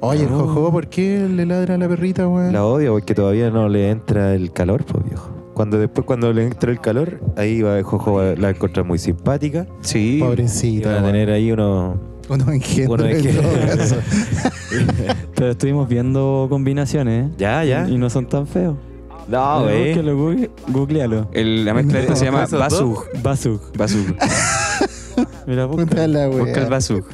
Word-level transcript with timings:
Oye, 0.00 0.24
el 0.24 0.30
No. 0.30 0.40
Jojo, 0.40 0.70
¿por 0.70 0.88
qué 0.88 1.26
le 1.30 1.46
ladra 1.46 1.76
a 1.76 1.78
la 1.78 1.88
perrita, 1.88 2.28
weón? 2.28 2.52
La 2.52 2.64
odio 2.66 2.92
porque 2.92 3.14
todavía 3.14 3.50
no 3.50 3.68
le 3.70 3.88
entra 3.90 4.34
el 4.34 4.52
calor, 4.52 4.84
pues 4.84 5.02
viejo. 5.04 5.30
Cuando 5.54 5.78
después 5.78 6.04
cuando 6.06 6.32
le 6.32 6.44
entra 6.44 6.70
el 6.70 6.80
calor, 6.80 7.20
ahí 7.36 7.62
va 7.62 7.82
Jojo 7.82 8.12
va- 8.14 8.34
la 8.34 8.40
va 8.42 8.46
a 8.48 8.50
encontrar 8.50 8.84
muy 8.84 8.98
simpática. 8.98 9.66
Sí. 9.80 10.16
Y 10.16 10.20
Pobrecita. 10.20 10.88
van 10.90 10.98
a 10.98 11.00
weón. 11.02 11.12
tener 11.12 11.30
ahí 11.30 11.52
unos 11.52 11.96
Uno 12.28 12.52
engendro 12.52 12.94
unos 12.94 13.06
en 13.06 13.22
todo 13.22 13.40
engendros. 13.40 13.76
caso. 13.78 13.96
Pero 15.36 15.50
estuvimos 15.52 15.88
viendo 15.88 16.48
combinaciones, 16.50 17.26
¿eh? 17.26 17.34
Ya, 17.38 17.64
ya. 17.64 17.88
Y 17.88 17.96
no 17.96 18.10
son 18.10 18.26
tan 18.28 18.46
feos. 18.46 18.76
No, 19.28 19.62
güey. 19.62 19.94
lo 20.02 20.16
google- 20.18 20.50
googlealo. 20.68 21.28
El- 21.32 21.64
la 21.64 21.72
mezcla 21.72 22.00
esta 22.00 22.14
se 22.16 22.26
llama 22.26 22.44
¿Esos 22.44 22.58
Basug. 22.60 23.04
Basug. 23.22 23.60
Basug. 23.78 24.14
Mira, 25.46 25.64
busca. 25.66 25.86
Puta 25.86 26.06
la 26.08 26.26
Busca 26.28 26.50
el 26.50 26.56
wea. 26.58 26.68
Basug. 26.68 27.04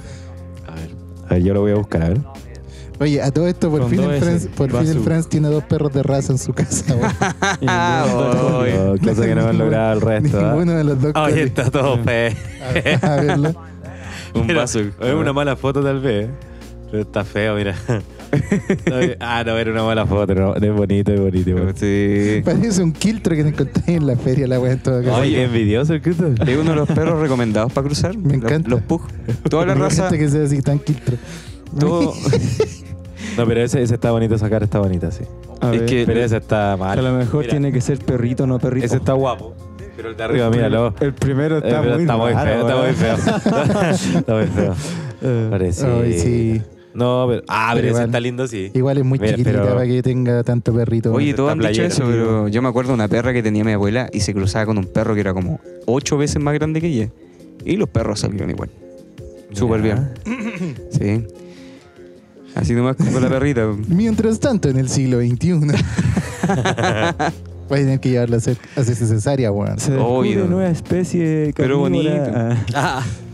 A 1.31 1.35
ver. 1.35 1.43
Yo 1.43 1.55
lo 1.55 1.61
voy 1.61 1.73
a 1.73 1.77
buscar, 1.77 2.03
a 2.03 2.09
ver. 2.11 2.21
Oye, 3.01 3.23
a 3.23 3.31
todo 3.31 3.47
esto, 3.47 3.71
por 3.71 3.81
Con 3.81 3.89
fin, 3.91 4.03
dos 4.03 4.11
el 4.11 4.17
S, 4.17 4.25
Franz, 4.27 4.47
por 4.55 4.69
fin 4.71 4.79
el 4.81 4.87
Bazoo. 4.89 5.03
Franz 5.05 5.27
tiene 5.29 5.49
dos 5.49 5.65
perros 5.65 5.91
de 5.95 6.03
raza 6.03 6.33
en 6.33 6.39
su 6.39 6.53
casa, 6.53 6.85
weón. 6.95 7.11
Y 7.63 7.67
ninguno- 7.67 8.59
Oy. 8.59 8.71
No, 8.73 9.09
cosa 9.09 9.25
que 9.27 9.35
no 9.35 9.49
han 9.49 9.57
logrado 9.59 9.93
el 9.95 10.01
resto. 10.03 10.39
¿ah? 10.39 10.43
Ninguno 10.53 10.73
de 10.73 10.85
los 10.85 11.01
dos. 11.01 11.13
Está 11.35 11.71
todo 11.71 11.97
feo. 12.05 12.33
A, 13.03 13.07
a 13.07 13.17
verlo. 13.23 13.55
Un. 14.35 14.51
Es 14.51 15.15
una 15.15 15.33
mala 15.33 15.57
foto 15.57 15.83
tal 15.83 16.01
vez. 16.01 16.29
¿eh? 16.29 16.31
Pero 16.91 17.03
está 17.05 17.25
feo, 17.25 17.55
mira. 17.57 17.75
Ah, 19.21 19.43
no, 19.45 19.57
era 19.59 19.73
una 19.73 19.83
mala 19.85 20.07
foto. 20.07 20.35
No, 20.35 20.55
es 20.55 20.73
bonito, 20.73 21.13
es 21.13 21.21
bonito. 21.21 21.51
Sí. 21.75 22.43
Parece 22.45 22.83
un 22.83 22.93
quiltro 22.93 23.35
que 23.35 23.43
te 23.43 23.49
encontré 23.51 23.95
en 23.95 24.07
la 24.07 24.17
feria, 24.17 24.47
la 24.47 24.61
wea 24.61 24.73
en 24.73 24.79
todo 24.81 25.03
caso. 25.03 25.17
Oye, 25.17 25.43
envidioso 25.45 25.95
el 25.95 26.03
Cristo. 26.03 26.27
Es 26.47 26.57
uno 26.57 26.71
de 26.71 26.77
los 26.77 26.89
perros 26.89 27.21
recomendados 27.21 27.73
para 27.73 27.87
cruzar. 27.87 28.17
Me 28.17 28.35
Los- 28.37 28.45
encanta. 28.45 28.69
Los 28.71 28.81
Pug. 28.83 29.03
Toda 29.49 29.67
la 29.67 29.75
Me 29.75 29.81
raza. 29.83 30.07
encanta 30.07 30.19
que 30.19 30.29
sea 30.29 30.45
así 30.45 30.61
tan. 30.63 30.81
Todo, 31.79 32.15
No, 33.37 33.47
pero 33.47 33.61
ese, 33.63 33.81
ese 33.83 33.95
está 33.95 34.11
bonito, 34.11 34.35
esa 34.35 34.51
cara 34.51 34.65
está 34.65 34.81
bonita, 34.81 35.11
sí. 35.13 35.23
A 35.61 35.73
Es 35.73 35.81
ver, 35.81 35.89
que- 35.89 36.05
Pero 36.07 36.21
ese 36.21 36.37
está 36.39 36.73
a 36.73 36.77
mal. 36.77 37.03
lo 37.03 37.13
mejor 37.13 37.41
Mira, 37.41 37.51
tiene 37.51 37.73
que 37.73 37.81
ser 37.81 37.99
perrito, 37.99 38.47
no 38.47 38.59
perrito. 38.59 38.87
Ese 38.87 38.97
está 38.97 39.13
guapo. 39.13 39.55
Pero 39.97 40.11
el 40.11 40.17
de 40.17 40.23
arriba, 40.25 40.51
míralo. 40.51 40.95
El 41.01 41.13
primero 41.13 41.57
Eh, 41.57 41.63
está 41.65 41.81
pero 41.83 41.95
muy 41.95 42.03
está 42.03 42.17
muy 42.17 42.33
raro, 42.33 42.51
feo, 42.51 42.61
está 42.61 42.77
muy 42.83 42.95
feo. 42.95 43.17
está 44.19 44.35
muy 44.35 44.47
feo. 44.47 44.75
Eh, 45.23 45.47
Parece. 45.51 45.87
Ay, 45.87 46.19
sí. 46.19 46.63
No, 46.93 47.27
pero. 47.29 47.43
Ah, 47.49 47.71
pero, 47.75 47.83
Pero 47.87 47.97
ese 47.97 48.05
está 48.07 48.21
lindo, 48.21 48.47
sí. 48.49 48.71
Igual 48.75 48.99
es 48.99 49.05
muy 49.05 49.19
Mira, 49.19 49.31
chiquitita 49.33 49.63
pero- 49.63 49.75
para 49.75 49.87
que 49.87 50.03
tenga 50.03 50.43
tanto 50.43 50.75
perrito. 50.75 51.13
Oye, 51.13 51.35
todos 51.35 51.53
han 51.53 51.59
dicho 51.61 51.83
eso, 51.85 52.05
pero 52.05 52.49
yo 52.49 52.63
me 52.63 52.69
acuerdo 52.69 52.89
de 52.91 52.95
una 52.95 53.09
perra 53.09 53.33
que 53.33 53.43
tenía 53.43 53.63
mi 53.65 53.73
abuela 53.73 54.09
y 54.13 54.21
se 54.21 54.35
cruzaba 54.35 54.67
con 54.67 54.79
un 54.79 54.87
perro 54.87 55.15
que 55.15 55.21
era 55.21 55.33
como 55.33 55.61
ocho 55.87 56.17
veces 56.19 56.43
más 56.43 56.55
grande 56.55 56.81
que 56.81 56.89
ella. 56.89 57.09
Y 57.65 57.77
los 57.77 57.89
perros 57.89 58.21
salieron 58.21 58.51
igual. 58.51 58.71
Súper 59.53 59.83
bien. 59.83 60.11
Sí. 60.91 61.25
Así 62.55 62.73
nomás 62.75 62.97
con 62.97 63.23
la 63.23 63.29
perrita. 63.29 63.67
Mientras 63.89 64.41
tanto, 64.41 64.69
en 64.69 64.77
el 64.79 64.89
siglo 64.89 65.21
XXI. 65.21 65.53
Voy 67.69 67.79
a 67.79 67.83
tener 67.83 68.01
que 68.01 68.11
llevarla 68.11 68.37
a 68.37 68.39
hacer, 68.39 68.57
cesárea, 68.97 69.53
weón. 69.53 69.79
Se 69.79 69.93
descubre 69.93 70.19
Oye, 70.19 70.37
nueva 70.37 70.69
especie 70.71 71.53
pero 71.57 71.79
bonito. 71.79 72.11
Ah, 72.75 73.05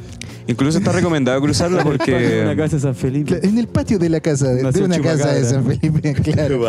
Incluso 0.46 0.78
está 0.78 0.92
recomendado 0.92 1.40
cruzarla 1.40 1.80
en 1.82 1.86
una 1.86 1.96
porque. 1.96 2.54
casa 2.56 2.76
de 2.76 2.82
San 2.82 2.94
Felipe. 2.94 3.40
En 3.42 3.58
el 3.58 3.66
patio 3.66 3.98
de 3.98 4.08
la 4.08 4.20
casa, 4.20 4.48
de, 4.52 4.82
una 4.82 5.00
casa 5.00 5.32
de. 5.32 5.44
San 5.44 5.64
Felipe, 5.64 6.14
claro. 6.22 6.60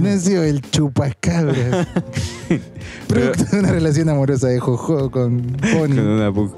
Nació 0.00 0.42
el 0.42 0.60
chupacabras. 0.62 1.86
Producto 3.08 3.44
de 3.44 3.58
una 3.60 3.70
relación 3.70 4.08
amorosa 4.08 4.48
de 4.48 4.58
Jojo 4.58 5.10
con 5.10 5.28
con 5.28 5.56
Pony. 5.56 5.98
una 6.00 6.32
Pug. 6.32 6.54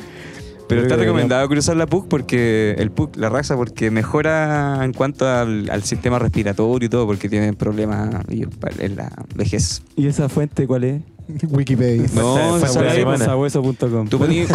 Pero 0.68 0.82
está 0.82 0.94
recomendado 0.94 1.48
cruzar 1.48 1.76
la 1.76 1.86
Pug 1.86 2.06
porque 2.06 2.76
el 2.78 2.92
Pug, 2.92 3.16
la 3.16 3.28
raza, 3.28 3.56
porque 3.56 3.90
mejora 3.90 4.78
en 4.84 4.92
cuanto 4.92 5.26
al, 5.28 5.68
al 5.68 5.82
sistema 5.82 6.20
respiratorio 6.20 6.86
y 6.86 6.88
todo, 6.88 7.06
porque 7.06 7.28
tienen 7.28 7.56
problemas 7.56 8.24
en 8.28 8.96
la 8.96 9.10
vejez. 9.34 9.82
¿Y 9.96 10.06
esa 10.06 10.28
fuente 10.28 10.68
cuál 10.68 10.84
es? 10.84 11.02
Wikipedia. 11.50 12.06
No, 12.14 12.58
semana. 12.60 13.24
Sabueso.com. 13.24 14.08
Tú 14.08 14.18
ponís. 14.18 14.48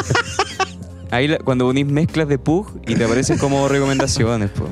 Ahí 1.16 1.28
la- 1.30 1.38
cuando 1.38 1.66
ponís 1.66 1.86
mezclas 1.86 2.28
de 2.28 2.38
Pug 2.38 2.68
y 2.88 2.96
te 2.96 3.06
aparecen 3.06 3.38
como 3.38 3.68
recomendaciones, 3.70 4.50
po. 4.52 4.66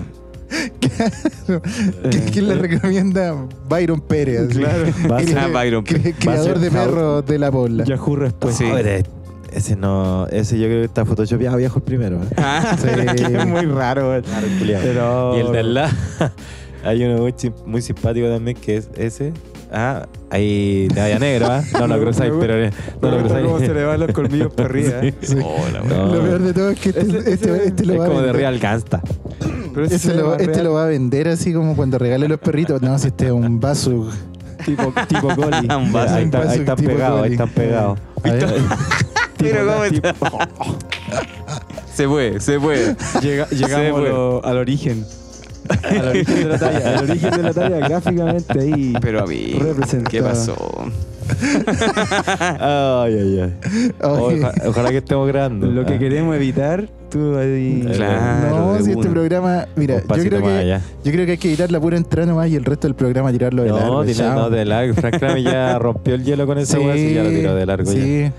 ¿Qui- 2.09 2.31
¿Quién 2.31 2.47
le 2.47 2.55
recomienda? 2.55 3.35
Byron 3.69 4.01
Pérez. 4.01 4.41
así. 4.49 4.59
Claro. 4.59 4.83
El- 5.19 5.37
Ah, 5.37 5.47
Byron 5.47 5.83
cre- 5.83 6.01
Pérez. 6.01 6.15
Creador 6.19 6.59
de 6.59 6.71
perros 6.71 7.25
de 7.25 7.39
la 7.39 7.49
bola. 7.49 7.83
Yahoo 7.85 8.15
respuesta. 8.15 8.57
Sí. 8.63 8.69
Pero 8.71 9.03
ese 9.53 9.75
no. 9.75 10.27
Ese 10.27 10.59
yo 10.59 10.65
creo 10.67 10.79
que 10.79 10.85
está 10.85 11.05
photoshopeado 11.05 11.57
viejo 11.57 11.77
el 11.79 11.83
primero. 11.83 12.17
¿eh? 12.17 12.27
Ah, 12.37 12.75
Sí. 12.81 12.87
Es 12.89 13.45
muy 13.47 13.65
raro. 13.65 14.21
Claro, 14.21 14.47
culiao. 14.59 14.81
Pero... 14.83 15.37
Y 15.37 15.39
el 15.41 15.51
de 15.51 15.59
al 15.59 15.73
lado, 15.73 15.93
hay 16.83 17.03
uno 17.05 17.21
muy, 17.21 17.33
muy 17.65 17.81
simpático 17.81 18.27
también 18.27 18.57
que 18.57 18.77
es 18.77 18.89
ese. 18.95 19.33
Ah, 19.75 20.07
ahí 20.29 20.87
de 20.89 21.01
allá 21.01 21.17
negro, 21.19 21.47
¿ah? 21.49 21.63
No 21.79 21.87
lo 21.87 21.99
cruzáis, 22.01 22.31
pero 22.39 22.69
no 23.01 23.09
lo 23.11 23.21
gusta 23.23 23.41
cómo 23.41 23.59
se 23.59 23.65
cruzáis. 23.65 23.69
le 23.73 23.83
van 23.85 23.99
los 24.01 24.11
colmillos 24.11 24.53
para 24.53 24.69
arriba. 24.69 24.91
¿eh? 25.01 25.13
Sí. 25.21 25.35
Hola, 25.43 25.81
No. 25.89 26.13
Lo 26.15 26.21
peor 26.21 26.41
de 26.41 26.53
todo 26.53 26.69
es 26.69 26.79
que 26.79 26.89
este, 26.89 27.01
este- 27.33 27.67
este 27.67 27.85
lo 27.85 27.93
Es 27.93 27.99
va 27.99 28.03
a 28.05 28.07
como 28.07 28.19
de 28.19 28.25
vender. 28.27 28.35
Real 28.35 28.59
Gangsta. 28.59 29.01
Pero 29.73 29.85
Este 29.85 29.97
se 29.97 30.13
lo, 30.13 30.27
va 30.29 30.35
este 30.35 30.47
real, 30.53 30.63
lo 30.65 30.73
va 30.73 30.83
a 30.83 30.87
vender 30.87 31.27
así 31.27 31.51
como 31.53 31.75
cuando 31.75 31.97
regale 31.97 32.27
los 32.27 32.39
perritos. 32.39 32.81
No, 32.83 32.97
si 32.99 33.07
este 33.07 33.25
es 33.25 33.31
un 33.31 33.59
vaso. 33.59 34.09
tipo, 34.63 34.93
tipo 35.07 35.27
Goli. 35.35 35.67
Un 35.75 35.91
vaso. 35.91 36.13
Ahí, 36.15 36.25
está- 36.25 36.49
ahí 36.51 36.59
están 36.59 36.75
pegados, 36.77 37.23
ahí 37.23 37.31
están 37.31 37.49
pegados. 37.49 37.99
A 38.23 38.29
ver, 38.31 38.47
Pero 39.39 39.65
¿cómo 39.65 39.83
está? 39.85 40.13
Se 41.93 42.07
puede, 42.07 42.39
se 42.39 42.59
puede. 42.59 42.95
Llega- 43.21 43.47
Se 43.47 43.55
llegamos 43.55 43.99
fue. 43.99 44.09
a 44.09 44.11
lo- 44.13 44.45
al 44.45 44.57
origen. 44.57 45.05
Al 45.83 46.07
origen 46.09 46.35
de 46.35 46.45
la 46.45 46.57
talla. 46.59 46.97
Al 46.99 47.09
origen 47.09 47.31
de 47.31 47.43
la 47.43 47.53
talla, 47.53 47.77
gráficamente 47.87 48.59
ahí. 48.59 48.93
Pero 49.01 49.23
a 49.23 49.27
mí, 49.27 49.55
Representada. 49.59 50.09
¿qué 50.09 50.21
pasó? 50.21 50.55
Ay, 52.59 53.13
ay, 53.17 53.39
ay. 53.41 53.53
Oja- 54.01 54.53
ojalá 54.67 54.89
que 54.89 54.97
estemos 54.97 55.27
grabando. 55.27 55.67
Lo 55.67 55.85
que 55.85 55.93
Ah. 55.93 55.99
queremos 55.99 56.35
evitar, 56.35 56.89
tú 57.09 57.37
ahí. 57.37 57.87
Claro, 57.95 58.73
no, 58.77 58.83
si 58.83 58.91
este 58.91 59.07
programa. 59.09 59.65
Mira, 59.75 60.01
yo 60.01 60.07
creo, 60.07 60.41
que, 60.41 60.79
yo 61.03 61.11
creo 61.11 61.25
que 61.25 61.31
hay 61.31 61.37
que 61.37 61.47
editar 61.47 61.71
la 61.71 61.79
pura 61.79 61.95
entrada 61.97 62.27
nomás 62.27 62.49
y 62.49 62.55
el 62.55 62.65
resto 62.65 62.87
del 62.87 62.95
programa 62.95 63.31
tirarlo 63.31 63.63
de 63.63 63.69
largo. 63.69 63.85
No, 63.87 64.01
dile, 64.03 64.15
chao. 64.15 64.35
no, 64.35 64.49
de 64.49 64.65
largo. 64.65 64.93
Frank 64.95 65.17
Kramer 65.17 65.43
ya 65.43 65.79
rompió 65.79 66.15
el 66.15 66.23
hielo 66.23 66.45
con 66.45 66.57
esa 66.57 66.77
Sí, 66.77 66.83
así 66.89 67.13
ya 67.13 67.23
lo 67.23 67.29
tiró 67.29 67.55
de 67.55 67.65
largo. 67.65 67.91
ya. 67.93 68.31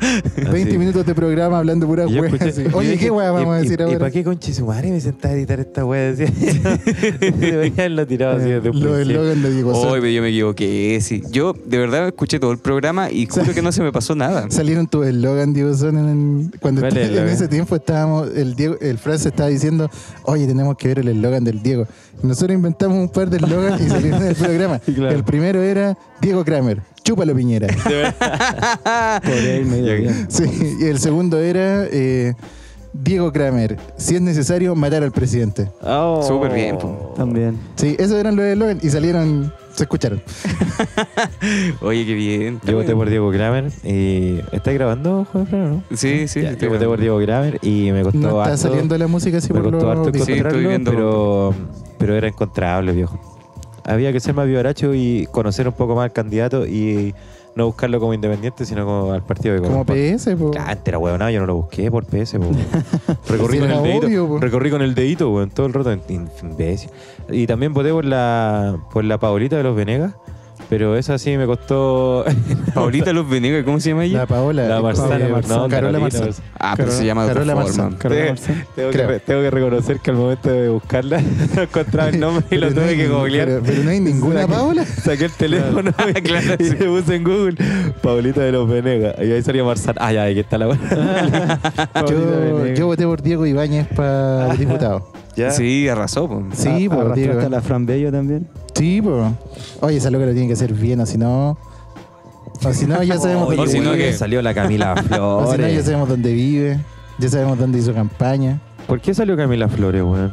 Sí. 0.00 0.42
20 0.50 0.70
Así. 0.70 0.78
minutos 0.78 1.04
de 1.06 1.14
programa 1.14 1.58
hablando 1.58 1.86
pura 1.86 2.06
weá. 2.06 2.30
Oye, 2.72 2.96
¿qué 2.98 3.10
weá 3.10 3.30
vamos 3.30 3.54
a 3.54 3.60
¿y- 3.60 3.62
decir 3.64 3.80
y, 3.80 3.82
ahora? 3.82 3.94
¿Y 3.96 3.98
para 3.98 4.10
qué 4.10 4.24
conche 4.24 4.52
su 4.54 4.64
madre 4.66 4.90
me 4.90 5.00
senté 5.00 5.28
a 5.28 5.32
editar 5.32 5.60
esta 5.60 5.84
weá? 5.84 6.12
Decía. 6.14 6.80
Debería 7.20 7.72
haberlo 7.72 8.06
tirado 8.06 8.36
así 8.38 8.48
desde 8.48 8.70
un 8.70 8.80
Los 8.80 8.92
principio. 8.94 8.98
eslogan 9.00 9.42
de 9.42 9.50
Diego 9.54 9.72
Hoy 9.72 10.14
yo 10.14 10.22
me 10.22 10.28
equivoqué, 10.28 10.98
sí. 11.02 11.22
Yo 11.30 11.52
de 11.66 11.78
verdad 11.78 12.06
escuché 12.08 12.38
todo 12.40 12.52
el 12.52 12.58
programa 12.58 13.10
y 13.10 13.26
juro 13.26 13.52
que 13.52 13.62
no 13.62 13.72
se 13.72 13.82
me 13.82 13.92
pasó 13.92 14.14
nada. 14.14 14.46
Salieron 14.50 14.86
tus 14.86 15.06
eslogan, 15.06 15.52
Diego 15.52 15.74
Son, 15.74 15.96
en, 15.98 16.52
cuando 16.60 16.80
¿Cuál 16.80 16.96
está- 16.96 17.02
es 17.02 17.10
el 17.10 17.18
en 17.18 17.28
ese 17.28 17.48
tiempo 17.48 17.76
estábamos, 17.76 18.28
el 18.34 18.54
Diego, 18.54 18.76
el 18.80 18.98
Fran 18.98 19.18
se 19.18 19.28
estaba 19.28 19.48
diciendo, 19.48 19.90
oye, 20.24 20.46
tenemos 20.46 20.76
que 20.76 20.88
ver 20.88 20.98
el 21.00 21.08
eslogan 21.08 21.44
del 21.44 21.62
Diego. 21.62 21.86
Nosotros 22.22 22.54
inventamos 22.54 22.98
un 22.98 23.08
par 23.08 23.30
de 23.30 23.38
eslogans 23.38 23.80
y 23.80 23.88
salieron 23.88 24.22
en 24.22 24.28
el 24.28 24.34
programa. 24.36 24.80
Claro. 25.00 25.14
El 25.16 25.24
primero 25.24 25.62
era 25.62 25.96
Diego 26.20 26.44
Kramer, 26.44 26.82
chúpalo 27.04 27.34
Piñera. 27.34 27.66
Por 29.22 29.32
ahí 29.32 29.64
medio 29.64 29.96
bien. 29.96 30.26
Sí, 30.30 30.44
y 30.80 30.84
el 30.86 30.98
segundo 30.98 31.38
era 31.40 31.84
eh, 31.90 32.34
Diego 32.92 33.32
Kramer, 33.32 33.76
si 33.96 34.16
es 34.16 34.20
necesario, 34.20 34.74
matar 34.74 35.02
al 35.02 35.12
presidente. 35.12 35.70
Oh. 35.82 36.22
Súper 36.26 36.52
bien, 36.52 36.78
po. 36.78 37.14
También. 37.16 37.58
Sí, 37.76 37.96
esos 37.98 38.16
eran 38.18 38.36
los 38.36 38.44
eslogans 38.44 38.82
y 38.84 38.90
salieron, 38.90 39.52
se 39.74 39.84
escucharon. 39.84 40.20
Oye, 41.80 42.04
qué 42.06 42.14
bien. 42.14 42.60
Yo 42.64 42.76
voté 42.76 42.94
por 42.94 43.08
Diego 43.08 43.30
Kramer 43.30 43.70
y... 43.84 44.40
¿Estás 44.52 44.74
grabando, 44.74 45.24
Juan 45.30 45.46
Fran, 45.46 45.60
o 45.62 45.68
no? 45.68 45.82
Sí, 45.96 46.26
sí. 46.28 46.42
Ya, 46.42 46.52
yo 46.56 46.68
voté 46.68 46.86
por. 46.86 47.00
Diego 47.00 47.18
Kramer 47.20 47.58
y 47.62 47.90
me 47.92 48.02
costó 48.02 48.18
No 48.18 48.28
está 48.42 48.52
harto- 48.54 48.56
saliendo 48.68 48.98
la 48.98 49.06
música 49.06 49.38
así 49.38 49.52
me 49.52 49.60
por 49.60 49.70
costó 49.70 49.86
los 49.86 49.96
harto 49.96 50.08
audífonos. 50.08 50.26
Sí, 50.26 50.32
estoy 50.32 50.38
encontrarlo, 50.64 50.68
viendo. 50.68 50.90
pero, 50.90 51.54
pero 51.98 52.16
era 52.16 52.28
encontrable, 52.28 52.92
viejo. 52.92 53.29
Había 53.92 54.12
que 54.12 54.20
ser 54.20 54.34
más 54.34 54.46
vivaracho 54.46 54.94
y 54.94 55.26
conocer 55.32 55.66
un 55.68 55.74
poco 55.74 55.94
más 55.94 56.04
al 56.04 56.12
candidato 56.12 56.66
y 56.66 57.14
no 57.56 57.66
buscarlo 57.66 57.98
como 58.00 58.14
independiente, 58.14 58.64
sino 58.64 58.84
como 58.84 59.12
al 59.12 59.22
partido 59.22 59.56
que 59.56 59.62
Como. 59.68 59.84
PS, 59.84 60.30
po. 60.38 60.52
Ya, 60.52 60.72
entera 60.72 60.98
huevonada, 60.98 61.30
yo 61.30 61.40
no 61.40 61.46
lo 61.46 61.56
busqué 61.56 61.90
por 61.90 62.04
PS, 62.04 62.34
po. 62.38 62.46
Recorrí 63.28 63.58
con 63.58 63.70
era 63.70 63.78
el 63.78 63.82
dedito. 63.82 64.06
obvio, 64.06 64.28
po. 64.28 64.38
recorrí 64.38 64.70
con 64.70 64.82
el 64.82 64.94
dedito, 64.94 65.30
weón, 65.30 65.50
todo 65.50 65.66
el 65.66 65.72
rato. 65.72 65.92
Imbécil. 66.08 66.90
Y 67.30 67.46
también 67.46 67.72
voté 67.72 67.90
por 67.90 68.04
la, 68.04 68.76
por 68.92 69.04
la 69.04 69.18
Paulita 69.18 69.56
de 69.56 69.62
los 69.62 69.76
Venegas, 69.76 70.14
pero 70.70 70.96
esa 70.96 71.18
sí 71.18 71.36
me 71.36 71.44
costó. 71.46 72.24
Paulita 72.74 73.12
Luz 73.12 73.28
Venegas, 73.28 73.64
¿cómo 73.64 73.80
se 73.80 73.90
llama 73.90 74.04
ella? 74.04 74.18
La 74.18 74.26
Paola. 74.26 74.68
la 74.68 74.78
eh, 74.78 74.82
Marzana, 74.82 75.18
no, 75.48 75.68
Carola. 75.68 75.98
Marzán. 75.98 76.30
Ah, 76.58 76.74
pero 76.76 76.92
se 76.92 77.04
llama 77.04 77.24
de 77.24 77.32
otra 77.32 77.44
Carola 77.44 77.66
forma. 77.66 77.98
Carola 77.98 78.20
Sí. 78.22 78.28
Marzán. 78.30 78.64
Tengo 78.76 78.90
que, 78.92 79.20
tengo 79.26 79.50
reconocer 79.50 79.98
que 79.98 80.10
al 80.12 80.16
momento 80.16 80.48
de 80.50 80.68
buscarla 80.68 81.20
no 81.56 81.62
encontraba 81.62 82.08
el 82.10 82.20
nombre 82.20 82.44
y 82.52 82.56
lo 82.56 82.68
no 82.68 82.74
tuve 82.74 82.84
hay 82.84 82.96
que 82.96 83.08
googlear. 83.08 83.46
Pero, 83.48 83.62
pero 83.66 83.82
no 83.82 83.90
hay 83.90 84.00
ninguna 84.00 84.42
Saqué- 84.46 84.50
Paola. 84.50 84.84
Saqué 85.02 85.24
el 85.24 85.32
teléfono 85.32 85.90
y, 86.08 86.12
Claro, 86.22 86.54
y 86.58 86.64
sí. 86.64 86.76
le 86.78 86.86
puse 86.86 87.14
en 87.16 87.24
Google 87.24 87.56
Paulita 88.00 88.40
de 88.40 88.52
los 88.52 88.68
Venegas. 88.68 89.16
Y 89.20 89.32
ahí 89.32 89.42
salió 89.42 89.64
Marzana. 89.64 89.98
Ah, 90.00 90.12
ya, 90.12 90.24
aquí 90.24 90.38
está 90.40 90.56
la 90.56 90.66
Yo, 92.08 92.66
yo 92.74 92.86
voté 92.86 93.04
por 93.06 93.22
Diego 93.22 93.44
Ibáñez 93.44 93.88
para 93.88 94.54
diputado. 94.54 95.12
Ya. 95.36 95.50
Sí, 95.50 95.88
arrasó. 95.88 96.28
po. 96.28 96.44
Sí, 96.52 96.86
arrastraste 96.86 97.20
Diego. 97.20 97.40
a 97.40 97.48
la 97.48 97.60
Fran 97.60 97.86
Bello 97.86 98.10
también. 98.12 98.46
Sí, 98.80 99.02
pues. 99.02 99.32
Oye, 99.80 99.98
esa 99.98 100.10
loca 100.10 100.24
lo 100.24 100.32
tiene 100.32 100.46
que 100.46 100.54
hacer 100.54 100.72
bien, 100.72 101.00
o 101.00 101.06
si 101.06 101.18
no. 101.18 101.58
O 102.64 102.72
si 102.72 102.86
no, 102.86 103.02
ya 103.02 103.18
sabemos 103.18 103.48
Oye, 103.48 103.56
dónde 103.58 103.72
si 103.72 103.78
no, 103.80 103.92
vive. 103.92 104.04
que- 104.06 104.12
salió 104.14 104.40
la 104.40 104.54
Camila 104.54 104.94
O 104.96 105.02
si 105.04 105.10
no, 105.10 105.46
ya 105.50 105.54
Flores. 105.54 105.84
sabemos 105.84 106.08
dónde 106.08 106.32
vive. 106.32 106.80
Ya 107.18 107.28
sabemos 107.28 107.58
dónde 107.58 107.78
hizo 107.78 107.92
campaña. 107.92 108.58
¿Por 108.86 109.00
qué 109.02 109.12
salió 109.12 109.36
Camila 109.36 109.68
Flores, 109.68 110.02
weón? 110.02 110.32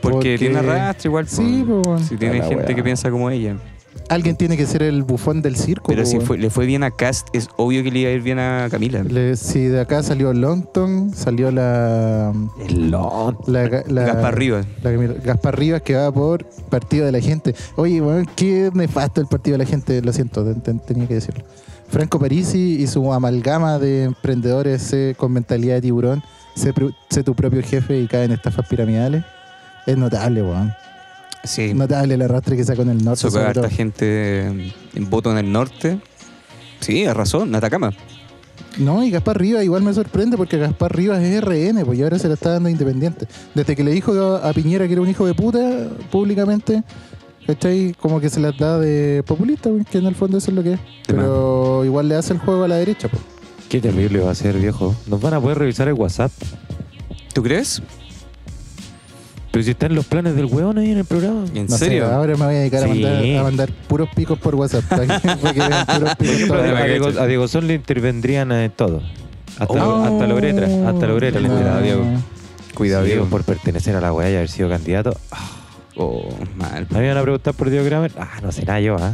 Porque, 0.00 0.14
Porque- 0.16 0.38
tiene 0.38 0.58
arrastre 0.60 1.08
igual. 1.08 1.26
po. 1.26 1.30
Sí, 1.36 1.64
pues, 1.66 1.82
bueno. 1.84 1.98
Si 2.06 2.16
tiene 2.16 2.38
la 2.38 2.44
gente 2.46 2.74
que 2.74 2.82
piensa 2.82 3.10
como 3.10 3.28
ella. 3.28 3.56
Alguien 4.08 4.36
tiene 4.36 4.56
que 4.56 4.66
ser 4.66 4.82
el 4.82 5.02
bufón 5.02 5.40
del 5.42 5.56
circo. 5.56 5.86
Pero 5.88 6.02
po, 6.02 6.08
si 6.08 6.20
fue- 6.20 6.36
le 6.38 6.50
fue 6.50 6.66
bien 6.66 6.82
a 6.82 6.90
Cast, 6.90 7.28
es 7.32 7.48
obvio 7.56 7.82
que 7.82 7.90
le 7.90 8.00
iba 8.00 8.10
a 8.10 8.12
ir 8.12 8.20
bien 8.22 8.38
a 8.38 8.68
Camila. 8.70 9.02
Le- 9.02 9.36
si 9.36 9.60
de 9.64 9.80
acá 9.80 10.02
salió 10.02 10.32
Longton, 10.34 11.12
salió 11.14 11.50
la. 11.50 12.32
El 12.68 12.90
la, 12.90 13.02
la 13.46 14.02
Gaspar 14.04 14.36
Rivas. 14.38 14.66
la 14.82 14.90
Gaspar 14.92 15.58
Rivas 15.58 15.82
que 15.82 15.94
va 15.94 16.12
por 16.12 16.44
Partido 16.70 17.06
de 17.06 17.12
la 17.12 17.20
Gente. 17.20 17.54
Oye, 17.76 18.00
weón, 18.00 18.28
qué 18.36 18.70
nefasto 18.74 19.20
el 19.20 19.26
Partido 19.26 19.56
de 19.56 19.64
la 19.64 19.70
Gente, 19.70 20.00
lo 20.02 20.12
siento, 20.12 20.44
ten- 20.44 20.60
ten- 20.60 20.80
tenía 20.80 21.06
que 21.08 21.14
decirlo. 21.14 21.44
Franco 21.88 22.18
Parisi 22.18 22.80
y 22.82 22.86
su 22.86 23.12
amalgama 23.12 23.78
de 23.78 24.04
emprendedores 24.04 24.92
eh, 24.92 25.14
con 25.16 25.32
mentalidad 25.32 25.74
de 25.76 25.82
tiburón, 25.82 26.22
sé, 26.56 26.72
sé 27.10 27.22
tu 27.22 27.34
propio 27.34 27.62
jefe 27.62 28.00
y 28.00 28.06
cae 28.08 28.24
en 28.24 28.32
estafas 28.32 28.66
piramidales. 28.68 29.24
Es 29.86 29.96
notable, 29.96 30.42
weón. 30.42 30.72
Sí. 31.44 31.74
Notable 31.74 32.14
el 32.14 32.22
arrastre 32.22 32.56
que 32.56 32.64
sacó 32.64 32.82
en 32.82 32.90
el 32.90 33.04
norte. 33.04 33.20
Sacó 33.20 33.32
sobre 33.32 33.46
harta 33.46 33.60
todo. 33.62 33.70
gente 33.70 34.46
en 34.94 35.10
voto 35.10 35.30
en 35.30 35.38
el 35.38 35.52
norte. 35.52 35.98
Sí, 36.80 37.04
arrasó, 37.04 37.44
en 37.44 37.54
Atacama. 37.54 37.92
No, 38.78 39.04
y 39.04 39.10
Gaspar 39.10 39.38
Rivas 39.38 39.62
igual 39.64 39.82
me 39.82 39.94
sorprende 39.94 40.36
porque 40.36 40.58
Gaspar 40.58 40.94
Rivas 40.94 41.22
es 41.22 41.40
RN, 41.42 41.84
pues 41.84 41.98
y 41.98 42.02
ahora 42.02 42.18
se 42.18 42.28
la 42.28 42.34
está 42.34 42.50
dando 42.50 42.68
independiente. 42.68 43.26
Desde 43.54 43.76
que 43.76 43.84
le 43.84 43.92
dijo 43.92 44.12
a 44.36 44.52
Piñera 44.52 44.86
que 44.86 44.92
era 44.94 45.02
un 45.02 45.08
hijo 45.08 45.26
de 45.26 45.34
puta 45.34 45.88
públicamente, 46.10 46.82
¿cachai? 47.46 47.94
Como 48.00 48.20
que 48.20 48.28
se 48.28 48.40
las 48.40 48.56
da 48.58 48.78
de 48.78 49.22
populista, 49.24 49.70
pues, 49.70 49.86
que 49.86 49.98
en 49.98 50.06
el 50.06 50.14
fondo 50.14 50.38
eso 50.38 50.50
es 50.50 50.56
lo 50.56 50.62
que 50.62 50.72
es. 50.72 50.80
Pero 51.06 51.84
igual 51.84 52.08
le 52.08 52.16
hace 52.16 52.32
el 52.32 52.40
juego 52.40 52.64
a 52.64 52.68
la 52.68 52.76
derecha, 52.76 53.08
pues. 53.08 53.22
Qué 53.68 53.80
terrible 53.80 54.20
va 54.20 54.32
a 54.32 54.34
ser, 54.34 54.58
viejo. 54.58 54.94
Nos 55.06 55.20
van 55.20 55.34
a 55.34 55.40
poder 55.40 55.58
revisar 55.58 55.88
el 55.88 55.94
WhatsApp. 55.94 56.32
¿Tú 57.32 57.42
crees? 57.42 57.80
Pero 59.54 59.62
si 59.64 59.70
están 59.70 59.94
los 59.94 60.04
planes 60.04 60.34
del 60.34 60.46
weón 60.46 60.76
ahí 60.78 60.90
en 60.90 60.98
el 60.98 61.04
programa. 61.04 61.44
¿En 61.54 61.66
No 61.66 61.78
sé, 61.78 61.84
serio? 61.86 62.06
ahora 62.12 62.36
me 62.36 62.44
voy 62.44 62.54
a 62.56 62.58
dedicar 62.58 62.82
a, 62.84 62.88
mandar, 62.88 63.24
a 63.38 63.42
mandar 63.44 63.70
puros 63.86 64.08
picos 64.14 64.36
por 64.38 64.54
WhatsApp. 64.56 64.82
para 64.84 65.06
que, 65.06 65.28
para 65.28 65.52
que 65.52 65.58
vean 65.60 65.86
puros 65.86 66.08
Por 66.10 66.16
picos 66.18 66.34
ejemplo, 66.34 66.56
toda 66.58 66.78
a, 66.80 66.84
Diego, 66.84 67.06
a 67.20 67.26
Diego 67.26 67.46
Son 67.48 67.66
le 67.68 67.74
intervendrían 67.74 68.50
en 68.52 68.70
todo. 68.72 69.00
Hasta, 69.58 69.72
Oh. 69.88 70.02
hasta 70.04 70.26
la 70.26 70.34
uretra. 70.34 70.66
Hasta 70.88 71.06
la 71.06 71.14
uretra 71.14 71.40
le. 71.40 71.48
Cuidado, 71.48 71.80
Diego. 71.82 72.04
Cuidado, 72.74 73.04
Sí, 73.04 73.10
Diego. 73.12 73.26
por 73.26 73.44
pertenecer 73.44 73.94
a 73.94 74.00
la 74.00 74.12
weá 74.12 74.28
y 74.30 74.34
haber 74.34 74.48
sido 74.48 74.68
candidato. 74.68 75.16
Ah, 75.30 75.50
Oh, 75.96 76.28
mal. 76.56 76.88
¿Me 76.90 77.04
iban 77.04 77.16
a 77.16 77.22
preguntar 77.22 77.54
por 77.54 77.70
Diego 77.70 77.86
Kramer? 77.86 78.10
Ah, 78.18 78.40
no 78.42 78.50
será 78.50 78.80
yo, 78.80 78.96
¿ah? 78.98 79.12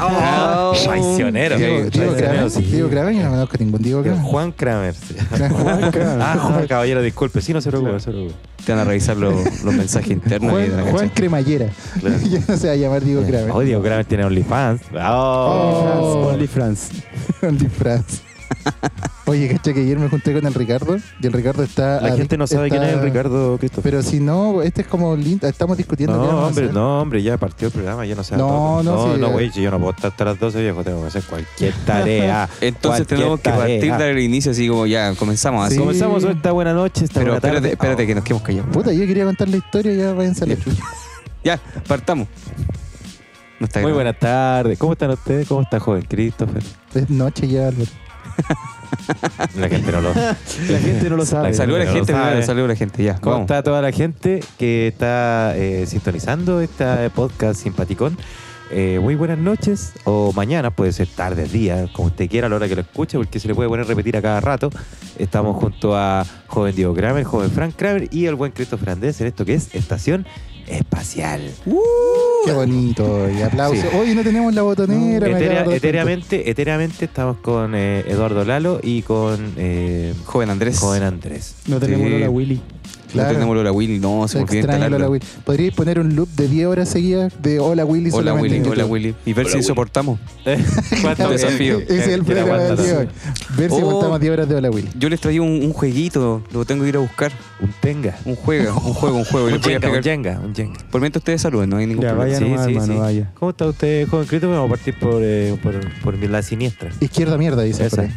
Oh. 0.00 0.72
Traicionero. 0.82 1.56
Diego, 1.56 1.90
Diego 1.90 2.14
Kramer, 2.14 2.50
sí. 2.50 2.62
Diego 2.62 2.88
Kramer, 2.88 3.14
yo 3.14 3.22
no 3.22 3.30
conozco 3.30 3.56
ningún 3.58 3.82
Diego 3.82 4.02
Kramer. 4.02 4.22
Juan 4.22 4.52
Kramer. 4.52 4.94
sí. 4.94 5.14
Juan 5.50 5.90
Kramer. 5.90 6.20
Ah, 6.20 6.36
Juan, 6.40 6.66
caballero, 6.66 7.02
disculpe. 7.02 7.40
Sí, 7.40 7.52
no 7.52 7.60
se 7.60 7.70
preocupe, 7.70 7.92
no 7.92 8.00
se 8.00 8.10
preocupe. 8.10 8.34
Te 8.64 8.72
van 8.72 8.80
a 8.80 8.84
revisar 8.84 9.16
los, 9.16 9.62
los 9.62 9.74
mensajes 9.74 10.10
internos. 10.10 10.60
y 10.62 10.64
te 10.66 10.70
van 10.70 10.88
a 10.88 10.90
Juan. 10.90 11.08
Cremallera. 11.10 11.68
Claro. 12.00 12.16
ya 12.30 12.40
no 12.46 12.56
se 12.56 12.66
va 12.66 12.72
a 12.72 12.76
llamar 12.76 13.04
Diego 13.04 13.22
Kramer. 13.22 13.50
Oh, 13.52 13.60
Diego 13.60 13.82
Kramer 13.82 14.04
tiene 14.04 14.24
OnlyFans. 14.24 14.82
Oh. 14.94 16.30
Only 16.32 16.46
France. 16.46 16.92
OnlyFans. 17.42 18.22
Oye, 19.26 19.48
caché 19.48 19.72
que 19.72 19.80
ayer 19.80 19.98
me 19.98 20.08
junté 20.10 20.34
con 20.34 20.46
el 20.46 20.52
Ricardo 20.52 20.96
y 21.20 21.26
el 21.26 21.32
Ricardo 21.32 21.62
está. 21.62 21.98
La 22.00 22.14
gente 22.14 22.36
no 22.36 22.46
sabe 22.46 22.66
está- 22.66 22.78
quién 22.78 22.88
es 22.90 22.96
el 22.96 23.02
Ricardo 23.02 23.56
Christopher. 23.58 23.90
Pero 23.92 24.02
si 24.02 24.20
no, 24.20 24.60
este 24.62 24.82
es 24.82 24.86
como 24.86 25.16
lindo. 25.16 25.46
Estamos 25.48 25.76
discutiendo. 25.78 26.16
No, 26.16 26.46
hombre, 26.46 26.68
no, 26.70 27.00
hombre, 27.00 27.22
ya 27.22 27.38
partió 27.38 27.68
el 27.68 27.72
programa, 27.72 28.04
ya 28.04 28.14
no 28.14 28.22
sé. 28.22 28.36
No, 28.36 28.46
todo. 28.46 28.82
no, 28.82 29.06
no, 29.08 29.14
sí, 29.14 29.20
no, 29.20 29.28
eh. 29.28 29.32
güey, 29.32 29.50
yo 29.50 29.70
no 29.70 29.78
puedo 29.78 29.92
estar 29.92 30.10
hasta 30.10 30.24
las 30.26 30.38
12 30.38 30.60
viejo, 30.60 30.84
tengo 30.84 31.00
que 31.00 31.06
hacer 31.08 31.22
cualquier 31.22 31.72
tarea. 31.86 32.48
Entonces 32.60 33.06
cualquier 33.06 33.06
tenemos 33.18 33.40
que 33.40 33.50
partir 33.50 33.94
del 33.96 34.18
inicio 34.18 34.50
así 34.52 34.68
como 34.68 34.86
ya, 34.86 35.14
comenzamos 35.14 35.66
así. 35.66 35.76
Sí. 35.76 35.80
Comenzamos 35.80 36.22
esta 36.24 36.52
buena 36.52 36.74
noche, 36.74 37.04
esta 37.06 37.20
Pero 37.20 37.32
buena 37.32 37.40
tarde. 37.40 37.56
espérate, 37.70 37.72
espérate 37.72 38.02
Oh. 38.02 38.06
que 38.06 38.14
nos 38.14 38.24
quedemos 38.24 38.42
callados. 38.42 38.70
Puta, 38.72 38.92
yo 38.92 39.06
quería 39.06 39.24
contar 39.24 39.48
la 39.48 39.56
historia 39.56 39.92
y 39.94 39.96
ya 39.96 40.12
váyanse 40.12 40.44
a 40.44 40.46
la 40.48 40.56
chucha. 40.58 40.82
Ya, 41.42 41.60
partamos. 41.88 42.28
No 43.60 43.66
está 43.66 43.80
Muy 43.80 43.92
buenas 43.92 44.18
tardes. 44.18 44.78
¿Cómo 44.78 44.92
están 44.92 45.10
ustedes? 45.12 45.46
¿Cómo 45.48 45.62
está 45.62 45.78
joven 45.80 46.02
Christopher? 46.06 46.62
Es 46.94 47.08
noche 47.08 47.48
ya, 47.48 47.68
Álvaro. 47.68 47.90
La 49.56 49.68
gente 49.68 49.92
no 49.92 50.00
lo. 50.00 50.14
La 50.14 50.78
gente 50.78 51.10
no 51.10 51.16
lo 51.16 51.26
sabe. 51.26 51.52
La 51.52 51.62
a 51.62 51.66
la 51.66 51.84
no 51.84 51.92
gente 51.92 52.12
saluda 52.42 52.64
a 52.64 52.68
la 52.68 52.76
gente, 52.76 53.02
ya. 53.02 53.16
¿Cómo 53.16 53.32
vamos. 53.32 53.50
está 53.50 53.62
toda 53.62 53.82
la 53.82 53.92
gente 53.92 54.40
que 54.58 54.88
está 54.88 55.56
eh, 55.56 55.84
sintonizando 55.86 56.60
este 56.60 57.10
podcast 57.10 57.60
simpaticón? 57.60 58.16
Eh, 58.70 58.98
muy 59.00 59.14
buenas 59.14 59.38
noches 59.38 59.92
o 60.04 60.32
mañana, 60.32 60.70
puede 60.70 60.92
ser 60.92 61.06
tarde, 61.06 61.44
día, 61.44 61.86
como 61.92 62.08
usted 62.08 62.28
quiera 62.28 62.46
a 62.46 62.50
la 62.50 62.56
hora 62.56 62.66
que 62.66 62.74
lo 62.74 62.80
escuche, 62.80 63.18
porque 63.18 63.38
se 63.38 63.46
le 63.46 63.54
puede 63.54 63.68
poner 63.68 63.86
repetir 63.86 64.16
a 64.16 64.22
cada 64.22 64.40
rato. 64.40 64.70
Estamos 65.18 65.56
junto 65.56 65.96
a 65.96 66.24
joven 66.46 66.74
Diego 66.74 66.94
Kramer, 66.94 67.24
joven 67.24 67.50
Frank 67.50 67.74
Kramer 67.76 68.08
y 68.10 68.26
el 68.26 68.34
buen 68.34 68.52
Christopher 68.52 68.90
Andrés 68.90 69.20
en 69.20 69.26
esto 69.26 69.44
que 69.44 69.54
es 69.54 69.74
Estación 69.74 70.26
Espacial. 70.66 71.50
Qué 72.44 72.52
bonito. 72.52 73.28
Y 73.30 73.42
aplausos. 73.42 73.80
Sí. 73.80 73.96
Hoy 73.96 74.14
no 74.14 74.22
tenemos 74.22 74.54
la 74.54 74.62
botonera. 74.62 75.26
Etérea- 75.28 75.64
etéreamente, 75.74 76.50
etéreamente 76.50 77.04
estamos 77.04 77.38
con 77.38 77.74
eh, 77.74 78.04
Eduardo 78.06 78.44
Lalo 78.44 78.80
y 78.82 79.02
con 79.02 79.54
eh, 79.56 80.14
Joven 80.24 80.50
Andrés. 80.50 80.78
joven 80.78 81.02
Andrés. 81.02 81.54
No 81.66 81.78
tenemos 81.80 82.06
Sí. 82.06 82.12
Lola 82.12 82.30
Willy. 82.30 82.60
Claro. 83.14 83.28
No 83.30 83.34
tenemos 83.34 83.56
Lola 83.56 83.72
Willy, 83.72 83.98
no, 83.98 84.28
se 84.28 84.36
me 84.38 84.42
Extraño 84.42 84.60
instalarlo. 84.66 84.98
Lola 84.98 85.10
Willy. 85.10 85.24
¿Podríais 85.44 85.74
poner 85.74 85.98
un 86.00 86.14
loop 86.14 86.28
de 86.30 86.48
10 86.48 86.66
horas 86.66 86.88
seguidas 86.88 87.32
de 87.40 87.58
Hola 87.60 87.84
Willy 87.84 88.10
Hola 88.10 88.16
solamente 88.18 88.42
Willy, 88.42 88.56
en 88.56 88.62
hola 88.66 88.74
YouTube? 88.82 88.90
Willy. 88.92 89.14
Y 89.24 89.32
ver 89.32 89.46
si 89.48 89.62
soportamos. 89.62 90.18
¿Cuánto 91.02 91.28
Desafío. 91.30 91.78
Ese 91.80 91.96
es 91.98 92.08
el 92.08 92.24
Que 92.24 92.34
le 92.34 92.40
programa 92.42 92.64
aguanta 92.64 92.74
del 92.74 92.76
día 92.76 92.86
de 92.98 93.04
la- 93.04 93.10
hoy. 93.10 93.56
Ver 93.56 93.70
si 93.70 93.76
Oh. 93.76 93.78
aguantamos 93.88 94.20
10 94.20 94.32
horas 94.32 94.48
de 94.48 94.54
Hola 94.56 94.70
Willy. 94.70 94.88
Yo 94.98 95.08
les 95.08 95.20
traía 95.20 95.42
un, 95.42 95.48
un 95.64 95.72
jueguito, 95.72 96.42
lo 96.52 96.64
tengo 96.64 96.82
que 96.82 96.88
ir 96.90 96.96
a 96.96 97.00
buscar. 97.00 97.32
Un 97.60 97.70
tenga. 97.80 98.16
Un 98.24 98.34
juego, 98.34 98.74
un 98.84 98.92
juego, 98.94 99.16
un 99.16 99.24
juego. 99.24 99.48
y 99.48 99.52
Un 99.52 99.58
les 99.58 99.62
voy 99.62 99.72
a 99.74 99.80
jenga, 99.80 99.88
un 99.90 99.94
explicar. 99.96 100.02
jenga, 100.34 100.40
un 100.46 100.54
jenga. 100.54 100.78
Por 100.90 101.00
mientras 101.00 101.20
ustedes 101.20 101.40
saluden, 101.40 101.70
no 101.70 101.76
hay 101.76 101.86
ningún 101.86 102.02
Ya, 102.02 102.10
problema. 102.14 102.34
vaya 102.34 102.46
nomás, 102.48 102.66
hermano, 102.66 103.00
vaya. 103.00 103.30
¿Cómo 103.38 103.50
está 103.50 103.66
usted, 103.66 104.08
joven 104.08 104.26
Cristo? 104.26 104.50
Vamos 104.50 104.66
a 104.66 104.70
partir 104.70 104.98
por, 104.98 105.20
eh, 105.22 105.56
por, 105.62 105.74
por 106.02 106.18
la 106.18 106.42
siniestra. 106.42 106.90
Izquierda 107.00 107.38
mierda, 107.38 107.62
dice 107.62 107.78
por 107.88 108.00
Esa. 108.00 108.02
ahí. 108.02 108.10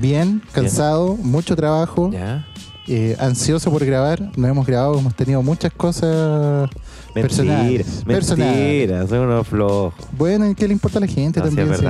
Bien, 0.00 0.42
cansado, 0.52 1.16
mucho 1.16 1.56
trabajo, 1.56 2.10
¿Ya? 2.12 2.46
Eh, 2.88 3.16
ansioso 3.18 3.70
por 3.70 3.84
grabar. 3.84 4.30
No 4.36 4.46
hemos 4.46 4.66
grabado, 4.66 4.98
hemos 4.98 5.14
tenido 5.14 5.42
muchas 5.42 5.72
cosas 5.72 6.68
Mentira, 7.14 7.22
personales. 7.22 8.04
mentira, 8.06 9.06
son 9.06 9.18
unos 9.20 9.46
flojos. 9.46 9.94
Bueno, 10.16 10.48
¿y 10.48 10.54
qué 10.54 10.66
le 10.66 10.72
importa 10.74 10.98
a 10.98 11.00
la 11.00 11.06
gente 11.06 11.40
No, 11.40 11.46
también? 11.46 11.74
sí. 11.74 11.86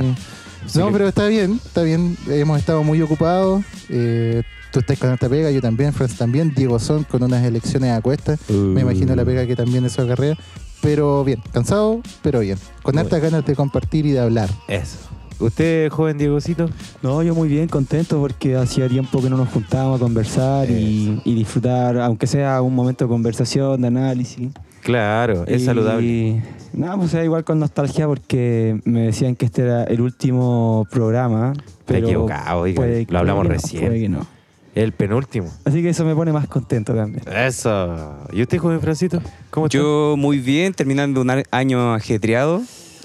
Sí 0.66 0.78
no, 0.78 0.90
pero 0.92 1.06
está 1.08 1.26
bien, 1.26 1.60
está 1.64 1.82
bien. 1.82 2.16
Hemos 2.28 2.58
estado 2.58 2.82
muy 2.82 3.00
ocupados. 3.02 3.62
eh, 3.90 4.42
tú 4.72 4.80
estás 4.80 4.98
con 4.98 5.12
esta 5.12 5.28
pega, 5.28 5.50
yo 5.50 5.60
también, 5.60 5.92
Franz 5.92 6.16
también. 6.16 6.52
Diego 6.54 6.78
Son 6.78 7.04
con 7.04 7.22
unas 7.22 7.44
elecciones 7.44 7.90
a 7.92 8.00
cuestas. 8.00 8.40
Me 8.48 8.80
imagino 8.80 9.14
la 9.14 9.24
pega 9.24 9.46
que 9.46 9.54
también 9.56 9.84
eso 9.84 10.02
acarrea. 10.02 10.36
Pero 10.80 11.22
bien, 11.24 11.42
cansado, 11.52 12.00
pero 12.22 12.40
bien. 12.40 12.58
Con 12.82 12.94
Bueno. 12.94 13.00
hartas 13.00 13.20
ganas 13.22 13.44
de 13.46 13.54
compartir 13.54 14.06
y 14.06 14.12
de 14.12 14.20
hablar. 14.20 14.48
Eso. 14.68 14.96
¿Usted, 15.40 15.90
joven 15.90 16.16
Diegocito? 16.16 16.70
No, 17.02 17.22
yo 17.22 17.34
muy 17.34 17.48
bien, 17.48 17.68
contento 17.68 18.20
porque 18.20 18.56
hacía 18.56 18.88
tiempo 18.88 19.20
que 19.20 19.28
no 19.28 19.36
nos 19.36 19.48
juntábamos 19.48 20.00
a 20.00 20.02
conversar 20.02 20.70
y, 20.70 21.20
y 21.24 21.34
disfrutar, 21.34 21.98
aunque 21.98 22.26
sea 22.26 22.62
un 22.62 22.74
momento 22.74 23.04
de 23.04 23.08
conversación, 23.08 23.80
de 23.82 23.88
análisis. 23.88 24.50
Claro, 24.82 25.44
es 25.46 25.62
Y- 25.62 25.64
saludable. 25.64 26.42
Nada, 26.72 26.96
pues 26.96 27.14
era 27.14 27.24
igual 27.24 27.44
con 27.44 27.58
nostalgia 27.58 28.06
porque 28.06 28.80
me 28.84 29.02
decían 29.02 29.34
que 29.36 29.46
este 29.46 29.62
era 29.62 29.84
el 29.84 30.00
último 30.00 30.86
programa. 30.90 31.52
Pero 31.86 32.06
equivocado, 32.06 32.60
oiga, 32.62 32.76
puede- 32.76 33.06
lo 33.08 33.18
hablamos 33.18 33.46
puede 33.46 33.56
que 33.56 33.56
no, 33.56 33.62
recién. 33.62 33.86
puede 33.86 34.00
que 34.00 34.08
no. 34.08 34.26
El 34.74 34.92
penúltimo. 34.92 35.48
Así 35.64 35.82
que 35.82 35.90
eso 35.90 36.04
me 36.04 36.14
pone 36.16 36.32
más 36.32 36.48
contento 36.48 36.94
también. 36.94 37.22
Eso. 37.32 38.14
¿Y 38.32 38.42
usted, 38.42 38.58
joven 38.58 38.80
Francito? 38.80 39.20
¿Cómo 39.50 39.66
está? 39.66 39.78
Yo 39.78 40.16
muy 40.18 40.38
bien, 40.40 40.74
terminando 40.74 41.20
un 41.20 41.30
año 41.50 41.94
ajetreado, 41.94 42.60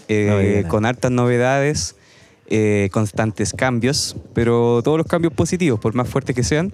eh, 0.07 0.62
No 0.63 0.69
con 0.69 0.86
hartas 0.86 1.12
novedades, 1.12 1.95
eh, 2.50 2.89
constantes 2.91 3.53
cambios, 3.53 4.15
pero 4.34 4.82
todos 4.84 4.98
los 4.98 5.08
cambios 5.08 5.34
positivos, 5.34 5.79
por 5.79 5.94
más 5.94 6.10
fuertes 6.10 6.36
que 6.36 6.44
sean, 6.44 6.72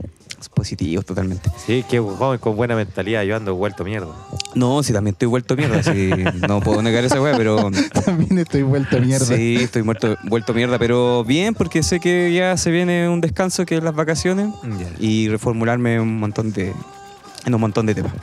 positivos 0.53 1.05
totalmente. 1.05 1.49
Sí, 1.65 1.83
que 1.89 1.99
joven 1.99 2.39
con 2.39 2.55
buena 2.55 2.75
mentalidad, 2.75 3.23
yo 3.23 3.35
ando 3.35 3.55
vuelto 3.55 3.83
mierda. 3.83 4.07
No, 4.53 4.81
sí, 4.83 4.93
también 4.93 5.13
estoy 5.13 5.27
vuelto 5.27 5.55
mierda, 5.55 5.83
sí, 5.83 6.11
no 6.47 6.61
puedo 6.61 6.81
negar 6.81 7.03
esa 7.03 7.21
weá, 7.21 7.35
pero 7.37 7.69
También 8.05 8.37
estoy 8.37 8.63
vuelta 8.63 8.97
a 8.97 8.99
mierda. 8.99 9.25
sí, 9.25 9.55
estoy 9.55 9.83
muerto, 9.83 10.15
vuelto 10.23 10.53
mierda, 10.53 10.79
pero 10.79 11.23
bien, 11.23 11.53
porque 11.53 11.83
sé 11.83 11.99
que 11.99 12.33
ya 12.33 12.55
se 12.57 12.71
viene 12.71 13.09
un 13.09 13.21
descanso 13.21 13.65
que 13.65 13.77
es 13.77 13.83
las 13.83 13.95
vacaciones 13.95 14.49
y 14.99 15.27
reformularme 15.29 15.99
un 15.99 16.19
montón 16.19 16.51
de, 16.51 16.73
en 17.45 17.53
un 17.53 17.61
montón 17.61 17.85
de 17.85 17.95
temas. 17.95 18.13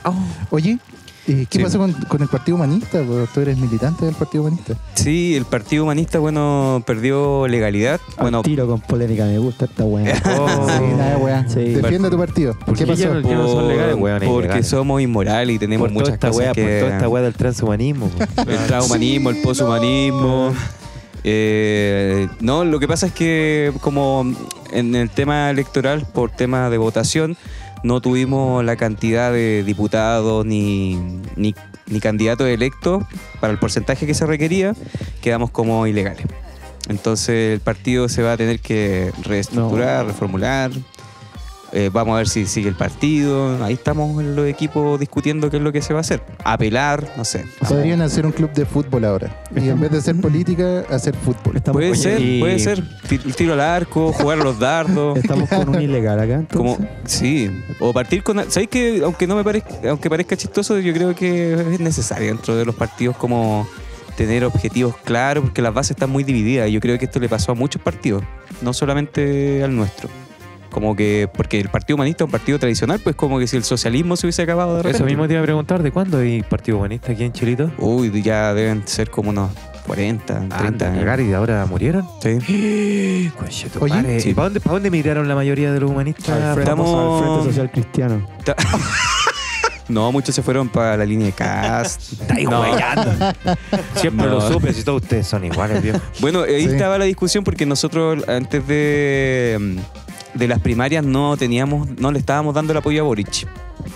Oye, 0.49 0.79
¿Y 1.25 1.45
qué 1.45 1.59
Sí. 1.59 1.63
pasó 1.63 1.77
con, 1.77 1.93
con 1.93 2.21
el 2.21 2.27
Partido 2.27 2.55
Humanista? 2.57 3.01
Pues 3.01 3.29
tú 3.33 3.39
eres 3.39 3.57
militante 3.57 4.05
del 4.05 4.13
Partido 4.13 4.43
Humanista. 4.43 4.73
Sí, 4.95 5.35
el 5.37 5.45
Partido 5.45 5.83
Humanista, 5.83 6.19
bueno, 6.19 6.83
perdió 6.85 7.47
legalidad. 7.47 8.01
Bueno, 8.17 8.21
Bueno, 8.39 8.41
tiro 8.43 8.67
con 8.67 8.81
polémica, 8.81 9.25
me 9.25 9.37
gusta 9.37 9.65
esta 9.65 9.85
weá. 9.85 10.13
Oh. 10.37 10.67
Sí, 10.67 10.83
nada, 10.97 11.11
de 11.11 11.15
weá. 11.15 11.47
Sí. 11.47 11.59
Defiende 11.75 12.09
tu 12.09 12.17
partido. 12.17 12.53
¿Por 12.65 12.75
¿Qué 12.77 12.83
qué 12.83 12.91
pasó? 12.91 13.19
ya 13.21 13.35
no- 13.35 13.47
son 13.47 13.67
legales, 13.69 13.95
weón, 13.95 14.19
porque 14.19 14.39
ilegales. 14.39 14.67
somos 14.67 15.01
inmorales 15.01 15.55
y 15.55 15.59
tenemos 15.59 15.85
Por 15.87 15.93
muchas 15.93 16.15
esta 16.15 16.27
cosas 16.27 16.39
weá, 16.43 16.51
que... 16.53 16.61
por 16.61 16.79
toda 16.81 16.95
esta 16.97 17.09
weá 17.09 17.23
del 17.23 17.33
transhumanismo. 17.35 18.11
El 18.47 18.57
transhumanismo, 18.67 19.29
el 19.29 19.37
poshumanismo. 19.41 20.53
Eh, 21.23 22.27
no, 22.41 22.65
lo 22.65 22.79
que 22.79 22.87
pasa 22.87 23.05
es 23.07 23.13
que 23.13 23.71
como 23.79 24.25
en 24.71 24.95
el 24.95 25.09
tema 25.09 25.49
electoral, 25.49 26.05
por 26.13 26.31
tema 26.31 26.69
de 26.69 26.77
votación, 26.77 27.37
no 27.83 28.01
tuvimos 28.01 28.63
la 28.63 28.75
cantidad 28.75 29.31
de 29.31 29.63
diputados 29.63 30.45
ni, 30.45 30.95
ni, 31.35 31.53
ni 31.87 31.99
candidatos 31.99 32.47
electos 32.47 33.03
para 33.39 33.51
el 33.51 33.59
porcentaje 33.59 34.07
que 34.07 34.13
se 34.13 34.25
requería, 34.25 34.73
quedamos 35.21 35.51
como 35.51 35.85
ilegales. 35.85 36.25
Entonces 36.89 37.53
el 37.53 37.59
partido 37.59 38.09
se 38.09 38.23
va 38.23 38.33
a 38.33 38.37
tener 38.37 38.59
que 38.59 39.11
reestructurar, 39.23 40.05
reformular. 40.05 40.71
Eh, 41.75 41.89
vamos 41.91 42.13
a 42.13 42.17
ver 42.17 42.29
si 42.29 42.45
sigue 42.45 42.69
el 42.69 42.75
partido. 42.75 43.63
Ahí 43.63 43.73
estamos 43.73 44.21
en 44.21 44.35
los 44.35 44.45
equipos 44.47 44.99
discutiendo 44.99 45.49
qué 45.49 45.57
es 45.57 45.63
lo 45.63 45.71
que 45.71 45.81
se 45.81 45.91
va 45.91 45.99
a 45.99 46.01
hacer. 46.01 46.21
Apelar, 46.43 47.03
no 47.17 47.25
sé. 47.25 47.45
Podrían 47.67 48.01
hacer 48.01 48.27
un 48.27 48.31
club 48.31 48.51
de 48.53 48.65
fútbol 48.67 49.05
ahora. 49.05 49.43
Y 49.55 49.69
en 49.69 49.79
vez 49.79 49.89
de 49.91 49.97
hacer 49.97 50.15
política, 50.21 50.83
hacer 50.89 51.15
fútbol. 51.15 51.57
Estamos, 51.57 51.79
Puede 51.81 51.95
ser, 51.95 52.21
y- 52.21 52.39
puede 52.39 52.59
ser. 52.59 52.83
Ti- 53.07 53.17
Tiro 53.17 53.53
al 53.53 53.61
arco, 53.61 54.13
jugar 54.13 54.39
a 54.39 54.43
los 54.43 54.59
dardos. 54.59 55.17
Estamos 55.23 55.49
con 55.49 55.69
un 55.69 55.81
ilegal 55.81 56.19
acá, 56.19 56.35
entonces. 56.35 56.77
Como, 56.77 56.89
sí, 57.05 57.49
o 57.79 57.91
partir 57.91 58.21
con. 58.21 58.37
¿Sabéis 58.51 58.69
que 58.69 59.01
aunque 59.03 59.25
no 59.25 59.35
me 59.35 59.43
parezca, 59.43 59.73
aunque 59.89 60.09
parezca 60.11 60.37
chistoso, 60.37 60.77
yo 60.79 60.93
creo 60.93 61.15
que 61.15 61.53
es 61.73 61.79
necesario 61.79 62.27
dentro 62.27 62.55
de 62.55 62.65
los 62.65 62.75
partidos 62.75 63.17
como 63.17 63.67
tener 64.15 64.45
objetivos 64.45 64.95
claros, 65.03 65.43
porque 65.45 65.63
las 65.63 65.73
bases 65.73 65.91
están 65.91 66.11
muy 66.11 66.23
divididas. 66.23 66.69
Y 66.69 66.73
yo 66.73 66.79
creo 66.79 66.99
que 66.99 67.05
esto 67.05 67.19
le 67.19 67.27
pasó 67.29 67.51
a 67.53 67.55
muchos 67.55 67.81
partidos, 67.81 68.23
no 68.61 68.73
solamente 68.73 69.63
al 69.63 69.75
nuestro. 69.75 70.07
Como 70.73 70.95
que, 70.95 71.29
porque 71.33 71.59
el 71.59 71.69
Partido 71.69 71.95
Humanista 71.95 72.23
es 72.23 72.25
un 72.27 72.31
partido 72.31 72.57
tradicional, 72.59 72.99
pues 72.99 73.15
como 73.15 73.37
que 73.39 73.45
si 73.47 73.55
el 73.55 73.63
socialismo 73.63 74.15
se 74.17 74.25
hubiese 74.25 74.41
acabado 74.41 74.71
de 74.77 74.83
repente. 74.83 74.97
Eso 74.97 75.05
mismo 75.05 75.27
te 75.27 75.33
iba 75.33 75.41
a 75.41 75.45
preguntar, 75.45 75.83
¿de 75.83 75.91
cuándo 75.91 76.17
hay 76.17 76.41
Partido 76.41 76.77
Humanista 76.79 77.11
aquí 77.11 77.23
en 77.23 77.31
Chilito? 77.31 77.71
Uy, 77.77 78.21
ya 78.23 78.53
deben 78.55 78.81
ser 78.87 79.09
como 79.11 79.29
unos 79.29 79.51
40, 79.85 80.25
30 80.33 80.57
Anda, 80.57 80.87
años. 80.87 80.99
cagar, 80.99 81.21
y 81.21 81.31
ahora 81.33 81.65
murieron. 81.67 82.07
Sí. 82.21 82.39
Oye, 83.79 83.93
madre. 83.93 84.19
sí. 84.19 84.29
¿Y 84.29 84.33
para 84.33 84.45
dónde, 84.45 84.59
para 84.61 84.73
dónde 84.73 84.89
migraron 84.89 85.27
la 85.27 85.35
mayoría 85.35 85.71
de 85.71 85.79
los 85.79 85.91
humanistas? 85.91 86.29
al, 86.29 86.41
frente, 86.55 86.61
estamos- 86.61 87.21
al 87.21 87.23
Frente 87.43 87.49
Social 87.51 87.71
Cristiano. 87.71 88.27
No, 89.89 90.11
muchos 90.13 90.33
se 90.33 90.41
fueron 90.41 90.69
para 90.69 90.95
la 90.95 91.05
línea 91.05 91.27
de 91.27 91.33
cast. 91.33 92.13
Estáis 92.21 92.49
No. 92.49 92.61
huellando. 92.61 93.11
Siempre 93.95 94.27
No. 94.27 94.33
lo 94.35 94.41
supe, 94.51 94.73
si 94.73 94.81
todos 94.81 95.01
ustedes 95.01 95.27
son 95.27 95.43
iguales, 95.43 95.83
viejo. 95.83 95.99
Bueno, 96.21 96.43
ahí 96.43 96.63
Sí. 96.67 96.71
estaba 96.71 96.97
la 96.97 97.03
discusión 97.03 97.43
porque 97.43 97.65
nosotros 97.65 98.25
antes 98.29 98.65
de, 98.65 99.57
mm, 99.59 99.77
de 100.33 100.47
las 100.47 100.59
primarias 100.59 101.03
no 101.05 101.37
teníamos, 101.37 101.87
no 101.99 102.11
le 102.11 102.19
estábamos 102.19 102.53
dando 102.55 102.71
el 102.73 102.77
apoyo 102.77 103.01
a 103.01 103.03
Boric. 103.05 103.47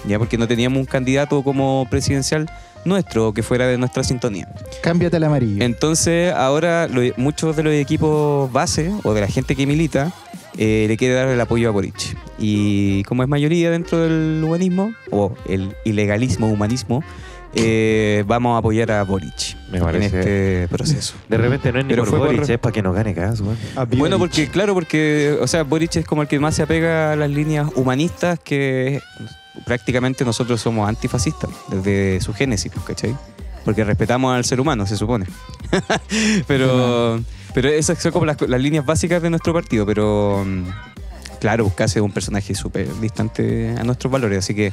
Ya 0.07 0.17
porque 0.19 0.37
no 0.37 0.47
teníamos 0.47 0.79
un 0.79 0.85
candidato 0.85 1.43
como 1.43 1.87
presidencial 1.89 2.49
nuestro 2.85 3.33
que 3.33 3.43
fuera 3.43 3.67
de 3.67 3.77
nuestra 3.77 4.03
sintonía. 4.03 4.47
Cámbiate 4.81 5.17
al 5.17 5.23
amarillo. 5.23 5.63
Entonces, 5.63 6.33
ahora 6.33 6.87
lo- 6.87 7.01
muchos 7.17 7.55
de 7.55 7.63
los 7.63 7.73
equipos 7.73 8.51
base 8.51 8.91
o 9.03 9.13
de 9.13 9.21
la 9.21 9.27
gente 9.27 9.55
que 9.55 9.65
milita 9.65 10.13
eh, 10.57 10.85
le 10.87 10.97
quiere 10.97 11.13
dar 11.13 11.27
el 11.27 11.39
apoyo 11.39 11.67
a 11.69 11.71
Boric. 11.71 12.17
Y 12.39 13.03
como 13.03 13.23
es 13.23 13.29
mayoría 13.29 13.69
dentro 13.71 13.99
del 13.99 14.41
humanismo, 14.43 14.93
o 15.11 15.33
el 15.47 15.75
ilegalismo 15.85 16.47
humanismo, 16.47 17.03
eh, 17.59 18.23
vamos 18.27 18.55
a 18.55 18.59
apoyar 18.59 18.91
a 18.91 19.03
Boric 19.03 19.55
Me 19.71 19.79
en 19.79 20.03
este 20.03 20.67
proceso. 20.69 21.15
De 21.27 21.37
repente 21.37 21.71
no 21.71 21.79
es 21.79 21.85
ni 21.85 21.89
Pero 21.91 22.03
por 22.03 22.09
fue 22.09 22.19
por- 22.19 22.27
Boric, 22.35 22.49
es 22.49 22.59
para 22.59 22.73
que 22.73 22.81
nos 22.81 22.95
gane 22.95 23.13
caso, 23.13 23.43
weón. 23.43 23.89
Bueno, 23.97 24.19
porque 24.19 24.47
claro, 24.47 24.73
porque, 24.73 25.37
o 25.41 25.47
sea, 25.47 25.63
Boric 25.63 25.95
es 25.97 26.05
como 26.05 26.21
el 26.21 26.27
que 26.27 26.39
más 26.39 26.55
se 26.55 26.63
apega 26.63 27.13
a 27.13 27.15
las 27.15 27.29
líneas 27.29 27.67
humanistas 27.75 28.39
que 28.39 29.01
prácticamente 29.65 30.23
nosotros 30.23 30.61
somos 30.61 30.87
antifascistas 30.87 31.49
desde 31.69 32.21
su 32.21 32.33
génesis, 32.33 32.71
¿cachai? 32.85 33.15
Porque 33.65 33.83
respetamos 33.83 34.35
al 34.35 34.45
ser 34.45 34.61
humano, 34.61 34.85
se 34.85 34.95
supone. 34.95 35.25
pero, 36.47 37.19
pero 37.53 37.69
esas 37.69 37.99
son 37.99 38.11
como 38.11 38.25
las, 38.25 38.39
las 38.41 38.61
líneas 38.61 38.85
básicas 38.85 39.21
de 39.21 39.29
nuestro 39.29 39.53
partido, 39.53 39.85
pero 39.85 40.43
mm, 40.45 40.63
claro, 41.41 41.69
casi 41.75 41.99
es 41.99 42.03
un 42.03 42.11
personaje 42.11 42.55
súper 42.55 42.87
distante 42.99 43.75
a 43.77 43.83
nuestros 43.83 44.11
valores, 44.11 44.39
así 44.39 44.55
que 44.55 44.71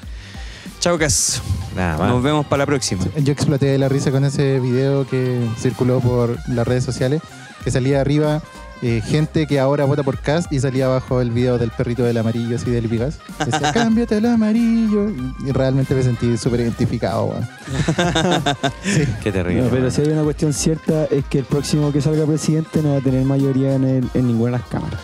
chao, 0.80 0.98
Cas. 0.98 1.42
Nada 1.76 1.98
más. 1.98 2.08
Nos 2.08 2.22
vemos 2.22 2.46
para 2.46 2.62
la 2.62 2.66
próxima. 2.66 3.04
Yo 3.16 3.32
exploté 3.32 3.66
de 3.66 3.78
la 3.78 3.88
risa 3.88 4.10
con 4.10 4.24
ese 4.24 4.60
video 4.60 5.06
que 5.06 5.40
circuló 5.58 6.00
por 6.00 6.36
las 6.48 6.66
redes 6.66 6.84
sociales, 6.84 7.20
que 7.64 7.70
salía 7.70 8.00
arriba 8.00 8.42
eh, 8.82 9.00
gente 9.02 9.46
que 9.46 9.58
ahora 9.60 9.86
vota 9.86 10.02
por 10.02 10.18
Cast 10.18 10.52
y 10.52 10.60
salía 10.60 10.84
abajo 10.86 11.20
el 11.22 11.30
video 11.30 11.56
del 11.58 11.70
perrito 11.70 12.02
del 12.02 12.18
amarillo, 12.18 12.56
así 12.56 12.70
del 12.70 12.88
Pigas. 12.88 13.18
Decía, 13.44 13.72
cámbiate 13.74 14.16
al 14.16 14.26
amarillo. 14.26 15.08
Y, 15.46 15.52
realmente 15.52 15.94
me 15.94 16.02
sentí 16.02 16.36
súper 16.36 16.60
identificado. 16.60 17.34
Qué 19.22 19.32
terrible. 19.32 19.62
No, 19.62 19.70
pero 19.70 19.90
si 19.90 20.02
hay 20.02 20.08
una 20.08 20.22
cuestión 20.22 20.52
cierta 20.52 21.06
es 21.06 21.24
que 21.24 21.38
el 21.38 21.44
próximo 21.44 21.92
que 21.92 22.00
salga 22.02 22.26
presidente 22.26 22.82
no 22.82 22.90
va 22.92 22.98
a 22.98 23.00
tener 23.00 23.24
mayoría 23.24 23.74
en, 23.74 23.84
el- 23.84 24.10
en 24.12 24.26
ninguna 24.26 24.52
de 24.52 24.58
las 24.58 24.68
cámaras. 24.68 25.00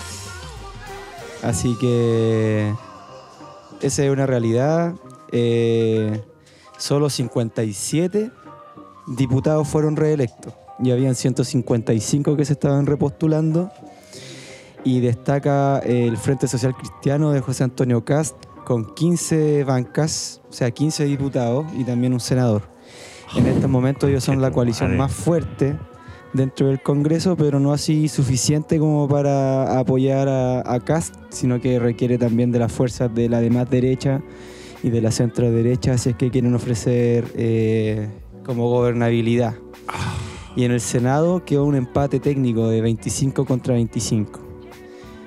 Así 1.43 1.75
que 1.81 2.73
esa 3.81 4.05
es 4.05 4.11
una 4.11 4.27
realidad. 4.27 4.93
Eh, 5.33 6.21
solo 6.79 7.11
57 7.11 8.31
diputados 9.07 9.69
fueron 9.69 9.97
reelectos 9.97 10.55
y 10.83 10.91
habían 10.91 11.15
155 11.15 12.37
que 12.37 12.45
se 12.45 12.55
estaban 12.55 12.87
repostulando. 12.87 13.71
Y 14.83 15.01
destaca 15.01 15.79
el 15.81 16.17
Frente 16.17 16.49
Social 16.49 16.75
Cristiano 16.75 17.33
de 17.33 17.41
José 17.41 17.65
Antonio 17.65 18.03
Cast 18.03 18.35
con 18.65 18.95
15 18.95 19.65
bancas, 19.65 20.41
o 20.49 20.53
sea, 20.55 20.71
15 20.71 21.05
diputados 21.05 21.67
y 21.77 21.85
también 21.85 22.15
un 22.15 22.21
senador. 22.21 22.63
En 23.37 23.47
estos 23.47 23.69
momentos 23.69 24.09
ellos 24.09 24.25
son 24.25 24.41
la 24.41 24.51
coalición 24.51 24.97
más 24.97 25.13
fuerte 25.13 25.77
dentro 26.33 26.69
del 26.69 26.81
Congreso, 26.81 27.37
pero 27.37 27.61
no 27.61 27.75
así 27.75 28.09
suficiente 28.09 28.79
como 28.79 29.07
para 29.07 29.79
apoyar 29.79 30.29
a, 30.29 30.73
a 30.73 30.81
Cast, 30.81 31.15
sino 31.29 31.61
que 31.61 31.79
requiere 31.79 32.17
también 32.17 32.51
de 32.51 32.59
las 32.59 32.73
fuerzas 32.73 33.15
de 33.15 33.29
la 33.29 33.41
demás 33.41 33.69
derecha 33.69 34.23
y 34.83 34.91
de 34.91 35.01
la 35.01 35.11
centro 35.11 35.51
derecha, 35.51 35.99
si 35.99 36.11
es 36.11 36.17
que 36.17 36.31
quieren 36.31 36.55
ofrecer 36.55 37.25
eh, 37.35 38.09
como 38.45 38.69
gobernabilidad. 38.69 39.55
Y 40.57 40.65
en 40.65 40.73
el 40.73 40.81
Senado 40.81 41.45
quedó 41.45 41.65
un 41.65 41.77
empate 41.77 42.21
técnico 42.21 42.69
de 42.69 42.81
25 42.81 43.45
contra 43.45 43.75
25. 43.75 44.41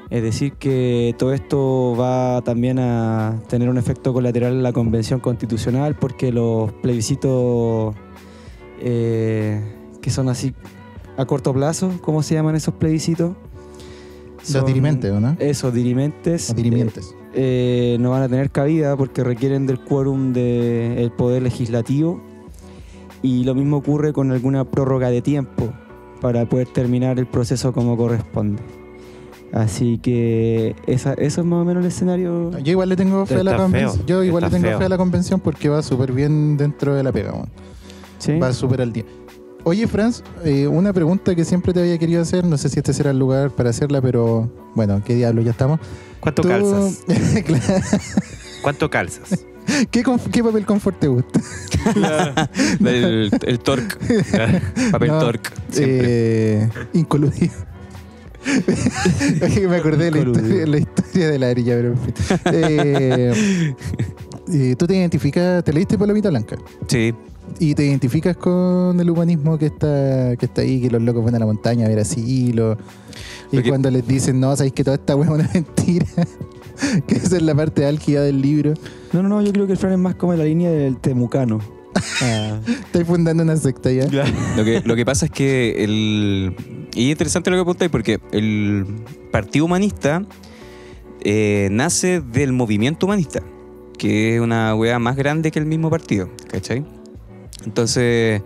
Es 0.09 0.21
decir, 0.21 0.53
que 0.53 1.15
todo 1.17 1.33
esto 1.33 1.95
va 1.99 2.41
también 2.43 2.77
a 2.77 3.41
tener 3.47 3.69
un 3.69 3.77
efecto 3.77 4.13
colateral 4.13 4.53
en 4.53 4.63
la 4.63 4.73
Convención 4.73 5.19
Constitucional 5.19 5.95
porque 5.95 6.31
los 6.31 6.71
plebiscitos 6.73 7.95
eh, 8.79 9.59
que 10.01 10.09
son 10.09 10.29
así 10.29 10.53
a 11.17 11.25
corto 11.25 11.53
plazo, 11.53 11.99
¿cómo 12.01 12.21
se 12.21 12.35
llaman 12.35 12.55
esos 12.55 12.73
plebiscitos? 12.75 13.35
Los 14.51 14.65
dirimentes, 14.65 15.11
¿o 15.11 15.19
no? 15.19 15.37
Esos 15.39 15.73
dirimentes. 15.73 16.49
Los 16.49 16.57
dirimientes. 16.57 17.15
eh, 17.15 17.22
no 17.35 18.11
van 18.11 18.23
a 18.23 18.29
tener 18.29 18.51
cabida 18.51 18.95
porque 18.95 19.23
requieren 19.23 19.65
del 19.65 19.79
quórum 19.79 20.33
del 20.33 21.11
poder 21.11 21.43
legislativo 21.43 22.21
y 23.21 23.43
lo 23.43 23.55
mismo 23.55 23.77
ocurre 23.77 24.13
con 24.13 24.31
alguna 24.31 24.65
prórroga 24.65 25.09
de 25.09 25.21
tiempo 25.21 25.73
para 26.21 26.47
poder 26.47 26.67
terminar 26.67 27.17
el 27.19 27.25
proceso 27.25 27.73
como 27.73 27.97
corresponde. 27.97 28.61
Así 29.53 29.99
que 29.99 30.75
esa, 30.87 31.13
eso 31.13 31.41
es 31.41 31.47
más 31.47 31.61
o 31.61 31.65
menos 31.65 31.83
el 31.83 31.89
escenario. 31.89 32.57
Yo 32.59 32.71
igual 32.71 32.89
le 32.89 32.95
tengo 32.95 33.25
fe 33.25 33.35
a 33.35 33.43
la 33.43 33.55
convención. 33.55 34.05
Yo 34.07 34.23
igual 34.23 34.43
le 34.43 34.49
tengo 34.49 34.67
feo. 34.67 34.79
fe 34.79 34.85
a 34.85 34.89
la 34.89 34.97
convención 34.97 35.39
porque 35.39 35.69
va 35.69 35.83
súper 35.83 36.11
bien 36.11 36.57
dentro 36.57 36.95
de 36.95 37.03
la 37.03 37.11
pega. 37.11 37.33
Va 38.41 38.53
súper 38.53 38.81
al 38.81 38.91
día. 38.91 39.05
Oye, 39.65 39.87
Franz, 39.87 40.23
eh, 40.43 40.67
una 40.67 40.91
pregunta 40.91 41.33
que 41.35 41.45
siempre 41.45 41.71
te 41.73 41.79
había 41.79 41.97
querido 41.97 42.21
hacer, 42.21 42.43
no 42.45 42.57
sé 42.57 42.67
si 42.69 42.79
este 42.79 42.93
será 42.93 43.11
el 43.11 43.19
lugar 43.19 43.51
para 43.51 43.69
hacerla, 43.69 44.01
pero 44.01 44.51
bueno, 44.75 45.01
qué 45.05 45.15
diablo, 45.15 45.41
ya 45.41 45.51
estamos. 45.51 45.79
¿Cuánto 46.19 46.41
Tú- 46.41 46.49
calzas? 46.49 47.03
¿Cuánto 48.61 48.89
calzas? 48.89 49.45
¿Qué, 49.89 50.03
qué 50.31 50.43
papel 50.43 50.65
confort 50.65 50.99
te 50.99 51.07
gusta? 51.07 51.39
el, 52.81 53.31
el 53.45 53.59
torque. 53.59 53.95
Papel 54.91 55.07
No, 55.09 55.19
torque. 55.19 55.49
Eh, 55.77 56.69
incoludido. 56.93 57.53
Me 59.69 59.75
acordé 59.77 60.11
de 60.11 60.11
la 60.11 60.17
historia, 60.27 60.65
la 60.67 60.77
historia 60.77 61.29
de 61.29 61.39
la 61.39 61.47
arilla, 61.49 61.75
pero 61.75 61.87
en 61.93 61.97
fin. 61.97 62.13
Eh, 62.51 63.73
eh, 64.51 64.75
¿Tú 64.77 64.85
te 64.85 64.95
identificas, 64.97 65.63
te 65.63 65.71
leíste 65.71 65.97
Palomita 65.97 66.29
Blanca? 66.29 66.57
Sí. 66.87 67.13
¿Y 67.59 67.75
te 67.75 67.85
identificas 67.85 68.35
con 68.37 68.99
el 68.99 69.09
humanismo 69.09 69.57
que 69.57 69.67
está, 69.67 70.35
que 70.37 70.45
está 70.45 70.61
ahí, 70.61 70.81
que 70.81 70.89
los 70.89 71.01
locos 71.01 71.23
van 71.23 71.35
a 71.35 71.39
la 71.39 71.45
montaña 71.45 71.85
a 71.85 71.89
ver 71.89 71.99
asilo? 71.99 72.77
Y 73.51 73.57
Lo 73.57 73.63
que- 73.63 73.69
cuando 73.69 73.91
les 73.91 74.07
dicen, 74.07 74.39
no, 74.39 74.55
sabéis 74.55 74.73
que 74.73 74.83
toda 74.83 74.95
esta 74.95 75.15
hueá 75.15 75.27
es 75.29 75.33
una 75.35 75.49
mentira. 75.53 76.05
que 77.07 77.15
esa 77.15 77.35
es 77.37 77.41
la 77.43 77.53
parte 77.55 77.85
álgida 77.85 78.23
del 78.23 78.41
libro. 78.41 78.73
No, 79.13 79.21
no, 79.21 79.29
no, 79.29 79.41
yo 79.41 79.51
creo 79.53 79.67
que 79.67 79.73
el 79.73 79.77
Fran 79.77 79.93
es 79.93 79.99
más 79.99 80.15
como 80.15 80.33
la 80.33 80.43
línea 80.45 80.71
del 80.71 80.97
temucano. 80.97 81.59
Ah, 82.21 82.59
Estoy 82.67 83.03
fundando 83.05 83.43
una 83.43 83.55
secta 83.55 83.91
ya. 83.91 84.07
Lo 84.57 84.63
que, 84.65 84.81
lo 84.83 84.95
que 84.95 85.05
pasa 85.05 85.25
es 85.25 85.31
que 85.31 85.83
el. 85.83 86.55
Y 86.95 87.05
es 87.05 87.11
interesante 87.11 87.49
lo 87.51 87.57
que 87.57 87.61
apuntáis 87.61 87.91
porque 87.91 88.19
el 88.31 88.85
Partido 89.31 89.65
Humanista 89.65 90.25
eh, 91.21 91.69
nace 91.71 92.21
del 92.21 92.51
movimiento 92.53 93.05
humanista, 93.05 93.41
que 93.97 94.35
es 94.35 94.41
una 94.41 94.75
weá 94.75 94.97
más 94.99 95.15
grande 95.15 95.51
que 95.51 95.59
el 95.59 95.65
mismo 95.65 95.89
partido, 95.89 96.29
¿cachai? 96.49 96.83
Entonces, 97.65 98.41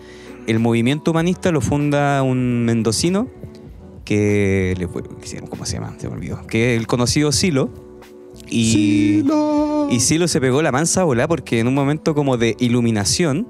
el 0.48 0.60
movimiento 0.60 1.12
humanista 1.12 1.52
lo 1.52 1.62
funda 1.62 2.24
un 2.24 2.66
mendocino 2.66 3.28
que. 4.06 4.88
¿Cómo 5.50 5.66
se 5.66 5.74
llama? 5.74 5.96
Se 5.98 6.08
me 6.08 6.16
olvidó. 6.16 6.48
Que 6.48 6.74
es 6.74 6.80
el 6.80 6.88
conocido 6.88 7.32
Silo. 7.32 7.70
Y. 8.48 8.72
Silo. 8.72 9.88
Y 9.90 10.00
Silo 10.00 10.28
se 10.28 10.40
pegó 10.40 10.62
la 10.62 10.72
mansa 10.72 11.02
a 11.02 11.04
volar 11.04 11.28
porque 11.28 11.60
en 11.60 11.68
un 11.68 11.74
momento 11.74 12.16
como 12.16 12.38
de 12.38 12.56
iluminación, 12.60 13.48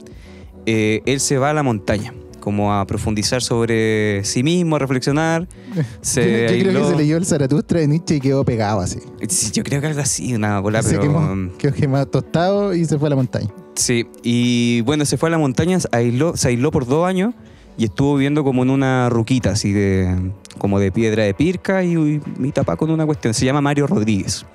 eh, 0.65 1.01
él 1.05 1.19
se 1.19 1.37
va 1.37 1.51
a 1.51 1.53
la 1.53 1.63
montaña, 1.63 2.13
como 2.47 2.73
a 2.73 2.87
profundizar 2.87 3.41
sobre 3.41 4.23
sí 4.23 4.41
mismo, 4.41 4.77
a 4.77 4.79
reflexionar. 4.79 5.49
Se 6.01 6.47
yo, 6.47 6.55
yo 6.55 6.69
creo 6.71 6.81
que 6.83 6.91
se 6.91 6.95
leyó 6.95 7.17
el 7.17 7.25
Zaratustra 7.25 7.81
de 7.81 7.87
Nietzsche 7.89 8.15
y 8.15 8.19
quedó 8.21 8.45
pegado 8.45 8.79
así. 8.79 8.99
Sí, 9.27 9.51
yo 9.51 9.63
creo 9.63 9.81
que 9.81 9.87
algo 9.87 9.99
así, 9.99 10.33
una 10.33 10.61
bola, 10.61 10.81
se 10.81 10.91
pero... 10.91 11.01
quemó, 11.01 11.51
quedó 11.57 11.73
quemado 11.73 12.05
tostado 12.05 12.73
y 12.73 12.85
se 12.85 12.97
fue 12.97 13.07
a 13.07 13.09
la 13.09 13.15
montaña. 13.17 13.49
Sí, 13.75 14.07
y 14.23 14.79
bueno, 14.85 15.03
se 15.03 15.17
fue 15.17 15.27
a 15.27 15.31
la 15.33 15.37
montaña, 15.37 15.77
se 15.77 15.89
aisló, 15.91 16.37
se 16.37 16.47
aisló 16.47 16.71
por 16.71 16.85
dos 16.87 17.05
años 17.05 17.33
y 17.77 17.83
estuvo 17.83 18.15
viviendo 18.15 18.45
como 18.45 18.63
en 18.63 18.69
una 18.69 19.09
ruquita, 19.09 19.49
así 19.51 19.73
de 19.73 20.31
como 20.57 20.79
de 20.79 20.89
piedra 20.93 21.23
de 21.23 21.33
pirca 21.33 21.83
y, 21.83 22.21
y, 22.41 22.51
tapado 22.53 22.77
con 22.77 22.91
una 22.91 23.05
cuestión. 23.05 23.33
Se 23.33 23.43
llama 23.43 23.59
Mario 23.59 23.87
Rodríguez. 23.87 24.45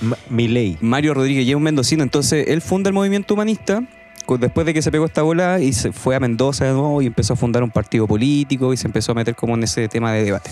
Ma- 0.00 0.16
Milei. 0.30 0.78
Mario 0.80 1.12
Rodríguez 1.12 1.44
y 1.44 1.50
es 1.50 1.56
un 1.56 1.64
mendocino, 1.64 2.04
entonces 2.04 2.46
él 2.46 2.62
funda 2.62 2.88
el 2.88 2.94
movimiento 2.94 3.34
humanista 3.34 3.82
después 4.38 4.66
de 4.66 4.74
que 4.74 4.82
se 4.82 4.90
pegó 4.90 5.04
esta 5.06 5.22
bola 5.22 5.60
y 5.60 5.72
se 5.72 5.92
fue 5.92 6.16
a 6.16 6.20
Mendoza 6.20 6.64
de 6.64 6.72
nuevo 6.72 7.02
y 7.02 7.06
empezó 7.06 7.34
a 7.34 7.36
fundar 7.36 7.62
un 7.62 7.70
partido 7.70 8.06
político 8.06 8.72
y 8.72 8.76
se 8.76 8.86
empezó 8.86 9.12
a 9.12 9.14
meter 9.14 9.34
como 9.34 9.54
en 9.54 9.62
ese 9.64 9.88
tema 9.88 10.12
de 10.12 10.24
debate. 10.24 10.50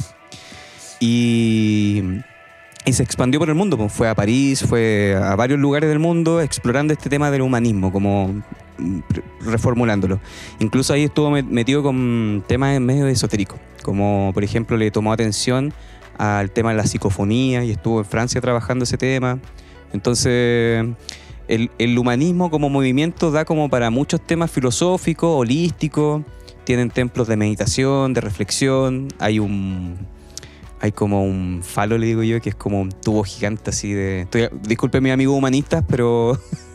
Y, 1.01 2.03
y 2.85 2.93
se 2.93 3.03
expandió 3.03 3.41
por 3.41 3.49
el 3.49 3.55
mundo, 3.55 3.77
pues 3.77 3.93
fue 3.93 4.09
a 4.09 4.15
París, 4.15 4.65
fue 4.69 5.19
a 5.21 5.35
varios 5.37 5.59
lugares 5.59 5.89
del 5.89 5.99
mundo 5.99 6.41
explorando 6.41 6.93
este 6.93 7.09
tema 7.09 7.31
del 7.31 7.43
humanismo, 7.43 7.93
como 7.93 8.29
mm, 8.79 8.99
re- 9.11 9.23
reformulándolo. 9.41 10.21
Incluso 10.61 10.93
ahí 10.93 11.05
estuvo 11.05 11.31
met- 11.31 11.47
metido 11.47 11.83
con 11.83 12.45
temas 12.47 12.81
medio 12.81 13.07
esotéricos, 13.07 13.59
como 13.83 14.31
por 14.35 14.45
ejemplo 14.45 14.77
le 14.77 14.91
tomó 14.91 15.13
atención 15.13 15.73
al 16.19 16.51
tema 16.51 16.71
de 16.71 16.77
la 16.77 16.87
psicofonía 16.87 17.65
y 17.65 17.71
estuvo 17.73 17.99
en 18.01 18.05
Francia 18.05 18.41
trabajando 18.41 18.85
ese 18.85 18.97
tema. 18.99 19.39
Entonces, 19.93 20.87
el, 21.49 21.71
el 21.79 21.99
humanismo 21.99 22.51
como 22.51 22.69
movimiento 22.69 23.31
da 23.31 23.45
como 23.45 23.69
para 23.69 23.91
muchos 23.91 24.21
temas 24.21 24.51
filosóficos, 24.51 25.31
holísticos, 25.31 26.23
tienen 26.65 26.91
templos 26.91 27.29
de 27.29 27.37
meditación, 27.37 28.15
de 28.15 28.21
reflexión, 28.21 29.09
hay 29.19 29.39
un... 29.39 29.97
Hay 30.81 30.91
como 30.91 31.25
un 31.25 31.61
falo, 31.63 31.97
le 31.97 32.07
digo 32.07 32.25
yo, 32.25 32.41
que 32.41 32.49
es 32.49 32.57
como 32.57 32.81
un 32.81 32.91
tubo 32.91 33.23
gigante 33.23 33.71
así 33.71 33.93
de... 33.93 34.27
Disculpe 34.63 35.01
mis 35.01 35.13
amigos 35.13 35.37
humanistas, 35.37 35.85
pero... 35.89 36.37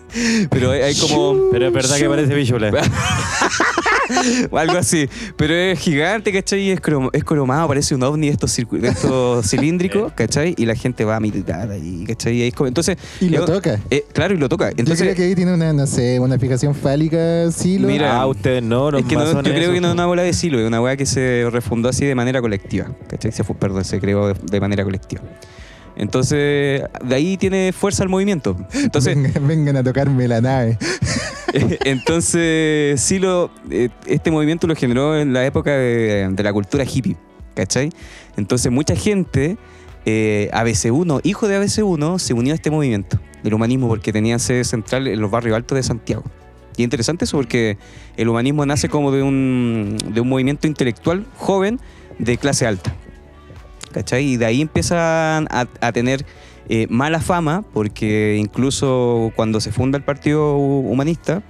Pero 0.49 0.71
hay 0.71 0.81
hay 0.81 0.95
como... 0.95 1.49
Pero 1.51 1.67
es 1.67 1.73
verdad 1.73 1.97
que 1.97 2.07
parece 2.09 2.33
bichola. 2.35 2.71
o 4.51 4.57
algo 4.57 4.77
así. 4.77 5.09
Pero 5.35 5.53
es 5.53 5.79
gigante, 5.79 6.31
¿cachai? 6.31 6.71
Es, 6.71 6.81
crom- 6.81 7.09
es 7.13 7.23
cromado, 7.23 7.67
parece 7.67 7.93
un 7.95 8.03
ovni 8.03 8.27
de 8.27 8.33
estos, 8.33 8.57
estos 8.57 9.45
cilíndricos, 9.49 10.13
¿cachai? 10.13 10.55
Y 10.57 10.65
la 10.65 10.75
gente 10.75 11.03
va 11.05 11.17
a 11.17 11.19
militar 11.19 11.69
ahí, 11.71 12.05
¿cachai? 12.07 12.41
Y 12.43 12.53
entonces, 12.65 12.97
Y 13.19 13.29
lo 13.29 13.39
yo- 13.39 13.45
toca. 13.45 13.79
eh, 13.89 14.05
claro, 14.13 14.33
y 14.33 14.37
lo 14.37 14.47
toca. 14.49 14.69
yo 14.69 14.75
creo 14.75 14.79
Entonces, 14.93 15.15
que 15.15 15.23
ahí 15.23 15.35
tiene 15.35 15.53
una, 15.53 15.73
no 15.73 15.85
sé, 15.87 16.19
una 16.19 16.39
fijación 16.39 16.73
fálica, 16.73 17.51
Silo. 17.51 17.87
Mira, 17.87 18.19
ah, 18.21 18.27
ustedes 18.27 18.63
no, 18.63 18.91
los 18.91 19.01
es 19.01 19.07
que 19.07 19.15
no- 19.15 19.25
yo 19.41 19.41
creo 19.53 19.73
que 19.73 19.81
no 19.81 19.87
es 19.89 19.93
una 19.93 20.05
bola 20.05 20.23
de 20.23 20.33
silo, 20.33 20.59
es 20.59 20.67
una 20.67 20.79
bola 20.79 20.95
que 20.95 21.05
se 21.05 21.47
refundó 21.51 21.89
así 21.89 22.05
de 22.05 22.15
manera 22.15 22.41
colectiva, 22.41 22.87
¿cachai? 23.09 23.31
Se 23.31 23.43
fue, 23.43 23.55
perdón, 23.55 23.83
se 23.83 23.99
creó 23.99 24.27
de, 24.29 24.35
de 24.41 24.59
manera 24.59 24.83
colectiva. 24.83 25.21
Entonces, 25.97 26.83
de 27.03 27.15
ahí 27.15 27.37
tiene 27.37 27.73
fuerza 27.73 28.03
el 28.03 28.09
movimiento. 28.09 28.55
Entonces, 28.73 29.15
vengan, 29.21 29.47
vengan 29.47 29.77
a 29.77 29.83
tocarme 29.83 30.27
la 30.27 30.41
nave. 30.41 30.77
Entonces, 31.85 33.01
sí, 33.01 33.19
lo, 33.19 33.49
eh, 33.71 33.89
este 34.05 34.29
movimiento 34.31 34.67
lo 34.67 34.75
generó 34.75 35.17
en 35.17 35.33
la 35.33 35.45
época 35.45 35.71
de, 35.71 36.29
de 36.31 36.43
la 36.43 36.53
cultura 36.53 36.85
hippie, 36.85 37.17
¿cachai? 37.55 37.89
Entonces, 38.37 38.71
mucha 38.71 38.95
gente, 38.95 39.57
eh, 40.05 40.49
ABC1, 40.53 41.21
hijo 41.23 41.47
de 41.47 41.59
ABC1, 41.59 42.19
se 42.19 42.33
unió 42.33 42.53
a 42.53 42.55
este 42.55 42.69
movimiento 42.69 43.19
del 43.43 43.55
humanismo 43.55 43.87
porque 43.87 44.13
tenía 44.13 44.37
sede 44.39 44.63
central 44.63 45.07
en 45.07 45.19
los 45.19 45.31
barrios 45.31 45.55
altos 45.55 45.75
de 45.77 45.83
Santiago. 45.83 46.23
Y 46.77 46.83
es 46.83 46.85
interesante 46.85 47.25
eso 47.25 47.37
porque 47.37 47.77
el 48.17 48.29
humanismo 48.29 48.65
nace 48.67 48.87
como 48.87 49.11
de 49.11 49.23
un, 49.23 49.97
de 50.13 50.21
un 50.21 50.29
movimiento 50.29 50.67
intelectual 50.67 51.25
joven 51.37 51.79
de 52.19 52.37
clase 52.37 52.67
alta. 52.67 52.95
¿Cachai? 53.97 54.25
Y 54.33 54.37
de 54.37 54.45
ahí 54.45 54.61
empiezan 54.61 55.47
a, 55.49 55.65
a 55.81 55.91
tener 55.91 56.23
eh, 56.69 56.85
mala 56.87 57.19
fama, 57.19 57.63
porque 57.73 58.37
incluso 58.39 59.31
cuando 59.35 59.59
se 59.59 59.71
funda 59.71 59.97
el 59.97 60.03
Partido 60.03 60.55
Humanista, 60.55 61.41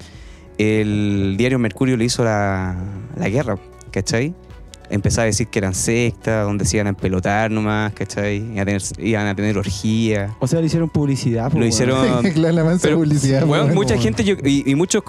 el 0.57 1.35
diario 1.37 1.59
Mercurio 1.59 1.97
le 1.97 2.05
hizo 2.05 2.23
la, 2.23 2.73
la 3.17 3.27
guerra, 3.27 3.57
¿cachai? 3.91 4.33
Empezaba 4.89 5.23
a 5.23 5.25
decir 5.25 5.47
que 5.47 5.59
eran 5.59 5.73
sectas, 5.73 6.45
donde 6.45 6.63
se 6.63 6.77
iban 6.77 6.87
a 6.87 6.91
empelotar 6.91 7.51
nomás, 7.51 7.91
¿cachai? 7.91 8.37
Iban 8.37 8.59
a 8.59 8.65
tener, 8.65 8.81
iban 8.99 9.27
a 9.27 9.35
tener 9.35 9.57
orgías. 9.57 10.31
o 10.39 10.47
sea, 10.47 10.61
le 10.61 10.67
hicieron 10.67 10.89
publicidad. 10.89 11.51
Lo 11.51 11.65
hicieron- 11.65 12.23
la 12.35 12.77
Pero, 12.81 12.95
publicidad. 12.95 13.45
mucha 13.73 13.97
gente 13.97 14.23
yo- 14.23 14.35
y, 14.41 14.71
y 14.71 14.75
muchos 14.75 15.03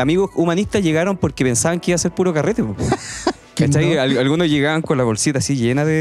amigos 0.00 0.30
humanistas 0.34 0.82
llegaron 0.82 1.18
porque 1.18 1.44
pensaban 1.44 1.78
que 1.78 1.90
iba 1.90 1.96
a 1.96 1.98
ser 1.98 2.12
puro 2.12 2.32
carrete. 2.32 2.64
¿Cachai? 3.66 3.94
no? 3.94 4.00
Al- 4.00 4.18
Algunos 4.18 4.48
llegaban 4.48 4.82
con 4.82 4.98
la 4.98 5.04
bolsita 5.04 5.38
así 5.38 5.56
llena 5.56 5.84
de, 5.84 5.92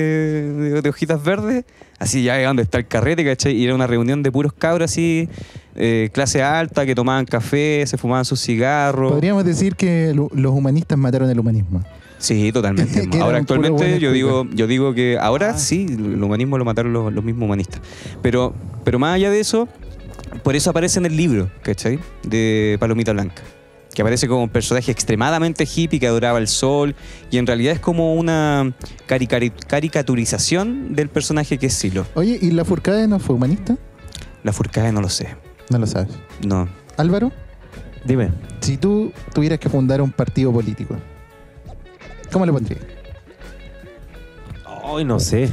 de- 0.54 0.82
de 0.82 0.90
hojitas 0.90 1.24
verdes, 1.24 1.66
así 2.00 2.24
ya 2.24 2.42
donde 2.44 2.64
está 2.64 2.78
el 2.80 2.88
carrete, 2.88 3.24
¿cachai? 3.26 3.54
Y 3.56 3.66
era 3.66 3.76
una 3.76 3.88
reunión 3.88 4.24
de 4.24 4.32
puros 4.32 4.54
cabros 4.54 4.92
así, 4.92 5.30
eh, 5.76 6.10
clase 6.14 6.42
alta, 6.44 6.86
que 6.86 6.96
tomaban 6.96 7.26
café, 7.26 7.84
se 7.88 7.98
fumaban 7.98 8.26
sus 8.26 8.42
cigarros. 8.42 9.12
Podríamos 9.12 9.46
decir 9.46 9.76
que 9.76 10.14
lo- 10.16 10.30
los 10.34 10.52
humanistas 10.54 10.98
mataron 10.98 11.30
el 11.30 11.40
humanismo. 11.40 11.84
Sí, 12.18 12.52
totalmente. 12.52 13.08
Ahora 13.22 13.38
actualmente 13.38 14.00
yo 14.00 14.12
digo, 14.12 14.46
yo 14.54 14.68
digo 14.68 14.94
que 14.94 15.18
ahora 15.20 15.52
Ah. 15.52 15.58
sí, 15.58 15.86
el 15.90 16.22
humanismo 16.22 16.58
lo 16.58 16.66
mataron 16.66 16.92
los, 16.92 17.14
los 17.14 17.24
mismos 17.24 17.46
humanistas. 17.46 17.80
Pero, 18.22 18.54
pero 18.84 19.00
más 19.00 19.16
allá 19.16 19.32
de 19.32 19.40
eso, 19.40 19.70
por 20.44 20.56
eso 20.58 20.70
aparece 20.70 21.00
en 21.00 21.06
el 21.06 21.16
libro, 21.16 21.50
¿cachai? 21.64 21.98
De 22.24 22.76
Palomita 22.80 23.14
Blanca. 23.14 23.42
Que 23.94 24.02
aparece 24.04 24.28
como 24.28 24.44
un 24.44 24.50
personaje 24.50 24.92
extremadamente 24.92 25.66
hippie 25.66 26.00
que 26.00 26.08
adoraba 26.08 26.38
el 26.40 26.48
sol. 26.48 26.96
Y 27.32 27.38
en 27.38 27.48
realidad 27.48 27.74
es 27.74 27.80
como 27.80 28.14
una 28.16 28.72
caricaturización 29.08 30.96
del 30.96 31.10
personaje 31.10 31.58
que 31.58 31.68
es 31.68 31.74
Silo. 31.74 32.06
Oye, 32.14 32.38
¿y 32.42 32.52
la 32.52 32.64
Furcade 32.66 33.08
no 33.08 33.20
fue 33.20 33.36
humanista? 33.36 33.76
La 34.44 34.54
Furcade 34.54 34.92
no 34.92 35.02
lo 35.02 35.10
sé. 35.10 35.36
No 35.70 35.80
lo 35.80 35.88
sabes. 35.88 36.10
No. 36.46 36.68
Álvaro, 36.98 37.32
Dime. 38.06 38.30
si 38.62 38.78
tú 38.78 39.12
tuvieras 39.34 39.60
que 39.60 39.70
fundar 39.70 40.02
un 40.02 40.12
partido 40.12 40.52
político, 40.54 40.96
¿cómo 42.32 42.46
le 42.46 42.54
pondrías? 42.54 42.82
Ay, 44.66 45.04
no 45.06 45.20
sé. 45.20 45.50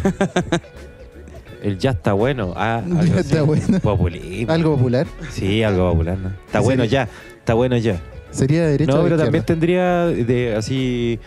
El 1.62 1.78
ya 1.78 1.90
está 1.90 2.12
bueno. 2.12 2.52
Ah, 2.56 2.82
Ya 3.04 3.20
está 3.20 3.42
bueno. 3.42 3.80
Populismo. 3.80 4.52
¿Algo 4.52 4.76
popular? 4.76 5.06
Sí, 5.30 5.62
algo 5.62 5.90
popular. 5.92 6.16
¿no? 6.18 6.28
Está 6.46 6.58
¿En 6.58 6.64
bueno 6.64 6.82
serio? 6.84 6.92
ya. 6.92 7.08
Está 7.38 7.54
bueno 7.54 7.76
ya. 7.76 8.00
¿Sería 8.36 8.64
de 8.64 8.70
derecha 8.72 8.92
no, 8.92 9.02
pero 9.02 9.16
también 9.16 9.44
tendría 9.44 10.06
de 10.06 10.54
así 10.56 11.18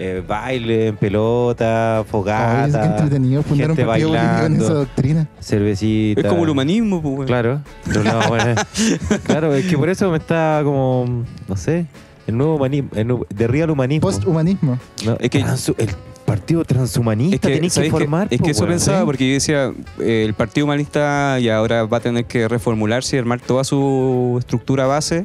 eh, 0.00 0.22
baile 0.26 0.88
en 0.88 0.96
pelota, 0.96 1.98
Ay, 1.98 2.04
fogata, 2.08 2.66
es 2.68 2.76
que 2.76 2.84
entretenido 2.84 3.42
fundar 3.42 3.70
un 3.72 3.76
partido 3.76 4.10
bailando. 4.10 4.64
esa 4.64 4.74
doctrina. 4.74 5.26
cervecita. 5.40 6.20
Es 6.20 6.26
como 6.28 6.44
el 6.44 6.50
humanismo, 6.50 7.02
pues. 7.02 7.26
Claro. 7.26 7.60
Pero 7.84 8.04
no, 8.04 8.28
bueno, 8.28 8.54
claro, 9.24 9.54
es 9.54 9.66
que 9.66 9.76
por 9.76 9.88
eso 9.88 10.10
me 10.10 10.18
está 10.18 10.60
como, 10.62 11.24
no 11.48 11.56
sé, 11.56 11.86
el 12.28 12.36
nuevo 12.36 12.56
humanismo, 12.56 12.90
el 12.94 13.16
de 13.34 13.46
real 13.48 13.70
humanismo. 13.70 14.02
Posthumanismo. 14.08 14.78
No, 15.04 15.16
Es 15.18 15.30
que- 15.30 15.40
el 15.40 15.90
partido 16.24 16.62
transhumanista 16.62 17.36
Es 17.36 17.40
que, 17.40 17.48
tenéis 17.54 17.74
que 17.74 17.90
formar. 17.90 18.28
es 18.30 18.38
po, 18.38 18.44
que 18.44 18.50
eso 18.50 18.66
pensaba, 18.66 19.00
Sí. 19.00 19.04
porque 19.06 19.26
yo 19.28 19.32
decía, 19.34 19.72
eh, 19.98 20.24
el 20.26 20.34
Partido 20.34 20.66
Humanista 20.66 21.38
y 21.40 21.48
ahora 21.48 21.84
va 21.86 21.96
a 21.96 22.00
tener 22.00 22.26
que 22.26 22.46
reformularse 22.48 23.16
y 23.16 23.18
armar 23.18 23.40
toda 23.40 23.64
su 23.64 24.36
estructura 24.38 24.86
base 24.86 25.24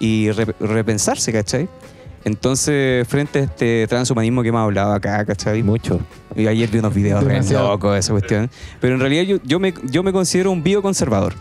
y 0.00 0.30
re- 0.32 0.54
repensarse, 0.58 1.32
¿cachai? 1.32 1.68
Entonces, 2.24 3.06
frente 3.08 3.38
a 3.38 3.42
este 3.44 3.86
transhumanismo 3.86 4.42
que 4.42 4.48
hemos 4.48 4.60
hablado 4.62 4.92
acá, 4.92 5.24
¿cachai? 5.24 5.62
Mucho. 5.62 6.00
Y 6.36 6.46
ayer 6.48 6.68
vi 6.68 6.78
unos 6.80 6.92
videos 6.94 7.22
re 7.24 7.40
locos 7.50 7.92
de 7.94 7.98
esa 8.00 8.12
cuestión. 8.12 8.50
Pero 8.80 8.94
en 8.94 9.00
realidad 9.00 9.22
yo, 9.22 9.36
yo, 9.44 9.58
me, 9.60 9.72
yo 9.84 10.02
me 10.02 10.12
considero 10.12 10.50
un 10.50 10.62
bioconservador. 10.62 11.32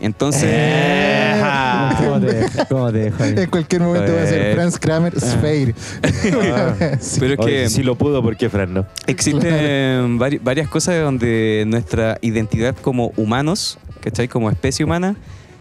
Entonces... 0.00 0.44
Eh. 0.46 1.42
¿Cómo 1.98 2.20
te? 2.20 2.46
¿Cómo 2.68 2.92
te 2.92 3.12
ahí? 3.18 3.34
En 3.38 3.50
cualquier 3.50 3.80
momento 3.82 4.12
va 4.14 4.22
a 4.22 4.26
ser 4.26 4.42
Eh. 4.50 4.54
Franz 4.54 4.78
Kramer 4.78 5.18
Sphere. 5.18 5.74
Sí. 7.00 7.16
Pero 7.20 7.34
es 7.34 7.38
que 7.46 7.68
si 7.70 7.82
lo 7.82 7.96
pudo, 7.96 8.22
¿por 8.22 8.36
qué 8.36 8.48
Fran 8.50 8.72
no? 8.74 8.86
Existen 9.06 10.18
vari- 10.18 10.40
varias 10.42 10.68
cosas 10.68 11.00
donde 11.02 11.64
nuestra 11.66 12.18
identidad 12.20 12.76
como 12.80 13.12
humanos, 13.16 13.78
¿cachai? 14.00 14.28
Como 14.28 14.50
especie 14.50 14.84
humana, 14.84 15.16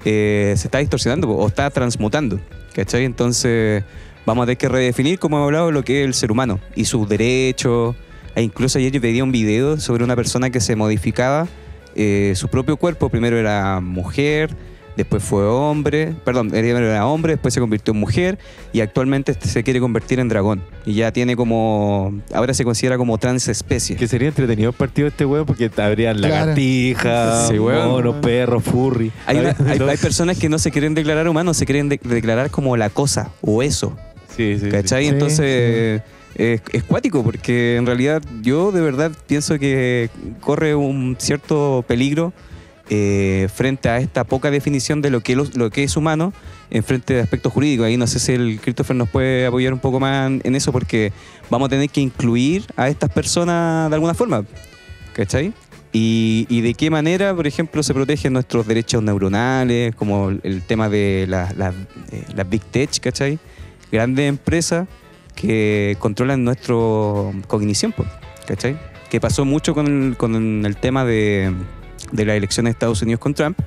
eh, 0.10 0.54
se 0.56 0.68
está 0.68 0.78
distorsionando 0.78 1.30
o 1.30 1.46
está 1.48 1.70
transmutando, 1.70 2.40
¿Cachai? 2.74 3.04
Entonces 3.04 3.84
vamos 4.26 4.44
a 4.44 4.46
tener 4.46 4.58
que 4.58 4.70
redefinir, 4.70 5.20
como 5.20 5.36
hemos 5.36 5.48
hablado, 5.48 5.72
lo 5.72 5.84
que 5.84 6.02
es 6.02 6.08
el 6.08 6.14
ser 6.14 6.32
humano 6.32 6.62
y 6.76 6.86
sus 6.86 7.10
derechos. 7.10 7.94
E 8.34 8.42
incluso 8.42 8.78
ayer 8.78 8.94
yo 8.94 9.02
pedí 9.02 9.22
un 9.22 9.34
video 9.34 9.78
sobre 9.78 10.06
una 10.06 10.16
persona 10.16 10.50
que 10.50 10.62
se 10.62 10.78
modificaba 10.78 11.48
eh, 11.96 12.32
su 12.36 12.48
propio 12.48 12.78
cuerpo. 12.78 13.10
Primero 13.10 13.38
era 13.38 13.82
mujer, 13.82 14.56
después 14.98 15.24
fue 15.24 15.46
hombre, 15.46 16.14
perdón, 16.26 16.54
era 16.54 17.06
hombre, 17.08 17.34
después 17.34 17.54
se 17.54 17.60
convirtió 17.62 17.94
en 17.94 18.00
mujer 18.00 18.38
y 18.74 18.82
actualmente 18.82 19.32
este 19.32 19.48
se 19.48 19.64
quiere 19.64 19.80
convertir 19.80 20.20
en 20.20 20.28
dragón. 20.28 20.62
Y 20.86 20.96
ya 20.96 21.12
tiene 21.14 21.36
como, 21.38 22.20
ahora 22.34 22.54
se 22.54 22.64
considera 22.66 22.98
como 22.98 23.18
transespecie. 23.18 23.96
Que 23.96 24.08
sería 24.08 24.28
entretenido 24.28 24.70
el 24.72 24.76
partido 24.76 25.06
de 25.06 25.10
este 25.10 25.26
weón 25.26 25.46
porque 25.46 25.70
habrían 25.78 26.18
Claro. 26.18 26.34
lagartijas, 26.36 27.48
Sí, 27.48 27.60
monos, 27.60 28.16
perros, 28.18 28.64
furry. 28.64 29.12
Hay, 29.26 29.38
una- 29.38 29.56
hay- 29.72 29.80
No. 29.80 29.88
hay 29.88 29.98
personas 29.98 30.38
que 30.38 30.50
no 30.50 30.60
se 30.60 30.72
quieren 30.72 30.94
declarar 30.94 31.28
humanos, 31.30 31.58
se 31.58 31.66
quieren 31.66 31.90
de- 31.90 32.00
declarar 32.04 32.50
como 32.50 32.76
la 32.78 32.90
cosa 32.90 33.30
o 33.42 33.62
eso. 33.64 33.96
Sí, 34.36 34.58
sí. 34.60 34.70
¿Cachai? 34.70 35.04
Sí, 35.06 35.10
Entonces 35.10 36.02
Es, 36.36 36.62
es 36.72 36.84
cuático 36.84 37.24
porque 37.24 37.78
en 37.78 37.88
realidad 37.88 38.22
yo 38.44 38.72
de 38.72 38.82
verdad 38.82 39.12
pienso 39.26 39.58
que 39.58 40.12
corre 40.40 40.76
un 40.76 41.16
cierto 41.18 41.84
peligro 41.88 42.32
eh, 42.90 43.48
frente 43.54 43.90
a 43.90 43.98
esta 44.00 44.24
poca 44.24 44.50
definición 44.52 45.02
de 45.02 45.10
lo 45.10 45.22
que, 45.22 45.36
lo, 45.36 45.70
que 45.70 45.84
es 45.84 45.98
humano 45.98 46.34
en 46.70 46.84
frente 46.84 47.14
de 47.14 47.22
aspectos 47.22 47.52
jurídicos. 47.54 47.86
Ahí 47.86 47.98
no 47.98 48.08
sé 48.08 48.20
si 48.20 48.34
el 48.34 48.60
Christopher 48.62 48.96
nos 48.96 49.10
puede 49.10 49.46
apoyar 49.46 49.74
un 49.74 49.80
poco 49.80 50.00
más 50.00 50.32
en, 50.44 50.56
eso 50.56 50.72
porque 50.72 51.12
vamos 51.50 51.68
a 51.68 51.70
tener 51.70 51.90
que 51.90 52.02
incluir 52.02 52.66
a 52.76 52.90
estas 52.90 53.10
personas 53.12 53.90
de 53.90 53.96
alguna 53.96 54.14
forma. 54.14 54.46
¿Cachai? 55.14 55.54
Y, 55.94 56.46
y 56.50 56.62
de 56.62 56.74
qué 56.74 56.90
manera, 56.90 57.34
por 57.34 57.48
ejemplo, 57.48 57.82
se 57.82 57.94
protegen 57.94 58.34
nuestros 58.34 58.68
derechos 58.68 59.02
neuronales, 59.02 59.96
como 59.96 60.30
el, 60.30 60.62
tema 60.62 60.90
de 60.90 61.26
la- 61.28 61.52
la- 61.58 61.74
eh, 62.12 62.24
las 62.36 62.48
Big 62.50 62.62
Tech, 62.62 63.00
¿cachai? 63.00 63.40
Grandes 63.92 64.28
empresas 64.30 64.88
que 65.34 65.96
controlan 66.00 66.44
nuestra 66.44 66.76
cognición, 67.48 67.94
¿cachai? 68.46 68.78
Que 69.10 69.20
pasó 69.22 69.46
mucho 69.46 69.74
con 69.74 70.16
con 70.18 70.66
el 70.66 70.76
tema 70.76 71.06
de, 71.06 71.54
de 72.12 72.26
las 72.26 72.36
elecciones 72.36 72.72
de 72.72 72.74
Estados 72.74 73.02
Unidos 73.02 73.20
con 73.20 73.34
Trump 73.34 73.58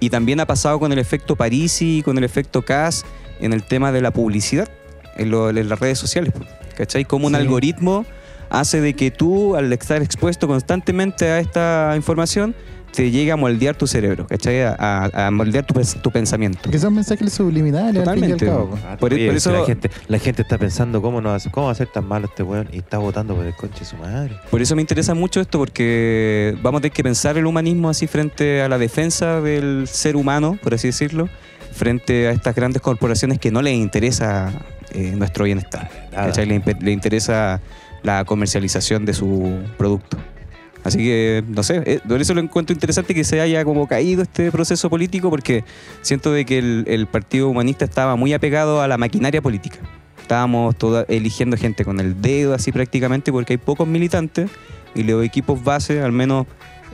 y 0.00 0.10
también 0.10 0.40
ha 0.40 0.46
pasado 0.46 0.78
con 0.78 0.92
el 0.92 0.98
efecto 0.98 1.36
Parisi 1.36 1.98
y 1.98 2.02
con 2.02 2.18
el 2.18 2.24
efecto 2.24 2.62
Cass 2.62 3.04
en 3.40 3.52
el 3.52 3.62
tema 3.64 3.92
de 3.92 4.00
la 4.02 4.10
publicidad 4.12 4.68
en, 5.16 5.30
lo- 5.30 5.48
en 5.50 5.68
las 5.68 5.78
redes 5.80 5.98
sociales, 5.98 6.32
¿cachai? 6.76 7.04
Como 7.04 7.26
un 7.26 7.32
Sí. 7.34 7.40
algoritmo 7.40 8.04
hace 8.50 8.80
de 8.80 8.94
que 8.94 9.10
tú, 9.10 9.56
al 9.56 9.72
estar 9.72 10.02
expuesto 10.02 10.46
constantemente 10.46 11.28
a 11.28 11.40
esta 11.40 11.92
información, 11.96 12.54
te 12.96 13.10
llegue 13.10 13.30
a 13.30 13.36
moldear 13.36 13.76
tu 13.76 13.86
cerebro, 13.86 14.26
¿cachai? 14.26 14.62
A, 14.62 14.74
a- 14.78 15.26
a 15.26 15.30
moldear 15.30 15.66
tu, 15.66 15.74
pens- 15.74 16.00
tu 16.00 16.10
pensamiento. 16.10 16.70
Que 16.70 16.78
son 16.78 16.94
mensajes 16.94 17.30
subliminales 17.30 18.08
al 18.08 18.14
fin 18.14 18.24
y 18.24 18.32
al 18.32 18.38
Totalmente. 18.38 18.46
cabo. 18.46 18.78
Ah, 18.86 18.96
Por- 18.98 19.12
oye, 19.12 19.26
por 19.26 19.34
si 19.34 19.36
eso- 19.36 19.52
la 19.52 19.66
gente, 19.66 19.90
la 20.08 20.18
gente 20.18 20.40
está 20.42 20.56
pensando 20.56 21.02
cómo, 21.02 21.20
no, 21.20 21.30
hace- 21.34 21.50
cómo 21.50 21.66
va 21.66 21.72
a 21.72 21.74
ser 21.74 21.88
tan 21.88 22.08
malo 22.08 22.26
este 22.26 22.42
weón 22.42 22.68
y 22.72 22.78
está 22.78 22.96
votando 22.96 23.36
por 23.36 23.44
el 23.44 23.54
conche 23.54 23.80
de 23.80 23.84
su 23.84 23.96
madre. 23.98 24.34
Por 24.50 24.62
eso 24.62 24.74
me 24.74 24.80
interesa 24.80 25.12
mucho 25.14 25.42
esto, 25.42 25.58
porque 25.58 26.56
vamos 26.62 26.78
a 26.78 26.82
tener 26.82 26.92
que 26.94 27.02
pensar 27.02 27.36
el 27.36 27.44
humanismo 27.46 27.90
así 27.90 28.06
frente 28.06 28.62
a 28.62 28.68
la 28.70 28.78
defensa 28.78 29.42
del 29.42 29.86
ser 29.86 30.16
humano, 30.16 30.58
por 30.62 30.72
así 30.72 30.88
decirlo, 30.88 31.28
frente 31.72 32.28
a 32.28 32.30
estas 32.30 32.54
grandes 32.54 32.80
corporaciones 32.80 33.38
que 33.38 33.50
no 33.50 33.60
les 33.60 33.74
interesa 33.74 34.50
eh, 34.92 35.12
nuestro 35.16 35.44
bienestar. 35.44 35.90
¿cachai? 36.12 36.46
Le, 36.46 36.62
le 36.80 36.90
interesa 36.92 37.60
la 38.02 38.24
comercialización 38.24 39.04
de 39.04 39.12
su 39.12 39.58
producto. 39.76 40.16
Así 40.86 40.98
que, 40.98 41.42
no 41.48 41.62
sé, 41.62 41.82
eh, 41.84 42.00
por 42.06 42.20
eso 42.20 42.32
lo 42.32 42.40
encuentro 42.40 42.72
interesante 42.72 43.14
que 43.14 43.24
se 43.24 43.40
haya 43.40 43.64
como 43.64 43.88
caído 43.88 44.22
este 44.22 44.52
proceso 44.52 44.88
político, 44.88 45.30
porque 45.30 45.64
siento 46.02 46.32
de 46.32 46.44
que 46.44 46.58
el, 46.58 47.06
Partido 47.10 47.48
Humanista 47.48 47.84
estaba 47.84 48.14
muy 48.14 48.32
apegado 48.32 48.80
a 48.82 48.88
la 48.88 48.96
maquinaria 48.96 49.42
política. 49.42 49.78
Estábamos 50.20 50.76
toda- 50.76 51.04
eligiendo 51.08 51.56
gente 51.56 51.84
con 51.84 51.98
el 51.98 52.20
dedo 52.20 52.54
así 52.54 52.70
prácticamente, 52.72 53.32
porque 53.32 53.54
hay 53.54 53.58
pocos 53.58 53.86
militantes 53.88 54.50
y 54.94 55.02
los 55.02 55.24
equipos 55.24 55.62
base, 55.62 56.00
al 56.00 56.12
menos 56.12 56.46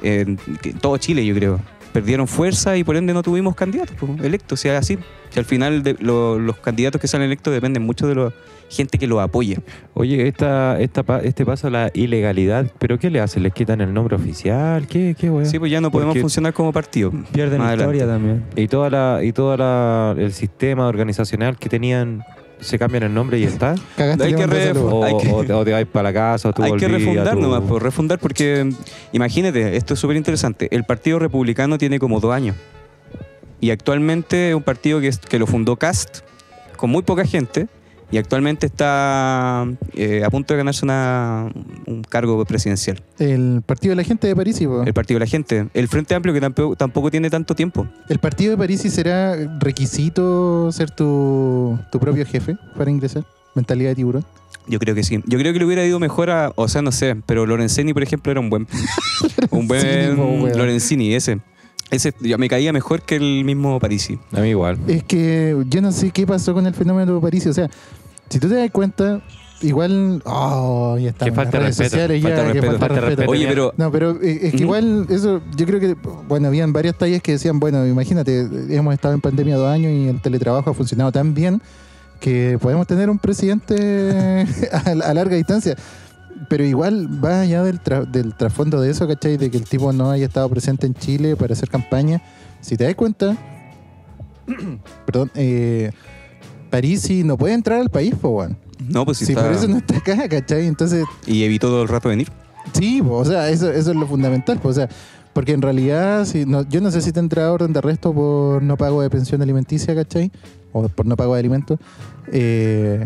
en 0.02 0.38
todo 0.80 0.96
Chile 0.96 1.24
yo 1.24 1.34
creo, 1.34 1.60
perdieron 1.92 2.26
fuerza 2.28 2.76
y 2.76 2.84
por 2.84 2.96
ende 2.96 3.12
no 3.14 3.22
tuvimos 3.22 3.54
candidatos 3.54 3.94
pues, 3.98 4.20
electos, 4.22 4.58
o 4.58 4.62
sea, 4.62 4.78
así. 4.78 4.98
Que 5.32 5.38
al 5.40 5.46
final 5.46 5.82
de- 5.82 5.96
lo- 6.00 6.38
los 6.38 6.56
candidatos 6.58 7.00
que 7.00 7.08
salen 7.08 7.26
electos 7.26 7.52
dependen 7.54 7.82
mucho 7.82 8.06
de 8.06 8.14
la 8.14 8.32
gente 8.68 8.98
que 8.98 9.06
los 9.06 9.18
apoya. 9.20 9.58
Oye, 9.94 10.28
esta, 10.28 10.78
esta, 10.80 11.02
pa- 11.02 11.20
este 11.20 11.44
paso 11.46 11.66
a 11.68 11.70
la 11.70 11.90
ilegalidad, 11.94 12.70
¿pero 12.78 12.98
qué 12.98 13.08
le 13.10 13.20
hacen? 13.20 13.42
¿Les 13.42 13.52
quitan 13.54 13.80
el 13.80 13.92
nombre 13.94 14.16
oficial? 14.16 14.86
¿Qué, 14.86 15.14
qué 15.18 15.30
weón? 15.30 15.46
Sí, 15.46 15.58
pues 15.58 15.70
ya 15.70 15.80
no 15.80 15.90
podemos 15.90 16.12
Porque- 16.12 16.20
funcionar 16.22 16.52
como 16.52 16.72
partido. 16.72 17.10
Pierden 17.32 17.60
adelante. 17.62 17.96
historia 17.96 18.06
también. 18.06 18.44
Y 18.56 18.68
toda 18.68 18.90
la, 18.90 19.20
y 19.24 19.32
toda 19.32 19.56
la, 19.56 20.14
el 20.18 20.32
sistema 20.34 20.86
organizacional 20.88 21.56
que 21.58 21.68
tenían, 21.70 22.22
se 22.62 22.78
cambian 22.78 23.02
el 23.02 23.12
nombre 23.14 23.38
y 23.38 23.44
está. 23.44 23.74
Cagaste 23.96 24.24
Hay 24.24 24.30
el 24.32 24.36
que. 24.48 24.78
O, 24.78 25.04
Hay 25.04 25.16
que- 25.18 25.30
o 25.32 25.44
te, 25.44 25.52
o 25.52 25.64
te 25.64 25.72
vas 25.72 25.84
para 25.86 26.04
la 26.10 26.12
casa, 26.12 26.48
o 26.48 26.52
tú 26.52 26.62
Hay 26.62 26.72
que 26.76 26.86
volví 26.86 26.98
refundar 27.04 27.34
tu- 27.34 27.40
nomás, 27.40 27.62
pues 27.68 27.82
refundar 27.82 28.18
porque 28.18 28.72
imagínate, 29.12 29.76
esto 29.76 29.94
es 29.94 30.00
súper 30.00 30.16
interesante. 30.16 30.68
El 30.70 30.84
Partido 30.84 31.18
Republicano 31.18 31.76
tiene 31.78 31.98
como 31.98 32.20
dos 32.20 32.32
años. 32.32 32.56
Y 33.60 33.70
actualmente 33.70 34.50
es 34.50 34.54
un 34.54 34.62
partido 34.62 35.00
que, 35.00 35.08
es- 35.08 35.18
que 35.18 35.38
lo 35.38 35.46
fundó 35.46 35.76
Cast 35.76 36.20
con 36.76 36.90
muy 36.90 37.02
poca 37.02 37.24
gente 37.24 37.68
y 38.12 38.18
actualmente 38.18 38.66
está 38.66 39.66
eh, 39.94 40.22
a 40.24 40.30
punto 40.30 40.52
de 40.52 40.58
ganarse 40.58 40.84
una, 40.84 41.50
un 41.86 42.02
cargo 42.02 42.44
presidencial. 42.44 43.02
El 43.18 43.62
partido 43.64 43.92
de 43.92 43.96
la 43.96 44.04
gente 44.04 44.28
de 44.28 44.36
París, 44.36 44.60
po. 44.60 44.82
El 44.82 44.92
Partido 44.92 45.18
de 45.18 45.24
la 45.24 45.30
Gente. 45.30 45.68
El 45.72 45.88
Frente 45.88 46.14
Amplio 46.14 46.34
que 46.34 46.40
tampoco, 46.40 46.76
tampoco 46.76 47.10
tiene 47.10 47.30
tanto 47.30 47.54
tiempo. 47.54 47.86
¿El 48.10 48.18
partido 48.18 48.50
de 48.50 48.58
París 48.58 48.82
será 48.82 49.34
requisito 49.58 50.70
ser 50.72 50.90
tu, 50.90 51.78
tu 51.90 51.98
propio 51.98 52.26
jefe 52.26 52.56
para 52.76 52.90
ingresar? 52.90 53.24
Mentalidad 53.54 53.90
de 53.90 53.96
tiburón. 53.96 54.24
Yo 54.66 54.78
creo 54.78 54.94
que 54.94 55.02
sí. 55.02 55.20
Yo 55.26 55.38
creo 55.38 55.54
que 55.54 55.58
le 55.58 55.64
hubiera 55.64 55.84
ido 55.84 55.98
mejor 55.98 56.28
a, 56.30 56.52
o 56.54 56.68
sea, 56.68 56.82
no 56.82 56.92
sé, 56.92 57.16
pero 57.26 57.46
Lorenzini, 57.46 57.94
por 57.94 58.02
ejemplo, 58.02 58.30
era 58.30 58.40
un 58.40 58.50
buen, 58.50 58.66
un 59.50 59.66
buen 59.66 60.56
Lorenzini, 60.56 61.14
ese. 61.14 61.40
Ese 61.90 62.14
ya 62.20 62.38
me 62.38 62.48
caía 62.48 62.72
mejor 62.72 63.02
que 63.02 63.16
el 63.16 63.44
mismo 63.44 63.78
Parisi. 63.78 64.18
A 64.32 64.40
mí 64.40 64.48
igual. 64.48 64.78
Es 64.88 65.04
que 65.04 65.54
yo 65.68 65.82
no 65.82 65.92
sé 65.92 66.10
qué 66.10 66.26
pasó 66.26 66.54
con 66.54 66.66
el 66.66 66.72
fenómeno 66.72 67.14
de 67.14 67.20
París. 67.20 67.46
O 67.46 67.52
sea, 67.52 67.68
si 68.32 68.40
tú 68.40 68.48
te 68.48 68.54
das 68.56 68.70
cuenta, 68.70 69.20
igual. 69.60 70.22
Oh, 70.24 70.96
ya 70.98 71.10
está. 71.10 71.26
Que 71.26 71.32
falta 71.32 71.58
redes 71.58 71.78
respeto, 71.78 71.90
sociales 71.90 72.22
falta 72.22 72.46
ya, 72.46 72.52
que 72.52 72.62
falta 72.62 72.78
falta 72.78 72.94
respeto. 72.94 73.06
respeto. 73.22 73.30
Oye, 73.30 73.46
pero 73.48 73.74
No, 73.76 73.92
pero 73.92 74.20
eh, 74.22 74.40
es 74.42 74.50
que 74.52 74.58
igual 74.62 75.06
eso, 75.10 75.40
yo 75.56 75.66
creo 75.66 75.78
que, 75.80 75.96
bueno, 76.28 76.48
habían 76.48 76.72
varias 76.72 76.96
tallas 76.98 77.22
que 77.22 77.32
decían, 77.32 77.60
bueno, 77.60 77.86
imagínate, 77.86 78.48
hemos 78.70 78.94
estado 78.94 79.14
en 79.14 79.20
pandemia 79.20 79.56
dos 79.56 79.68
años 79.68 79.92
y 79.92 80.08
el 80.08 80.20
teletrabajo 80.20 80.70
ha 80.70 80.74
funcionado 80.74 81.12
tan 81.12 81.34
bien 81.34 81.62
que 82.20 82.56
podemos 82.60 82.86
tener 82.86 83.10
un 83.10 83.18
presidente 83.18 84.46
a, 84.72 85.08
a 85.10 85.14
larga 85.14 85.36
distancia. 85.36 85.76
Pero 86.48 86.64
igual 86.64 87.08
va 87.24 87.40
allá 87.42 87.62
del, 87.62 87.80
tra- 87.80 88.04
del 88.04 88.34
trasfondo 88.34 88.80
de 88.80 88.90
eso, 88.90 89.06
¿cachai? 89.06 89.36
De 89.36 89.48
que 89.50 89.56
el 89.58 89.64
tipo 89.64 89.92
no 89.92 90.10
haya 90.10 90.26
estado 90.26 90.48
presente 90.48 90.86
en 90.86 90.94
Chile 90.94 91.36
para 91.36 91.52
hacer 91.52 91.68
campaña. 91.68 92.20
Si 92.60 92.76
te 92.76 92.84
das 92.84 92.94
cuenta, 92.96 93.36
perdón, 95.06 95.30
eh, 95.34 95.92
Parisi 96.72 97.22
no 97.22 97.36
puede 97.36 97.54
entrar 97.54 97.78
al 97.80 97.90
país, 97.90 98.14
po, 98.20 98.30
weón. 98.30 98.56
no, 98.88 99.04
pues 99.04 99.18
sí 99.18 99.26
Si 99.26 99.32
está- 99.32 99.44
por 99.44 99.52
eso 99.52 99.68
no 99.68 99.76
está 99.76 99.98
acá, 99.98 100.28
¿cachai? 100.28 100.66
Entonces, 100.66 101.04
Y 101.26 101.44
evitó 101.44 101.68
todo 101.68 101.82
el 101.82 101.88
rato 101.88 102.08
venir. 102.08 102.28
Sí, 102.72 103.00
po, 103.02 103.16
o 103.18 103.24
sea, 103.24 103.48
eso, 103.50 103.70
eso 103.70 103.90
es 103.90 103.96
lo 103.96 104.06
fundamental, 104.06 104.58
po, 104.58 104.68
o 104.70 104.72
sea, 104.72 104.88
porque 105.34 105.52
en 105.52 105.62
realidad, 105.62 106.24
si 106.24 106.46
no, 106.46 106.66
yo 106.68 106.80
no 106.80 106.90
sé 106.90 107.00
si 107.02 107.12
tendrá 107.12 107.52
orden 107.52 107.72
de 107.72 107.78
arresto 107.78 108.12
por 108.12 108.62
no 108.62 108.76
pago 108.76 109.02
de 109.02 109.10
pensión 109.10 109.40
alimenticia, 109.42 109.94
¿cachai? 109.94 110.30
O 110.72 110.88
por 110.88 111.04
no 111.06 111.16
pago 111.16 111.34
de 111.34 111.40
alimentos. 111.40 111.78
Eh, 112.32 113.04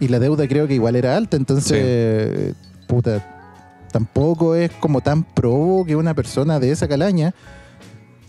y 0.00 0.08
la 0.08 0.18
deuda 0.20 0.46
creo 0.46 0.66
que 0.68 0.74
igual 0.74 0.94
era 0.96 1.16
alta, 1.16 1.36
entonces, 1.36 2.54
puta, 2.86 3.24
tampoco 3.92 4.54
es 4.54 4.70
como 4.80 5.00
tan 5.00 5.24
probo 5.24 5.84
que 5.84 5.96
una 5.96 6.14
persona 6.14 6.60
de 6.60 6.70
esa 6.70 6.86
calaña, 6.86 7.34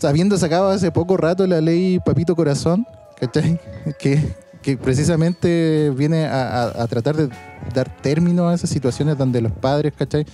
habiendo 0.02 0.36
sacado 0.38 0.68
hace 0.70 0.90
poco 0.90 1.16
rato 1.16 1.46
la 1.46 1.60
ley 1.60 1.98
Papito 2.04 2.34
Corazón, 2.34 2.86
¿cachai? 3.20 3.60
Que, 4.00 4.20
que 4.62 4.76
precisamente 4.76 5.90
viene 5.96 6.26
a, 6.26 6.86
tratar 6.88 7.16
de 7.16 7.28
dar 7.74 7.94
término 8.02 8.48
a 8.48 8.54
esas 8.54 8.70
situaciones 8.70 9.16
donde 9.16 9.40
los 9.40 9.52
padres, 9.52 9.92
¿cachai? 9.96 10.26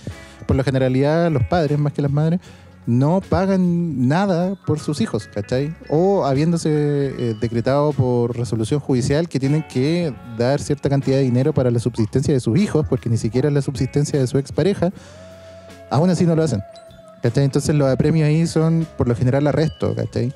Por 0.45 0.55
la 0.55 0.63
generalidad, 0.63 1.31
los 1.31 1.43
padres 1.43 1.77
más 1.79 1.93
que 1.93 2.01
las 2.01 2.11
madres, 2.11 2.39
no 2.85 3.21
pagan 3.21 4.07
nada 4.07 4.55
por 4.65 4.79
sus 4.79 5.01
hijos, 5.01 5.29
¿cachai? 5.33 5.75
O 5.89 6.25
habiéndose 6.25 6.69
eh, 6.71 7.35
decretado 7.39 7.91
por 7.91 8.35
resolución 8.35 8.79
judicial 8.79 9.27
que 9.27 9.39
tienen 9.39 9.63
que 9.67 10.13
dar 10.37 10.61
cierta 10.61 10.89
cantidad 10.89 11.17
de 11.17 11.23
dinero 11.23 11.53
para 11.53 11.69
la 11.69 11.79
subsistencia 11.79 12.33
de 12.33 12.39
sus 12.39 12.57
hijos, 12.57 12.85
porque 12.87 13.09
ni 13.09 13.17
siquiera 13.17 13.51
la 13.51 13.61
subsistencia 13.61 14.19
de 14.19 14.27
su 14.27 14.37
expareja, 14.37 14.91
aún 15.89 16.09
así 16.09 16.25
no 16.25 16.35
lo 16.35 16.43
hacen. 16.43 16.61
¿Cachai? 17.21 17.43
Entonces 17.43 17.75
los 17.75 17.89
apremios 17.89 18.27
ahí 18.27 18.47
son 18.47 18.87
por 18.97 19.07
lo 19.07 19.15
general 19.15 19.47
arresto, 19.47 19.93
¿cachai? 19.95 20.33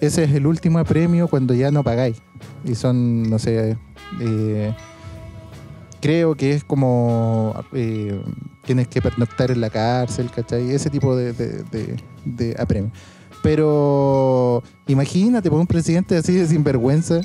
Ese 0.00 0.24
es 0.24 0.32
el 0.32 0.46
último 0.46 0.78
apremio 0.78 1.28
cuando 1.28 1.54
ya 1.54 1.70
no 1.70 1.82
pagáis. 1.84 2.16
Y 2.64 2.74
son, 2.74 3.22
no 3.28 3.38
sé, 3.38 3.76
eh, 4.20 4.74
creo 6.00 6.34
que 6.34 6.52
es 6.54 6.64
como 6.64 7.54
eh, 7.72 8.20
tienes 8.64 8.88
que 8.88 9.02
pernoctar 9.02 9.50
en 9.50 9.60
la 9.60 9.68
cárcel, 9.70 10.30
¿cachai? 10.34 10.70
Ese 10.70 10.88
tipo 10.90 11.14
de, 11.14 11.32
de, 11.34 11.96
de- 12.24 12.56
apremio. 12.58 12.90
Pero 13.42 14.62
imagínate, 14.86 15.50
por 15.50 15.60
un 15.60 15.66
presidente 15.66 16.16
así 16.16 16.32
de 16.34 16.46
sinvergüenza 16.46 17.20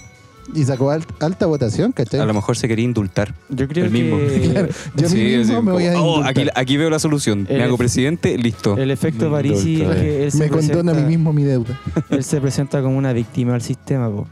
Y 0.54 0.64
sacó 0.64 0.92
al- 0.92 1.04
alta 1.20 1.48
votación, 1.48 1.92
¿cachai? 1.92 2.20
A 2.20 2.26
lo 2.26 2.34
mejor 2.34 2.56
se 2.56 2.68
quería 2.68 2.86
indultar. 2.86 3.34
Yo 3.50 3.68
creo 3.68 3.86
El 3.86 3.92
mismo. 3.92 4.18
que 4.18 4.50
Claro, 4.52 4.68
yo 4.96 5.10
Sí, 5.10 5.16
mismo 5.18 5.58
sí, 5.60 5.62
me 5.66 5.72
voy 5.72 5.86
a 5.88 6.00
oh, 6.00 6.08
indultar. 6.20 6.30
aquí, 6.30 6.50
aquí 6.54 6.78
veo 6.78 6.90
la 6.90 7.00
solución. 7.00 7.48
El 7.50 7.58
Me 7.58 7.64
hago 7.64 7.78
presidente, 7.78 8.38
listo. 8.38 8.78
el 8.78 8.92
efecto 8.92 9.32
Parisi 9.32 9.82
es 9.82 9.90
que 9.96 10.24
él 10.26 10.32
se, 10.32 10.38
Me 10.38 10.50
condona 10.50 10.92
a 10.92 10.94
mí 10.96 11.02
presenta, 11.02 11.08
mismo 11.10 11.34
mi 11.34 11.44
deuda. 11.44 11.80
él 12.12 12.24
se 12.24 12.40
presenta 12.40 12.82
como 12.82 12.98
una 12.98 13.12
víctima 13.12 13.54
del 13.54 13.62
sistema. 13.62 14.10
po. 14.10 14.28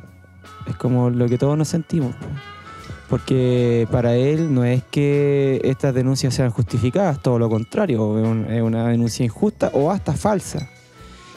Es 0.68 0.76
como 0.76 1.10
lo 1.10 1.28
que 1.28 1.38
todos 1.38 1.58
nos 1.58 1.68
sentimos. 1.68 2.16
po. 2.16 2.26
Porque 3.10 3.88
para 3.92 4.16
él 4.16 4.54
no 4.54 4.64
es 4.64 4.82
que 4.90 5.62
estas 5.64 5.94
denuncias 5.94 6.34
sean 6.34 6.50
justificadas, 6.52 7.22
todo 7.22 7.38
lo 7.38 7.50
contrario, 7.50 8.18
es, 8.20 8.28
un- 8.28 8.46
es 8.52 8.62
una 8.62 8.88
denuncia 8.88 9.26
injusta 9.26 9.70
o 9.74 9.92
hasta 9.92 10.14
falsa. 10.14 10.70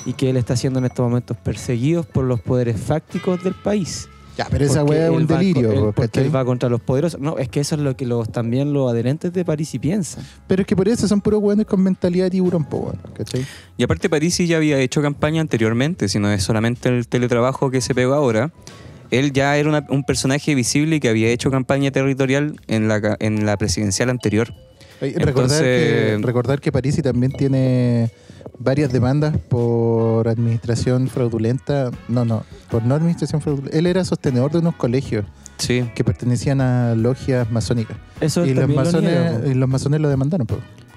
Y 0.05 0.13
que 0.13 0.31
él 0.31 0.37
está 0.37 0.57
siendo 0.57 0.79
en 0.79 0.85
estos 0.85 1.05
momentos 1.05 1.37
perseguido 1.37 2.05
por 2.05 2.25
los 2.25 2.41
poderes 2.41 2.81
fácticos 2.81 3.43
del 3.43 3.55
país. 3.55 4.09
Ya, 4.37 4.47
pero 4.51 4.65
esa 4.67 4.85
weá 4.85 5.07
es 5.07 5.11
un 5.11 5.27
va 5.27 5.39
delirio, 5.39 5.71
él- 5.73 5.79
po, 5.79 5.93
porque 5.93 6.09
¿cachai? 6.09 6.25
él 6.27 6.37
va 6.37 6.45
contra 6.45 6.69
los 6.69 6.81
poderosos. 6.83 7.19
No, 7.21 7.39
es 7.39 7.49
que 7.49 7.61
eso 7.61 7.75
es 7.75 7.81
lo 7.81 7.97
que 7.97 8.05
los, 8.05 8.31
también 8.31 8.73
los 8.73 8.91
adherentes 8.91 9.33
de 9.33 9.45
París 9.45 9.73
piensan. 9.81 10.25
Pero 10.47 10.63
es 10.63 10.67
que 10.69 10.77
por 10.77 10.89
eso 10.89 11.09
son 11.09 11.21
puros 11.23 11.41
weones 11.43 11.65
con 11.67 11.81
mentalidad 11.83 12.27
de 12.27 12.31
tiburón, 12.33 12.65
po, 12.65 12.93
¿cachai? 13.17 13.47
Y 13.79 13.83
aparte 13.85 14.11
Parisi 14.11 14.47
ya 14.47 14.59
había 14.59 14.79
hecho 14.79 15.01
campaña 15.01 15.41
anteriormente, 15.41 16.09
si 16.09 16.19
no 16.19 16.31
es 16.31 16.43
solamente 16.43 16.89
el 16.91 17.09
teletrabajo 17.09 17.71
que 17.71 17.81
se 17.81 17.95
pegó 17.95 18.13
ahora. 18.15 18.53
Él 19.11 19.33
ya 19.33 19.57
era 19.57 19.69
una- 19.69 19.87
un 19.89 20.03
personaje 20.05 20.55
visible 20.55 20.97
y 20.97 21.01
que 21.01 21.09
había 21.09 21.29
hecho 21.29 21.51
campaña 21.51 21.91
territorial 21.93 22.57
en 22.67 22.89
la, 22.89 23.17
en 23.21 23.47
la 23.47 23.57
presidencial 23.57 24.11
anterior. 24.11 24.53
Recordar, 25.01 25.63
que, 25.63 26.19
recordar 26.23 26.61
que 26.61 26.73
Parisi 26.73 27.03
también 27.03 27.31
tiene 27.33 28.11
varias 28.59 28.93
demandas 28.93 29.37
por 29.49 30.29
administración 30.29 31.09
fraudulenta. 31.09 31.91
No, 32.09 32.25
no, 32.25 32.45
por 32.71 32.85
no 32.85 32.95
administración 32.95 33.41
fraudulenta. 33.41 33.77
Él 33.79 33.87
era 33.87 34.05
sostenedor 34.05 34.53
de 34.53 34.59
unos 34.59 34.75
colegios 34.77 35.25
Sí. 35.59 35.89
que 35.95 36.05
pertenecían 36.05 36.61
a 36.61 36.95
logias 36.95 37.51
masónicas. 37.51 37.97
Eso 38.21 38.45
Y 38.45 38.55
los, 38.55 38.69
lo 38.69 38.75
masones, 38.75 39.41
po. 39.41 39.47
y 39.49 39.55
los 39.55 39.69
masones 39.69 40.01
lo 40.01 40.09
demandaron, 40.09 40.47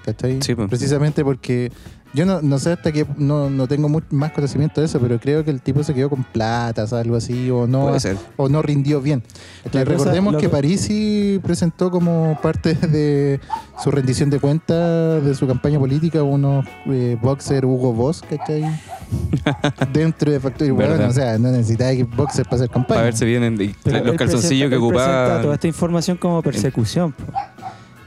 ¿cachai? 0.04 0.42
Sí, 0.42 0.54
po. 0.56 0.68
Precisamente 0.68 1.24
porque 1.24 1.72
yo 2.13 2.26
no, 2.26 2.41
no 2.41 2.58
sé 2.60 2.72
hasta 2.72 2.91
que 2.91 3.06
no, 3.17 3.50
no 3.50 3.67
tengo 3.67 3.88
mu- 3.89 4.02
más 4.10 4.32
conocimiento 4.32 4.82
de 4.82 4.88
eso, 4.88 5.00
pero 5.00 5.19
creo 5.19 5.43
que 5.45 5.52
el 5.52 5.62
tipo 5.62 5.84
se 5.84 5.93
quedó 5.93 6.10
con 6.10 6.24
platas, 6.24 6.91
algo 6.93 7.15
así, 7.15 7.50
o 7.52 7.67
no, 7.67 7.88
Puede 7.88 8.00
ser. 8.00 8.17
o 8.38 8.50
no 8.50 8.62
rindió 8.62 9.02
bien. 9.02 9.22
Cosa- 9.63 9.84
Recordemos 9.84 10.36
que 10.36 10.41
que- 10.41 10.50
Parisi 10.50 11.39
presentó 11.43 11.91
como 11.91 12.38
parte 12.41 12.74
de 12.88 13.39
su 13.84 13.91
rendición 13.91 14.30
de 14.30 14.39
cuentas 14.39 15.24
de 15.24 15.36
su 15.36 15.45
campaña 15.48 15.78
política 15.80 16.24
unos 16.24 16.65
eh, 16.88 17.17
boxer 17.22 17.65
Hugo 17.65 17.93
Boss, 17.93 18.24
¿cachai? 18.28 18.63
Dentro 19.93 20.32
de 20.32 20.39
Factory. 20.39 20.72
Bueno, 20.72 21.08
o 21.08 21.12
sea, 21.12 21.38
no 21.38 21.52
necesitaba 21.52 21.91
que 21.91 22.04
boxer 22.04 22.45
para 22.45 22.58
hacer 22.58 22.69
campaña. 22.69 22.88
Para 23.00 23.02
verse 23.06 23.26
bien 23.26 23.43
en 23.43 23.58
Pero 23.84 24.04
los 24.04 24.15
calzoncillos 24.15 24.69
presenta- 24.69 24.69
que 24.69 24.76
ocupaba. 24.78 25.41
toda 25.41 25.54
esta 25.56 25.67
información 25.67 26.17
como 26.17 26.41
persecución. 26.41 27.12
po. 27.12 27.24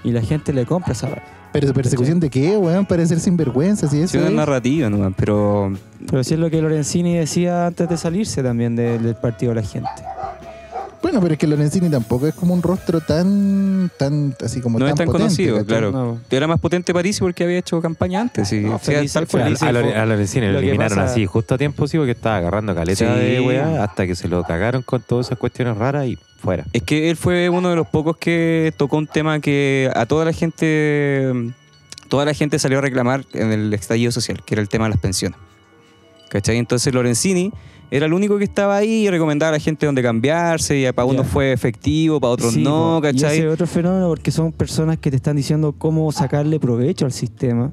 Y 0.04 0.10
la 0.10 0.20
gente 0.22 0.52
le 0.52 0.66
compra 0.66 0.92
esa. 0.92 1.08
Pero 1.52 1.72
persecución 1.74 2.18
de 2.18 2.30
qué, 2.30 2.56
weón, 2.56 2.86
parecer 2.86 3.20
sinvergüenza, 3.20 3.86
si 3.88 4.00
eso 4.00 4.12
Sí, 4.12 4.18
una 4.18 4.28
es. 4.28 4.32
narrativa 4.34 4.88
nomás, 4.88 5.12
pero 5.16 5.72
Pero 6.10 6.24
sí 6.24 6.34
es 6.34 6.40
lo 6.40 6.48
que 6.50 6.62
Lorenzini 6.62 7.16
decía 7.16 7.66
antes 7.66 7.88
de 7.88 7.96
salirse 7.96 8.42
también 8.42 8.74
de- 8.74 8.98
del 8.98 9.14
partido 9.14 9.54
de 9.54 9.60
la 9.60 9.66
gente. 9.66 9.90
Bueno, 11.02 11.20
pero 11.20 11.32
es 11.34 11.38
que 11.38 11.48
Lorenzini 11.48 11.88
tampoco 11.90 12.28
es 12.28 12.34
como 12.34 12.54
un 12.54 12.62
rostro 12.62 13.00
tan, 13.00 13.90
tan, 13.98 14.36
así 14.42 14.60
como 14.60 14.78
no 14.78 14.84
tan 14.84 14.92
es 14.94 14.98
tan 14.98 15.06
potente, 15.06 15.22
conocido, 15.24 15.56
¿cachai? 15.56 15.66
claro. 15.66 15.90
No. 15.90 16.18
Era 16.30 16.46
más 16.46 16.60
potente 16.60 16.94
Parisi 16.94 17.18
porque 17.20 17.42
había 17.42 17.58
hecho 17.58 17.82
campaña 17.82 18.20
antes. 18.20 18.52
Y, 18.52 18.60
No, 18.60 18.76
o 18.76 18.78
sea, 18.78 18.94
tal. 19.12 19.26
Felice- 19.26 19.66
A, 19.66 19.72
fue- 19.72 19.94
a 19.96 20.06
Lorenzini 20.06 20.46
lo 20.46 20.60
eliminaron 20.60 20.98
pasa- 20.98 21.10
así 21.10 21.26
justo 21.26 21.56
a 21.56 21.58
tiempo, 21.58 21.88
sí, 21.88 21.96
porque 21.98 22.12
estaba 22.12 22.36
agarrando 22.36 22.72
caleta 22.72 23.14
Sí. 23.16 23.20
de 23.20 23.40
weá 23.40 23.82
hasta 23.82 24.06
que 24.06 24.14
se 24.14 24.28
lo 24.28 24.44
cagaron 24.44 24.82
con 24.82 25.02
todas 25.02 25.26
esas 25.26 25.38
cuestiones 25.38 25.76
raras 25.76 26.06
y 26.06 26.16
fuera. 26.42 26.64
Es 26.72 26.82
que 26.82 27.10
él 27.10 27.16
fue 27.16 27.48
uno 27.48 27.70
de 27.70 27.76
los 27.76 27.86
pocos 27.86 28.16
que 28.16 28.72
tocó 28.76 28.96
un 28.98 29.06
tema 29.06 29.40
que 29.40 29.90
a 29.94 30.06
toda 30.06 30.24
la 30.24 30.32
gente, 30.32 31.32
toda 32.08 32.24
la 32.24 32.34
gente 32.34 32.58
salió 32.58 32.78
a 32.78 32.80
reclamar 32.82 33.24
en 33.32 33.52
el 33.52 33.72
estallido 33.74 34.10
social, 34.12 34.42
que 34.44 34.54
era 34.54 34.60
el 34.62 34.68
tema 34.68 34.84
de 34.86 34.90
las 34.90 35.00
pensiones. 35.00 35.38
¿Cachai? 36.28 36.56
Entonces 36.56 36.92
Lorenzini 36.92 37.52
era 37.90 38.06
el 38.06 38.14
único 38.14 38.38
que 38.38 38.44
estaba 38.44 38.76
ahí 38.76 39.06
y 39.06 39.10
recomendaba 39.10 39.50
a 39.50 39.52
la 39.52 39.58
gente 39.58 39.84
dónde 39.84 40.02
cambiarse, 40.02 40.78
y 40.80 40.90
para 40.92 41.04
unos 41.04 41.26
Ya. 41.26 41.32
fue 41.32 41.52
efectivo, 41.52 42.18
para 42.20 42.32
otros 42.32 42.54
Sí, 42.54 42.62
no. 42.62 42.98
Y 42.98 43.02
¿cachai? 43.02 43.36
ese 43.38 43.46
es 43.48 43.52
otro 43.52 43.66
fenómeno 43.66 44.08
porque 44.08 44.30
son 44.30 44.50
personas 44.52 44.96
que 44.98 45.10
te 45.10 45.16
están 45.16 45.36
diciendo 45.36 45.74
cómo 45.76 46.10
sacarle 46.10 46.58
provecho 46.58 47.04
al 47.04 47.12
sistema 47.12 47.70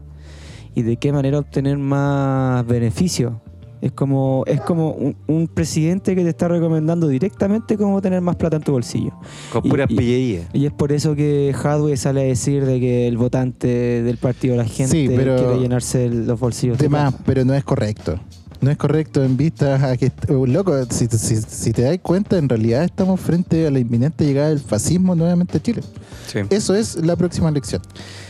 y 0.75 0.81
de 0.81 0.97
qué 0.97 1.13
manera 1.13 1.39
obtener 1.39 1.77
más 1.77 2.67
beneficio. 2.67 3.41
Es 3.81 3.91
como, 3.93 4.43
es 4.45 4.59
como 4.61 4.91
un, 4.91 5.15
un 5.27 5.47
presidente 5.47 6.13
que 6.15 6.23
te 6.23 6.29
está 6.29 6.47
recomendando 6.49 7.07
directamente 7.07 7.77
cómo 7.77 8.01
tener 8.01 8.19
más 8.21 8.35
plata 8.35 8.57
en 8.57 8.63
tu 8.63 8.73
bolsillo. 8.73 9.11
Con 9.53 9.65
Y- 9.65 9.69
puras 9.69 9.89
y- 9.89 9.95
pillerías. 9.95 10.47
Y 10.53 10.65
es 10.65 10.73
por 10.73 10.91
eso 10.91 11.15
que 11.15 11.55
Hadwe 11.55 11.95
sale 11.95 12.21
a 12.21 12.23
decir 12.25 12.65
de 12.65 12.79
que 12.79 13.07
el 13.07 13.17
votante 13.17 13.67
del 14.03 14.17
partido 14.17 14.53
de 14.53 14.63
la 14.63 14.65
gente 14.69 14.91
Sí, 14.91 15.07
pero- 15.15 15.37
quiere 15.37 15.59
llenarse 15.59 16.05
el- 16.07 16.27
los 16.27 16.39
bolsillos. 16.39 16.77
De 16.77 16.89
más, 16.89 17.13
pero 17.25 17.45
no 17.45 17.53
es 17.53 17.63
correcto. 17.63 18.19
No 18.61 18.69
es 18.69 18.75
correcto 18.75 19.23
en 19.23 19.37
vista 19.37 19.89
a 19.91 19.95
que, 19.95 20.11
uh, 20.27 20.45
loco, 20.45 20.73
si, 20.89 21.07
si, 21.07 21.37
si 21.37 21.71
te 21.71 21.83
das 21.83 21.97
cuenta, 22.01 22.37
en 22.37 22.49
realidad 22.49 22.83
estamos 22.83 23.21
frente 23.21 23.65
a 23.65 23.71
la 23.71 23.79
inminente 23.79 24.25
llegada 24.25 24.49
del 24.49 24.59
fascismo 24.59 25.15
nuevamente 25.15 25.57
a 25.59 25.61
Chile. 25.61 25.81
Sí. 26.27 26.39
Eso 26.49 26.75
es 26.75 26.97
la 27.05 27.15
próxima 27.15 27.47
elección. 27.47 27.81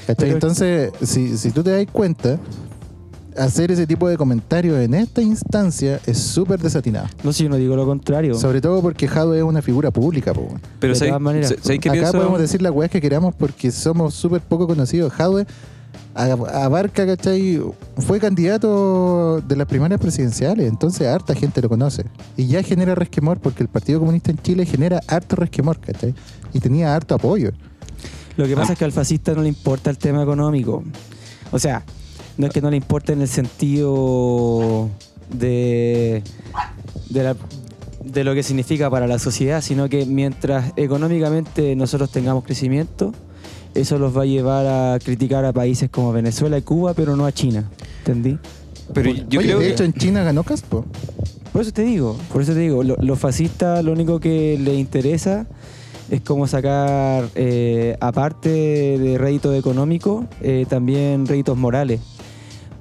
Entonces, 0.08 0.92
si, 1.02 1.36
si 1.38 1.50
tú 1.52 1.64
te 1.64 1.72
das 1.72 1.86
cuenta, 1.92 2.40
hacer 3.38 3.72
ese 3.72 3.86
tipo 3.88 4.08
de 4.10 4.18
comentarios 4.18 4.78
en 4.80 4.94
esta 4.94 5.22
instancia 5.22 6.00
es 6.06 6.18
súper 6.18 6.60
desatinado. 6.60 7.08
No, 7.24 7.32
si 7.34 7.44
yo 7.44 7.50
no 7.50 7.56
digo 7.56 7.76
lo 7.76 7.86
contrario. 7.86 8.36
Sobre 8.36 8.62
todo 8.62 8.82
porque 8.82 9.08
Jado 9.08 9.34
es 9.36 9.44
una 9.44 9.62
figura 9.62 9.92
pública, 9.92 10.34
po. 10.34 10.48
Pero 10.80 10.94
de 10.94 11.00
¿sabes 11.00 11.12
todas 11.12 11.22
maneras, 11.22 11.56
¿sabes 11.62 11.80
qué 11.80 11.90
Acá 11.90 11.94
pienso? 12.00 12.12
podemos 12.14 12.40
decir 12.40 12.62
las 12.62 12.72
weas 12.72 12.92
que 12.92 13.00
queramos 13.02 13.36
porque 13.36 13.72
somos 13.72 14.14
súper 14.14 14.42
poco 14.42 14.68
conocidos. 14.68 15.12
Jadwe 15.14 15.46
a- 16.16 16.32
abarca, 16.66 17.06
¿cachai? 17.06 17.62
Fue 17.98 18.20
candidato 18.20 19.42
de 19.42 19.56
las 19.56 19.68
primarias 19.68 20.00
presidenciales, 20.02 20.68
entonces 20.68 21.08
harta 21.08 21.34
gente 21.36 21.62
lo 21.62 21.70
conoce. 21.70 22.04
Y 22.36 22.48
ya 22.48 22.64
genera 22.64 22.96
resquemor 22.96 23.40
porque 23.40 23.64
el 23.64 23.70
Partido 23.70 24.00
Comunista 24.00 24.32
en 24.32 24.38
Chile 24.40 24.66
genera 24.66 25.00
harto 25.08 25.36
resquemor, 25.36 25.80
¿cachai? 25.80 26.14
Y 26.54 26.60
tenía 26.60 26.96
harto 26.96 27.16
apoyo. 27.16 27.52
Lo 28.38 28.48
que 28.48 28.56
pasa 28.56 28.70
Ah. 28.70 28.74
es 28.74 28.80
que 28.80 28.86
al 28.86 28.92
fascista 28.92 29.34
no 29.34 29.42
le 29.44 29.50
importa 29.50 29.90
el 29.90 29.98
tema 29.98 30.24
económico. 30.24 30.84
O 31.52 31.60
sea, 31.60 31.84
no 32.40 32.48
es 32.48 32.54
que 32.54 32.62
no 32.62 32.72
le 32.72 32.78
importe 32.78 33.12
en 33.14 33.22
el 33.22 33.28
sentido 33.28 34.90
de, 35.30 36.24
de, 37.10 37.24
la- 37.24 37.36
de 38.04 38.24
lo 38.24 38.34
que 38.34 38.44
significa 38.44 38.90
para 38.90 39.08
la 39.08 39.20
sociedad, 39.20 39.62
sino 39.62 39.90
que 39.90 40.06
mientras 40.06 40.72
económicamente 40.78 41.76
nosotros 41.76 42.10
tengamos 42.12 42.46
crecimiento, 42.46 43.14
eso 43.76 44.00
los 44.00 44.18
va 44.18 44.22
a 44.22 44.26
llevar 44.26 44.66
a 44.66 45.00
criticar 45.00 45.44
a 45.44 45.52
países 45.54 45.90
como 45.90 46.12
Venezuela 46.14 46.58
y 46.58 46.62
Cuba, 46.62 46.94
pero 46.94 47.16
no 47.18 47.26
a 47.26 47.32
China. 47.34 47.70
¿Entendí? 48.00 48.38
Pero 48.94 49.12
yo 49.12 49.42
creo 49.42 49.60
de 49.60 49.66
que 49.68 49.72
hecho 49.74 49.84
en 49.84 49.94
China 49.94 50.24
ganó 50.24 50.44
Caspo. 50.44 50.86
Por 51.52 51.62
eso 51.62 51.72
te 51.74 51.82
digo, 51.84 52.16
por 52.32 52.42
eso 52.42 52.54
te 52.54 52.60
digo, 52.60 52.84
lo- 52.84 52.96
los 53.02 53.20
fascistas 53.20 53.84
lo 53.84 53.92
único 53.92 54.20
que 54.22 54.58
les 54.58 54.78
interesa 54.80 55.46
es 56.10 56.22
como 56.22 56.48
sacar, 56.48 57.28
eh, 57.36 57.98
aparte 58.00 58.50
de 58.50 59.18
rédito 59.18 59.54
económico, 59.54 60.26
eh, 60.42 60.66
también 60.70 61.26
réditos 61.28 61.58
morales. 61.58 62.00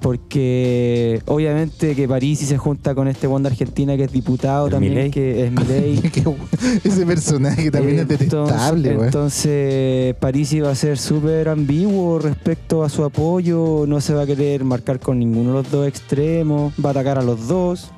Porque 0.01 1.21
obviamente 1.25 1.93
que 1.93 2.07
París 2.07 2.39
se 2.39 2.57
junta 2.57 2.95
con 2.95 3.07
este 3.07 3.27
de 3.27 3.47
Argentina 3.47 3.97
que 3.97 4.05
es 4.05 4.11
diputado 4.11 4.67
¿El 4.67 4.71
también, 4.71 5.11
que 5.11 5.45
es 5.45 5.51
Milei. 5.51 6.01
Ese 6.83 7.05
personaje 7.05 7.69
también 7.69 7.99
Eh, 7.99 8.01
es 8.01 8.07
detestable, 8.07 8.93
entonces, 8.93 10.15
París 10.15 10.53
iba 10.53 10.69
a 10.69 10.75
ser 10.75 10.97
súper 10.97 11.49
ambiguo 11.49 12.19
respecto 12.19 12.83
a 12.83 12.89
su 12.89 13.03
apoyo, 13.03 13.85
no 13.87 13.99
se 14.01 14.13
va 14.13 14.23
a 14.23 14.25
querer 14.25 14.63
marcar 14.63 14.99
con 14.99 15.19
ninguno 15.19 15.49
de 15.49 15.55
los 15.55 15.71
dos 15.71 15.87
extremos, 15.87 16.73
va 16.83 16.89
a 16.89 16.91
atacar 16.91 17.17
a 17.17 17.23
los 17.23 17.47
dos 17.47 17.91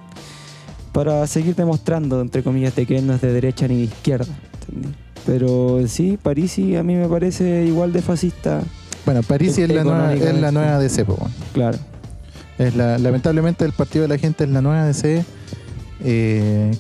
para 0.91 1.25
seguir 1.27 1.55
demostrando, 1.55 2.19
entre 2.19 2.43
comillas, 2.43 2.75
de 2.75 2.85
que 2.85 2.97
él 2.97 3.07
no 3.07 3.13
es 3.13 3.21
de 3.21 3.31
derecha 3.31 3.67
ni 3.67 3.77
de 3.77 3.83
izquierda. 3.83 4.33
¿entendí? 4.53 4.95
Pero 5.25 5.79
sí, 5.87 6.17
Parisi 6.21 6.75
a 6.75 6.83
mí 6.83 6.95
me 6.95 7.07
parece 7.07 7.65
igual 7.65 7.93
de 7.93 8.01
fascista, 8.01 8.61
Bueno, 9.05 9.21
París 9.23 9.57
es 9.57 9.69
la, 9.69 9.83
nueva, 9.83 10.13
es 10.13 10.35
la 10.35 10.51
nueva 10.51 10.79
DC, 10.79 11.05
claro. 11.53 11.77
Es 12.62 12.76
la, 12.76 12.97
lamentablemente 13.00 13.65
el 13.65 13.71
partido 13.71 14.04
de 14.04 14.10
la 14.10 14.17
gente 14.17 14.43
es 14.43 14.50
la 14.50 14.62
nueva 14.62 14.86
DC. 14.86 15.26
eh, 16.04 16.71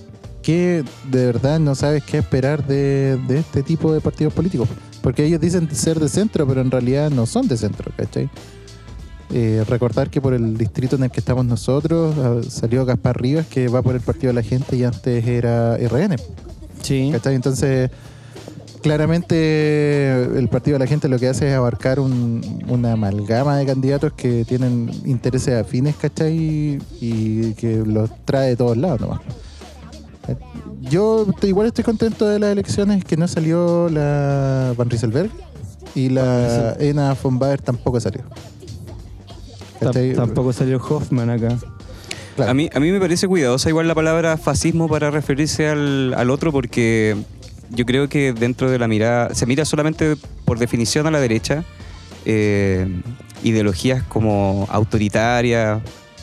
que 0.43 0.83
de 1.11 1.25
verdad 1.27 1.59
no 1.59 1.75
sabes 1.75 2.03
qué 2.03 2.17
esperar 2.17 2.65
de, 2.65 3.19
de 3.27 3.39
este 3.39 3.61
tipo 3.61 3.93
de 3.93 4.01
partidos 4.01 4.33
políticos. 4.33 4.67
Porque 5.01 5.25
ellos 5.25 5.39
dicen 5.39 5.73
ser 5.73 5.99
de 5.99 6.09
centro, 6.09 6.47
pero 6.47 6.61
en 6.61 6.71
realidad 6.71 7.09
no 7.09 7.25
son 7.25 7.47
de 7.47 7.57
centro, 7.57 7.91
¿cachai? 7.95 8.29
Eh, 9.33 9.63
recordar 9.67 10.09
que 10.09 10.19
por 10.19 10.33
el 10.33 10.57
distrito 10.57 10.97
en 10.97 11.03
el 11.03 11.11
que 11.11 11.21
estamos 11.21 11.45
nosotros 11.45 12.13
ah, 12.17 12.41
salió 12.47 12.85
Gaspar 12.85 13.21
Rivas, 13.21 13.47
que 13.47 13.67
va 13.67 13.81
por 13.81 13.95
el 13.95 14.01
partido 14.01 14.27
de 14.27 14.33
la 14.33 14.43
gente 14.43 14.75
y 14.75 14.83
antes 14.83 15.25
era 15.25 15.77
RN. 15.77 16.15
Sí. 16.81 17.09
¿Cachai? 17.11 17.35
Entonces, 17.35 17.89
claramente 18.81 20.11
el 20.37 20.47
partido 20.49 20.75
de 20.75 20.79
la 20.85 20.87
gente 20.87 21.07
lo 21.07 21.17
que 21.19 21.27
hace 21.27 21.49
es 21.49 21.55
abarcar 21.55 21.99
un- 21.99 22.63
una 22.67 22.93
amalgama 22.93 23.57
de 23.57 23.65
candidatos 23.65 24.13
que 24.13 24.43
tienen 24.45 24.89
intereses 25.05 25.53
afines, 25.61 25.95
¿cachai? 25.95 26.79
Y 26.99 27.53
que 27.53 27.77
los 27.85 28.09
trae 28.25 28.49
de 28.49 28.55
todos 28.57 28.77
lados 28.77 29.01
nomás. 29.01 29.21
Yo 30.81 31.25
igual 31.43 31.67
estoy 31.67 31.83
contento 31.83 32.27
de 32.27 32.39
las 32.39 32.51
elecciones 32.51 33.03
que 33.05 33.17
no 33.17 33.27
salió 33.27 33.87
la 33.89 34.73
Van 34.77 34.89
Rieselberg 34.89 35.29
y 35.95 36.09
la 36.09 36.73
Ena 36.79 37.15
von 37.21 37.37
Baer 37.39 37.61
tampoco 37.61 37.99
salió. 37.99 38.21
Tampoco 40.15 40.53
salió 40.53 40.77
Hoffman 40.77 41.29
acá. 41.29 41.57
Claro. 42.35 42.51
A, 42.51 42.53
mí, 42.53 42.69
a 42.73 42.79
mí 42.79 42.91
me 42.91 42.99
parece 42.99 43.27
cuidadosa 43.27 43.67
igual 43.69 43.87
la 43.87 43.95
palabra 43.95 44.37
fascismo 44.37 44.87
para 44.87 45.11
referirse 45.11 45.67
al, 45.67 46.13
al 46.15 46.29
otro 46.29 46.51
porque 46.51 47.17
yo 47.73 47.85
creo 47.85 48.07
que 48.09 48.33
dentro 48.33 48.69
de 48.69 48.77
la 48.79 48.87
mirada, 48.87 49.33
se 49.33 49.45
mira 49.45 49.65
solamente 49.65 50.15
por 50.45 50.59
definición 50.59 51.07
a 51.07 51.11
la 51.11 51.19
derecha, 51.19 51.63
eh, 52.25 52.87
ideologías 53.43 54.03
como 54.03 54.67
autoritarias, 54.69 55.81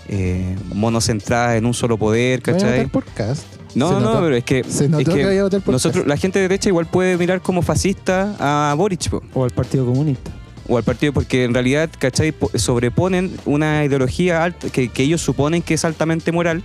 eh, 0.08 0.56
monocentradas 0.74 1.56
en 1.56 1.66
un 1.66 1.74
solo 1.74 1.96
poder, 1.98 2.40
Voy 2.40 2.50
a 2.54 2.56
¿cachai? 2.56 2.70
votar 2.78 2.90
por 2.90 3.04
Cast. 3.06 3.44
No, 3.74 3.88
Se 3.88 3.94
no, 3.94 4.00
notó. 4.00 4.20
pero 4.22 4.36
es 4.36 4.44
que, 4.44 4.64
Se 4.64 4.84
es 4.84 4.90
notó 4.90 5.14
que 5.14 5.24
había 5.24 5.42
votar 5.42 5.60
por 5.60 5.72
nosotros, 5.72 6.02
Cast. 6.04 6.08
la 6.08 6.16
gente 6.16 6.38
de 6.38 6.44
derecha 6.48 6.68
igual 6.70 6.86
puede 6.86 7.16
mirar 7.18 7.40
como 7.42 7.62
fascista 7.62 8.34
a 8.38 8.74
Boric, 8.74 9.08
po, 9.10 9.22
O 9.34 9.44
al 9.44 9.50
Partido 9.50 9.84
Comunista. 9.84 10.30
o 10.68 10.76
al 10.76 10.84
partido, 10.84 11.12
porque 11.12 11.44
en 11.44 11.54
realidad, 11.54 11.90
¿cachai? 11.98 12.32
Po- 12.32 12.50
Sobreponen 12.54 13.32
una 13.46 13.84
ideología 13.84 14.42
alta, 14.44 14.68
que, 14.70 14.88
que 14.88 15.02
ellos 15.02 15.20
suponen 15.20 15.62
que 15.62 15.74
es 15.74 15.84
altamente 15.84 16.30
moral, 16.32 16.62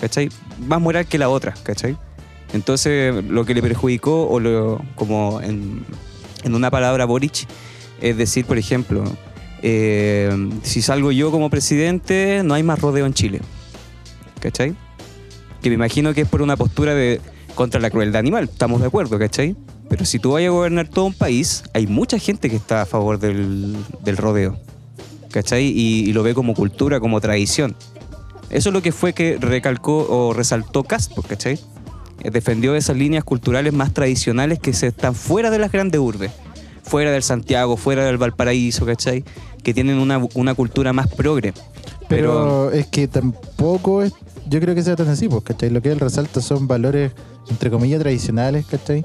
¿cachai? 0.00 0.28
Más 0.66 0.80
moral 0.80 1.06
que 1.06 1.18
la 1.18 1.28
otra, 1.28 1.54
¿cachai? 1.62 1.96
Entonces, 2.54 3.12
lo 3.24 3.44
que 3.44 3.52
le 3.52 3.60
perjudicó, 3.60 4.28
o 4.28 4.38
lo, 4.38 4.80
como 4.94 5.40
en, 5.42 5.84
en 6.44 6.54
una 6.54 6.70
palabra 6.70 7.04
Boric, 7.04 7.48
es 8.00 8.16
decir, 8.16 8.46
por 8.46 8.58
ejemplo, 8.58 9.02
eh, 9.60 10.30
si 10.62 10.80
salgo 10.80 11.10
yo 11.10 11.32
como 11.32 11.50
presidente, 11.50 12.42
no 12.44 12.54
hay 12.54 12.62
más 12.62 12.80
rodeo 12.80 13.06
en 13.06 13.12
Chile. 13.12 13.40
¿Cachai? 14.38 14.76
Que 15.62 15.68
me 15.68 15.74
imagino 15.74 16.14
que 16.14 16.20
es 16.20 16.28
por 16.28 16.42
una 16.42 16.56
postura 16.56 16.94
de 16.94 17.20
contra 17.56 17.80
la 17.80 17.90
crueldad 17.90 18.20
animal, 18.20 18.44
estamos 18.44 18.80
de 18.80 18.86
acuerdo, 18.86 19.18
¿cachai? 19.18 19.56
Pero 19.88 20.04
si 20.04 20.20
tú 20.20 20.32
vayas 20.32 20.48
a 20.48 20.52
gobernar 20.52 20.88
todo 20.88 21.06
un 21.06 21.14
país, 21.14 21.64
hay 21.72 21.86
mucha 21.88 22.18
gente 22.18 22.50
que 22.50 22.56
está 22.56 22.82
a 22.82 22.86
favor 22.86 23.18
del, 23.18 23.76
del 24.02 24.16
rodeo, 24.16 24.58
¿cachai? 25.30 25.64
Y, 25.64 26.08
y 26.08 26.12
lo 26.12 26.22
ve 26.22 26.34
como 26.34 26.54
cultura, 26.54 27.00
como 27.00 27.20
tradición. 27.20 27.74
Eso 28.50 28.68
es 28.68 28.72
lo 28.72 28.82
que 28.82 28.92
fue 28.92 29.12
que 29.12 29.38
recalcó 29.40 30.06
o 30.08 30.32
resaltó 30.32 30.84
Castro, 30.84 31.22
¿cachai? 31.22 31.58
Eh, 32.24 32.30
Defendió 32.30 32.74
esas 32.74 32.96
líneas 32.96 33.22
culturales 33.22 33.72
más 33.72 33.92
tradicionales 33.92 34.58
que 34.58 34.72
se 34.72 34.88
están 34.88 35.14
fuera 35.14 35.50
de 35.50 35.58
las 35.58 35.70
grandes 35.70 36.00
urbes, 36.00 36.32
fuera 36.82 37.10
del 37.12 37.22
Santiago, 37.22 37.76
fuera 37.76 38.04
del 38.04 38.18
Valparaíso, 38.18 38.84
¿cachai? 38.86 39.22
Que 39.62 39.72
tienen 39.72 39.98
una, 39.98 40.20
una 40.34 40.54
cultura 40.54 40.92
más 40.92 41.08
progre. 41.08 41.54
Pero 42.08 42.70
es 42.72 42.86
que 42.86 43.08
tampoco 43.08 44.02
es, 44.02 44.12
yo 44.48 44.60
creo 44.60 44.74
que 44.74 44.82
sea 44.82 44.96
tan 44.96 45.08
así, 45.08 45.28
pues, 45.28 45.42
¿cachai? 45.44 45.70
Lo 45.70 45.80
que 45.80 45.90
él 45.90 46.00
resalta 46.00 46.40
son 46.40 46.66
valores, 46.68 47.12
entre 47.48 47.70
comillas, 47.70 48.00
tradicionales, 48.00 48.66
¿cachai? 48.66 49.04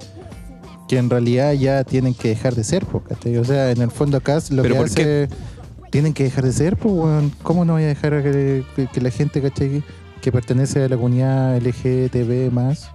Que 0.90 0.98
en 0.98 1.10
realidad 1.10 1.54
ya 1.54 1.84
tienen 1.84 2.14
que 2.14 2.30
dejar 2.30 2.56
de 2.56 2.64
ser, 2.64 2.86
pues, 2.86 3.04
¿cachai? 3.08 3.38
O 3.38 3.46
sea, 3.46 3.72
en 3.72 3.82
el 3.82 3.92
fondo 3.92 4.20
Cas 4.22 4.52
lo 4.52 4.64
¿Pero 4.64 4.76
que 4.76 4.82
hace, 4.82 5.30
tienen 5.92 6.14
que 6.14 6.24
dejar 6.24 6.44
de 6.46 6.52
ser, 6.52 6.76
pues, 6.78 6.94
weón. 6.94 7.32
¿Cómo 7.44 7.64
no 7.64 7.74
voy 7.74 7.84
a 7.84 7.88
dejar 7.88 8.22
que, 8.22 8.64
que- 8.76 8.88
que 8.88 9.02
la 9.02 9.12
gente, 9.12 9.42
¿cachai? 9.42 9.82
Que 10.22 10.32
pertenece 10.32 10.84
a 10.84 10.90
la 10.90 10.98
comunidad 10.98 11.58
LGTB 11.58 12.52
más, 12.52 12.90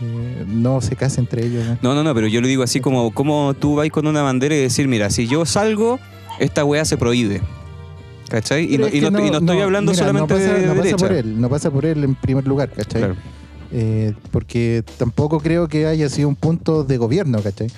eh, 0.00 0.44
no 0.46 0.80
se 0.80 0.96
case 0.96 1.20
entre 1.20 1.46
ellos, 1.46 1.64
¿no? 1.66 1.78
No, 1.82 1.94
no, 1.94 2.02
no, 2.04 2.14
pero 2.14 2.26
yo 2.26 2.40
lo 2.40 2.46
digo 2.46 2.62
así 2.62 2.80
como, 2.80 3.12
como 3.12 3.54
tú 3.54 3.76
vas 3.76 3.88
con 3.90 4.06
una 4.06 4.22
bandera 4.22 4.54
y 4.54 4.60
decir, 4.60 4.88
mira, 4.88 5.10
si 5.10 5.26
yo 5.26 5.44
salgo, 5.44 5.98
esta 6.38 6.64
weá 6.64 6.84
se 6.84 6.96
prohíbe. 6.96 7.40
¿Cachai? 8.28 8.72
Y 8.74 8.78
no, 8.78 8.88
y 8.88 8.92
que 8.92 9.10
no, 9.10 9.24
y 9.24 9.30
no 9.30 9.38
estoy 9.38 9.60
hablando 9.60 9.92
mira, 9.92 10.04
solamente 10.06 10.34
no 10.34 10.40
pasa, 10.40 10.54
de 10.54 10.66
no 10.66 10.82
pasa 10.82 10.96
por 10.96 11.12
él, 11.12 11.40
no 11.40 11.48
pasa 11.50 11.70
por 11.70 11.84
él 11.84 12.04
en 12.04 12.14
primer 12.14 12.46
lugar, 12.46 12.70
¿cachai? 12.70 13.02
Claro. 13.02 13.16
Eh, 13.72 14.14
porque 14.30 14.84
tampoco 14.96 15.38
creo 15.38 15.68
que 15.68 15.86
haya 15.86 16.08
sido 16.08 16.28
un 16.28 16.36
punto 16.36 16.82
de 16.82 16.96
gobierno, 16.96 17.42
¿cachai? 17.42 17.68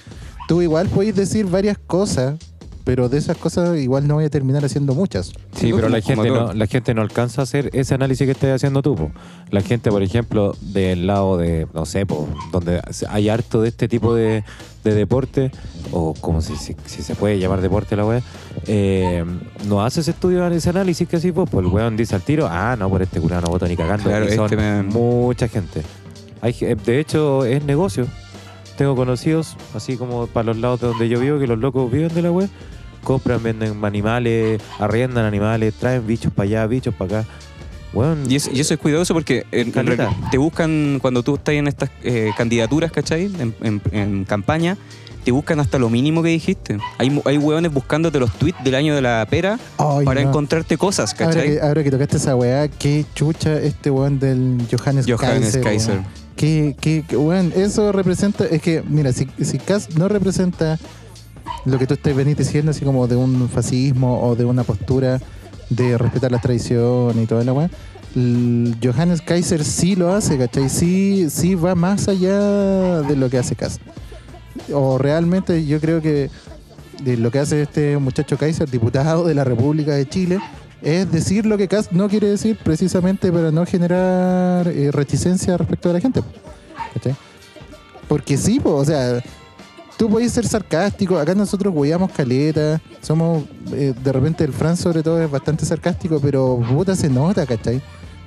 Tú 0.46 0.62
igual 0.62 0.88
podéis 0.88 1.16
decir 1.16 1.46
varias 1.46 1.76
cosas, 1.78 2.36
pero 2.84 3.08
de 3.08 3.18
esas 3.18 3.36
cosas 3.38 3.78
igual 3.78 4.06
no 4.06 4.14
voy 4.14 4.24
a 4.24 4.30
terminar 4.30 4.64
haciendo 4.64 4.94
muchas. 4.94 5.32
Sí, 5.56 5.72
pero 5.74 5.88
la 5.88 6.00
gente, 6.02 6.28
no, 6.28 6.52
la 6.52 6.66
gente 6.66 6.92
no 6.94 7.00
alcanza 7.02 7.40
a 7.40 7.44
hacer 7.44 7.70
ese 7.72 7.94
análisis 7.94 8.26
que 8.26 8.32
estás 8.32 8.50
haciendo 8.50 8.82
tú. 8.82 8.94
po. 8.94 9.10
La 9.50 9.62
gente, 9.62 9.90
por 9.90 10.02
ejemplo, 10.02 10.54
del 10.60 11.06
lado 11.06 11.38
de, 11.38 11.66
no 11.72 11.86
sé, 11.86 12.04
po, 12.06 12.28
donde 12.52 12.80
hay 13.08 13.28
harto 13.30 13.62
de 13.62 13.68
este 13.68 13.88
tipo 13.88 14.14
de, 14.14 14.44
de 14.84 14.94
deporte, 14.94 15.50
o 15.92 16.14
como 16.20 16.42
si, 16.42 16.56
si, 16.56 16.76
si 16.84 17.02
se 17.02 17.14
puede 17.14 17.38
llamar 17.38 17.60
deporte 17.62 17.96
la 17.96 18.04
weá, 18.04 18.22
eh, 18.66 19.24
no 19.66 19.82
hace 19.84 20.00
ese 20.00 20.10
estudio, 20.10 20.46
ese 20.48 20.70
análisis 20.70 21.08
que 21.08 21.16
así, 21.16 21.32
pues, 21.32 21.48
pues 21.50 21.64
el 21.66 21.72
weón 21.72 21.96
dice 21.96 22.14
al 22.14 22.22
tiro, 22.22 22.46
ah, 22.50 22.76
no, 22.78 22.88
por 22.90 23.00
este 23.02 23.20
curado 23.20 23.42
no 23.42 23.48
voto 23.48 23.66
ni 23.66 23.76
cagando. 23.76 24.04
Claro, 24.04 24.26
y 24.26 24.32
son 24.36 24.44
este 24.44 24.56
me- 24.56 24.82
mucha 24.82 25.48
gente. 25.48 25.82
Hay, 26.42 26.52
ge- 26.52 26.74
de 26.74 27.00
hecho, 27.00 27.44
es 27.46 27.64
negocio. 27.64 28.06
Tengo 28.76 28.96
conocidos, 28.96 29.56
así 29.74 29.96
como 29.96 30.26
para 30.26 30.46
los 30.46 30.56
lados 30.58 30.80
de 30.80 30.88
donde 30.88 31.08
yo 31.08 31.20
vivo, 31.20 31.38
que 31.38 31.46
los 31.46 31.58
locos 31.58 31.90
viven 31.92 32.12
de 32.12 32.22
la 32.22 32.32
web, 32.32 32.48
compran, 33.04 33.42
venden 33.42 33.84
animales, 33.84 34.60
arriendan 34.78 35.24
animales, 35.24 35.74
traen 35.74 36.06
bichos 36.06 36.32
para 36.32 36.46
allá, 36.48 36.66
bichos 36.66 36.94
para 36.94 37.20
acá. 37.20 37.28
Bueno, 37.92 38.16
Y, 38.28 38.34
es- 38.34 38.50
y 38.52 38.58
eso 38.58 38.74
es 38.74 38.80
cuidadoso 38.80 39.14
porque 39.14 39.46
en- 39.52 39.68
en 39.68 39.70
Caleta. 39.70 40.06
realidad 40.06 40.30
te 40.30 40.38
buscan, 40.38 40.98
cuando 41.00 41.22
tú 41.22 41.36
estás 41.36 41.54
en 41.54 41.68
estas 41.68 41.90
eh, 42.02 42.30
candidaturas, 42.36 42.90
¿cachai? 42.90 43.26
En, 43.38 43.54
en- 43.62 43.82
en 43.92 44.24
campaña, 44.24 44.76
te 45.24 45.30
buscan 45.30 45.60
hasta 45.60 45.78
lo 45.78 45.88
mínimo 45.88 46.22
que 46.22 46.30
dijiste. 46.30 46.78
Hay, 46.98 47.22
hay 47.24 47.38
hueones 47.38 47.72
buscándote 47.72 48.18
los 48.18 48.32
tweets 48.36 48.62
del 48.64 48.74
año 48.74 48.94
de 48.96 49.00
la 49.00 49.24
pera 49.30 49.58
Ay, 49.78 50.04
para 50.04 50.20
no. 50.22 50.28
encontrarte 50.28 50.76
cosas, 50.76 51.14
Ahora 51.14 51.26
¿cachai? 51.34 51.50
que, 51.52 51.60
ahora 51.60 51.82
que 51.84 51.90
tocaste 51.92 52.16
esa 52.16 52.34
weá, 52.36 52.66
qué 52.68 53.06
chucha 53.14 53.58
este 53.60 53.90
weón 53.90 54.18
del 54.18 54.58
Johannes, 54.70 55.06
Johannes 55.08 55.52
Kaiser. 55.52 55.62
Kaiser. 55.62 56.00
Que, 56.36 56.74
que, 56.80 57.04
que, 57.08 57.16
weón, 57.16 57.52
eso 57.54 57.92
representa, 57.92 58.44
es 58.44 58.60
que, 58.60 58.82
mira, 58.86 59.12
si, 59.12 59.28
si 59.40 59.58
Kass 59.58 59.96
no 59.96 60.08
representa 60.08 60.80
lo 61.64 61.78
que 61.78 61.86
tú 61.86 61.94
estás 61.94 62.14
venís 62.14 62.36
diciendo, 62.36 62.70
así 62.70 62.84
como 62.84 63.06
de 63.06 63.16
un 63.16 63.48
fascismo 63.48 64.22
o 64.22 64.36
de 64.36 64.44
una 64.44 64.64
postura 64.64 65.20
de 65.70 65.98
respetar 65.98 66.30
la 66.30 66.40
tradición 66.40 67.20
y 67.20 67.26
toda 67.26 67.44
la 67.44 67.52
weá, 67.52 67.70
Johannes 68.14 69.22
Kaiser 69.22 69.64
sí 69.64 69.96
lo 69.96 70.14
hace, 70.14 70.38
¿cachai? 70.38 70.68
Sí, 70.68 71.28
sí 71.30 71.54
va 71.54 71.74
más 71.74 72.06
allá 72.08 73.02
de 73.02 73.16
lo 73.16 73.28
que 73.28 73.38
hace 73.38 73.56
Kass. 73.56 73.80
O 74.72 74.98
realmente 74.98 75.66
yo 75.66 75.80
creo 75.80 76.00
que 76.00 76.30
de 77.02 77.16
lo 77.16 77.32
que 77.32 77.40
hace 77.40 77.62
este 77.62 77.98
muchacho 77.98 78.38
Kaiser, 78.38 78.70
diputado 78.70 79.26
de 79.26 79.34
la 79.34 79.42
República 79.42 79.92
de 79.92 80.08
Chile, 80.08 80.38
es 80.80 81.10
decir 81.10 81.44
lo 81.44 81.58
que 81.58 81.66
Kass 81.66 81.90
no 81.90 82.08
quiere 82.08 82.28
decir 82.28 82.56
precisamente 82.62 83.32
para 83.32 83.50
no 83.50 83.66
generar 83.66 84.68
eh, 84.68 84.90
reticencia 84.92 85.56
respecto 85.56 85.88
de 85.88 85.94
la 85.94 86.00
gente. 86.00 86.20
¿cachai? 86.94 87.16
Porque 88.06 88.36
sí, 88.36 88.60
o 88.62 88.84
sea, 88.84 89.20
tú 89.96 90.10
podés 90.10 90.32
ser 90.32 90.46
sarcástico, 90.46 91.18
acá 91.18 91.34
nosotros 91.34 91.72
hueamos 91.74 92.10
caleta, 92.12 92.80
somos, 93.00 93.44
eh, 93.72 93.94
de 94.02 94.12
repente 94.12 94.44
el 94.44 94.52
Fran 94.52 94.76
sobre 94.76 95.02
todo 95.02 95.22
es 95.22 95.30
bastante 95.30 95.64
sarcástico, 95.64 96.20
pero 96.20 96.60
puta 96.68 96.96
se 96.96 97.08
nota, 97.08 97.46
¿cachai? 97.46 97.80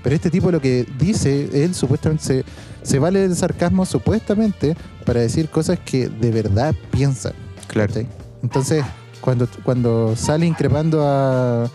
Pero 0.03 0.15
este 0.15 0.29
tipo 0.29 0.51
lo 0.51 0.61
que 0.61 0.87
dice, 0.97 1.49
él 1.63 1.75
supuestamente 1.75 2.23
se, 2.23 2.45
se 2.83 2.99
vale 2.99 3.19
del 3.19 3.35
sarcasmo 3.35 3.85
supuestamente 3.85 4.75
para 5.05 5.21
decir 5.21 5.49
cosas 5.49 5.79
que 5.79 6.07
de 6.07 6.31
verdad 6.31 6.73
piensa. 6.91 7.33
Claro. 7.67 7.87
¿cachai? 7.89 8.07
Entonces, 8.43 8.85
cuando, 9.19 9.47
cuando 9.63 10.15
sale 10.15 10.45
increpando 10.45 11.05
a, 11.05 11.69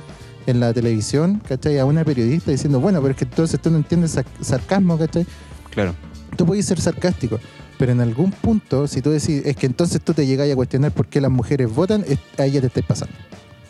en 0.46 0.60
la 0.60 0.72
televisión, 0.72 1.42
¿cachai? 1.46 1.78
A 1.78 1.84
una 1.84 2.04
periodista 2.04 2.50
diciendo, 2.50 2.80
bueno, 2.80 3.00
pero 3.00 3.12
es 3.12 3.18
que 3.18 3.24
entonces 3.24 3.60
tú 3.60 3.70
no 3.70 3.76
entiendes 3.76 4.18
sarcasmo, 4.40 4.98
¿cachai? 4.98 5.26
Claro. 5.70 5.94
Tú 6.36 6.46
puedes 6.46 6.64
ser 6.64 6.80
sarcástico, 6.80 7.38
pero 7.82 7.90
en 7.90 8.00
algún 8.00 8.30
punto, 8.30 8.86
si 8.86 9.02
tú 9.02 9.10
decís, 9.10 9.42
es 9.44 9.56
que 9.56 9.66
entonces 9.66 10.00
tú 10.00 10.14
te 10.14 10.24
llegáis 10.24 10.52
a 10.52 10.54
cuestionar 10.54 10.92
por 10.92 11.08
qué 11.08 11.20
las 11.20 11.32
mujeres 11.32 11.68
votan, 11.74 12.04
es- 12.06 12.20
ahí 12.38 12.52
ya 12.52 12.60
te 12.60 12.68
estáis 12.68 12.86
pasando. 12.86 13.12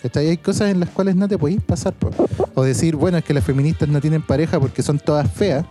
¿Cachai? 0.03 0.29
Hay 0.29 0.37
cosas 0.37 0.71
en 0.71 0.81
las 0.81 0.91
cuales 0.91 1.17
no 1.17 1.27
te 1.29 1.39
podéis 1.39 1.63
pasar. 1.63 1.95
po. 1.95 2.11
O 2.55 2.63
decir, 2.63 2.95
bueno, 2.95 3.17
es 3.17 3.25
que 3.25 3.33
las 3.33 3.43
feministas 3.43 3.89
no 3.89 4.03
tienen 4.03 4.21
pareja 4.21 4.61
porque 4.61 4.83
son 4.83 4.99
todas 4.99 5.33
feas. 5.33 5.65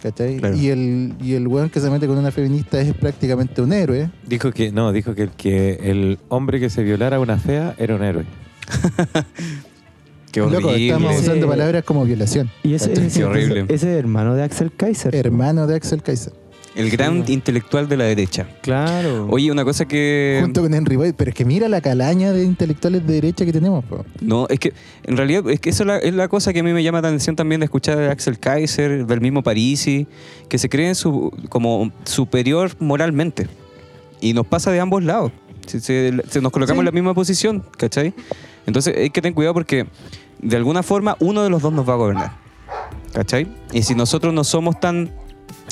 ¿Cachai? 0.00 0.36
Claro. 0.36 0.54
Y, 0.56 0.68
el, 0.68 1.14
y 1.20 1.34
el 1.34 1.48
weón 1.48 1.68
que 1.68 1.80
se 1.80 1.90
mete 1.90 2.06
con 2.06 2.16
una 2.16 2.30
feminista 2.30 2.80
es 2.80 2.94
prácticamente 2.94 3.60
un 3.60 3.72
héroe. 3.72 4.08
dijo 4.24 4.52
que, 4.52 4.70
no, 4.70 4.92
dijo 4.92 5.16
que 5.16 5.22
el, 5.24 5.30
que 5.30 5.80
el 5.82 6.20
hombre 6.28 6.60
que 6.60 6.70
se 6.70 6.84
violara 6.84 7.16
a 7.16 7.20
una 7.20 7.38
fea 7.38 7.74
era 7.76 7.96
un 7.96 8.04
héroe. 8.04 8.24
Qué 10.30 10.40
Loco, 10.40 10.68
horrible. 10.68 10.86
estamos 10.86 11.12
Ese- 11.14 11.22
usando 11.22 11.48
palabras 11.48 11.82
como 11.82 12.04
violación. 12.04 12.48
Y 12.62 12.74
ese, 12.74 12.92
Qué 13.14 13.24
horrible. 13.24 13.62
ese- 13.62 13.74
ese 13.74 13.92
es 13.94 13.98
hermano 13.98 14.34
de 14.36 14.44
Axel 14.44 14.70
Kaiser. 14.76 15.16
Hermano 15.16 15.66
de 15.66 15.74
Axel 15.74 16.02
Kaiser. 16.04 16.32
El 16.76 16.90
gran 16.90 17.26
Sí. 17.26 17.32
intelectual 17.32 17.88
de 17.88 17.96
la 17.96 18.04
derecha. 18.04 18.46
Claro. 18.62 19.26
Oye, 19.30 19.50
una 19.50 19.64
cosa 19.64 19.86
que... 19.88 20.38
Junto 20.42 20.62
con 20.62 20.72
Henry 20.74 20.94
Boyd. 20.96 21.14
Pero 21.16 21.30
es 21.30 21.34
que 21.34 21.44
mira 21.44 21.68
la 21.68 21.80
calaña 21.80 22.32
de 22.32 22.44
intelectuales 22.44 23.04
de 23.06 23.14
derecha 23.14 23.44
que 23.44 23.52
tenemos. 23.52 23.84
po. 23.84 24.04
No, 24.20 24.46
es 24.48 24.60
que 24.60 24.72
en 25.04 25.16
realidad 25.16 25.48
es 25.50 25.58
que 25.60 25.70
eso 25.70 25.82
es 25.82 25.86
la, 25.88 25.98
es 25.98 26.14
la 26.14 26.28
cosa 26.28 26.52
que 26.52 26.60
a 26.60 26.62
mí 26.62 26.72
me 26.72 26.82
llama 26.82 27.00
la 27.00 27.08
atención 27.08 27.34
también 27.34 27.60
de 27.60 27.64
escuchar 27.64 27.98
de 27.98 28.08
Axel 28.10 28.38
Kaiser, 28.38 29.06
del 29.06 29.20
mismo 29.20 29.42
Parisi, 29.42 30.06
que 30.48 30.58
se 30.58 30.68
creen 30.68 30.94
su, 30.94 31.32
como 31.48 31.90
superior 32.04 32.70
moralmente. 32.78 33.48
Y 34.20 34.32
nos 34.34 34.46
pasa 34.46 34.70
de 34.70 34.78
ambos 34.80 35.02
lados. 35.02 35.32
Se, 35.66 35.80
se- 35.80 36.12
se 36.28 36.40
nos 36.40 36.52
colocamos 36.52 36.78
Sí. 36.78 36.80
en 36.80 36.84
la 36.86 36.92
misma 36.92 37.14
posición, 37.14 37.64
¿cachai? 37.76 38.14
Entonces 38.66 38.94
hay 38.96 39.10
que 39.10 39.20
tener 39.20 39.34
cuidado 39.34 39.54
porque 39.54 39.86
de 40.40 40.56
alguna 40.56 40.82
forma 40.82 41.16
uno 41.18 41.42
de 41.42 41.50
los 41.50 41.60
dos 41.62 41.72
nos 41.72 41.88
va 41.88 41.94
a 41.94 41.96
gobernar. 41.96 42.32
¿Cachai? 43.12 43.48
Y 43.72 43.82
si 43.82 43.94
nosotros 43.94 44.32
no 44.32 44.44
somos 44.44 44.78
tan 44.78 45.10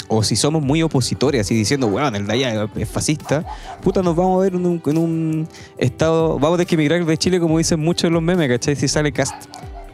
o 0.08 0.22
si 0.22 0.36
somos 0.36 0.62
muy 0.62 0.82
opositores, 0.82 1.40
así 1.40 1.54
diciendo, 1.54 1.86
weón, 1.88 2.14
el 2.16 2.26
de 2.26 2.32
allá 2.34 2.68
es 2.76 2.88
fascista, 2.88 3.44
puta, 3.82 4.02
nos 4.02 4.14
vamos 4.16 4.38
a 4.40 4.44
ver 4.44 4.54
en 4.54 4.64
un, 4.66 4.82
en 4.86 4.98
un 4.98 5.48
estado, 5.78 6.38
vamos 6.38 6.54
a 6.54 6.56
tener 6.58 6.66
que 6.68 6.74
emigrar 6.76 7.04
de 7.04 7.16
Chile, 7.18 7.40
como 7.40 7.58
dicen 7.58 7.80
muchos 7.80 8.10
los 8.12 8.22
memes, 8.22 8.48
¿cachai? 8.48 8.76
Si 8.76 8.88
sale 8.88 9.12
cast. 9.12 9.34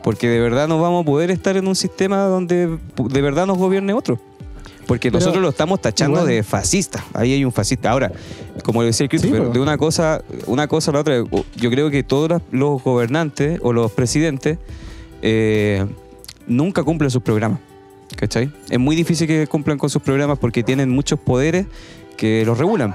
Porque 0.03 0.29
de 0.29 0.41
verdad 0.41 0.67
no 0.67 0.81
vamos 0.81 1.03
a 1.03 1.07
poder 1.07 1.31
estar 1.31 1.57
en 1.57 1.69
un 1.69 1.77
sistema 1.77 2.25
donde 2.25 2.77
de 2.97 3.21
verdad 3.23 3.47
nos 3.47 3.57
gobierne 3.57 3.93
otro. 3.93 4.19
Porque 4.87 5.11
Pero 5.13 5.21
nosotros 5.21 5.41
lo 5.41 5.49
estamos 5.51 5.81
tachando 5.81 6.25
de 6.27 6.43
fascista. 6.43 7.05
Ahí 7.15 7.33
hay 7.35 7.45
un 7.45 7.53
fascista. 7.53 7.93
Ahora, 7.93 8.11
como 8.65 8.81
lo 8.81 8.87
decía 8.87 9.05
el 9.05 9.09
Christopher, 9.11 9.45
po. 9.45 9.51
de 9.51 9.61
una 9.61 9.79
cosa, 9.79 10.21
una 10.47 10.67
cosa 10.67 10.91
a 10.91 10.95
la 10.95 11.01
otra, 11.01 11.23
yo 11.57 11.71
creo 11.71 11.89
que 11.89 12.03
todos 12.03 12.29
los- 12.29 12.43
los 12.51 12.83
gobernantes 12.83 13.61
o 13.63 13.73
los 13.73 13.93
presidentes 13.93 14.59
eh, 15.23 15.87
nunca 16.49 16.83
cumplen 16.83 17.11
sus 17.11 17.23
programas. 17.23 17.61
¿Cachai? 18.17 18.53
Es 18.71 18.79
muy 18.79 18.95
difícil 18.97 19.27
que 19.27 19.47
cumplan 19.47 19.79
con 19.79 19.91
sus 19.91 20.03
programas 20.03 20.39
porque 20.39 20.63
tienen 20.63 20.91
muchos 20.91 21.19
poderes 21.19 21.67
que 22.17 22.45
los 22.45 22.59
regulan. 22.59 22.95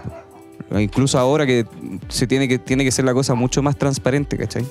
Incluso 0.72 1.18
ahora 1.18 1.46
que 1.46 1.66
se 2.10 2.28
tiene 2.28 2.48
que, 2.48 2.60
tiene 2.60 2.84
que 2.84 2.92
ser 2.92 3.06
la 3.06 3.14
cosa 3.14 3.36
mucho 3.36 3.62
más 3.62 3.78
transparente, 3.78 4.38
¿cachai? 4.38 4.66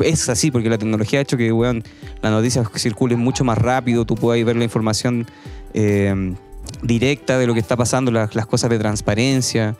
Es 0.00 0.28
así, 0.28 0.50
porque 0.50 0.68
la 0.68 0.78
tecnología 0.78 1.20
ha 1.20 1.22
hecho 1.22 1.36
que 1.36 1.52
weón, 1.52 1.82
las 2.22 2.32
noticias 2.32 2.66
circulen 2.76 3.18
mucho 3.18 3.44
más 3.44 3.58
rápido, 3.58 4.04
tú 4.04 4.14
puedas 4.14 4.44
ver 4.44 4.56
la 4.56 4.64
información 4.64 5.26
eh, 5.74 6.34
directa 6.82 7.38
de 7.38 7.46
lo 7.46 7.54
que 7.54 7.60
está 7.60 7.76
pasando, 7.76 8.10
las, 8.10 8.34
las 8.34 8.46
cosas 8.46 8.70
de 8.70 8.78
transparencia. 8.78 9.76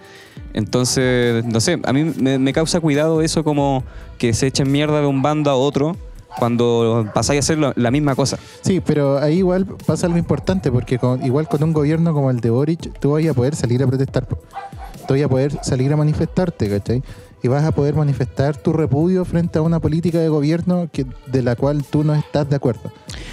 Entonces, 0.53 1.45
no 1.45 1.61
sé, 1.61 1.81
a 1.85 1.93
mí 1.93 2.05
me, 2.05 2.39
me 2.39 2.53
causa 2.53 2.81
cuidado 2.81 3.23
eso 3.23 3.45
como 3.45 3.85
que 4.19 4.33
se 4.35 4.49
echen 4.49 4.71
mierda 4.71 5.01
de 5.01 5.07
un 5.07 5.23
bando 5.23 5.51
a 5.51 5.55
otro 5.55 5.97
cuando 6.39 7.09
pasáis 7.15 7.39
a 7.39 7.41
hacer 7.41 7.59
lo- 7.59 7.73
la 7.77 7.91
misma 7.91 8.15
cosa. 8.15 8.39
Sí, 8.63 8.81
pero 8.85 9.19
ahí 9.19 9.39
igual 9.39 9.67
pasa 9.87 10.07
algo 10.07 10.19
importante, 10.19 10.71
porque 10.71 10.99
con- 10.99 11.25
igual 11.25 11.49
con 11.49 11.63
un 11.63 11.73
gobierno 11.73 12.13
como 12.13 12.31
el 12.31 12.41
de 12.41 12.51
Boric, 12.51 12.99
tú 13.01 13.13
vas 13.13 13.27
a 13.27 13.35
poder 13.35 13.55
salir 13.57 13.83
a 13.83 13.87
protestar. 13.87 14.27
Tú 14.27 15.15
vas 15.15 15.23
a 15.23 15.29
poder 15.29 15.59
salir 15.63 15.93
a 15.93 15.97
manifestarte, 15.97 16.69
¿cachai? 16.69 17.03
Y 17.43 17.49
vas 17.49 17.65
a 17.65 17.73
poder 17.73 17.95
manifestar 17.95 18.55
tu 18.57 18.73
repudio 18.75 19.25
frente 19.25 19.59
a 19.59 19.63
una 19.63 19.81
política 19.81 20.19
de 20.19 20.29
gobierno 20.29 20.89
que, 20.93 21.07
de 21.27 21.43
la 21.43 21.57
cual 21.57 21.83
tú 21.89 22.05
no 22.05 22.15
estás 22.15 22.49
de 22.51 22.57
acuerdo. 22.57 22.93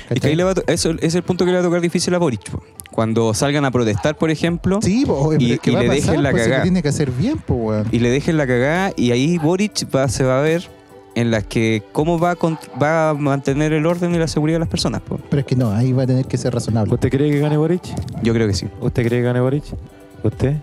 Y 0.09 0.19
que 0.21 0.27
ahí 0.27 0.35
le 0.35 0.45
va 0.45 0.51
a 0.51 0.71
eso 0.71 0.91
es 1.01 1.13
el 1.13 1.23
punto 1.23 1.43
que 1.43 1.51
le 1.51 1.57
va 1.57 1.61
a 1.61 1.65
tocar 1.65 1.81
difícil 1.81 2.13
a 2.15 2.17
Boric. 2.17 2.49
po. 2.49 2.63
Cuando 2.91 3.33
salgan 3.33 3.65
a 3.65 3.69
protestar, 3.71 4.17
por 4.17 4.31
ejemplo, 4.31 4.79
Sí, 4.81 5.03
po, 5.05 5.33
Y- 5.33 5.37
le 5.39 5.57
dejen 5.57 5.73
la 5.73 5.85
pues, 5.85 6.03
si 6.03 6.09
lo 6.15 6.23
cagá. 6.55 6.61
tiene 6.63 6.81
que 6.81 6.87
hacer 6.89 7.11
bien, 7.11 7.37
weón. 7.49 7.85
y 7.91 7.99
le 7.99 8.09
dejen 8.09 8.37
la 8.37 8.47
cagada, 8.47 8.91
y 8.95 9.11
ahí 9.11 9.37
Boric 9.37 9.93
va, 9.93 10.07
se 10.07 10.23
va 10.23 10.39
a 10.39 10.41
ver 10.41 10.67
en 11.19 11.31
las 11.31 11.43
que 11.45 11.83
cómo 11.91 12.19
va 12.19 12.31
a, 12.31 12.35
con- 12.35 12.57
va 12.81 13.09
a 13.09 13.13
mantener 13.13 13.73
el 13.73 13.85
orden 13.85 14.13
y 14.13 14.17
la 14.17 14.27
seguridad 14.27 14.55
de 14.57 14.59
las 14.59 14.69
personas. 14.69 15.01
po. 15.01 15.19
Pero 15.29 15.39
es 15.39 15.45
que 15.45 15.55
no, 15.55 15.71
ahí 15.71 15.91
va 15.93 16.03
a 16.03 16.07
tener 16.07 16.25
que 16.25 16.37
ser 16.37 16.53
razonable. 16.53 16.93
¿Usted 16.93 17.09
cree 17.09 17.31
que 17.31 17.39
gane 17.39 17.57
Boric? 17.57 17.81
Yo 18.21 18.33
creo 18.33 18.47
que 18.47 18.53
sí. 18.53 18.67
¿Usted 18.81 19.05
cree 19.07 19.19
que 19.21 19.25
gane 19.25 19.39
Boric? 19.39 19.63
¿Usted? 20.23 20.57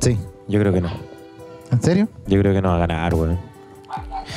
Sí. 0.00 0.18
Yo 0.48 0.58
creo 0.60 0.72
que 0.72 0.80
no. 0.80 0.90
¿En 1.70 1.80
serio? 1.82 2.08
Yo 2.26 2.40
creo 2.40 2.52
que 2.52 2.60
no 2.60 2.68
va 2.70 2.76
a 2.76 2.78
ganar, 2.86 3.14
weón. 3.14 3.38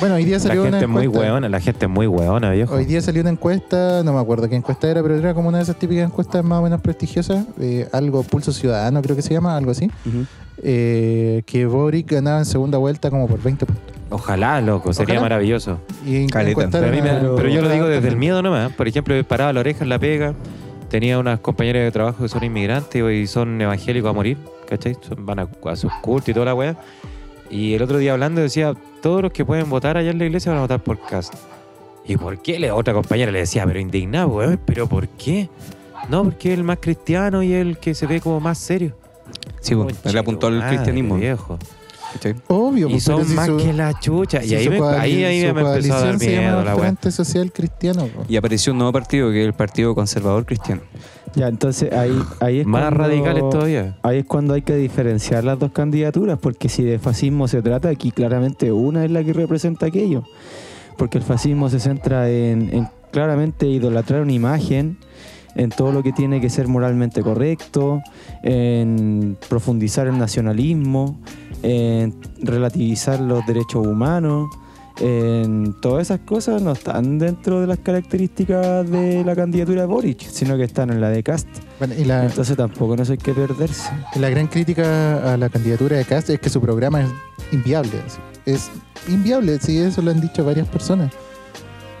Bueno, 0.00 0.16
hoy 0.16 0.24
día 0.24 0.36
La 0.36 0.40
salió 0.40 0.62
una 0.62 0.70
gente 0.72 0.84
es 0.84 0.90
muy 0.90 1.04
encuesta. 1.04 1.32
weona, 1.32 1.48
la 1.48 1.60
gente 1.60 1.86
es 1.86 1.90
muy 1.90 2.06
weona, 2.08 2.50
viejo. 2.50 2.74
Hoy 2.74 2.84
día 2.84 3.00
salió 3.00 3.20
una 3.22 3.30
encuesta, 3.30 4.02
no 4.04 4.12
me 4.12 4.18
acuerdo 4.20 4.48
qué 4.48 4.56
encuesta 4.56 4.88
era, 4.90 5.02
pero 5.02 5.14
era 5.16 5.34
como 5.34 5.48
una 5.48 5.58
de 5.58 5.64
esas 5.64 5.76
típicas 5.76 6.04
encuestas 6.06 6.44
más 6.44 6.58
o 6.58 6.62
menos 6.62 6.80
prestigiosas, 6.80 7.44
eh, 7.60 7.88
algo 7.92 8.22
Pulso 8.24 8.52
Ciudadano 8.52 9.00
creo 9.02 9.14
que 9.14 9.22
se 9.22 9.32
llama, 9.34 9.56
algo 9.56 9.70
así, 9.70 9.88
eh, 10.62 11.42
que 11.46 11.66
Boric 11.66 12.10
ganaba 12.12 12.38
en 12.38 12.44
segunda 12.44 12.78
vuelta 12.78 13.10
como 13.10 13.26
por 13.28 13.42
20 13.42 13.66
puntos. 13.66 13.84
Ojalá, 14.10 14.60
loco, 14.60 14.92
sería 14.92 15.14
Ojalá. 15.14 15.20
maravilloso. 15.22 15.80
Y 16.06 16.26
Caleta. 16.28 16.68
Pero, 16.70 16.86
a 16.86 16.90
mí 16.90 17.02
me- 17.02 17.10
a- 17.10 17.20
pero 17.36 17.48
yo 17.48 17.62
lo 17.62 17.68
digo 17.68 17.86
desde 17.86 18.08
el 18.08 18.16
miedo 18.16 18.42
nomás. 18.42 18.72
Por 18.72 18.86
ejemplo, 18.86 19.14
paraba 19.24 19.52
la 19.52 19.60
oreja 19.60 19.82
en 19.82 19.88
la 19.88 19.98
pega, 19.98 20.34
tenía 20.88 21.18
unas 21.18 21.40
compañeras 21.40 21.82
de 21.82 21.90
trabajo 21.90 22.22
que 22.22 22.28
son 22.28 22.44
inmigrantes 22.44 23.02
y 23.12 23.26
son 23.26 23.60
evangélicos 23.60 24.10
a 24.10 24.12
morir, 24.12 24.38
¿cachai? 24.68 24.96
Son- 25.00 25.26
van 25.26 25.40
a, 25.40 25.48
a 25.66 25.76
sus 25.76 25.92
cultos 25.94 26.28
y 26.28 26.34
toda 26.34 26.46
la 26.46 26.54
weá. 26.54 26.76
Y 27.50 27.74
el 27.74 27.82
otro 27.82 27.98
día 27.98 28.12
hablando 28.12 28.40
decía, 28.40 28.74
todos 29.02 29.22
los 29.22 29.32
que 29.32 29.44
pueden 29.44 29.68
votar 29.68 29.96
allá 29.96 30.10
en 30.10 30.18
la 30.18 30.24
iglesia 30.26 30.50
van 30.52 30.58
a 30.58 30.62
votar 30.62 30.80
por 30.82 30.98
Cast. 31.00 31.34
¿Y 32.06 32.16
por 32.16 32.38
qué? 32.40 32.58
Le, 32.58 32.70
otra 32.70 32.92
compañera 32.94 33.32
le 33.32 33.40
decía, 33.40 33.64
pero 33.66 33.80
indignado, 33.80 34.28
weón, 34.28 34.60
¿pero 34.64 34.86
por 34.86 35.08
qué? 35.08 35.48
No, 36.08 36.22
porque 36.24 36.52
es 36.52 36.58
el 36.58 36.64
más 36.64 36.78
cristiano 36.80 37.42
y 37.42 37.52
el 37.54 37.78
que 37.78 37.94
se 37.94 38.06
ve 38.06 38.20
como 38.20 38.38
más 38.40 38.58
serio. 38.58 38.94
Sí, 39.64 39.74
él 40.04 40.18
apuntó 40.18 40.46
al 40.48 40.66
cristianismo. 40.68 41.16
viejo. 41.16 41.58
¿cachai? 42.12 42.34
Obvio, 42.46 42.86
Y 42.88 42.92
pues, 42.92 43.02
son 43.04 43.24
si 43.24 43.34
más 43.34 43.46
su- 43.46 43.56
que 43.56 43.72
la 43.72 43.98
chucha. 43.98 44.40
si 44.42 44.52
y 44.52 44.54
ahí 44.54 44.68
me, 44.68 44.76
ahí, 44.80 45.24
ahí 45.24 45.48
su 45.48 45.54
me 45.54 45.60
empezó 45.62 45.94
a 45.94 46.00
dar 46.00 46.04
coalición 46.10 46.20
se 46.20 46.26
miedo 46.28 46.42
llama 46.42 46.64
la 46.64 46.74
weá. 46.76 46.84
Frente 46.84 47.10
Social 47.10 47.50
Cristiano. 47.52 48.08
Y 48.28 48.36
apareció 48.36 48.72
un 48.72 48.78
nuevo 48.78 48.92
partido 48.92 49.30
que 49.32 49.40
es 49.40 49.46
el 49.46 49.52
Partido 49.54 49.94
Conservador 49.96 50.44
Cristiano. 50.46 50.82
Ya, 51.34 51.48
entonces 51.48 51.92
ahí, 51.92 52.16
ahí 52.38 52.60
es 52.60 52.66
Más 52.66 52.82
cuando- 52.82 52.98
radicales 53.00 53.42
todavía. 53.50 53.96
Ahí 54.04 54.18
es 54.18 54.24
cuando 54.26 54.54
hay 54.54 54.62
que 54.62 54.76
diferenciar 54.76 55.42
las 55.42 55.58
dos 55.58 55.72
candidaturas, 55.72 56.38
porque 56.40 56.68
si 56.68 56.84
de 56.84 57.00
fascismo 57.00 57.48
se 57.48 57.60
trata, 57.62 57.88
aquí 57.88 58.12
claramente 58.12 58.70
una 58.70 59.04
es 59.04 59.10
la 59.10 59.24
que 59.24 59.32
representa 59.32 59.86
aquello. 59.86 60.22
Porque 60.96 61.18
el 61.18 61.24
fascismo 61.24 61.68
se 61.68 61.80
centra 61.80 62.30
en, 62.30 62.72
en 62.72 62.88
claramente 63.10 63.66
idolatrar 63.66 64.20
una 64.22 64.32
imagen, 64.32 64.98
en 65.54 65.70
todo 65.70 65.92
lo 65.92 66.02
que 66.02 66.12
tiene 66.12 66.40
que 66.40 66.50
ser 66.50 66.68
moralmente 66.68 67.22
correcto, 67.22 68.02
en 68.42 69.36
profundizar 69.48 70.06
el 70.06 70.18
nacionalismo, 70.18 71.18
en 71.62 72.14
relativizar 72.42 73.20
los 73.20 73.44
derechos 73.46 73.86
humanos. 73.86 74.48
En 75.00 75.74
todas 75.80 76.02
esas 76.02 76.20
cosas 76.20 76.62
no 76.62 76.70
están 76.70 77.18
dentro 77.18 77.60
de 77.60 77.66
las 77.66 77.78
características 77.78 78.88
de 78.88 79.24
la 79.24 79.34
candidatura 79.34 79.80
de 79.80 79.86
Boric, 79.88 80.20
sino 80.20 80.56
que 80.56 80.62
están 80.62 80.90
en 80.90 81.00
la 81.00 81.08
de 81.08 81.20
Cast. 81.24 81.48
Bueno, 81.80 81.94
y 81.98 82.04
la, 82.04 82.26
Entonces 82.26 82.56
tampoco 82.56 82.96
no 82.96 83.02
hay 83.02 83.18
que 83.18 83.32
perderse. 83.32 83.90
la 84.14 84.30
gran 84.30 84.46
crítica 84.46 85.32
a 85.32 85.36
la 85.36 85.48
candidatura 85.48 85.96
de 85.96 86.04
Cast 86.04 86.30
es 86.30 86.38
que 86.38 86.48
su 86.48 86.60
programa 86.60 87.02
es 87.02 87.08
inviable. 87.50 87.90
Es 88.46 88.70
inviable, 89.08 89.58
sí, 89.58 89.78
eso 89.78 90.00
lo 90.00 90.12
han 90.12 90.20
dicho 90.20 90.44
varias 90.44 90.68
personas. 90.68 91.12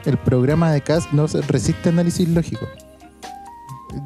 El 0.04 0.16
programa 0.18 0.70
de 0.70 0.80
Cast 0.80 1.10
no 1.12 1.26
resiste 1.26 1.88
análisis 1.88 2.28
lógico. 2.28 2.66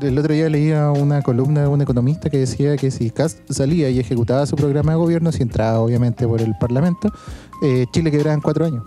El 0.01 0.19
otro 0.19 0.35
día 0.35 0.49
leía 0.49 0.91
una 0.91 1.23
columna 1.23 1.63
de 1.63 1.69
un 1.69 1.81
economista 1.81 2.31
que 2.31 2.39
decía 2.39 2.77
que 2.77 2.91
si 2.91 3.11
Cast 3.11 3.39
salía 3.51 3.91
y 3.91 3.99
ejecutaba 3.99 4.47
su 4.47 4.57
programa 4.57 4.93
de 4.93 4.99
gobierno, 4.99 5.33
si 5.33 5.43
entraba 5.43 5.81
obviamente 5.81 6.27
por 6.27 6.41
el 6.41 6.55
Parlamento, 6.59 7.11
eh, 7.63 7.87
Chile 7.93 8.11
quebraba 8.11 8.35
en 8.35 8.41
cuatro 8.41 8.65
años. 8.65 8.85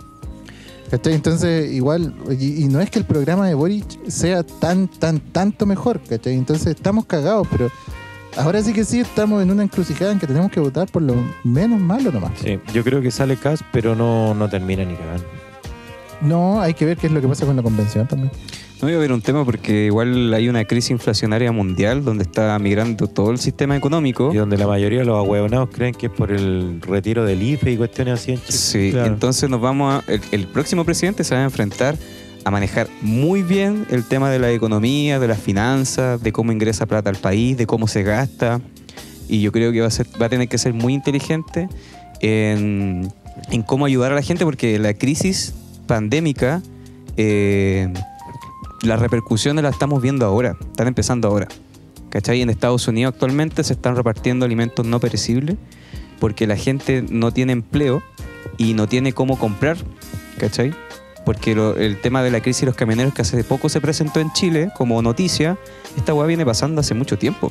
¿Cachai? 0.90 1.14
Entonces, 1.14 1.72
igual, 1.72 2.14
y, 2.38 2.64
y 2.64 2.68
no 2.68 2.80
es 2.80 2.90
que 2.90 2.98
el 2.98 3.06
programa 3.06 3.48
de 3.48 3.54
Boric 3.54 4.06
sea 4.08 4.42
tan, 4.42 4.88
tan, 4.88 5.20
tanto 5.20 5.64
mejor, 5.64 6.02
¿cachai? 6.02 6.34
Entonces 6.34 6.66
estamos 6.66 7.06
cagados, 7.06 7.48
pero 7.50 7.70
ahora 8.36 8.62
sí 8.62 8.72
que 8.72 8.84
sí 8.84 9.00
estamos 9.00 9.42
en 9.42 9.50
una 9.50 9.62
encrucijada 9.62 10.12
en 10.12 10.18
que 10.18 10.26
tenemos 10.26 10.50
que 10.50 10.60
votar 10.60 10.90
por 10.90 11.02
lo 11.02 11.14
menos 11.44 11.80
malo 11.80 12.12
nomás. 12.12 12.32
Sí, 12.42 12.58
yo 12.74 12.84
creo 12.84 13.00
que 13.00 13.10
sale 13.10 13.36
Cas, 13.36 13.64
pero 13.72 13.94
no, 13.94 14.34
no 14.34 14.50
termina 14.50 14.84
ni 14.84 14.94
cagando. 14.94 15.24
No, 16.20 16.60
hay 16.60 16.74
que 16.74 16.84
ver 16.84 16.96
qué 16.96 17.08
es 17.08 17.12
lo 17.12 17.20
que 17.20 17.28
pasa 17.28 17.46
con 17.46 17.56
la 17.56 17.62
convención 17.62 18.06
también. 18.06 18.30
No 18.82 18.88
voy 18.88 18.96
a 18.96 18.98
ver 18.98 19.12
un 19.12 19.22
tema 19.22 19.44
porque 19.44 19.84
igual 19.86 20.34
hay 20.34 20.48
una 20.48 20.64
crisis 20.64 20.90
inflacionaria 20.90 21.52
mundial 21.52 22.04
donde 22.04 22.24
está 22.24 22.58
migrando 22.58 23.06
todo 23.06 23.30
el 23.30 23.38
sistema 23.38 23.76
económico. 23.76 24.32
Y 24.34 24.38
donde 24.38 24.58
la 24.58 24.66
mayoría 24.66 24.98
de 24.98 25.04
los 25.04 25.16
ahueonados 25.16 25.68
creen 25.72 25.94
que 25.94 26.06
es 26.06 26.12
por 26.12 26.32
el 26.32 26.80
retiro 26.82 27.24
del 27.24 27.40
IFE 27.42 27.70
y 27.70 27.76
cuestiones 27.76 28.14
así 28.14 28.32
en 28.32 28.38
Chile. 28.38 28.52
Sí, 28.58 28.90
Claro. 28.90 29.06
entonces 29.12 29.48
nos 29.48 29.60
vamos 29.60 29.94
a. 30.04 30.12
El, 30.12 30.20
el 30.32 30.46
próximo 30.48 30.84
presidente 30.84 31.22
se 31.22 31.32
va 31.36 31.42
a 31.42 31.44
enfrentar 31.44 31.96
a 32.44 32.50
manejar 32.50 32.88
muy 33.02 33.44
bien 33.44 33.86
el 33.88 34.02
tema 34.04 34.30
de 34.30 34.40
la 34.40 34.50
economía, 34.50 35.20
de 35.20 35.28
las 35.28 35.38
finanzas, 35.38 36.20
de 36.20 36.32
cómo 36.32 36.50
ingresa 36.50 36.84
plata 36.86 37.08
al 37.08 37.16
país, 37.18 37.56
de 37.56 37.66
cómo 37.66 37.86
se 37.86 38.02
gasta. 38.02 38.60
Y 39.28 39.42
yo 39.42 39.52
creo 39.52 39.70
que 39.70 39.80
va 39.80 39.86
a, 39.86 39.90
ser, 39.92 40.08
va 40.20 40.26
a 40.26 40.28
tener 40.28 40.48
que 40.48 40.58
ser 40.58 40.74
muy 40.74 40.92
inteligente 40.92 41.68
en, 42.20 43.12
en 43.52 43.62
cómo 43.62 43.86
ayudar 43.86 44.10
a 44.10 44.16
la 44.16 44.22
gente, 44.22 44.44
porque 44.44 44.80
la 44.80 44.92
crisis 44.94 45.54
pandémica, 45.86 46.62
eh, 47.16 47.92
las 48.82 49.00
repercusiones 49.00 49.62
las 49.62 49.74
estamos 49.74 50.02
viendo 50.02 50.26
ahora, 50.26 50.56
están 50.60 50.88
empezando 50.88 51.28
ahora. 51.28 51.48
¿Cachai? 52.10 52.42
En 52.42 52.50
Estados 52.50 52.86
Unidos 52.88 53.14
actualmente 53.14 53.64
se 53.64 53.72
están 53.72 53.96
repartiendo 53.96 54.44
alimentos 54.44 54.84
no 54.84 55.00
perecibles 55.00 55.56
porque 56.20 56.46
la 56.46 56.56
gente 56.56 57.02
no 57.08 57.32
tiene 57.32 57.52
empleo 57.52 58.02
y 58.58 58.74
no 58.74 58.86
tiene 58.86 59.12
cómo 59.12 59.38
comprar, 59.38 59.78
¿cachai? 60.38 60.74
Porque 61.24 61.52
el 61.52 62.00
tema 62.00 62.22
de 62.22 62.30
la 62.30 62.40
crisis 62.40 62.62
de 62.62 62.66
los 62.66 62.76
camioneros 62.76 63.14
que 63.14 63.22
hace 63.22 63.42
poco 63.44 63.68
se 63.68 63.80
presentó 63.80 64.20
en 64.20 64.30
Chile 64.32 64.70
como 64.76 65.00
noticia, 65.00 65.56
esta 65.96 66.12
weá 66.12 66.26
viene 66.26 66.44
pasando 66.44 66.80
hace 66.80 66.94
mucho 66.94 67.16
tiempo, 67.16 67.50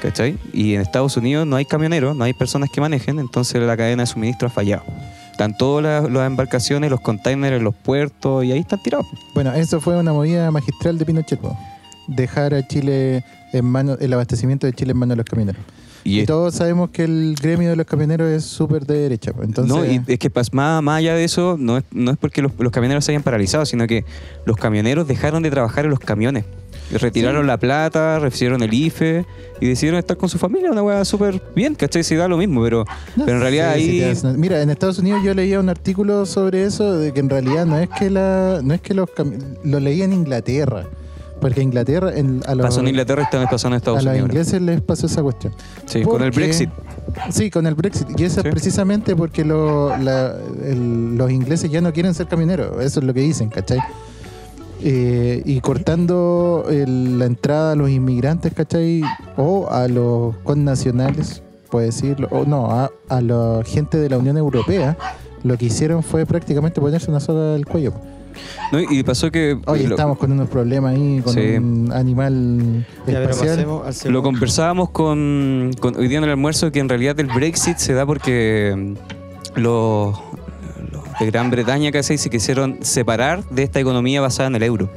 ¿cachai? 0.00 0.38
Y 0.52 0.74
en 0.74 0.82
Estados 0.82 1.16
Unidos 1.16 1.46
no 1.46 1.56
hay 1.56 1.64
camioneros, 1.64 2.14
no 2.14 2.24
hay 2.24 2.32
personas 2.32 2.70
que 2.70 2.80
manejen, 2.80 3.18
entonces 3.18 3.60
la 3.60 3.76
cadena 3.76 4.04
de 4.04 4.06
suministro 4.06 4.48
ha 4.48 4.50
fallado. 4.50 4.84
Están 5.40 5.56
todas 5.56 5.82
las, 5.82 6.12
las 6.12 6.26
embarcaciones, 6.26 6.90
los 6.90 7.00
containers 7.00 7.56
en 7.56 7.64
los 7.64 7.74
puertos 7.74 8.44
y 8.44 8.52
ahí 8.52 8.58
están 8.58 8.82
tirados. 8.82 9.06
Bueno, 9.32 9.54
eso 9.54 9.80
fue 9.80 9.96
una 9.96 10.12
movida 10.12 10.50
magistral 10.50 10.98
de 10.98 11.06
Pinochet, 11.06 11.40
po. 11.40 11.56
dejar 12.08 12.52
a 12.52 12.68
Chile 12.68 13.24
en 13.54 13.64
manos, 13.64 13.96
el 14.02 14.12
abastecimiento 14.12 14.66
de 14.66 14.74
Chile 14.74 14.92
en 14.92 14.98
manos 14.98 15.14
de 15.14 15.16
los 15.16 15.24
camioneros. 15.24 15.62
Y 16.04 16.26
todos 16.26 16.56
sabemos 16.56 16.90
que 16.90 17.04
el 17.04 17.36
gremio 17.40 17.70
de 17.70 17.76
los 17.76 17.86
camioneros 17.86 18.28
es 18.28 18.44
súper 18.44 18.84
de 18.84 18.98
derecha. 18.98 19.32
Entonces, 19.42 19.74
no, 19.74 19.82
y 19.82 20.02
es 20.06 20.18
que 20.18 20.30
más, 20.52 20.82
más 20.82 20.98
allá 20.98 21.14
de 21.14 21.24
eso, 21.24 21.56
no 21.58 21.78
es, 21.78 21.84
no 21.90 22.10
es 22.10 22.18
porque 22.18 22.42
los, 22.42 22.52
los 22.58 22.70
camioneros 22.70 23.02
se 23.02 23.12
hayan 23.12 23.22
paralizado, 23.22 23.64
sino 23.64 23.86
que 23.86 24.04
los 24.44 24.58
camioneros 24.58 25.08
dejaron 25.08 25.42
de 25.42 25.50
trabajar 25.50 25.86
en 25.86 25.90
los 25.90 26.00
camiones. 26.00 26.44
Retiraron 26.92 27.46
la 27.46 27.56
plata, 27.58 28.18
recibieron 28.18 28.62
el 28.62 28.72
IFE 28.74 29.24
y 29.60 29.66
decidieron 29.68 29.98
estar 29.98 30.16
con 30.16 30.28
su 30.28 30.38
familia, 30.38 30.70
una 30.70 30.82
weá 30.82 31.04
súper 31.04 31.40
bien, 31.54 31.74
¿cachai? 31.74 32.02
Si 32.02 32.16
da 32.16 32.26
lo 32.28 32.36
mismo, 32.36 32.62
pero, 32.62 32.84
No 33.16 33.24
pero 33.24 33.36
en 33.36 33.42
realidad 33.42 33.70
ahí... 33.70 34.12
Mira, 34.36 34.60
en 34.62 34.70
Estados 34.70 34.98
Unidos 34.98 35.20
yo 35.24 35.32
leía 35.34 35.60
un 35.60 35.68
artículo 35.68 36.26
sobre 36.26 36.64
eso, 36.64 36.98
de 36.98 37.12
que 37.12 37.20
en 37.20 37.30
realidad 37.30 37.66
no 37.66 37.78
es 37.78 37.88
que 37.90 38.10
la, 38.10 38.60
no 38.62 38.74
es 38.74 38.80
que 38.80 38.94
los 38.94 39.08
lo 39.62 39.78
leía 39.80 40.04
en 40.04 40.12
Inglaterra, 40.12 40.84
porque 41.40 41.62
Inglaterra 41.62 42.12
en, 42.14 42.42
a 42.46 42.54
los, 42.54 42.66
Pasó 42.66 42.80
en 42.80 42.88
Inglaterra 42.88 43.22
y 43.30 43.46
pasando 43.46 43.68
en 43.68 43.74
a 43.74 43.76
Estados 43.78 44.04
los 44.04 44.12
Unidos. 44.12 44.28
ingleses 44.30 44.60
les 44.62 44.80
pasó 44.80 45.06
esa 45.06 45.22
cuestión. 45.22 45.54
Sí, 45.86 46.02
con 46.02 46.22
el 46.22 46.32
Brexit. 46.32 46.70
Sí, 47.30 47.50
con 47.50 47.66
el 47.66 47.74
Brexit. 47.74 48.08
Y 48.18 48.24
eso 48.24 48.40
Sí. 48.42 48.48
es 48.48 48.50
precisamente 48.52 49.14
porque 49.16 49.44
lo- 49.44 49.96
la- 49.96 50.34
el- 50.64 51.16
los 51.16 51.30
ingleses 51.30 51.70
ya 51.70 51.80
no 51.80 51.92
quieren 51.92 52.14
ser 52.14 52.26
camioneros. 52.26 52.84
Eso 52.84 53.00
es 53.00 53.06
lo 53.06 53.14
que 53.14 53.20
dicen, 53.20 53.48
¿cachai? 53.48 53.78
Eh, 54.82 55.42
y 55.44 55.60
cortando 55.60 56.64
el- 56.70 57.18
la 57.18 57.26
entrada 57.26 57.72
a 57.72 57.74
los 57.76 57.90
inmigrantes, 57.90 58.52
¿cachai? 58.54 59.02
O 59.36 59.68
a 59.70 59.88
los 59.88 60.36
connacionales, 60.44 61.42
puede 61.70 61.86
decirlo. 61.86 62.28
O 62.30 62.44
no, 62.44 62.70
a, 62.70 62.90
a 63.08 63.20
la 63.20 63.60
gente 63.64 63.98
de 63.98 64.08
la 64.08 64.18
Unión 64.18 64.36
Europea. 64.38 64.96
Lo 65.42 65.56
que 65.56 65.66
hicieron 65.66 66.02
fue 66.02 66.26
prácticamente 66.26 66.80
ponerse 66.80 67.10
una 67.10 67.20
soga 67.20 67.54
al 67.54 67.64
cuello. 67.66 67.92
¿no? 68.72 68.78
Y 68.80 69.02
pasó 69.02 69.30
que... 69.30 69.58
Oye, 69.66 69.84
lo- 69.88 69.96
estamos 69.96 70.16
con 70.18 70.30
unos 70.32 70.48
problemas 70.48 70.94
ahí, 70.94 71.20
con 71.22 71.34
Sí. 71.34 71.40
un 71.56 71.90
animal 71.92 72.86
Ya, 73.06 73.14
pero 73.14 73.30
espacial. 73.30 73.56
pasemos 73.56 74.06
al 74.06 74.12
Lo 74.12 74.22
conversábamos 74.22 74.90
con, 74.90 75.72
con- 75.80 75.96
hoy 75.96 76.08
día 76.08 76.18
en 76.18 76.24
el 76.24 76.30
almuerzo 76.30 76.70
que 76.70 76.78
en 76.78 76.88
realidad 76.88 77.18
el 77.20 77.26
Brexit 77.26 77.78
se 77.78 77.92
da 77.92 78.06
porque 78.06 78.94
los 79.56 80.16
de 81.20 81.26
Gran 81.30 81.50
Bretaña 81.50 81.92
casi 81.92 82.16
se 82.16 82.30
quisieron 82.30 82.78
separar 82.80 83.44
de 83.50 83.62
esta 83.62 83.78
economía 83.78 84.22
basada 84.22 84.48
en 84.48 84.54
el 84.56 84.62
euro, 84.62 84.90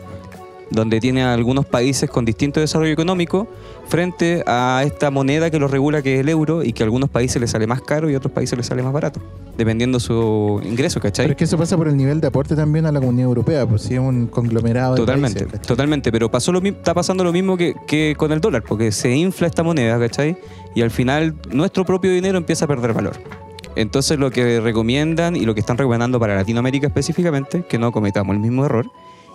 donde 0.71 1.01
tiene 1.01 1.21
algunos 1.23 1.65
países 1.65 2.09
con 2.09 2.23
distinto 2.23 2.61
desarrollo 2.61 2.93
económico 2.93 3.47
frente 3.89 4.41
a 4.47 4.83
esta 4.85 5.11
moneda 5.11 5.51
que 5.51 5.59
los 5.59 5.69
regula 5.69 6.01
que 6.01 6.15
es 6.15 6.21
el 6.21 6.29
euro 6.29 6.63
y 6.63 6.71
que 6.71 6.83
a 6.83 6.85
algunos 6.85 7.09
países 7.09 7.41
les 7.41 7.51
sale 7.51 7.67
más 7.67 7.81
caro 7.81 8.09
y 8.09 8.13
a 8.13 8.17
otros 8.17 8.31
países 8.31 8.57
les 8.57 8.65
sale 8.65 8.81
más 8.81 8.93
barato, 8.93 9.19
dependiendo 9.57 9.99
su 9.99 10.61
ingreso, 10.63 11.01
¿cachai? 11.01 11.25
Pero 11.25 11.33
es 11.33 11.37
que 11.37 11.43
eso 11.43 11.57
pasa 11.57 11.75
por 11.75 11.89
el 11.89 11.97
nivel 11.97 12.21
de 12.21 12.27
aporte 12.27 12.55
también 12.55 12.85
a 12.85 12.91
la 12.93 13.01
Comunidad 13.01 13.27
Europea, 13.27 13.67
pues 13.67 13.81
si 13.81 13.95
es 13.95 13.99
un 13.99 14.27
conglomerado 14.27 14.93
de 14.93 15.01
Totalmente, 15.01 15.39
países, 15.41 15.51
¿cachai? 15.51 15.67
totalmente, 15.67 16.11
pero 16.11 16.31
pasó 16.31 16.53
lo, 16.53 16.59
está 16.59 16.93
pasando 16.93 17.25
lo 17.25 17.33
mismo 17.33 17.57
que, 17.57 17.75
que 17.85 18.15
con 18.17 18.31
el 18.31 18.39
dólar, 18.39 18.63
porque 18.63 18.93
se 18.93 19.13
infla 19.13 19.47
esta 19.47 19.61
moneda, 19.61 19.99
¿cachai? 19.99 20.37
Y 20.73 20.81
al 20.81 20.89
final 20.89 21.35
nuestro 21.51 21.85
propio 21.85 22.11
dinero 22.11 22.37
empieza 22.37 22.63
a 22.63 22.67
perder 22.69 22.93
valor. 22.93 23.42
Entonces 23.75 24.19
lo 24.19 24.31
que 24.31 24.59
recomiendan 24.59 25.35
y 25.35 25.41
lo 25.41 25.53
que 25.53 25.59
están 25.59 25.77
recomendando 25.77 26.19
para 26.19 26.35
Latinoamérica 26.35 26.87
específicamente, 26.87 27.65
que 27.67 27.77
no 27.77 27.91
cometamos 27.91 28.35
el 28.35 28.39
mismo 28.41 28.65
error 28.65 28.91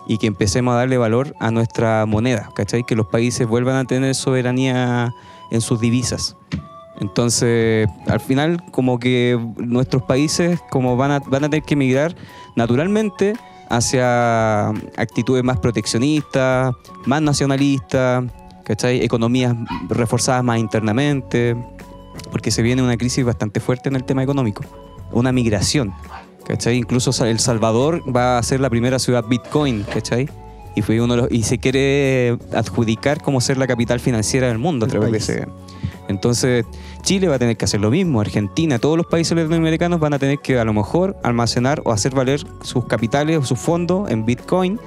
y 0.07 0.19
que 0.19 0.27
empecemos 0.27 0.73
a 0.75 0.79
darle 0.79 0.97
valor 0.97 1.35
a 1.39 1.51
nuestra 1.51 2.07
moneda, 2.07 2.51
¿cachai? 2.55 2.85
Que 2.85 2.97
los 2.97 3.07
países 3.07 3.47
vuelvan 3.47 3.77
a 3.77 3.85
tener 3.85 4.15
soberanía 4.15 5.15
en 5.51 5.61
sus 5.61 5.81
divisas. 5.81 6.37
Entonces, 7.01 7.89
al 8.07 8.21
final, 8.21 8.65
como 8.73 8.99
que 8.99 9.39
nuestros 9.59 10.03
países 10.03 10.59
como 10.71 10.97
van 10.97 11.13
a, 11.13 11.19
van 11.21 11.45
a 11.45 11.51
tener 11.51 11.63
que 11.63 11.77
migrar 11.77 12.17
naturalmente 12.57 13.35
hacia 13.69 14.71
actitudes 14.97 15.45
más 15.45 15.59
proteccionistas, 15.59 16.75
más 17.07 17.23
nacionalistas, 17.23 18.25
¿cachai? 18.65 19.05
Economías 19.05 19.55
reforzadas 19.89 20.43
más 20.43 20.59
internamente, 20.59 21.57
porque 22.31 22.51
se 22.51 22.63
viene 22.63 22.83
una 22.83 22.97
crisis 22.97 23.25
bastante 23.25 23.61
fuerte 23.61 23.89
en 23.89 23.97
el 23.97 24.05
tema 24.05 24.23
económico, 24.23 24.65
una 25.13 25.33
migración, 25.33 25.93
¿cachai? 26.47 26.77
Incluso 26.77 27.25
El 27.25 27.39
Salvador 27.39 28.03
va 28.15 28.39
a 28.39 28.43
ser 28.43 28.61
la 28.61 28.71
primera 28.71 28.99
ciudad 28.99 29.25
Bitcoin, 29.25 29.85
¿cachai? 29.85 30.29
Y, 30.75 30.83
fue 30.83 31.01
uno 31.01 31.15
de 31.17 31.23
los- 31.23 31.33
y 31.33 31.43
se 31.43 31.59
quiere 31.59 32.39
adjudicar 32.55 33.21
como 33.23 33.41
ser 33.41 33.57
la 33.59 33.67
capital 33.67 33.99
financiera 33.99 34.47
del 34.49 34.59
mundo 34.59 34.87
a 34.87 34.89
través 34.89 35.11
de 35.11 35.19
ese, 35.19 35.47
entonces, 36.09 36.65
Chile 37.03 37.29
va 37.29 37.35
a 37.35 37.39
tener 37.39 37.57
que 37.57 37.65
hacer 37.67 37.81
lo 37.81 37.91
mismo, 37.91 38.21
Argentina, 38.21 38.79
todos 38.79 38.97
los 38.97 39.07
países 39.07 39.37
latinoamericanos 39.37 40.01
van 40.01 40.15
a 40.15 40.19
tener 40.19 40.39
que 40.39 40.59
a 40.59 40.65
lo 40.65 40.73
mejor 40.73 41.17
almacenar 41.23 41.83
o 41.85 41.93
hacer 41.93 42.15
valer 42.15 42.41
sus 42.63 42.87
capitales 42.87 43.37
o 43.39 43.45
sus 43.45 43.59
fondos 43.59 44.11
en 44.11 44.25
Bitcoin 44.25 44.81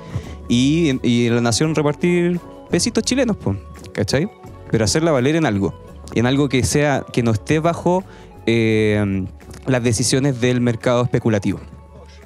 y, 0.50 1.00
y 1.08 1.30
la 1.30 1.42
nación 1.42 1.76
repartir 1.76 2.40
pesitos 2.70 3.04
chilenos, 3.04 3.38
pues, 3.38 3.58
¿cachai? 3.94 4.30
Pero 4.72 4.84
hacerla 4.84 5.12
valer 5.12 5.36
en 5.36 5.46
algo, 5.46 5.74
en 6.16 6.26
algo 6.26 6.50
que 6.50 6.64
sea, 6.64 7.06
que 7.12 7.24
no 7.24 7.32
esté 7.32 7.60
bajo 7.60 8.04
eh, 8.46 9.26
las 9.68 9.84
decisiones 9.84 10.42
del 10.42 10.62
mercado 10.62 11.04
especulativo. 11.04 11.60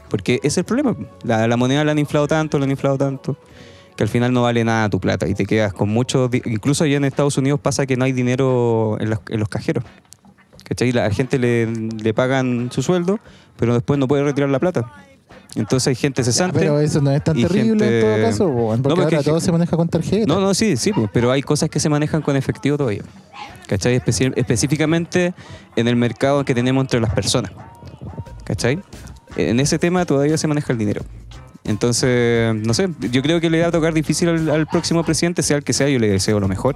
Porque 0.10 0.36
ese 0.36 0.48
es 0.48 0.58
el 0.60 0.66
problema. 0.66 0.96
La, 1.24 1.48
la 1.48 1.58
moneda 1.58 1.84
la 1.84 1.92
han 1.92 2.00
inflado 2.00 2.28
tanto, 2.28 2.58
la 2.58 2.66
han 2.66 2.72
inflado 2.72 2.98
tanto, 2.98 3.38
que 3.96 4.04
al 4.04 4.10
final 4.10 4.34
no 4.34 4.44
vale 4.44 4.64
nada 4.64 4.90
tu 4.90 5.00
plata 5.00 5.28
y 5.28 5.34
te 5.34 5.46
quedas 5.46 5.74
con 5.74 5.90
mucho. 5.90 6.30
Incluso 6.46 6.84
allá 6.84 6.98
en 6.98 7.06
Estados 7.06 7.38
Unidos 7.38 7.60
pasa 7.60 7.86
que 7.86 7.98
no 7.98 8.06
hay 8.06 8.12
dinero 8.12 8.98
en 9.00 9.10
los, 9.10 9.20
en 9.30 9.40
los 9.40 9.50
cajeros. 9.50 9.84
¿Cachai? 10.64 10.92
La 10.92 11.12
gente 11.12 11.38
le, 11.38 11.68
le 11.68 12.14
pagan 12.14 12.70
su 12.72 12.82
sueldo, 12.82 13.20
pero 13.58 13.74
después 13.74 14.00
no 14.00 14.08
puede 14.08 14.24
retirar 14.24 14.50
la 14.50 14.60
plata. 14.60 14.92
Entonces 15.56 15.88
hay 15.88 15.96
gente 15.96 16.24
cesante. 16.24 16.60
Pero 16.60 16.80
eso 16.80 17.00
no 17.02 17.12
es 17.12 17.24
tan 17.24 17.36
terrible 17.36 17.70
gente- 17.86 18.00
en 18.00 18.06
todo 18.06 18.30
caso, 18.30 18.46
po, 18.48 18.68
porque 18.68 18.76
No, 18.76 18.82
porque 18.96 19.02
ahora 19.04 19.18
hay 19.20 19.24
todo 19.24 19.40
se 19.40 19.52
maneja 19.52 19.78
con 19.78 19.88
tarjeta. 19.88 20.26
No, 20.28 20.40
no, 20.42 20.54
sí, 20.54 20.76
sí, 20.78 20.92
pero 21.14 21.32
hay 21.32 21.42
cosas 21.42 21.70
que 21.70 21.80
se 21.80 21.88
manejan 21.90 22.22
con 22.22 22.36
efectivo 22.36 22.78
todavía. 22.78 23.04
¿Cachai? 23.68 23.96
Específicamente 24.36 25.34
en 25.76 25.88
el 25.88 25.96
mercado 25.96 26.44
que 26.46 26.54
tenemos 26.54 26.84
entre 26.84 27.00
las 27.00 27.14
personas. 27.14 27.52
¿Cachai? 28.44 28.80
En 29.38 29.60
ese 29.60 29.80
tema 29.80 30.06
todavía 30.06 30.38
se 30.38 30.48
maneja 30.48 30.72
el 30.74 30.80
dinero. 30.80 31.02
Entonces, 31.66 32.54
no 32.56 32.74
sé, 32.76 32.90
yo 33.12 33.22
creo 33.24 33.42
que 33.42 33.50
le 33.50 33.62
va 33.62 33.68
a 33.68 33.72
tocar 33.72 33.94
difícil 33.94 34.30
al, 34.30 34.50
al 34.50 34.68
próximo 34.68 35.04
presidente, 35.04 35.42
sea 35.42 35.58
el 35.58 35.64
que 35.64 35.74
sea, 35.74 35.90
yo 35.90 35.98
le 36.00 36.08
deseo 36.10 36.40
lo 36.40 36.48
mejor, 36.48 36.76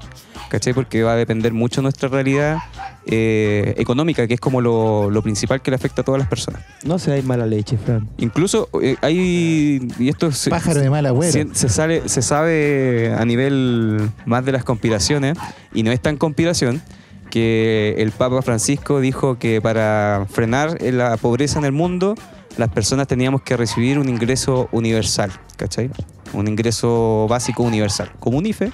¿cachai? 0.50 0.74
Porque 0.74 1.04
va 1.04 1.14
a 1.14 1.16
depender 1.16 1.54
mucho 1.54 1.82
nuestra 1.84 2.10
realidad 2.10 2.58
eh, 3.06 3.76
económica, 3.78 4.28
que 4.28 4.34
es 4.34 4.40
como 4.40 4.62
lo, 4.62 5.12
lo 5.12 5.22
principal 5.22 5.62
que 5.62 5.70
le 5.72 5.76
afecta 5.76 6.02
a 6.02 6.06
todas 6.06 6.18
las 6.20 6.28
personas. 6.28 6.62
No 6.84 6.98
se 6.98 7.12
hay 7.12 7.22
mala 7.22 7.46
leche, 7.46 7.78
Fran. 7.78 8.10
Incluso 8.18 8.68
eh, 8.82 8.96
hay, 9.02 9.88
y 10.00 10.10
esto 10.10 10.32
se, 10.32 10.50
Pájaro 10.50 10.82
de 10.82 10.90
mal 10.90 11.06
agüero. 11.06 11.32
se, 11.32 11.48
se 11.54 11.70
sale- 11.70 12.10
se 12.10 12.22
sabe 12.24 13.14
a 13.18 13.24
nivel 13.26 14.10
más 14.26 14.44
de 14.44 14.52
las 14.54 14.64
conspiraciones, 14.64 15.38
y 15.74 15.84
no 15.84 15.92
es 15.92 16.02
tan 16.02 16.18
conspiración, 16.18 16.82
que 17.30 17.94
el 18.00 18.10
Papa 18.12 18.42
Francisco 18.42 19.00
dijo 19.00 19.38
que 19.38 19.62
para 19.62 20.26
frenar 20.32 20.82
la 20.82 21.16
pobreza 21.18 21.60
en 21.60 21.66
el 21.66 21.72
mundo, 21.74 22.16
las 22.60 22.70
personas 22.70 23.08
teníamos 23.08 23.42
que 23.42 23.58
recibir 23.58 23.98
un 23.98 24.10
ingreso 24.10 24.68
universal, 24.72 25.32
¿cachai? 25.56 25.90
Un 26.34 26.48
ingreso 26.48 27.26
básico 27.30 27.64
universal, 27.64 28.12
como 28.20 28.38
un 28.38 28.46
IFE, 28.46 28.72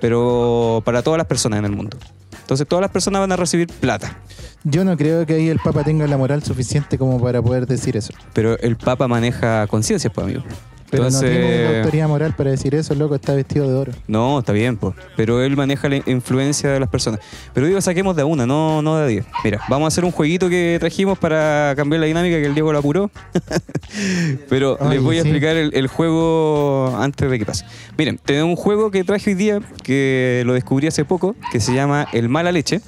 pero 0.00 0.82
para 0.84 1.02
todas 1.02 1.18
las 1.18 1.26
personas 1.26 1.58
en 1.58 1.66
el 1.66 1.72
mundo. 1.72 1.96
Entonces 2.40 2.66
todas 2.66 2.80
las 2.80 2.90
personas 2.90 3.20
van 3.20 3.30
a 3.30 3.36
recibir 3.36 3.68
plata, 3.68 4.16
Yo 4.64 4.84
no 4.84 4.96
creo 4.96 5.24
que 5.24 5.34
ahí 5.34 5.48
el 5.48 5.58
Papa 5.58 5.84
tenga 5.84 6.06
la 6.06 6.16
moral 6.16 6.42
suficiente 6.42 6.98
como 6.98 7.20
para 7.20 7.40
poder 7.40 7.66
decir 7.66 7.96
eso. 7.96 8.12
pero 8.32 8.58
el 8.58 8.76
Papa 8.76 9.06
maneja 9.06 9.66
conciencia, 9.68 10.10
pues 10.10 10.24
amigo. 10.24 10.42
Pero 10.90 11.04
no 11.04 11.20
tiene 11.20 11.36
Entonces- 11.62 11.76
autoridad 11.84 12.08
moral 12.08 12.34
para 12.36 12.50
decir 12.50 12.74
eso, 12.74 12.94
loco, 12.94 13.14
está 13.14 13.34
vestido 13.34 13.68
de 13.68 13.74
oro. 13.74 13.92
No, 14.08 14.40
está 14.40 14.52
bien, 14.52 14.76
pues. 14.76 14.94
Pero 15.16 15.42
él 15.42 15.56
maneja 15.56 15.88
la 15.88 15.96
influencia 16.06 16.70
de 16.70 16.80
las 16.80 16.88
personas. 16.88 17.20
Pero 17.54 17.66
digo, 17.66 17.80
saquemos 17.80 18.16
de 18.16 18.24
una, 18.24 18.44
no, 18.46 18.82
no 18.82 18.96
de 18.96 19.04
a 19.04 19.06
diez. 19.06 19.24
Mira, 19.44 19.60
vamos 19.68 19.86
a 19.86 19.88
hacer 19.88 20.04
un 20.04 20.10
jueguito 20.10 20.48
que 20.48 20.76
trajimos 20.80 21.18
para 21.18 21.74
cambiar 21.76 22.00
la 22.00 22.06
dinámica 22.06 22.36
que 22.36 22.46
el 22.46 22.54
Diego 22.54 22.72
lo 22.72 22.78
apuró. 22.80 23.10
Pero 24.48 24.76
Ay, 24.80 24.90
les 24.96 25.02
voy 25.02 25.18
a 25.18 25.22
sí. 25.22 25.28
explicar 25.28 25.56
el, 25.56 25.72
el 25.74 25.86
juego 25.86 26.96
antes 26.98 27.30
de 27.30 27.38
que 27.38 27.46
pase. 27.46 27.64
Miren, 27.96 28.18
tenemos 28.24 28.50
un 28.50 28.56
juego 28.56 28.90
que 28.90 29.04
traje 29.04 29.30
hoy 29.30 29.34
día, 29.34 29.60
que 29.82 30.42
lo 30.46 30.54
descubrí 30.54 30.86
hace 30.86 31.04
poco, 31.04 31.36
que 31.52 31.60
se 31.60 31.74
llama 31.74 32.06
El 32.12 32.28
Mala 32.28 32.52
Leche. 32.52 32.80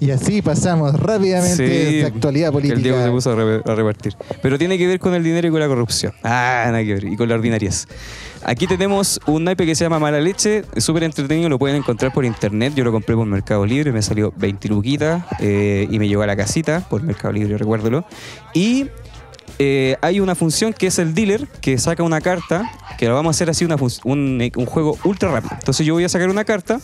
Y 0.00 0.10
así 0.12 0.40
pasamos 0.40 0.98
rápidamente 0.98 1.56
Sí, 1.56 1.96
de 1.98 2.06
actualidad 2.06 2.48
que 2.48 2.52
política. 2.52 2.76
El 2.76 2.82
Diego 2.82 3.02
se 3.04 3.10
puso 3.10 3.32
a, 3.32 3.34
re- 3.36 3.62
a 3.64 3.74
repartir. 3.74 4.16
Pero 4.42 4.56
tiene 4.58 4.78
que 4.78 4.86
ver 4.86 4.98
con 4.98 5.12
el 5.14 5.22
dinero 5.22 5.46
y 5.48 5.50
con 5.50 5.60
la 5.60 5.68
corrupción. 5.68 6.12
Ah, 6.24 6.64
nada 6.68 6.82
que 6.82 6.94
ver. 6.94 7.04
Y 7.04 7.16
con 7.16 7.28
la 7.28 7.34
ordinariez. 7.34 7.86
Aquí 8.42 8.66
tenemos 8.66 9.20
un 9.26 9.44
naipe 9.44 9.66
que 9.66 9.74
se 9.74 9.84
llama 9.84 9.98
Mala 9.98 10.18
Leche. 10.20 10.64
Es 10.74 10.84
súper 10.84 11.02
entretenido. 11.04 11.50
Lo 11.50 11.58
pueden 11.58 11.76
encontrar 11.76 12.14
por 12.14 12.24
internet. 12.24 12.72
Yo 12.74 12.82
lo 12.84 12.92
compré 12.92 13.14
por 13.14 13.26
Mercado 13.26 13.66
Libre. 13.66 13.92
Me 13.92 14.00
salió 14.00 14.32
20 14.36 14.68
luquitas. 14.68 15.22
eh, 15.38 15.86
y 15.90 15.98
me 15.98 16.08
llegó 16.08 16.22
a 16.22 16.26
la 16.26 16.34
casita 16.36 16.80
por 16.88 17.02
Mercado 17.02 17.32
Libre, 17.34 17.58
recuérdelo. 17.58 18.06
Y 18.54 18.86
eh, 19.58 19.96
hay 20.00 20.20
una 20.20 20.34
función 20.34 20.72
que 20.72 20.86
es 20.86 20.98
el 20.98 21.12
dealer 21.14 21.46
que 21.60 21.76
saca 21.76 22.02
una 22.02 22.22
carta. 22.22 22.70
Que 22.98 23.06
lo 23.06 23.14
vamos 23.14 23.30
a 23.30 23.36
hacer 23.36 23.50
así 23.50 23.66
una 23.66 23.76
un, 24.04 24.50
un 24.56 24.66
juego 24.66 24.96
ultra 25.04 25.30
rápido. 25.30 25.54
Entonces 25.58 25.84
yo 25.86 25.92
voy 25.92 26.04
a 26.04 26.08
sacar 26.08 26.30
una 26.30 26.44
carta. 26.44 26.80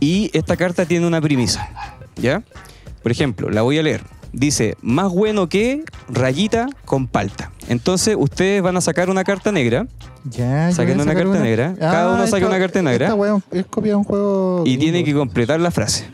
Y 0.00 0.30
esta 0.32 0.56
carta 0.56 0.84
tiene 0.86 1.06
una 1.06 1.20
premisa. 1.20 1.68
¿Ya? 2.16 2.42
Por 3.02 3.12
ejemplo, 3.12 3.50
la 3.50 3.62
voy 3.62 3.78
a 3.78 3.82
leer. 3.82 4.02
Dice, 4.32 4.76
más 4.82 5.10
bueno 5.10 5.48
que 5.48 5.84
rayita 6.08 6.68
con 6.84 7.06
palta. 7.06 7.50
Entonces, 7.68 8.14
ustedes 8.18 8.60
van 8.62 8.76
a 8.76 8.80
sacar 8.80 9.08
una 9.10 9.24
carta 9.24 9.52
negra 9.52 9.86
Ya, 10.24 10.70
Saquen 10.72 11.00
una 11.00 11.14
carta 11.14 11.38
negra. 11.40 11.74
Cada 11.78 12.14
uno 12.14 12.26
saca 12.26 12.46
una 12.46 12.58
carta 12.58 12.82
negra. 12.82 13.06
Esta 13.06 13.14
weá 13.14 13.38
es 13.52 13.66
copia 13.66 13.92
de 13.92 13.96
un 13.96 14.04
juego. 14.04 14.62
y 14.66 14.76
tiene 14.76 15.02
que 15.04 15.14
completar 15.14 15.60
la 15.60 15.70
frase. 15.70 16.06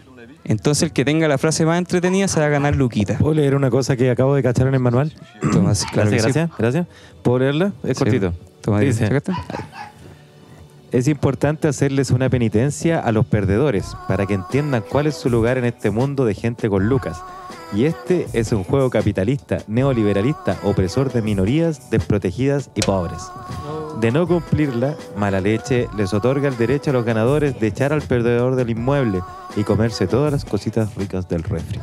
Entonces, 0.44 0.82
el 0.84 0.92
que 0.92 1.04
tenga 1.06 1.26
la 1.26 1.38
frase 1.38 1.64
más 1.64 1.78
entretenida 1.78 2.28
se 2.28 2.38
va 2.38 2.46
a 2.46 2.48
ganar 2.50 2.76
Luquita. 2.76 3.16
¿Puedo 3.18 3.34
leer 3.34 3.54
una 3.56 3.70
cosa 3.70 3.96
que 3.96 4.10
acabo 4.10 4.34
de 4.34 4.42
cachar 4.42 4.66
en 4.68 4.74
el 4.74 4.80
manual? 4.80 5.12
Tomás, 5.52 5.84
claro 5.90 6.10
gracias, 6.10 6.26
que 6.26 6.32
sí. 6.32 6.38
gracias, 6.38 6.58
gracias. 6.58 6.86
¿Puedo 7.22 7.38
leerla? 7.40 7.72
Es 7.82 7.96
Sí. 7.96 8.04
cortito. 8.04 8.34
Toma, 8.60 8.80
Dice, 8.80 9.06
¿sacaste? 9.06 9.32
Es 10.94 11.08
importante 11.08 11.66
hacerles 11.66 12.12
una 12.12 12.30
penitencia 12.30 13.00
a 13.00 13.10
los 13.10 13.26
perdedores 13.26 13.96
para 14.06 14.26
que 14.26 14.34
entiendan 14.34 14.84
cuál 14.88 15.08
es 15.08 15.16
su 15.16 15.28
lugar 15.28 15.58
en 15.58 15.64
este 15.64 15.90
mundo 15.90 16.24
de 16.24 16.34
gente 16.34 16.70
con 16.70 16.88
lucas. 16.88 17.20
Y 17.72 17.86
este 17.86 18.28
es 18.32 18.52
un 18.52 18.62
juego 18.62 18.90
capitalista, 18.90 19.58
neoliberalista, 19.66 20.56
opresor 20.62 21.12
de 21.12 21.20
minorías, 21.20 21.90
desprotegidas 21.90 22.70
y 22.76 22.82
pobres. 22.82 23.24
De 24.00 24.12
no 24.12 24.28
cumplirla, 24.28 24.94
mala 25.16 25.40
leche 25.40 25.88
les 25.96 26.14
otorga 26.14 26.46
el 26.46 26.56
derecho 26.56 26.90
a 26.90 26.92
los 26.92 27.04
ganadores 27.04 27.58
de 27.58 27.66
echar 27.66 27.92
al 27.92 28.02
perdedor 28.02 28.54
del 28.54 28.70
inmueble 28.70 29.20
y 29.56 29.64
comerse 29.64 30.06
todas 30.06 30.30
las 30.30 30.44
cositas 30.44 30.94
ricas 30.94 31.28
del 31.28 31.42
refri. 31.42 31.80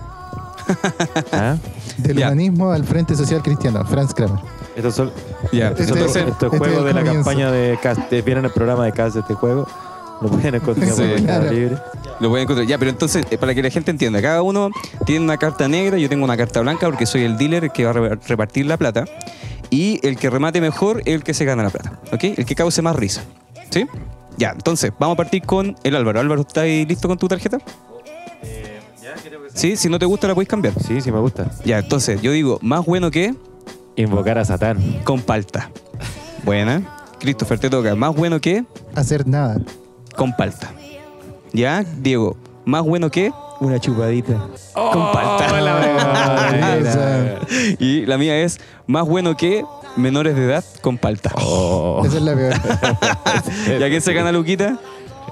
¿Ah? 1.32 1.58
Del 1.98 2.18
Ya. 2.18 2.28
humanismo 2.28 2.72
al 2.72 2.84
Frente 2.84 3.16
Social 3.16 3.42
Cristiano, 3.42 3.84
Franz 3.86 4.14
Kramer. 4.14 4.40
Estos 4.76 4.96
son, 4.96 5.12
Ya, 5.52 5.70
estos 5.70 5.82
Este- 5.82 5.88
son 5.90 5.98
entonces, 5.98 6.22
estos 6.28 6.44
este 6.54 6.58
juegos 6.58 6.68
es 6.70 6.78
el 6.78 6.86
de 6.86 6.94
la 6.94 7.14
campaña 7.14 7.52
de 7.52 7.78
Cast. 7.82 8.14
eh, 8.14 8.22
¿Vieron 8.22 8.46
el 8.46 8.52
programa 8.52 8.86
de 8.86 8.92
Cast 8.92 9.16
de 9.16 9.22
este 9.22 9.34
juego? 9.34 9.68
Lo 10.22 10.30
pueden 10.30 10.56
encontrar 10.56 10.90
Sí. 10.92 11.02
por 11.02 11.22
Claro. 11.24 11.52
Libre. 11.52 11.78
lo 12.20 12.36
a 12.36 12.42
encontrar. 12.42 12.68
Ya, 12.68 12.78
pero 12.78 12.92
entonces, 12.92 13.26
eh, 13.32 13.38
para 13.40 13.56
que 13.56 13.64
la 13.64 13.70
gente 13.72 13.90
entienda, 13.92 14.22
cada 14.22 14.44
uno 14.44 14.70
tiene 15.06 15.26
una 15.26 15.38
carta 15.38 15.68
negra, 15.68 15.98
yo 15.98 16.08
tengo 16.08 16.24
una 16.24 16.38
carta 16.38 16.62
blanca 16.62 16.86
porque 16.86 17.06
soy 17.08 17.24
el 17.24 17.38
dealer 17.38 17.72
que 17.72 17.84
va 17.84 17.90
a 17.90 17.94
re- 17.94 18.16
repartir 18.28 18.68
la 18.68 18.78
plata. 18.78 19.06
Y 19.72 20.00
el 20.06 20.18
que 20.18 20.30
remate 20.30 20.62
mejor 20.62 21.00
es 21.06 21.16
el 21.16 21.24
que 21.24 21.34
se 21.34 21.46
gana 21.46 21.64
la 21.64 21.70
plata. 21.72 21.94
¿Ok? 22.14 22.24
El 22.38 22.46
que 22.46 22.54
cause 22.56 22.82
más 22.84 22.96
risa. 22.96 23.24
¿Sí? 23.72 23.88
Ya, 24.38 24.52
entonces, 24.52 24.92
vamos 25.00 25.16
a 25.16 25.18
partir 25.18 25.42
con 25.44 25.76
el 25.84 25.96
Álvaro. 25.96 26.20
Álvaro, 26.20 26.42
¿estás 26.42 26.66
listo 26.66 27.08
con 27.08 27.18
tu 27.18 27.28
tarjeta? 27.28 27.58
Sí, 29.54 29.76
si 29.76 29.90
no 29.90 30.00
te 30.00 30.06
gusta 30.06 30.28
la 30.28 30.36
puedes 30.36 30.48
cambiar. 30.50 30.74
Sí, 30.82 31.02
sí 31.02 31.12
me 31.12 31.20
gusta. 31.20 31.52
Ya, 31.66 31.80
entonces, 31.80 32.22
yo 32.22 32.32
digo, 32.32 32.58
más 32.62 32.86
bueno 32.86 33.12
que 33.12 33.36
Invocar 33.96 34.38
a 34.38 34.46
Satán. 34.46 34.80
con 35.04 35.22
palta. 35.22 35.70
Buena. 36.44 36.98
Christopher, 37.20 37.60
te 37.60 37.70
toca. 37.70 37.94
Más 37.96 38.16
bueno 38.16 38.40
que 38.40 38.64
Hacer 38.96 39.28
nada. 39.28 39.58
con 40.16 40.34
palta. 40.36 40.72
Ya, 41.54 41.84
Diego, 41.84 42.38
más 42.66 42.84
bueno 42.84 43.12
que 43.12 43.32
Una 43.60 43.80
chupadita. 43.80 44.48
con 44.74 45.12
palta. 45.12 45.48
Ah, 45.50 46.78
esa, 46.80 47.40
Y 47.80 48.06
la 48.06 48.18
mía 48.18 48.38
es 48.42 48.60
más 48.88 49.06
bueno 49.08 49.36
que 49.38 49.64
menores 49.98 50.36
de 50.36 50.46
edad 50.46 50.64
con 50.82 50.98
palta. 50.98 51.32
Oh. 51.36 52.02
esa 52.06 52.18
es 52.18 52.24
la 52.24 52.34
peor. 52.36 52.54
¿Ya 53.80 53.90
quién 53.90 54.02
se 54.02 54.14
gana 54.14 54.32
Luquita? 54.32 54.80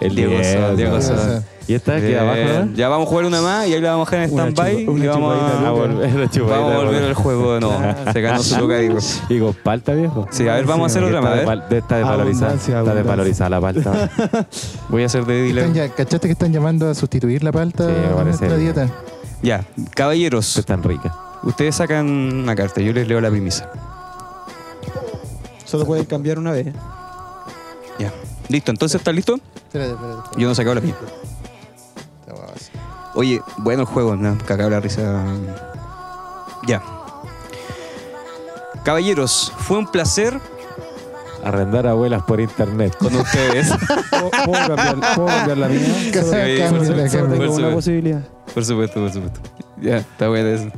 El 0.02 0.16
Diego 0.16 0.38
Sosa, 0.44 0.76
Diego 0.76 1.02
Sosa. 1.02 1.16
Sosa. 1.18 1.44
Y 1.68 1.74
esta 1.76 1.98
aquí 1.98 2.16
abajo, 2.16 2.40
¿no? 2.66 2.74
Ya 2.74 2.90
vamos 2.90 3.06
a 3.06 3.10
jugar 3.10 3.26
una 3.26 3.42
más 3.44 3.68
y 3.68 3.74
ahí 3.76 3.82
la 3.82 3.92
vamos 3.92 4.08
a 4.08 4.12
dejar 4.12 4.28
en 4.30 4.34
Una 4.34 4.44
stand-by. 4.48 4.78
chupa- 4.86 4.92
una 4.92 5.04
y 5.04 5.08
vamos 5.08 5.34
chupadita, 5.36 5.60
a, 5.60 5.68
A 5.68 5.72
volver 5.72 6.14
la 6.16 6.30
chupadita 6.30 6.56
vamos 6.58 6.72
a 6.72 6.80
de 6.80 6.86
volver 6.86 7.04
al 7.04 7.14
juego. 7.14 7.60
No, 7.60 7.72
se 8.14 8.22
ganó 8.22 8.42
su 8.44 8.58
luca, 8.60 8.78
digo. 8.78 8.98
Y 9.30 9.40
con 9.40 9.54
palta, 9.54 9.94
viejo. 9.94 10.28
Sí, 10.32 10.48
a 10.48 10.56
ver, 10.56 10.66
vamos 10.66 10.84
a 10.84 10.86
hacer 10.88 11.04
otra 11.04 11.22
más. 11.22 11.32
a 11.32 11.36
ver. 11.36 11.46
desval- 11.48 11.72
está 11.78 11.98
desvalorizada. 11.98 12.46
Abundancia, 12.48 12.56
Está 12.56 12.80
abundancia. 12.80 12.94
desvalorizada 12.96 13.50
la 13.52 13.62
palta. 13.62 14.10
Voy 14.90 15.04
a 15.04 15.06
hacer 15.06 15.26
de 15.26 15.48
Están 15.50 15.74
dealer. 15.74 15.90
ya- 15.90 15.96
¿Cachaste 15.96 16.28
que 16.28 16.32
están 16.32 16.52
llamando 16.54 16.90
a 16.90 16.96
sustituir 16.96 17.44
la 17.44 17.52
palta 17.52 17.86
Sí, 17.86 17.92
me 17.92 17.98
en 17.98 18.04
parece 18.16 18.24
nuestra 18.26 18.48
bien. 18.48 18.60
dieta? 18.62 18.88
Ya, 19.44 19.64
caballeros, 19.96 20.58
es 20.58 20.66
tan 20.66 20.82
rica. 20.82 21.16
ustedes 21.44 21.76
sacan 21.76 22.08
una 22.08 22.56
carta, 22.56 22.82
yo 22.82 22.94
les 22.94 23.08
leo 23.08 23.22
la 23.22 23.30
premisa. 23.30 23.70
Solo 25.66 25.86
pueden 25.86 26.06
cambiar 26.06 26.40
una 26.40 26.52
vez. 26.52 26.68
Ya. 28.00 28.12
Listo, 28.48 28.72
entonces, 28.72 29.00
¿estás 29.00 29.14
listo? 29.14 29.40
Espérate, 29.70 29.92
espérate. 29.92 30.18
espérate. 30.18 30.40
Yo 30.42 30.46
no 30.48 30.52
he 30.52 30.56
sacado 30.56 30.76
la 30.76 30.82
así. 32.56 32.72
Oye, 33.16 33.42
bueno 33.58 33.82
el 33.82 33.88
juego, 33.88 34.16
no, 34.16 34.38
cagado 34.46 34.70
la 34.72 34.80
risa. 34.80 35.24
Ya. 36.68 36.82
Caballeros, 38.84 39.52
fue 39.60 39.78
un 39.78 39.88
placer 39.88 40.40
Arrendar 41.44 41.88
abuelas 41.88 42.24
por 42.24 42.42
internet. 42.42 42.96
con 42.98 43.16
ustedes. 43.16 43.70
¿Puedo, 44.10 44.30
puedo 44.46 44.76
cambiar, 44.76 45.16
puedo 45.16 45.28
cambiar 45.28 45.58
la 45.58 45.68
mía? 45.70 45.80
Solo, 46.14 46.24
Sí, 46.24 46.58
por 46.60 46.70
solo 46.70 46.86
supuesto. 46.86 47.18
tengo 47.18 47.28
Por 47.28 47.38
una 47.38 47.48
supuesto. 47.48 47.76
posibilidad. 47.76 48.22
por 48.54 48.66
supuesto, 48.66 49.00
por 49.00 49.12
supuesto. 49.14 49.40
Ya, 49.82 49.98
está 50.00 50.28
bueno 50.28 50.50
eso. 50.50 50.70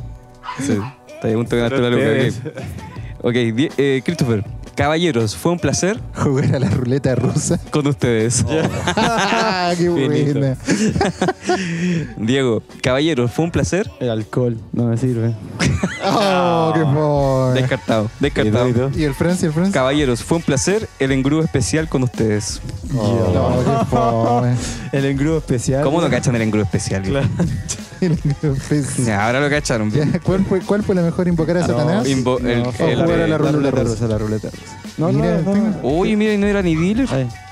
Sí, 0.59 0.77
está 1.07 1.27
bien, 1.27 1.39
ganaste 1.57 1.77
la 1.79 1.89
luca. 1.89 2.03
Ustedes. 2.03 2.41
Ok, 2.45 3.25
Ok, 3.25 3.33
di- 3.33 3.69
eh, 3.77 4.01
Christopher, 4.05 4.43
caballeros, 4.76 5.36
fue 5.36 5.51
un 5.51 5.59
placer 5.59 5.99
Jugar 6.15 6.55
a 6.55 6.59
la 6.59 6.69
ruleta 6.69 7.13
rusa. 7.15 7.59
con 7.72 7.88
ustedes. 7.88 8.45
¡Ah, 8.95 9.74
qué 9.78 9.89
buena! 9.89 10.57
Diego, 12.17 12.63
caballeros, 12.82 13.32
fue 13.32 13.45
un 13.45 13.51
placer. 13.51 13.89
El 13.99 14.09
alcohol 14.09 14.57
no 14.72 14.86
me 14.86 14.97
sirve. 14.97 15.34
¡Oh, 16.03 16.72
qué 16.74 16.82
fome! 16.82 17.59
Descartado, 17.61 18.09
¿Y 18.19 18.24
descartado. 18.24 18.65
tú, 18.65 18.69
y 18.69 18.74
tú? 18.91 18.99
¿Y 18.99 19.03
el 19.03 19.13
Francia, 19.13 19.47
el 19.47 19.53
Francia? 19.53 19.74
Caballeros, 19.74 20.24
fue 20.24 20.38
un 20.38 20.43
placer 20.43 20.88
el 20.99 21.11
engrudo 21.11 21.43
especial 21.43 21.88
con 21.89 22.03
ustedes. 22.03 22.61
Oh. 22.95 23.32
No, 23.34 23.86
qué. 23.89 24.55
El 24.91 25.05
engrudo 25.05 25.38
especial. 25.38 25.84
¿Cómo 25.84 26.01
no 26.01 26.09
cachan 26.09 26.36
el 26.36 26.41
engrudo 26.41 26.63
especial? 26.63 27.01
viejo? 27.03 27.19
Ahora 29.19 29.39
lo 29.41 29.49
cacharon. 29.49 29.91
Ya, 29.91 30.07
¿Cuál 30.23 30.45
fue, 30.45 30.59
¿Cuál 30.61 30.83
fue 30.83 30.95
la 30.95 31.01
mejor? 31.01 31.27
¿Invocar 31.27 31.57
a 31.57 31.61
No, 31.61 31.67
Satanás? 31.67 32.07
Invo- 32.07 32.39
el- 32.39 32.47
el- 32.49 32.65
jugar 32.65 33.19
a 33.21 33.27
la 33.27 33.37
ruleta 33.37 33.83
rusa. 33.83 34.07
la 34.07 34.17
ruleta 34.17 34.49
rusa. 34.49 34.79
No, 34.97 35.11
Mira, 35.11 35.41
no, 35.41 35.55
no. 35.55 35.79
Oye, 35.83 36.15
mira, 36.17 36.33
y 36.33 36.37
no 36.37 36.47
era 36.47 36.61
ni 36.61 36.75
dealer. 36.75 37.07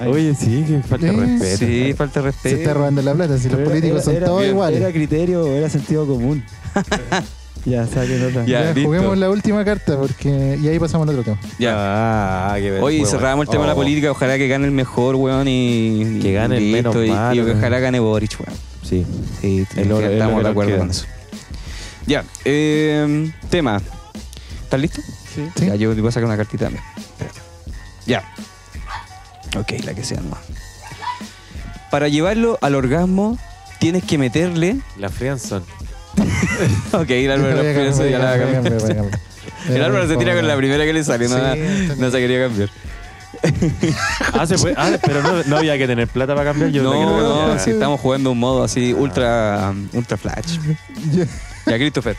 Oye, 0.07 0.35
sí, 0.35 0.63
que 0.67 0.81
falta 0.83 1.05
de 1.07 1.13
Eh, 1.13 1.15
respeto. 1.39 1.57
Sí, 1.57 1.93
falta 1.93 2.21
de 2.21 2.31
Se 2.31 2.31
respeto. 2.31 2.55
está 2.57 2.73
robando 2.73 3.01
la 3.01 3.13
plata. 3.13 3.37
Si 3.37 3.49
los 3.49 3.59
políticos 3.61 3.95
era- 3.97 4.03
son 4.03 4.15
era- 4.15 4.25
todos 4.27 4.41
era- 4.41 4.49
iguales. 4.51 4.81
Era 4.81 4.91
criterio, 4.91 5.45
era 5.47 5.69
sentido 5.69 6.05
común. 6.07 6.43
ya, 7.65 7.85
saque 7.87 8.17
nota. 8.17 8.45
Ya. 8.45 8.73
Ya, 8.73 8.83
juguemos 8.83 9.17
la 9.17 9.29
última 9.29 9.63
carta 9.65 9.97
porque 9.97 10.57
y 10.61 10.67
ahí 10.67 10.79
pasamos 10.79 11.07
al 11.07 11.15
otro 11.19 11.23
tema. 11.33 11.39
Ya. 11.59 11.73
Ah, 11.75 12.55
qué 12.57 12.71
ver- 12.71 12.81
Oye, 12.83 12.99
muy 12.99 13.07
cerramos 13.09 13.45
el 13.45 13.51
tema 13.51 13.63
de 13.63 13.67
la 13.67 13.73
Oh, 13.73 13.77
política. 13.77 14.11
Ojalá 14.11 14.37
que 14.37 14.47
gane 14.47 14.65
el 14.65 14.71
mejor, 14.71 15.15
weón. 15.15 15.47
Y, 15.47 16.19
Que 16.21 16.33
gane 16.33 16.57
el 16.57 16.63
y 16.63 16.71
menos 16.71 16.95
y- 16.95 17.09
malo, 17.09 17.35
Y, 17.35 17.45
weón. 17.45 17.57
ojalá 17.57 17.79
gane 17.79 17.99
Boric, 17.99 18.31
weón. 18.39 18.68
Sí. 18.89 19.05
Sí, 19.41 19.65
Es 19.75 19.87
lo- 19.87 19.99
ya 20.01 20.07
es 20.07 20.11
lo 20.11 20.13
estamos 20.13 20.33
que 20.33 20.37
de 20.37 20.43
nos 20.43 20.51
acuerdo 20.51 20.69
queda. 20.71 20.79
con 20.79 20.89
eso. 20.89 21.05
Ya, 22.07 22.23
eh, 22.45 23.31
tema. 23.49 23.81
¿Estás 24.63 24.79
listo? 24.79 25.01
Sí. 25.35 25.47
Sí. 25.57 25.65
Ya, 25.67 25.75
yo 25.75 25.93
te 25.93 26.01
voy 26.01 26.09
a 26.09 26.11
sacar 26.11 26.25
una 26.27 26.37
cartita 26.37 26.65
también. 26.65 26.83
Espérate. 26.97 27.39
Ya. 28.05 28.23
Ok, 29.57 29.71
la 29.85 29.93
que 29.93 30.03
sea 30.03 30.19
nomás. 30.21 30.39
Para 31.91 32.07
llevarlo 32.07 32.57
al 32.61 32.75
orgasmo, 32.75 33.37
tienes 33.79 34.03
que 34.03 34.17
meterle. 34.17 34.77
La 34.97 35.09
Frianson. 35.09 35.63
Ok, 36.91 37.09
el 37.11 37.31
a 37.31 37.37
la 37.37 37.63
ya 38.09 38.19
la 38.19 38.25
va 38.25 38.33
a 38.33 38.39
cambiar. 38.39 39.05
El 39.69 39.83
Álvaro 39.83 40.07
se 40.07 40.17
tira 40.17 40.35
con 40.35 40.47
la 40.47 40.57
primera 40.57 40.83
que 40.85 40.93
le 40.93 41.03
sale, 41.03 41.27
no, 41.27 41.35
Sí, 41.35 41.41
no, 41.41 41.53
está 41.53 41.95
no 41.95 42.11
se 42.11 42.17
quería 42.17 42.47
cambiar. 42.47 42.69
Ah, 44.33 44.45
se 44.45 44.57
puede. 44.57 44.75
Ah, 44.77 44.97
pero 45.05 45.21
no, 45.23 45.43
no 45.43 45.57
había 45.57 45.77
que 45.77 45.87
tener 45.87 46.07
plata 46.07 46.35
para 46.35 46.51
cambiar. 46.51 46.71
Yo 46.71 46.83
no, 46.83 47.47
no, 47.53 47.59
si 47.59 47.71
estamos 47.71 47.99
jugando 47.99 48.31
un 48.31 48.39
modo 48.39 48.63
así 48.63 48.93
ultra, 48.93 49.73
ultra 49.93 50.17
flash. 50.17 50.57
Ya. 51.11 51.25
Ya, 51.65 51.75
Christopher. 51.77 52.15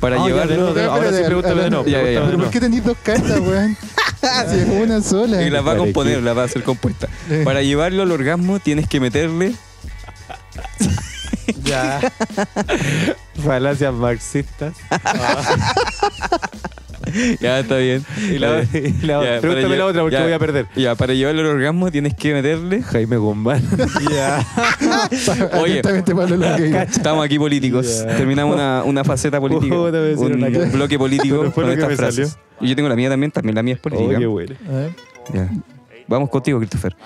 Para 0.00 0.16
Ah, 0.16 0.18
ya, 0.20 0.26
llevarlo. 0.26 0.72
nuevo. 0.72 0.90
Ahora 0.92 1.10
sí, 1.12 1.22
pregúntame 1.24 1.62
de. 1.62 1.70
Ya, 1.70 2.02
ya, 2.02 2.10
ya. 2.10 2.20
de 2.20 2.26
¿Pero 2.26 2.38
por 2.38 2.50
qué 2.50 2.60
tenéis 2.60 2.84
dos 2.84 2.96
cartas, 3.02 3.38
weón? 3.40 3.76
si 4.50 4.56
es 4.58 4.68
una 4.68 5.00
sola. 5.00 5.42
Y 5.42 5.50
las 5.50 5.60
va 5.62 5.72
a 5.72 5.74
¿Para 5.74 5.78
componer, 5.78 6.22
las 6.22 6.36
va 6.36 6.42
a 6.42 6.44
hacer 6.46 6.62
compuesta. 6.62 7.08
Eh. 7.30 7.42
Para 7.44 7.62
llevarlo 7.62 8.02
al 8.02 8.10
orgasmo 8.10 8.58
tienes 8.58 8.88
que 8.88 9.00
meterle. 9.00 9.54
Ya. 11.64 11.98
Falacias 13.44 13.92
marxistas. 13.92 14.74
Ya, 17.40 17.60
está 17.60 17.76
bien. 17.76 18.04
Y 18.30 18.38
la, 18.38 18.62
y 18.72 19.06
la- 19.06 19.24
Ya, 19.36 19.40
pregúntame 19.40 19.76
la 19.76 19.86
otra 19.86 20.02
porque 20.02 20.16
ya. 20.16 20.22
voy 20.22 20.32
a 20.32 20.38
perder. 20.38 20.66
Ya, 20.76 20.94
para 20.94 21.14
llevarlo 21.14 21.40
al 21.40 21.46
orgasmo 21.46 21.90
tienes 21.90 22.14
que 22.14 22.32
meterle. 22.34 22.82
Jaime 22.82 23.16
Guzmán. 23.16 23.62
ya. 24.10 24.46
Oye. 25.60 25.82
Estamos 26.88 27.24
aquí 27.24 27.38
políticos. 27.38 28.04
Ya. 28.06 28.16
Terminamos 28.16 28.54
una, 28.54 28.82
una 28.84 29.04
faceta 29.04 29.40
política. 29.40 29.74
Un 29.74 30.70
bloque 30.72 30.98
político 30.98 31.38
Pero 31.40 31.52
fue 31.52 31.64
con 31.64 31.70
lo 31.70 31.76
que 31.76 31.82
estas 31.82 31.88
me 31.90 31.96
frases. 31.96 32.38
Y 32.60 32.68
yo 32.68 32.76
tengo 32.76 32.88
la 32.88 32.96
mía 32.96 33.08
también, 33.08 33.30
también 33.30 33.54
la 33.54 33.62
mía 33.62 33.74
es 33.74 33.80
política. 33.80 34.16
Oh, 34.16 34.18
qué 34.18 34.26
bueno. 34.26 34.54
A 34.68 34.72
ver, 34.72 34.90
Ya. 35.32 35.50
Vamos 36.10 36.28
contigo, 36.28 36.58
Christopher. 36.58 36.96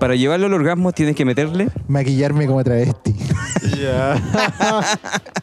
Para 0.00 0.16
llevarlo 0.16 0.46
al 0.46 0.54
orgasmo 0.54 0.90
tienes 0.92 1.14
que 1.14 1.26
meterle. 1.26 1.68
Maquillarme 1.86 2.46
como 2.46 2.64
travesti. 2.64 3.14
Ya. 3.78 4.18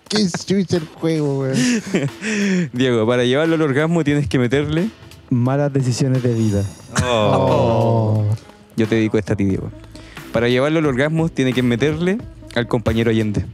Qué 0.10 0.28
chucha 0.28 0.78
el 0.78 0.88
juego, 0.88 1.42
weón. 1.42 1.56
Diego, 2.74 3.06
para 3.06 3.24
llevarlo 3.24 3.54
al 3.54 3.62
orgasmo 3.62 4.04
tienes 4.04 4.28
que 4.28 4.40
meterle. 4.40 4.90
Malas 5.30 5.72
decisiones 5.72 6.24
de 6.24 6.34
vida. 6.34 6.64
Oh. 7.06 8.26
Yo 8.76 8.88
te 8.88 8.96
dedico 8.96 9.20
esta 9.20 9.34
a 9.34 9.36
ti, 9.36 9.46
Diego. 9.46 9.70
Para 10.34 10.50
llevarlo 10.50 10.80
al 10.80 10.86
orgasmo 10.88 11.30
tienes 11.30 11.54
que 11.54 11.62
meterle 11.62 12.18
al 12.56 12.68
compañero 12.68 13.12
Allende. 13.12 13.46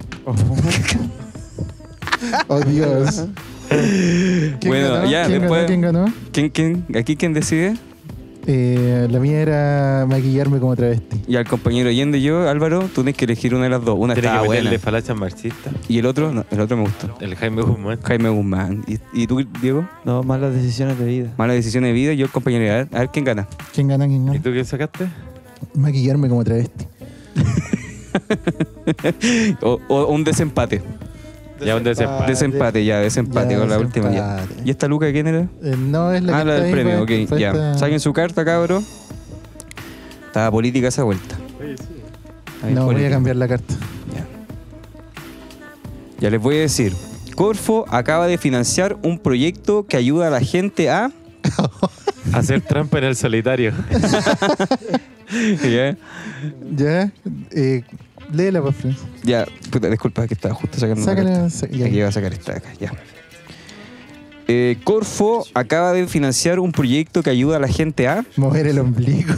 Oh, 2.47 2.59
Dios. 2.65 3.25
¿Quién 3.69 4.59
Bueno, 4.65 4.93
ganó? 4.93 5.11
ya, 5.11 5.25
¿Quién 5.27 5.41
después- 5.41 5.61
ganó? 5.63 5.67
¿Quién 5.67 5.81
ganó? 5.81 6.13
¿Quién, 6.31 6.49
quién, 6.51 6.85
¿Aquí 6.97 7.17
quién 7.17 7.33
decide? 7.33 7.75
Eh, 8.49 9.09
la 9.11 9.19
mía 9.19 9.41
era 9.41 10.05
maquillarme 10.07 10.59
como 10.59 10.73
travesti. 10.73 11.21
Y 11.27 11.35
al 11.35 11.45
compañero 11.45 11.89
Allende 11.89 12.17
y 12.17 12.21
yo, 12.21 12.47
Álvaro, 12.47 12.79
tú 12.79 13.01
tienes 13.03 13.15
que 13.17 13.25
elegir 13.25 13.53
una 13.53 13.65
de 13.65 13.71
las 13.71 13.83
dos. 13.83 13.97
Una 13.99 14.13
Tiene 14.13 14.27
estaba 14.29 14.43
que 14.43 14.47
buena. 14.47 14.61
meterle 14.63 14.79
falacias 14.79 15.17
marxistas. 15.17 15.73
Y 15.89 15.99
el 15.99 16.05
otro, 16.05 16.31
no, 16.33 16.45
el 16.49 16.61
otro 16.61 16.77
me 16.77 16.83
gustó. 16.83 17.13
El 17.19 17.35
Jaime 17.35 17.61
Guzmán. 17.61 17.99
Jaime 18.01 18.29
Guzmán. 18.29 18.85
¿Y, 18.87 18.99
y 19.11 19.27
tú, 19.27 19.45
Diego? 19.61 19.85
No, 20.05 20.23
malas 20.23 20.53
decisiones 20.53 20.97
de 20.97 21.05
vida. 21.05 21.33
Mala 21.37 21.51
decisión 21.53 21.83
de 21.83 21.91
vida 21.91 22.13
y 22.13 22.17
yo 22.17 22.25
el 22.25 22.31
compañero. 22.31 22.73
A 22.73 22.77
ver, 22.77 22.87
a 22.93 22.99
ver 22.99 23.09
quién 23.09 23.25
gana. 23.25 23.49
¿Quién 23.73 23.89
gana? 23.89 24.07
¿Quién 24.07 24.23
¿Y 24.23 24.27
gana? 24.27 24.41
tú 24.41 24.53
qué 24.53 24.63
sacaste? 24.63 25.07
Maquillarme 25.75 26.29
como 26.29 26.43
travesti. 26.45 26.85
O, 29.61 29.79
o 29.89 30.05
un 30.07 30.23
desempate. 30.23 30.81
Ya 31.65 31.75
un 31.75 31.83
desempate. 31.83 32.31
Desempate, 32.31 32.85
ya, 32.85 32.99
desempate 32.99 33.53
Ya, 33.53 33.59
con 33.59 33.69
la 33.69 33.79
última. 33.79 34.11
Ya. 34.11 34.45
¿Y 34.63 34.69
esta 34.69 34.87
luca 34.87 35.11
quién 35.11 35.27
era? 35.27 35.47
Eh, 35.63 35.75
no 35.77 36.11
es 36.13 36.21
la 36.23 36.37
ah, 36.37 36.39
que 36.41 36.45
la 36.47 36.53
del 36.55 36.71
premio, 36.71 37.05
fue- 37.05 37.23
ok, 37.25 37.29
ya. 37.39 37.47
esta- 37.51 37.77
Saquen 37.79 37.99
su 37.99 38.13
carta, 38.13 38.45
cabro. 38.45 38.83
Estaba 40.27 40.51
política 40.51 40.87
esa 40.89 41.03
vuelta. 41.03 41.35
No, 42.63 42.67
voy 42.67 42.77
a 42.77 42.85
política. 42.85 43.09
cambiar 43.11 43.35
la 43.37 43.47
carta. 43.47 43.73
Ya. 44.13 44.25
Ya 46.19 46.29
les 46.29 46.39
voy 46.41 46.57
a 46.57 46.59
decir. 46.59 46.93
Corfo 47.35 47.85
acaba 47.89 48.27
de 48.27 48.37
financiar 48.37 48.97
un 49.03 49.19
proyecto 49.19 49.85
que 49.87 49.97
ayuda 49.97 50.27
a 50.27 50.29
la 50.29 50.41
gente 50.41 50.89
a. 50.89 51.11
Hacer 52.33 52.61
trampa 52.61 52.97
en 52.97 53.05
el 53.05 53.15
solitario. 53.15 53.73
ya, 55.63 55.95
Ya, 56.75 57.11
eh, 57.51 57.83
léela, 58.33 58.61
pues, 58.61 58.75
Franz. 58.75 58.97
ya, 59.23 59.45
puta, 59.71 59.89
disculpa 59.89 60.27
que 60.27 60.33
estaba 60.33 60.53
justo 60.55 60.79
sacando 60.79 61.03
una 61.03 61.15
carta. 61.15 61.31
Sácala. 61.31 61.49
sa- 61.49 61.67
ya. 61.69 61.85
Aquí 61.85 61.99
va 62.01 62.07
a 62.07 62.11
sacar 62.11 62.33
esta 62.33 62.51
de 62.53 62.57
acá, 62.59 62.69
ya. 62.79 62.91
Eh, 64.49 64.77
Corfo 64.85 65.43
acaba 65.53 65.91
de 65.91 66.07
financiar 66.07 66.59
un 66.61 66.71
proyecto 66.71 67.21
que 67.21 67.29
ayuda 67.29 67.57
a 67.57 67.59
la 67.59 67.67
gente 67.67 68.07
a. 68.07 68.23
Mover 68.37 68.67
el 68.67 68.79
ombligo. 68.79 69.33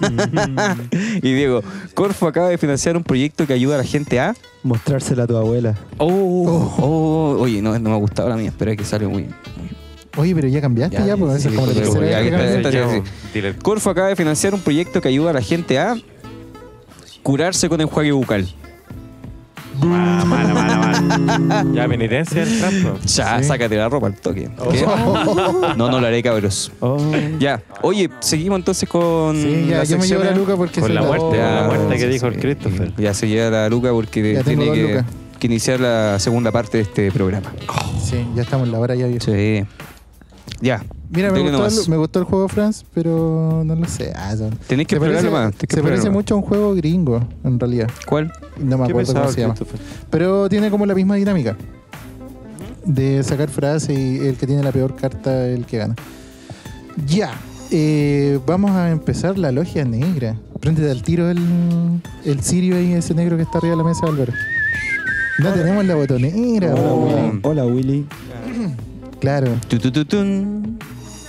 Y 1.22 1.32
Diego, 1.34 1.62
Corfo 1.94 2.26
acaba 2.28 2.48
de 2.48 2.58
financiar 2.58 2.96
un 2.96 3.02
proyecto 3.02 3.46
que 3.46 3.52
ayuda 3.52 3.74
a 3.74 3.78
la 3.78 3.84
gente 3.84 4.20
a. 4.20 4.34
Mostrársela 4.62 5.24
a 5.24 5.26
tu 5.26 5.36
abuela. 5.36 5.74
Oh, 5.98 6.74
oh, 6.78 7.36
oye, 7.40 7.60
no, 7.62 7.76
no 7.78 7.90
me 7.90 7.96
ha 7.96 7.98
gustado 7.98 8.28
la 8.28 8.36
mía, 8.36 8.48
espera 8.50 8.76
que 8.76 8.84
sale 8.84 9.06
muy. 9.08 9.22
muy- 9.24 9.32
Oye, 10.16 10.34
pero 10.34 10.48
ya 10.48 10.60
cambiaste, 10.60 10.96
ya, 10.98 11.06
Ya, 11.06 11.16
pues. 11.16 11.32
sí, 11.34 11.38
esa 11.40 11.48
es 11.50 11.54
como 11.54 11.66
la 11.68 11.72
pero 11.74 11.92
tercera 11.92 12.70
ya 12.70 13.02
Dile- 13.34 13.56
Corfo 13.62 13.90
acaba 13.90 14.08
de 14.08 14.16
financiar 14.16 14.54
un 14.54 14.60
proyecto 14.60 15.00
que 15.00 15.08
ayuda 15.08 15.30
a 15.30 15.32
la 15.32 15.42
gente 15.42 15.78
a 15.78 15.96
curarse 17.22 17.68
con 17.68 17.80
enjuague 17.80 18.12
bucal. 18.12 18.48
Mala, 19.80 20.24
mala, 20.24 20.54
mala, 20.54 20.76
mala. 20.76 21.64
Ya, 21.74 21.86
penitencia 21.88 22.42
el 22.42 22.58
trampo. 22.58 22.98
Ya, 23.06 23.38
Sí. 23.38 23.44
sácate 23.44 23.76
la 23.76 23.88
ropa 23.88 24.08
al 24.08 24.14
toque. 24.16 24.50
¿Qué? 24.72 24.84
No, 25.76 25.88
no 25.88 26.00
lo 26.00 26.06
haré, 26.08 26.20
cabros. 26.22 26.72
Oh. 26.80 26.98
Ya, 27.38 27.62
oye, 27.82 28.10
seguimos 28.18 28.58
entonces 28.58 28.88
con. 28.88 29.36
Sí, 29.36 29.66
ya, 29.70 29.78
la 29.78 29.84
yo 29.84 29.98
me 29.98 30.06
llevo 30.06 30.20
la 30.24 30.30
sección. 30.30 30.38
luca 30.44 30.56
porque 30.56 30.80
Con 30.80 30.88
se 30.88 30.94
la 30.94 31.02
muerte, 31.02 31.24
con 31.26 31.38
la 31.38 31.60
Ya, 31.60 31.66
muerte 31.68 31.96
que 31.96 32.06
dijo 32.08 32.28
sí. 32.28 32.34
el 32.34 32.40
Christopher. 32.40 32.92
Ya 32.96 33.14
se 33.14 33.28
lleva 33.28 33.50
la 33.50 33.68
luca 33.68 33.90
porque 33.92 34.32
Ya 34.34 34.42
tengo 34.42 34.64
tiene 34.64 34.66
dos 34.66 34.74
que, 34.74 34.82
lucas. 34.94 35.04
que 35.38 35.46
iniciar 35.46 35.78
la 35.80 36.18
segunda 36.18 36.50
parte 36.50 36.78
de 36.78 36.82
este 36.82 37.12
programa. 37.12 37.52
Sí, 38.02 38.26
ya 38.34 38.42
estamos 38.42 38.66
en 38.66 38.72
la 38.72 38.80
hora 38.80 38.96
ya, 38.96 39.06
viejo. 39.06 39.24
Sí. 39.24 39.64
Ya. 40.60 40.82
Mira, 41.10 41.30
me 41.32 41.40
gustó, 41.40 41.66
el, 41.66 41.88
me 41.90 41.96
gustó 41.96 42.18
el 42.18 42.24
juego, 42.26 42.48
Franz, 42.48 42.84
pero 42.92 43.62
no 43.64 43.74
lo 43.74 43.86
sé. 43.88 44.12
Ah, 44.14 44.36
son- 44.36 44.50
Tenéis 44.66 44.86
que 44.88 44.96
explorarlo 44.96 45.30
más. 45.30 45.52
tenés 45.54 45.68
que 45.68 45.76
se 45.76 45.82
parece 45.82 46.04
más. 46.04 46.12
mucho 46.12 46.34
a 46.34 46.36
un 46.36 46.42
juego 46.42 46.74
gringo, 46.74 47.26
en 47.44 47.58
realidad. 47.58 47.88
¿Cuál? 48.06 48.30
No 48.58 48.76
me 48.76 48.84
¿Qué 48.84 48.90
acuerdo 48.92 49.14
cómo 49.14 49.32
se 49.32 49.40
llama. 49.40 49.54
Pero 50.10 50.48
tiene 50.50 50.70
como 50.70 50.84
la 50.84 50.94
misma 50.94 51.14
dinámica. 51.14 51.56
De 52.84 53.22
sacar 53.22 53.48
frases 53.48 53.96
y 53.98 54.18
el 54.26 54.36
que 54.36 54.46
tiene 54.46 54.62
la 54.62 54.72
peor 54.72 54.96
carta 54.96 55.46
el 55.46 55.64
que 55.66 55.78
gana. 55.78 55.94
Ya. 57.06 57.32
eh, 57.70 58.38
vamos 58.46 58.70
a 58.72 58.90
empezar 58.90 59.38
la 59.38 59.50
logia 59.52 59.84
negra. 59.84 60.36
Préndete 60.60 60.90
al 60.90 61.02
tiro 61.02 61.30
el, 61.30 61.38
el 62.24 62.42
sirio 62.42 62.76
ahí, 62.76 62.92
ese 62.92 63.14
negro 63.14 63.36
que 63.36 63.42
está 63.44 63.58
arriba 63.58 63.72
de 63.72 63.82
la 63.82 63.88
mesa, 63.88 64.06
Álvaro. 64.06 64.32
No 65.38 65.52
tenemos 65.52 65.84
la 65.84 65.94
botonera, 65.94 66.74
Hola. 66.74 66.92
Willy. 67.24 67.40
Hola, 67.44 67.64
Willy. 67.66 68.06
Claro. 69.20 69.52
Tu, 69.68 69.78
tu, 69.78 69.90
tu, 69.92 70.04
tun. 70.04 70.78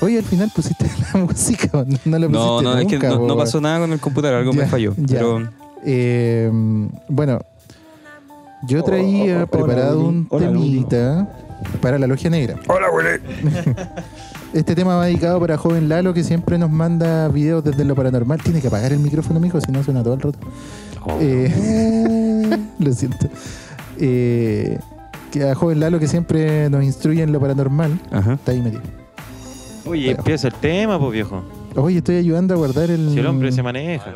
Oye, 0.01 0.17
al 0.17 0.23
final 0.23 0.51
pusiste 0.55 0.85
la 1.13 1.19
música, 1.21 1.69
o 1.73 1.85
no, 2.05 2.17
la 2.19 2.27
pusiste 2.27 2.29
No, 2.31 2.61
no, 2.61 2.77
es 2.77 2.87
que 2.87 2.93
nunca, 2.99 3.09
no, 3.09 3.35
pasó 3.37 3.59
nada 3.59 3.79
con 3.79 3.91
el 3.91 3.99
computador, 3.99 4.37
algo 4.39 4.53
Ya, 4.53 4.59
me 4.61 4.67
falló. 4.67 4.93
ya. 4.97 5.05
Pero 5.17 5.49
Eh, 5.85 6.49
bueno, 7.07 7.39
yo 8.67 8.83
traía 8.83 9.37
Oh, 9.37 9.39
oh, 9.39 9.43
oh, 9.43 9.47
preparado 9.47 9.99
hola, 9.99 10.09
un 10.09 10.27
Willy. 10.29 10.45
Hola, 10.45 10.51
temita 10.51 11.29
para 11.81 11.99
la 11.99 12.07
logia 12.07 12.29
negra. 12.29 12.55
Hola, 12.67 12.87
güey. 12.89 13.05
Este 14.51 14.73
tema 14.73 14.95
va 14.95 15.05
dedicado 15.05 15.39
para 15.39 15.57
joven 15.57 15.89
Lalo 15.89 16.11
que 16.15 16.23
siempre 16.23 16.57
nos 16.57 16.71
manda 16.71 17.27
videos 17.27 17.63
desde 17.63 17.85
lo 17.85 17.93
paranormal. 17.93 18.41
Tiene 18.41 18.61
que 18.61 18.67
apagar 18.67 18.91
el 18.91 18.97
micrófono, 18.99 19.39
mijo, 19.39 19.61
si 19.61 19.71
no 19.71 19.83
suena 19.83 20.01
todo 20.01 20.15
el 20.15 20.21
rato. 20.21 20.39
Oh. 21.05 21.17
Eh, 21.21 22.57
lo 22.79 22.91
siento. 22.93 23.27
Eh, 23.99 24.79
que 25.31 25.47
a 25.47 25.53
joven 25.53 25.79
Lalo 25.79 25.99
que 25.99 26.07
siempre 26.07 26.67
nos 26.71 26.83
instruye 26.83 27.21
en 27.21 27.31
lo 27.31 27.39
paranormal. 27.39 27.99
Ajá. 28.11 28.33
Está 28.33 28.53
ahí 28.53 28.61
metido. 28.61 28.81
Oye, 29.89 30.11
empieza 30.11 30.47
el 30.47 30.53
tema, 30.55 30.99
pues 30.99 31.11
viejo. 31.11 31.43
Oye, 31.75 31.97
estoy 31.97 32.17
ayudando 32.17 32.53
a 32.53 32.57
guardar 32.57 32.91
el. 32.91 33.09
Si 33.11 33.19
el 33.19 33.25
hombre 33.25 33.51
se 33.51 33.63
maneja. 33.63 34.13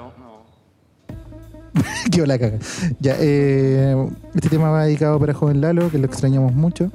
Qué 2.11 2.27
la 2.27 2.37
caga. 2.37 2.59
Ya, 2.99 3.15
eh, 3.19 3.95
este 4.35 4.49
tema 4.49 4.69
va 4.69 4.85
dedicado 4.85 5.19
para 5.19 5.33
joven 5.33 5.61
Lalo, 5.61 5.89
que 5.89 5.97
lo 5.97 6.05
extrañamos 6.05 6.53
mucho. 6.53 6.91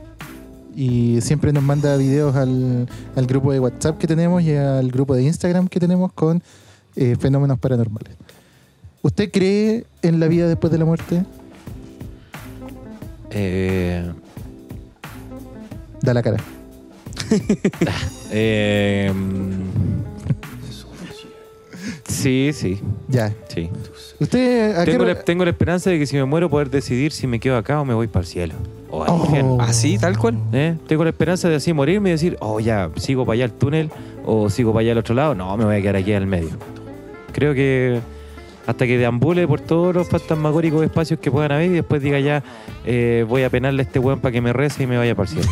Y 0.76 1.20
siempre 1.22 1.52
nos 1.52 1.64
manda 1.64 1.96
videos 1.96 2.36
al, 2.36 2.86
al 3.16 3.26
grupo 3.26 3.52
de 3.52 3.58
WhatsApp 3.58 3.98
que 3.98 4.06
tenemos 4.06 4.42
y 4.42 4.54
al 4.54 4.92
grupo 4.92 5.16
de 5.16 5.24
Instagram 5.24 5.66
que 5.66 5.80
tenemos 5.80 6.12
con 6.12 6.40
eh, 6.94 7.16
fenómenos 7.18 7.58
paranormales. 7.58 8.16
¿Usted 9.02 9.32
cree 9.32 9.86
en 10.02 10.20
la 10.20 10.28
vida 10.28 10.46
después 10.46 10.70
de 10.70 10.78
la 10.78 10.84
muerte? 10.84 11.24
Eh, 13.30 14.08
Da 16.00 16.14
la 16.14 16.22
cara. 16.22 16.36
eh, 18.30 19.12
sí, 22.06 22.50
sí, 22.52 22.80
Ya. 23.08 23.32
sí. 23.48 23.70
¿Usted 24.20 24.76
a 24.76 24.84
qué 24.84 24.90
Tengo 24.92 25.04
la, 25.04 25.12
hora- 25.12 25.22
tengo 25.22 25.44
la 25.44 25.50
esperanza 25.50 25.90
de 25.90 25.98
que 25.98 26.06
si 26.06 26.16
me 26.16 26.24
muero 26.24 26.50
poder 26.50 26.70
decidir 26.70 27.12
si 27.12 27.26
me 27.26 27.38
quedo 27.38 27.56
acá 27.56 27.80
o 27.80 27.84
me 27.84 27.94
voy 27.94 28.08
para 28.08 28.22
el 28.22 28.26
cielo. 28.26 28.54
O 28.90 29.04
al 29.04 29.10
Oh. 29.10 29.24
infierno. 29.24 29.58
Así, 29.60 29.96
tal 29.98 30.18
cual. 30.18 30.36
¿Eh? 30.52 30.76
Tengo 30.88 31.04
la 31.04 31.10
esperanza 31.10 31.48
de 31.48 31.56
así 31.56 31.72
morirme 31.72 32.08
y 32.08 32.12
decir, 32.12 32.36
oh 32.40 32.58
ya, 32.58 32.90
sigo 32.96 33.24
para 33.24 33.34
allá 33.34 33.44
al 33.44 33.52
túnel 33.52 33.90
o 34.24 34.50
sigo 34.50 34.72
para 34.72 34.80
allá 34.82 34.92
al 34.92 34.98
otro 34.98 35.14
lado. 35.14 35.34
No, 35.34 35.56
me 35.56 35.64
voy 35.64 35.76
a 35.76 35.80
quedar 35.80 35.96
aquí 35.96 36.12
al 36.12 36.26
medio. 36.26 36.50
Creo 37.32 37.54
que 37.54 38.00
hasta 38.68 38.86
que 38.86 38.98
deambule 38.98 39.48
por 39.48 39.60
todos 39.62 39.94
los 39.94 40.06
fantasmagóricos 40.10 40.84
espacios 40.84 41.18
que 41.20 41.30
puedan 41.30 41.52
haber 41.52 41.70
y 41.70 41.74
después 41.74 42.02
diga 42.02 42.20
ya, 42.20 42.42
eh, 42.84 43.24
voy 43.26 43.42
a 43.42 43.48
penarle 43.48 43.80
a 43.80 43.84
este 43.86 43.98
weón 43.98 44.20
para 44.20 44.30
que 44.30 44.42
me 44.42 44.52
rece 44.52 44.82
y 44.82 44.86
me 44.86 44.98
vaya 44.98 45.14
para 45.14 45.30
el 45.30 45.36
cielo. 45.36 45.48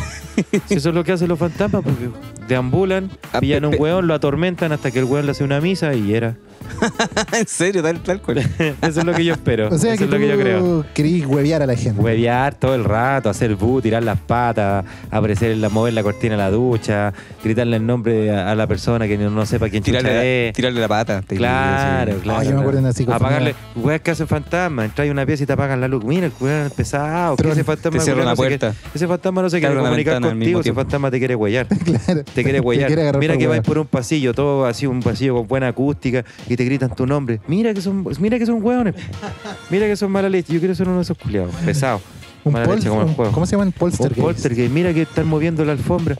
Si 0.67 0.75
eso 0.75 0.89
es 0.89 0.95
lo 0.95 1.03
que 1.03 1.13
hacen 1.13 1.27
los 1.27 1.39
fantasmas, 1.39 1.83
porque 1.83 2.09
deambulan, 2.47 3.09
Ah, 3.33 3.39
pillan 3.39 3.65
un 3.65 3.75
weón, 3.79 4.05
lo 4.05 4.13
atormentan 4.13 4.71
hasta 4.71 4.91
que 4.91 4.99
el 4.99 5.05
weón 5.05 5.25
le 5.25 5.31
hace 5.31 5.43
una 5.43 5.59
misa 5.59 5.95
y 5.95 6.13
era. 6.13 6.35
en 7.37 7.47
serio, 7.47 7.81
tal, 7.81 8.01
tal 8.01 8.21
cual. 8.21 8.37
Eso 8.81 8.99
es 8.99 9.05
lo 9.05 9.13
que 9.13 9.25
yo 9.25 9.33
espero. 9.33 9.69
O 9.69 9.77
sea 9.77 9.93
eso 9.93 9.99
que 9.99 10.03
es 10.05 10.09
lo 10.11 10.17
que 10.17 10.27
yo 10.27 10.37
creo. 10.39 10.59
tú 10.59 10.85
querís 10.93 11.25
huevear 11.25 11.61
a 11.61 11.65
la 11.65 11.75
gente. 11.75 11.99
Huevear 12.01 12.55
todo 12.55 12.75
el 12.75 12.83
rato, 12.83 13.29
hacer 13.29 13.55
bu, 13.55 13.81
tirar 13.81 14.03
las 14.03 14.19
patas, 14.19 14.85
aparecer 15.11 15.51
en 15.51 15.61
la, 15.61 15.69
mover 15.69 15.93
la 15.93 16.03
cortina 16.03 16.35
a 16.35 16.37
la 16.37 16.51
ducha, 16.51 17.13
gritarle 17.43 17.77
el 17.77 17.85
nombre 17.85 18.31
a, 18.31 18.51
a 18.51 18.55
la 18.55 18.67
persona 18.67 19.07
que 19.07 19.17
no, 19.17 19.29
no 19.29 19.45
sepa 19.45 19.69
quién 19.69 19.83
chucha 19.83 19.99
Tirarle 19.99 20.17
la, 20.17 20.25
es. 20.25 20.53
tirarle 20.53 20.81
la 20.81 20.87
pata. 20.87 21.21
te 21.21 21.35
Claro, 21.35 22.13
sí. 22.15 22.19
claro. 22.21 22.43
Yo 22.43 22.53
me 22.55 22.59
acuerdo 22.61 22.79
en 22.79 22.93
psicofonía. 22.93 23.15
Apagarle, 23.27 23.55
weas 23.75 24.01
que 24.01 24.11
hacen 24.11 24.27
fantasma, 24.27 24.85
entras 24.85 25.07
a 25.07 25.11
una 25.11 25.25
pieza 25.25 25.43
y 25.43 25.45
te 25.45 25.53
apagan 25.53 25.81
la 25.81 25.87
luz. 25.87 26.03
Mira, 26.03 26.27
el 26.27 26.31
weón 26.39 26.69
pesado, 26.71 27.35
que 27.35 27.43
Tron, 27.43 27.53
ese 27.53 27.63
fantasma 27.63 27.97
Te 27.97 28.03
cierra 28.03 28.17
culiao 28.21 28.33
una 28.33 28.43
no 28.49 28.49
quiere- 28.49 28.75
ese 28.93 29.07
fantasma 29.07 29.41
no 29.41 29.49
se 29.49 29.57
Te 29.57 29.61
quiere 29.67 29.81
comunicar 29.81 30.21
contigo, 30.21 30.59
ese 30.61 30.73
fantasma 30.73 31.11
te 31.11 31.19
quiere 31.19 31.35
huellar. 31.35 31.67
claro. 32.05 32.23
Te 32.33 32.43
quiere 32.43 32.59
huellar. 32.59 33.17
Mira 33.17 33.37
que 33.37 33.47
vais 33.47 33.61
por 33.61 33.77
un 33.79 33.87
pasillo, 33.87 34.33
todo 34.33 34.65
así, 34.65 34.85
un 34.85 35.01
pasillo 35.01 35.35
con 35.35 35.47
buena 35.47 35.67
acústica, 35.69 36.23
y 36.49 36.55
te 36.55 36.63
gritan 36.65 36.95
tu 36.95 37.05
nombre. 37.05 37.39
Mira 37.47 37.73
que 37.73 37.81
son, 37.81 38.05
mira 38.19 38.37
que 38.39 38.45
son 38.45 38.61
hueones. 38.63 38.95
Mira 39.69 39.85
que 39.87 39.95
son 39.95 40.11
mala 40.11 40.29
leche. 40.29 40.53
Yo 40.53 40.59
quiero 40.59 40.73
ser 40.75 40.87
uno 40.87 40.97
de 40.97 41.03
esos 41.03 41.17
culiados, 41.17 41.53
pesados. 41.65 42.01
Un 42.43 42.53
Mala 42.53 42.73
leche 42.75 42.87
como 42.87 43.01
el 43.01 43.07
un- 43.07 43.13
juego. 43.13 43.31
¿Cómo 43.33 43.45
se 43.45 43.51
llaman? 43.53 43.67
Un 43.69 43.71
Polstergeist. 43.73 44.21
poltergeist. 44.21 44.73
Mira 44.73 44.93
que 44.93 45.01
están 45.01 45.27
moviendo 45.27 45.65
la 45.65 45.73
alfombra. 45.73 46.15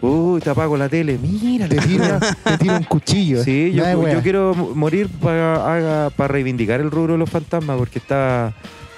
Uy, 0.00 0.40
te 0.40 0.50
apago 0.50 0.76
la 0.76 0.88
tele. 0.88 1.18
Mira, 1.20 1.68
Te 1.68 1.76
tira, 1.76 2.18
te 2.18 2.58
tira 2.58 2.76
un 2.78 2.84
cuchillo. 2.84 3.44
Sí, 3.44 3.72
yo 3.72 3.84
quiero 4.22 4.54
morir 4.74 5.08
para, 5.20 6.10
para 6.16 6.28
reivindicar 6.28 6.80
el 6.80 6.90
rubro 6.90 7.12
de 7.12 7.18
los 7.18 7.30
fantasmas 7.30 7.76
porque 7.78 7.98
está, 8.00 8.52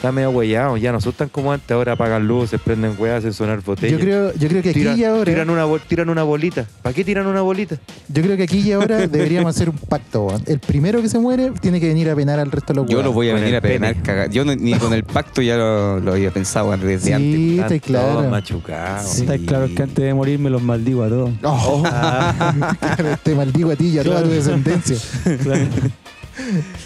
está 0.04 0.12
medio 0.12 0.30
huellado. 0.30 0.76
Ya 0.76 0.92
no 0.92 1.00
son 1.00 1.12
tan 1.14 1.28
como 1.30 1.50
antes. 1.52 1.70
Ahora 1.70 1.92
apagan 1.92 2.26
luces, 2.26 2.60
prenden 2.62 2.94
weas, 2.98 3.18
hacen 3.18 3.32
sonar 3.32 3.62
botellas. 3.62 3.92
Yo 3.92 3.98
creo, 4.04 4.34
yo 4.34 4.48
creo 4.48 4.62
que 4.62 4.70
aquí 4.70 4.80
tiran, 4.80 4.98
y 4.98 5.04
ahora. 5.04 5.24
tiran, 5.24 5.48
una, 5.50 5.66
tiran 5.88 6.10
una 6.10 6.22
bolita. 6.22 6.66
¿Para 6.82 6.94
qué 6.94 7.04
tiran 7.04 7.26
una 7.26 7.40
bolita? 7.40 7.76
Yo 8.08 8.22
creo 8.22 8.36
que 8.36 8.42
aquí 8.42 8.58
y 8.58 8.72
ahora 8.72 9.06
deberíamos 9.06 9.54
hacer 9.56 9.70
un 9.70 9.78
pacto. 9.78 10.28
El 10.46 10.58
primero 10.58 11.00
que 11.00 11.08
se 11.08 11.18
muere 11.18 11.52
tiene 11.60 11.80
que 11.80 11.88
venir 11.88 12.10
a 12.10 12.14
penar 12.14 12.38
al 12.38 12.50
resto 12.50 12.72
de 12.74 12.80
los 12.80 12.90
Yo 12.90 13.02
lo 13.02 13.12
voy 13.12 13.28
a 13.30 13.32
Con 13.32 13.40
venir 13.40 13.56
a 13.56 13.60
penar 13.62 14.02
cagar. 14.02 14.30
Yo 14.30 14.44
no- 14.44 14.54
ni 14.54 14.74
con 14.74 14.92
el 14.92 15.04
pacto 15.04 15.40
ya 15.40 15.56
lo, 15.56 16.00
lo 16.00 16.12
había 16.12 16.30
pensado 16.30 16.70
desde 16.76 16.98
Sí, 17.06 17.12
antes. 17.12 17.40
está 17.40 17.74
Están 17.74 17.78
claro. 17.78 18.12
todos 18.18 18.30
machucados. 18.30 19.08
Sí. 19.10 19.22
Está 19.22 19.38
claro 19.38 19.68
que 19.74 19.82
antes 19.82 20.04
de 20.04 20.12
morir 20.14 20.38
me 20.38 20.50
los 20.50 20.62
maldigo 20.62 21.02
a 21.02 21.08
todos. 21.08 21.30
Oh, 21.42 21.82
te 23.22 23.34
maldigo 23.34 23.70
a 23.70 23.76
ti 23.76 23.88
y 23.88 23.98
a 23.98 24.04
toda 24.04 24.22
tu 24.22 24.28
descendencia. 24.28 24.96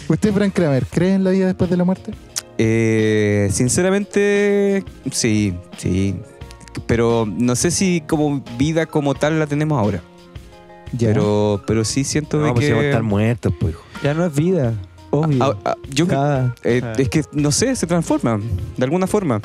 ¿Usted, 0.07 0.33
Frank 0.33 0.53
Kramer, 0.53 0.85
cree 0.85 1.15
en 1.15 1.23
la 1.23 1.31
vida 1.31 1.47
después 1.47 1.69
de 1.69 1.77
la 1.77 1.83
muerte? 1.83 2.13
Eh, 2.61 3.47
sinceramente, 3.51 4.83
sí, 5.11 5.53
sí. 5.77 6.15
Pero 6.85 7.25
no 7.25 7.55
sé 7.55 7.71
si 7.71 8.01
como 8.05 8.43
vida 8.57 8.85
como 8.85 9.15
tal 9.15 9.39
la 9.39 9.47
tenemos 9.47 9.79
ahora. 9.79 10.01
Ya. 10.91 11.07
Pero, 11.09 11.61
pero 11.65 11.85
sí 11.85 12.03
siento 12.03 12.37
No, 12.37 12.47
de 12.47 12.51
pues 12.53 12.65
que... 12.65 12.71
vamos 12.71 12.83
a 12.85 12.87
estar 12.89 13.03
muertos, 13.03 13.53
pues. 13.59 13.73
hijo. 13.73 13.83
Ya 14.03 14.13
no 14.13 14.25
es 14.25 14.35
vida, 14.35 14.73
obvio. 15.09 15.41
Ah, 15.43 15.55
ah, 15.65 15.75
yo 15.89 16.05
Cada- 16.07 16.53
eh, 16.63 16.81
Ah. 16.83 16.93
es 16.97 17.07
que, 17.09 17.23
no 17.31 17.51
sé, 17.51 17.75
se 17.75 17.87
transforma 17.87 18.39
de 18.77 18.83
alguna 18.83 19.07
forma. 19.07 19.41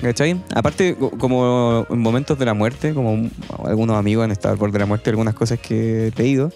¿Cachai? 0.00 0.40
Aparte, 0.54 0.94
co- 0.94 1.10
como 1.10 1.86
en 1.88 1.98
momentos 1.98 2.38
de 2.38 2.44
la 2.44 2.52
muerte, 2.54 2.92
como 2.94 3.12
un- 3.12 3.32
algunos 3.64 3.96
amigos 3.96 4.24
han 4.24 4.30
estado 4.30 4.52
al 4.52 4.58
borde 4.58 4.74
de 4.74 4.78
la 4.80 4.86
muerte, 4.86 5.10
algunas 5.10 5.34
cosas 5.34 5.58
que 5.58 6.08
he 6.08 6.12
leído, 6.16 6.52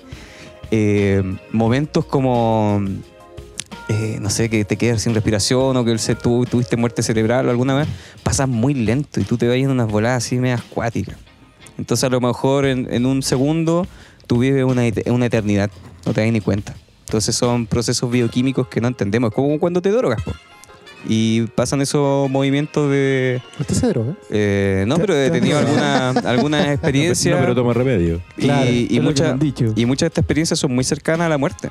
eh, 0.71 1.23
momentos 1.51 2.05
como, 2.05 2.83
eh, 3.91 4.19
no 4.21 4.31
sé, 4.31 4.49
que 4.49 4.65
te 4.65 4.77
quedas 4.77 5.03
sin 5.03 5.15
respiración 5.15 5.77
o 5.77 5.85
que 5.85 5.97
tú 6.23 6.45
tuviste 6.49 6.77
muerte 6.77 7.03
cerebral 7.03 7.49
o 7.49 7.51
alguna 7.51 7.75
vez, 7.75 7.89
pasan 8.23 8.49
muy 8.51 8.73
lento 8.75 9.19
y 9.21 9.25
tú 9.25 9.37
te 9.37 9.49
vas 9.49 9.57
en 9.57 9.71
unas 9.71 9.89
voladas 9.89 10.25
así 10.25 10.37
medias 10.37 10.61
acuáticas. 10.61 11.17
Entonces, 11.77 12.05
a 12.05 12.09
lo 12.09 12.21
mejor 12.21 12.67
en, 12.67 12.87
en 12.93 13.05
un 13.07 13.23
segundo 13.23 13.87
tú 14.27 14.39
vives 14.39 14.65
una, 14.65 14.83
una 15.07 15.27
eternidad, 15.27 15.71
no 16.07 16.13
te 16.13 16.21
das 16.23 16.33
ni 16.33 16.41
cuenta. 16.41 16.75
Entonces, 17.07 17.35
son 17.35 17.67
procesos 17.67 18.09
bioquímicos 18.11 18.69
que 18.69 18.81
no 18.81 18.87
entendemos. 18.89 19.31
Es 19.31 19.35
como 19.35 19.59
cuando 19.59 19.83
te 19.83 19.91
drogas, 19.91 20.23
po. 20.23 20.33
Y 21.09 21.47
pasan 21.57 21.81
esos 21.81 22.31
movimientos 22.31 22.91
de. 22.91 23.41
¿Usted 23.59 23.75
se 23.75 23.87
droga? 23.89 24.13
eh, 24.31 24.85
no, 24.87 24.99
pero 24.99 25.17
he 25.17 25.31
tenido 25.31 25.59
alguna, 25.59 26.11
alguna 26.11 26.73
experiencia. 26.75 27.35
No, 27.35 27.41
pero 27.41 27.55
toma 27.55 27.73
remedio. 27.73 28.21
y, 28.37 28.43
Claro, 28.43 28.71
y 28.71 29.01
mucha- 29.01 29.37
y 29.75 29.87
muchas 29.87 30.01
de 30.03 30.07
estas 30.09 30.23
experiencias 30.23 30.59
son 30.61 30.75
muy 30.75 30.85
cercanas 30.85 31.27
a 31.27 31.29
la 31.31 31.39
muerte. 31.39 31.71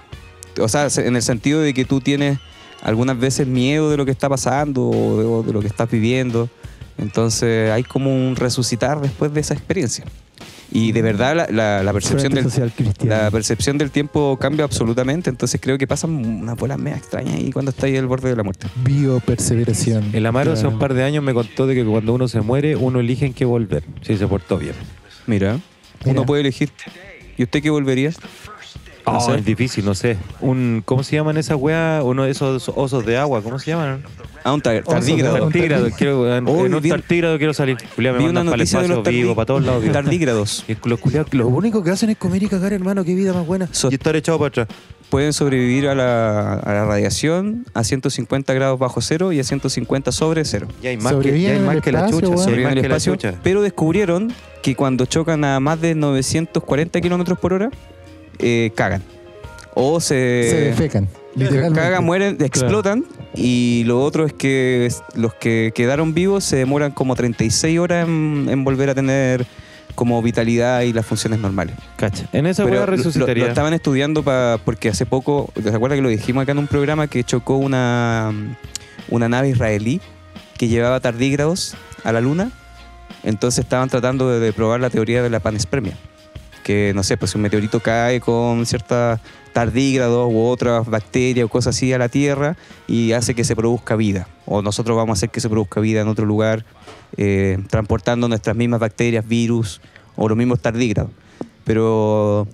O 0.59 0.67
sea, 0.67 0.89
se- 0.89 1.07
en 1.07 1.15
el 1.15 1.21
sentido 1.21 1.61
de 1.61 1.73
que 1.73 1.85
tú 1.85 2.01
tienes 2.01 2.39
algunas 2.81 3.19
veces 3.19 3.47
miedo 3.47 3.89
de 3.89 3.97
lo 3.97 4.05
que 4.05 4.11
está 4.11 4.29
pasando 4.29 4.87
o 4.89 5.19
de, 5.19 5.25
o 5.25 5.43
de 5.43 5.53
lo 5.53 5.59
que 5.61 5.67
estás 5.67 5.89
viviendo. 5.89 6.49
Entonces 6.97 7.71
hay 7.71 7.83
como 7.83 8.13
un 8.13 8.35
resucitar 8.35 8.99
después 9.01 9.33
de 9.33 9.39
esa 9.41 9.53
experiencia. 9.53 10.05
Y 10.71 10.91
de 10.91 11.01
verdad 11.01 11.35
la, 11.35 11.47
la- 11.49 11.83
la 11.83 11.93
percepción 11.93 12.31
del, 12.33 12.45
la 13.05 13.31
percepción 13.31 13.77
del 13.79 13.89
tiempo 13.89 14.37
cambia 14.39 14.65
absolutamente. 14.65 15.29
Entonces 15.29 15.59
creo 15.59 15.77
que 15.79 15.87
pasan 15.87 16.11
unas 16.11 16.55
bolas 16.57 16.77
media 16.77 16.97
extrañas 16.97 17.35
ahí 17.35 17.51
cuando 17.51 17.71
está 17.71 17.87
ahí 17.87 17.97
al 17.97 18.05
borde 18.05 18.29
de 18.29 18.35
la 18.35 18.43
muerte. 18.43 18.67
Bioperseveración. 18.83 20.09
El 20.13 20.25
Amaro 20.25 20.51
hace 20.53 20.67
un 20.67 20.77
par 20.77 20.93
de 20.93 21.03
años 21.03 21.23
me 21.23 21.33
contó 21.33 21.65
de 21.67 21.75
que 21.75 21.83
cuando 21.85 22.13
uno 22.13 22.27
se 22.27 22.41
muere, 22.41 22.75
uno 22.75 22.99
elige 22.99 23.25
en 23.25 23.33
qué 23.33 23.45
volver, 23.45 23.83
si 24.01 24.15
se 24.17 24.27
portó 24.27 24.57
bien. 24.57 24.73
Mira, 25.25 25.53
Mira. 26.05 26.11
uno 26.19 26.25
puede 26.25 26.41
elegir. 26.41 26.69
¿Y 27.37 27.43
usted 27.43 27.61
qué 27.63 27.69
volvería? 27.69 28.11
No 29.11 29.17
Oh, 29.17 29.21
sé. 29.21 29.35
es 29.39 29.45
difícil, 29.45 29.85
no 29.85 29.95
sé. 29.95 30.17
Un, 30.41 30.81
¿Cómo 30.85 31.03
se 31.03 31.15
llaman 31.15 31.37
esas 31.37 31.57
weas? 31.57 32.03
Uno 32.03 32.23
de 32.23 32.31
esos 32.31 32.69
osos 32.75 33.05
de 33.05 33.17
agua, 33.17 33.41
¿cómo 33.41 33.59
se 33.59 33.71
llaman? 33.71 34.03
Ah, 34.43 34.53
un 34.53 34.61
tar- 34.61 34.83
tardígrado. 34.83 35.35
Un 35.35 35.51
Tartígrado. 35.51 35.89
Quiero, 35.97 36.35
en, 36.37 36.47
Oh, 36.47 36.65
en 36.65 36.73
un 36.73 36.81
vi- 36.81 36.89
tartígrado 36.89 37.37
quiero 37.37 37.53
salir. 37.53 37.77
Julián 37.95 38.13
me 38.13 38.19
Vi 38.19 38.25
manda 38.25 38.41
una 38.41 38.51
para 38.51 38.55
el 38.55 38.59
noticia 38.61 38.79
de 38.79 38.85
espacio 38.85 39.03
los 39.03 39.13
vivo, 39.21 39.35
para 39.35 39.45
todos 39.45 39.63
lados. 39.63 39.81
vivo. 39.81 39.93
tardígrados. 39.93 40.65
Y 40.69 40.77
los 40.87 40.99
culiados, 40.99 41.33
lo 41.33 41.47
único 41.47 41.83
que 41.83 41.91
hacen 41.91 42.09
es 42.09 42.17
comer 42.17 42.43
y 42.43 42.47
cagar, 42.47 42.71
hermano. 42.73 43.03
Qué 43.03 43.15
vida 43.15 43.33
más 43.33 43.45
buena. 43.45 43.67
So- 43.71 43.89
y 43.91 43.95
estar 43.95 44.15
echado 44.15 44.37
para 44.39 44.47
atrás. 44.47 44.67
Pueden 45.09 45.33
sobrevivir 45.33 45.87
a 45.87 45.95
la, 45.95 46.53
a 46.53 46.71
la 46.73 46.85
radiación 46.85 47.65
a 47.73 47.83
150 47.83 48.53
grados 48.53 48.77
bajo 48.77 49.01
cero 49.01 49.31
y 49.33 49.39
a 49.39 49.43
150 49.43 50.11
sobre 50.11 50.45
cero. 50.45 50.67
Ya 50.83 50.91
hay 50.91 50.97
más, 50.97 51.15
que, 51.15 51.41
ya 51.41 51.53
hay 51.53 51.59
más 51.59 51.81
que 51.81 51.91
la 51.91 52.07
chucha. 52.11 52.27
Sobreviven 52.37 52.77
el 52.77 52.85
espacio, 52.85 53.17
pero 53.41 53.63
descubrieron 53.63 54.31
que 54.61 54.75
cuando 54.75 55.05
chocan 55.07 55.43
a 55.45 55.59
más 55.59 55.81
de 55.81 55.95
940 55.95 57.01
kilómetros 57.01 57.39
por 57.39 57.53
hora, 57.53 57.71
eh, 58.39 58.71
cagan. 58.75 59.03
O 59.75 59.99
se, 60.01 60.47
se 60.49 60.55
defecan. 60.61 61.07
Literalmente. 61.35 61.79
cagan, 61.79 62.03
mueren, 62.03 62.37
explotan. 62.41 63.05
Y 63.35 63.83
lo 63.85 64.01
otro 64.03 64.25
es 64.25 64.33
que 64.33 64.91
los 65.15 65.33
que 65.35 65.71
quedaron 65.75 66.13
vivos 66.13 66.43
se 66.43 66.55
demoran 66.57 66.91
como 66.91 67.15
36 67.15 67.79
horas 67.79 68.07
en, 68.07 68.47
en 68.49 68.63
volver 68.63 68.89
a 68.89 68.95
tener 68.95 69.45
como 69.95 70.21
vitalidad 70.21 70.81
y 70.81 70.93
las 70.93 71.05
funciones 71.05 71.39
normales. 71.39 71.75
Cacha. 71.97 72.25
En 72.33 72.45
esa 72.47 72.63
lo- 72.63 72.69
lo, 72.71 72.85
resucitaría. 72.85 73.43
lo 73.43 73.49
estaban 73.49 73.73
estudiando 73.73 74.23
pa- 74.23 74.59
porque 74.65 74.89
hace 74.89 75.05
poco, 75.05 75.49
¿te 75.61 75.69
acuerdas 75.69 75.97
que 75.97 76.01
lo 76.01 76.09
dijimos 76.09 76.43
acá 76.43 76.53
en 76.53 76.57
un 76.57 76.67
programa 76.67 77.07
que 77.07 77.23
chocó 77.23 77.57
una, 77.57 78.31
una 79.09 79.29
nave 79.29 79.49
israelí 79.49 80.01
que 80.57 80.67
llevaba 80.67 80.99
tardígrados 80.99 81.75
a 82.03 82.11
la 82.11 82.21
luna? 82.21 82.51
Entonces 83.23 83.63
estaban 83.65 83.89
tratando 83.89 84.29
de, 84.31 84.39
de 84.39 84.53
probar 84.53 84.79
la 84.79 84.89
teoría 84.89 85.21
de 85.21 85.29
la 85.29 85.39
panespermia. 85.41 85.97
Que 86.69 86.91
no 86.93 87.01
sé, 87.01 87.17
pues 87.17 87.33
un 87.33 87.41
meteorito 87.41 87.79
cae 87.79 88.21
con 88.21 88.63
ciertas 88.67 89.19
tardígrados 89.53 90.31
u 90.31 90.39
otras 90.45 90.85
bacterias 90.85 91.45
o 91.45 91.49
cosas 91.49 91.75
así 91.75 91.91
a 91.93 91.97
la 91.97 92.09
Tierra 92.09 92.57
y 92.87 93.13
hace 93.13 93.33
que 93.33 93.43
se 93.43 93.55
produzca 93.55 93.95
vida. 93.95 94.27
O 94.45 94.61
nosotros 94.61 94.95
vamos 94.95 95.13
a 95.13 95.17
hacer 95.17 95.29
que 95.31 95.39
se 95.39 95.49
produzca 95.49 95.79
vida 95.81 96.01
en 96.01 96.07
otro 96.07 96.27
lugar, 96.27 96.65
eh, 97.17 97.57
transportando 97.71 98.27
nuestras 98.27 98.55
mismas 98.55 98.79
bacterias, 98.79 99.27
virus 99.27 99.81
o 100.15 100.29
los 100.29 100.37
mismos 100.37 100.59
tardígrados. 100.59 101.09
Pero 101.63 102.47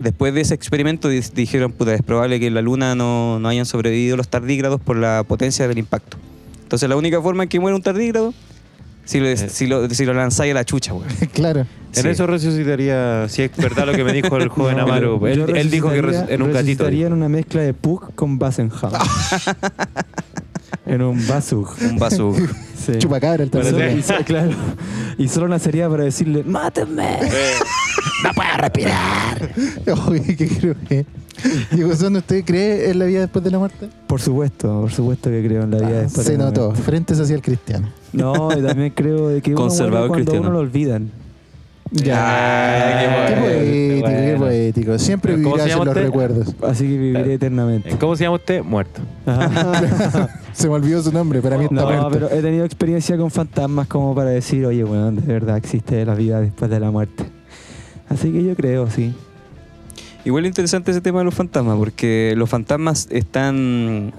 después 0.00 0.34
de 0.34 0.40
ese 0.40 0.54
experimento 0.54 1.08
di- 1.08 1.20
dijeron, 1.32 1.70
puta, 1.70 1.94
es 1.94 2.02
probable 2.02 2.40
que 2.40 2.48
en 2.48 2.54
la 2.54 2.62
Luna 2.62 2.96
no, 2.96 3.38
no 3.38 3.48
hayan 3.48 3.64
sobrevivido 3.64 4.16
los 4.16 4.26
tardígrados 4.26 4.80
por 4.80 4.96
la 4.96 5.22
potencia 5.22 5.68
del 5.68 5.78
impacto. 5.78 6.16
Entonces 6.64 6.88
la 6.88 6.96
única 6.96 7.22
forma 7.22 7.44
en 7.44 7.48
que 7.48 7.60
muere 7.60 7.76
un 7.76 7.82
tardígrado, 7.82 8.34
si 9.04 9.20
lo, 9.20 9.36
si 9.36 9.66
lo, 9.66 9.88
si 9.90 10.04
lo 10.04 10.14
lanzáis 10.14 10.52
a 10.52 10.54
la 10.54 10.64
chucha, 10.64 10.92
güey. 10.92 11.06
claro. 11.34 11.60
En 11.94 12.02
Sí. 12.02 12.08
eso 12.08 12.26
resucitaría, 12.26 13.28
si 13.28 13.42
es 13.42 13.54
verdad 13.56 13.84
lo 13.86 13.92
que 13.92 14.02
me 14.02 14.12
dijo 14.14 14.36
el 14.38 14.48
joven 14.48 14.78
No, 14.78 14.84
Amaro. 14.84 15.26
Él, 15.26 15.44
él 15.56 15.70
dijo 15.70 15.90
que 15.90 15.98
en 15.98 16.04
un 16.06 16.12
gatito. 16.14 16.84
resucitaría 16.84 17.06
en 17.08 17.12
una 17.12 17.28
mezcla 17.28 17.60
de 17.62 17.74
Pug 17.74 18.14
con 18.14 18.38
Basenham. 18.38 18.92
en 20.86 21.02
un 21.02 21.26
Basug. 21.26 21.68
Un. 21.82 22.48
Sí. 22.84 22.98
Chupacabra 22.98 23.44
el 23.44 23.50
Solo- 23.52 23.90
y 23.92 24.02
so- 24.02 24.14
claro. 24.24 24.50
Y 25.18 25.28
solo 25.28 25.48
nacería 25.48 25.88
para 25.88 26.04
decirle, 26.04 26.42
¡mátenme! 26.44 27.18
¡No 28.24 28.30
puedo 28.34 28.48
respirar! 28.58 29.50
Oye, 30.08 30.34
¿qué 30.36 30.48
creo 30.48 30.74
que? 30.88 31.06
Diego 31.72 31.94
Sondo, 31.94 32.18
¿usted 32.20 32.44
cree 32.44 32.90
en 32.90 32.98
la 32.98 33.04
vida 33.04 33.20
después 33.20 33.44
de 33.44 33.50
la 33.50 33.58
muerte? 33.58 33.88
Por 34.06 34.20
supuesto, 34.20 34.80
por 34.80 34.90
supuesto 34.92 35.30
que 35.30 35.44
creo 35.44 35.62
en 35.62 35.70
la 35.72 35.78
vida 35.78 36.02
después 36.02 36.26
Se 36.26 36.32
de 36.32 36.38
la 36.38 36.44
notó. 36.46 36.66
muerte. 36.68 36.82
Frente 36.82 37.14
social 37.14 37.40
cristiano. 37.42 37.88
No, 38.12 38.50
y 38.56 38.62
también 38.62 38.92
creo 38.94 39.28
de 39.28 39.40
que 39.42 39.52
uno 39.52 39.62
Conservador 39.62 40.08
cuando 40.08 40.24
cristiano. 40.24 40.48
uno 40.48 40.52
lo 40.58 40.58
olvidan. 40.60 41.10
Ya. 41.90 42.16
Ah, 42.18 43.28
qué 43.28 43.36
poético, 43.36 44.06
qué 44.08 44.34
poético. 44.38 44.98
Siempre 44.98 45.32
¿Cómo 45.34 45.56
se 45.58 45.64
vivirás 45.64 45.68
llama 45.68 45.82
en 45.82 45.86
los 45.88 45.94
usted? 45.96 46.06
recuerdos. 46.06 46.54
Así 46.62 46.84
que 46.84 46.96
viviré 46.98 47.30
Eh, 47.32 47.34
eternamente. 47.34 47.90
¿Cómo 47.98 48.16
se 48.16 48.24
llama 48.24 48.36
usted? 48.36 48.62
Muerto. 48.62 49.00
Se 50.52 50.68
me 50.68 50.74
olvidó 50.74 51.02
su 51.02 51.12
nombre, 51.12 51.40
para 51.42 51.56
mí 51.58 51.64
está 51.64 51.74
No, 51.74 51.84
muerto. 51.86 52.08
pero 52.10 52.30
he 52.30 52.40
tenido 52.42 52.64
experiencia 52.64 53.16
con 53.16 53.30
fantasmas 53.30 53.88
como 53.88 54.14
para 54.14 54.30
decir, 54.30 54.64
oye, 54.66 54.84
bueno, 54.84 55.10
de 55.12 55.20
verdad 55.32 55.56
existe 55.56 56.04
la 56.04 56.14
vida 56.14 56.40
después 56.40 56.70
de 56.70 56.80
la 56.80 56.90
muerte. 56.90 57.24
Así 58.08 58.30
que 58.32 58.42
yo 58.44 58.54
creo, 58.54 58.88
sí. 58.90 59.14
Igual 60.24 60.46
interesante 60.46 60.90
ese 60.92 61.00
tema 61.00 61.18
de 61.20 61.24
los 61.24 61.34
fantasmas, 61.34 61.76
porque 61.78 62.34
los 62.36 62.48
fantasmas 62.48 63.08
están 63.10 64.12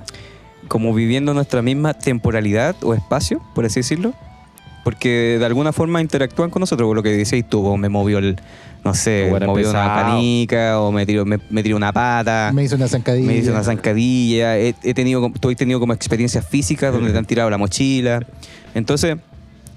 como 0.67 0.93
viviendo 0.93 1.33
nuestra 1.33 1.61
misma 1.61 1.93
temporalidad 1.93 2.75
o 2.83 2.93
espacio, 2.93 3.41
por 3.55 3.65
así 3.65 3.79
decirlo. 3.79 4.13
Porque 4.83 5.37
de 5.39 5.45
alguna 5.45 5.71
forma 5.71 6.01
interactúan 6.01 6.49
con 6.49 6.59
nosotros, 6.59 6.87
por 6.87 6.95
lo 6.97 7.03
que 7.03 7.09
decías 7.09 7.47
tú, 7.47 7.65
o 7.65 7.77
me 7.77 7.87
movió 7.87 8.17
el, 8.17 8.35
no 8.83 8.93
sé, 8.93 9.27
Bueno, 9.29 9.45
movió 9.45 9.69
una 9.69 9.85
canica, 9.85 10.81
o 10.81 10.91
me 10.91 11.05
tiró, 11.05 11.23
me, 11.25 11.39
me 11.49 11.63
tiró 11.63 11.77
una 11.77 11.93
pata, 11.93 12.51
Me 12.53 12.63
hizo 12.65 12.75
una 12.75 12.89
zancadilla. 12.89 13.25
me 13.25 13.37
hizo 13.37 13.51
una 13.51 13.63
zancadilla, 13.63 14.57
he, 14.57 14.75
he 14.83 14.93
tenido, 14.93 15.25
has 15.25 15.55
tenido 15.55 15.79
como 15.79 15.93
experiencias 15.93 16.45
físicas 16.45 16.91
donde 16.91 17.11
te 17.11 17.17
han 17.17 17.25
tirado 17.25 17.49
la 17.49 17.57
mochila. 17.57 18.25
Entonces, 18.75 19.15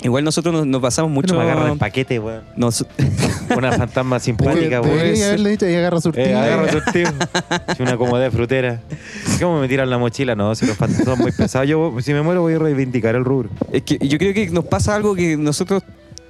igual 0.03 0.25
nosotros 0.25 0.55
nos, 0.55 0.67
nos 0.67 0.81
basamos 0.81 1.11
mucho... 1.11 1.35
Mucho 1.35 1.45
me 1.45 1.51
agarra 1.51 1.73
el 1.73 1.79
paquete, 1.79 2.19
weón. 2.19 2.43
nos- 2.57 2.85
Una 3.57 3.73
fantasma 3.73 4.19
simpática, 4.19 4.81
weón. 4.81 4.97
Debería 4.99 5.29
haberle 5.29 5.51
dicho 5.51 5.69
y 5.69 5.75
agarra 5.75 6.01
surtido. 6.01 6.27
Eh, 6.27 6.35
agarra 6.35 6.73
su 6.73 6.81
tío. 6.93 7.09
Es 7.69 7.81
una 7.81 7.97
comodidad 7.97 8.31
frutera. 8.33 8.81
¿Cómo 9.41 9.61
me 9.61 9.69
tiran 9.69 9.89
la 9.89 9.99
mochila? 9.99 10.35
No, 10.35 10.55
si 10.55 10.67
los 10.67 10.77
fantasmas 10.77 11.07
son 11.07 11.19
muy 11.21 11.33
pesados. 11.33 11.69
Yo, 11.69 11.95
si 12.01 12.13
me 12.13 12.23
muero, 12.23 12.43
voy 12.43 12.55
a 12.55 12.59
reivindicar 12.59 13.15
el 13.15 13.25
rubro. 13.25 13.51
Es 13.73 13.83
que 13.83 13.99
yo 14.07 14.19
creo 14.19 14.35
que 14.35 14.51
nos 14.51 14.65
pasa 14.65 14.95
algo 14.97 15.15
que 15.15 15.37
nosotros, 15.37 15.83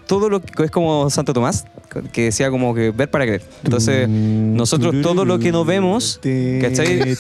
todo 0.07 0.29
lo 0.29 0.41
que 0.41 0.65
es 0.65 0.71
como 0.71 1.11
Santo 1.11 1.33
Tomás, 1.33 1.65
que 2.13 2.25
decía 2.25 2.51
como 2.51 2.75
que 2.75 2.91
ver 2.91 3.11
para 3.11 3.25
creer. 3.25 3.43
Entonces, 3.65 4.09
nosotros 4.09 4.95
todo 5.03 5.25
lo 5.25 5.39
que 5.39 5.53
no 5.53 5.65
vemos, 5.65 6.21
¿cachai? 6.61 7.15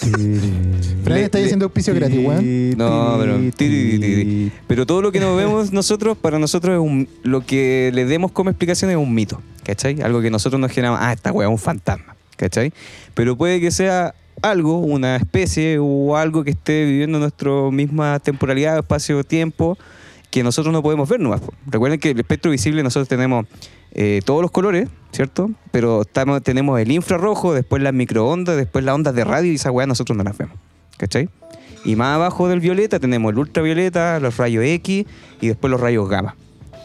Fran 1.05 1.18
está 1.18 1.39
diciendo 1.39 1.66
auspicio 1.66 1.95
gratis, 1.95 2.18
weón. 2.24 2.70
No, 2.76 3.16
pero- 3.18 3.39
tiri, 3.57 3.99
tiri. 3.99 4.53
pero 4.66 4.87
todo 4.87 5.03
lo 5.03 5.12
que 5.12 5.20
no 5.20 5.34
vemos 5.37 5.72
nosotros, 5.72 6.16
para 6.16 6.39
nosotros 6.39 6.74
es 6.74 6.80
un, 6.80 7.09
lo 7.22 7.45
que 7.45 7.91
le 7.95 8.05
demos 8.05 8.32
como 8.32 8.51
explicación 8.51 8.91
es 8.91 8.97
un 8.97 9.12
mito, 9.14 9.41
¿cachai? 9.64 10.01
Algo 10.03 10.20
que 10.20 10.30
nosotros 10.30 10.61
nos 10.61 10.70
generamos, 10.70 11.01
ah, 11.03 11.12
esta 11.12 11.32
weá 11.32 11.49
es 11.49 11.53
un 11.53 11.59
fantasma, 11.59 12.16
¿cachai? 12.37 12.72
Pero 13.14 13.37
puede 13.37 13.61
que 13.61 13.70
sea 13.70 14.14
algo, 14.43 14.78
una 14.78 15.16
especie 15.16 15.78
o 15.80 16.16
algo 16.16 16.45
que 16.45 16.51
esté 16.51 16.84
viviendo 16.84 17.18
nuestra 17.18 17.51
misma 17.72 18.18
temporalidad, 18.20 18.78
espacio, 18.78 19.24
tiempo, 19.24 19.78
que 20.37 20.43
nosotros 20.43 20.70
no 20.70 20.82
podemos 20.82 21.09
ver 21.09 21.18
nomás. 21.18 21.41
Recuerden 21.66 21.99
que 21.99 22.11
el 22.11 22.18
espectro 22.20 22.51
visible 22.51 22.82
nosotros 22.82 23.09
tenemos 23.09 23.47
eh, 23.93 24.20
todos 24.22 24.43
los 24.43 24.51
colores, 24.51 24.87
¿cierto? 25.11 25.51
Pero 25.70 26.05
tenemos 26.05 26.78
el 26.78 26.93
infrarrojo, 26.93 27.55
después 27.55 27.82
las 27.82 27.95
microondas, 27.95 28.55
después 28.59 28.84
las 28.84 28.95
ondas 28.95 29.14
de 29.14 29.24
radio 29.24 29.51
y 29.51 29.55
esa 29.55 29.70
weá 29.70 29.87
nosotros 29.87 30.14
no 30.14 30.24
las 30.24 30.37
vemos, 30.37 30.59
¿cachai? 30.99 31.30
Y 31.87 31.97
más 31.97 32.16
abajo 32.16 32.49
del 32.49 32.61
violeta 32.61 33.01
tenemos 33.01 33.32
el 33.32 33.39
ultravioleta, 33.39 34.20
los 34.20 34.37
rayos 34.37 34.62
X 34.62 35.07
y 35.41 35.49
después 35.49 35.70
los 35.70 35.80
rayos 35.80 36.07
gamma. 36.07 36.37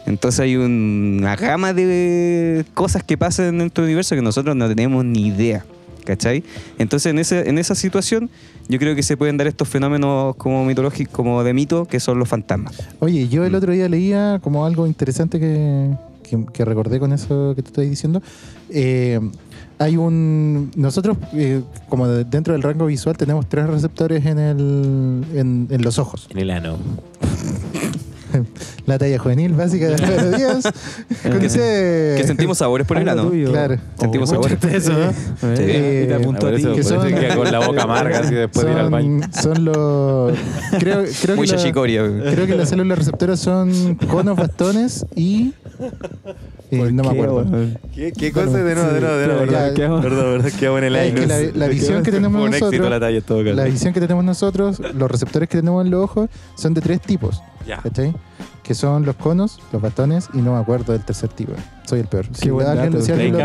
Entonces 0.06 0.40
hay 0.40 0.56
un- 0.56 1.18
una 1.20 1.36
gama 1.36 1.74
de 1.74 2.64
cosas 2.72 3.04
que 3.04 3.18
pasan 3.18 3.48
en 3.48 3.58
nuestro 3.58 3.84
universo 3.84 4.14
que 4.14 4.22
nosotros 4.22 4.56
no 4.56 4.66
tenemos 4.66 5.04
ni 5.04 5.26
idea. 5.26 5.62
¿Cachai? 6.06 6.42
Entonces 6.78 7.10
en, 7.10 7.18
ese, 7.18 7.48
en 7.50 7.58
esa 7.58 7.74
situación 7.74 8.28
yo 8.68 8.78
creo 8.78 8.94
que 8.94 9.02
se 9.02 9.16
pueden 9.16 9.36
dar 9.36 9.46
estos 9.46 9.68
fenómenos 9.68 10.36
como 10.36 10.64
mitológicos, 10.64 11.14
como 11.14 11.42
de 11.44 11.52
mito, 11.52 11.84
que 11.86 12.00
son 12.00 12.18
los 12.18 12.28
fantasmas. 12.28 12.74
Oye, 13.00 13.28
yo 13.28 13.42
Mm. 13.42 13.46
el 13.46 13.54
otro 13.54 13.72
día 13.72 13.88
leía 13.88 14.40
como 14.42 14.64
algo 14.66 14.86
interesante 14.86 15.38
que, 15.40 15.90
que- 16.22 16.46
que 16.52 16.64
recordé 16.64 16.98
con 16.98 17.12
eso 17.12 17.54
que 17.54 17.62
te 17.62 17.68
estoy 17.68 17.88
diciendo. 17.88 18.22
Eh, 18.70 19.20
hay 19.78 19.96
un. 19.96 20.70
Nosotros, 20.76 21.16
eh, 21.34 21.60
como 21.88 22.06
de- 22.06 22.24
dentro 22.24 22.52
del 22.54 22.62
rango 22.62 22.86
visual, 22.86 23.16
tenemos 23.16 23.48
tres 23.48 23.66
receptores 23.66 24.24
en, 24.26 24.38
el, 24.38 25.24
en, 25.34 25.66
en 25.70 25.82
los 25.82 25.98
ojos. 25.98 26.28
En 26.30 26.38
el 26.38 26.50
ano. 26.50 26.76
La 28.86 28.98
talla 28.98 29.18
juvenil 29.18 29.52
básica 29.52 29.88
de 29.88 30.36
Díaz. 30.36 30.64
Con 31.22 31.42
ese- 31.42 32.14
Que 32.16 32.24
sentimos 32.26 32.58
sabores 32.58 32.86
por 32.86 32.98
el 32.98 33.08
ano. 33.08 33.30
Claro. 33.30 33.76
Sentimos 33.98 34.30
Oh, 34.30 34.34
sabores. 34.34 34.58
eso, 34.64 34.92
¿no? 34.92 35.12
Eh, 35.58 36.02
y 36.04 36.08
te 36.08 36.14
apuntó 36.14 36.46
por 36.46 36.54
a 36.54 36.56
ti. 36.56 36.64
que 36.74 36.82
son- 36.82 37.06
queda 37.08 37.36
con 37.36 37.50
la 37.52 37.58
boca 37.66 37.82
amarga 37.82 38.20
así 38.20 38.34
después 38.34 38.66
de 38.66 38.72
ir 38.72 38.78
al 38.78 38.90
baño. 38.90 39.20
Son, 39.32 39.54
son 39.56 39.64
los. 39.64 40.32
Creo, 40.78 41.04
creo 41.22 41.36
Muy 41.36 41.46
que 41.46 41.52
la-. 41.52 41.58
Creo 42.32 42.46
que 42.46 42.54
las 42.56 42.68
células 42.68 42.98
receptoras 42.98 43.40
son 43.40 43.94
conos, 44.10 44.36
bastones 44.36 45.06
y. 45.14 45.52
eh, 46.70 46.92
no 46.92 47.02
me 47.02 47.02
¿Qué, 47.02 47.08
acuerdo. 47.08 47.46
¿Qué, 47.94 48.12
qué 48.12 48.30
Bueno, 48.32 48.50
cosa 48.52 48.64
de 48.64 48.74
nuevo, 48.74 48.92
de 48.92 49.00
nuevo, 49.00 49.16
de 49.16 49.26
nuevo? 49.26 49.40
Perdón, 49.46 49.74
perdón, 50.02 50.02
perdón, 50.42 50.52
quedamos 50.58 50.78
en 50.78 50.84
el 50.84 50.96
Es 50.96 51.02
aire. 51.02 51.20
que 51.20 51.26
la- 51.26 51.40
la 51.58 51.66
visión 51.68 52.02
que 52.02 52.10
tenemos 52.12 52.48
éxito 52.48 52.66
nosotros- 52.66 52.90
la 52.90 53.00
talla 53.00 53.20
todo. 53.20 53.42
La 53.42 53.64
visión 53.64 53.92
que 53.92 54.00
tenemos 54.00 54.24
nosotros, 54.24 54.80
los 54.94 55.10
receptores 55.10 55.48
que 55.48 55.58
tenemos 55.58 55.84
en 55.84 55.90
los 55.90 56.04
ojos, 56.04 56.30
son 56.56 56.74
de 56.74 56.80
tres 56.80 57.00
tipos. 57.00 57.42
Ya. 57.66 57.78
¿Cachai? 57.78 58.12
Que 58.72 58.76
son 58.76 59.04
los 59.04 59.16
conos, 59.16 59.58
los 59.70 59.82
bastones 59.82 60.30
y 60.32 60.38
no 60.38 60.54
me 60.54 60.58
acuerdo 60.60 60.94
del 60.94 61.04
tercer 61.04 61.28
tipo. 61.28 61.52
Soy 61.84 62.00
el 62.00 62.06
peor. 62.06 62.24
Si 62.32 62.48
alguien, 62.48 62.64
dato. 62.92 63.02
si 63.04 63.12
alguien 63.12 63.32
lo- 63.34 63.38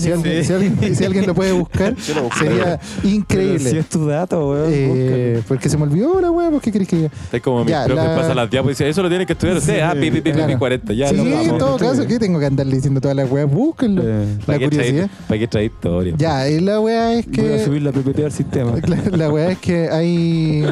si 0.00 0.10
alguien- 0.10 0.96
si 0.96 1.04
alguien- 1.04 1.24
lo 1.26 1.34
puede 1.36 1.52
buscar, 1.52 1.94
sería 2.00 2.26
Pero 2.36 2.78
si 3.02 3.14
increíble. 3.14 3.78
es 3.78 3.88
tu 3.88 4.06
dato, 4.06 4.48
weón. 4.50 4.64
Eh, 4.72 5.40
porque 5.46 5.68
se 5.68 5.76
me 5.76 5.84
olvidó 5.84 6.20
la 6.20 6.32
¿por 6.50 6.60
qué 6.60 6.72
querés 6.72 6.88
que 6.88 6.96
diga? 6.96 7.10
Es 7.30 7.40
como 7.42 7.64
mi 7.64 7.70
Ya, 7.70 7.84
profe 7.84 8.02
la- 8.02 8.16
pasa 8.16 8.34
las 8.34 8.50
diapos 8.50 8.70
y 8.70 8.72
dice, 8.72 8.88
eso 8.88 9.02
lo 9.04 9.08
tiene 9.08 9.24
que 9.24 9.34
estudiar 9.34 9.58
usted. 9.58 9.74
Sí, 9.74 9.80
ah, 9.80 9.92
pi, 9.92 10.10
pi, 10.10 10.20
pi, 10.20 10.20
pi, 10.22 10.32
claro. 10.32 10.58
40. 10.58 10.92
Ya, 10.94 11.08
sí, 11.10 11.14
no, 11.16 11.22
en 11.40 11.58
todo 11.58 11.76
caso, 11.76 12.04
¿qué 12.08 12.18
tengo 12.18 12.40
que 12.40 12.46
andarle 12.46 12.74
diciendo 12.74 13.00
todas 13.00 13.16
las 13.16 13.30
weas? 13.30 13.48
Búsquenlo. 13.48 14.02
Eh, 14.04 14.36
La 14.40 14.46
¿Para 14.46 14.58
qué 14.58 14.64
curiosidad. 14.64 15.10
¿Para 15.28 15.38
qué 15.38 15.46
traer 15.46 15.66
historia? 15.66 16.14
Ya, 16.18 16.48
y 16.48 16.58
la 16.58 16.80
weá 16.80 17.12
es 17.14 17.26
Voy 17.26 17.38
a 17.46 17.56
que. 17.58 17.64
subir 17.64 17.82
la 17.82 17.92
PPT 17.92 18.24
al 18.24 18.32
sistema. 18.32 18.72
La, 18.86 19.16
la 19.16 19.30
weá 19.30 19.50
es 19.52 19.58
que 19.58 19.88
hay, 19.90 20.64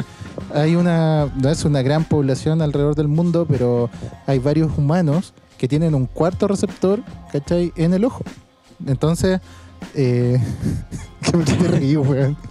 hay 0.53 0.75
una, 0.75 1.27
no 1.35 1.49
es 1.49 1.65
una 1.65 1.81
gran 1.81 2.03
población 2.03 2.61
alrededor 2.61 2.95
del 2.95 3.07
mundo, 3.07 3.45
pero 3.49 3.89
hay 4.25 4.39
varios 4.39 4.77
humanos 4.77 5.33
que 5.57 5.67
tienen 5.67 5.95
un 5.95 6.05
cuarto 6.05 6.47
receptor, 6.47 7.01
¿cachai? 7.31 7.71
En 7.75 7.93
el 7.93 8.05
ojo. 8.05 8.23
Entonces, 8.85 9.39
eh, 9.93 10.39
que 11.21 11.37
me 11.37 11.43
te 11.43 11.55
reí, 11.67 11.95
weón. 11.97 12.37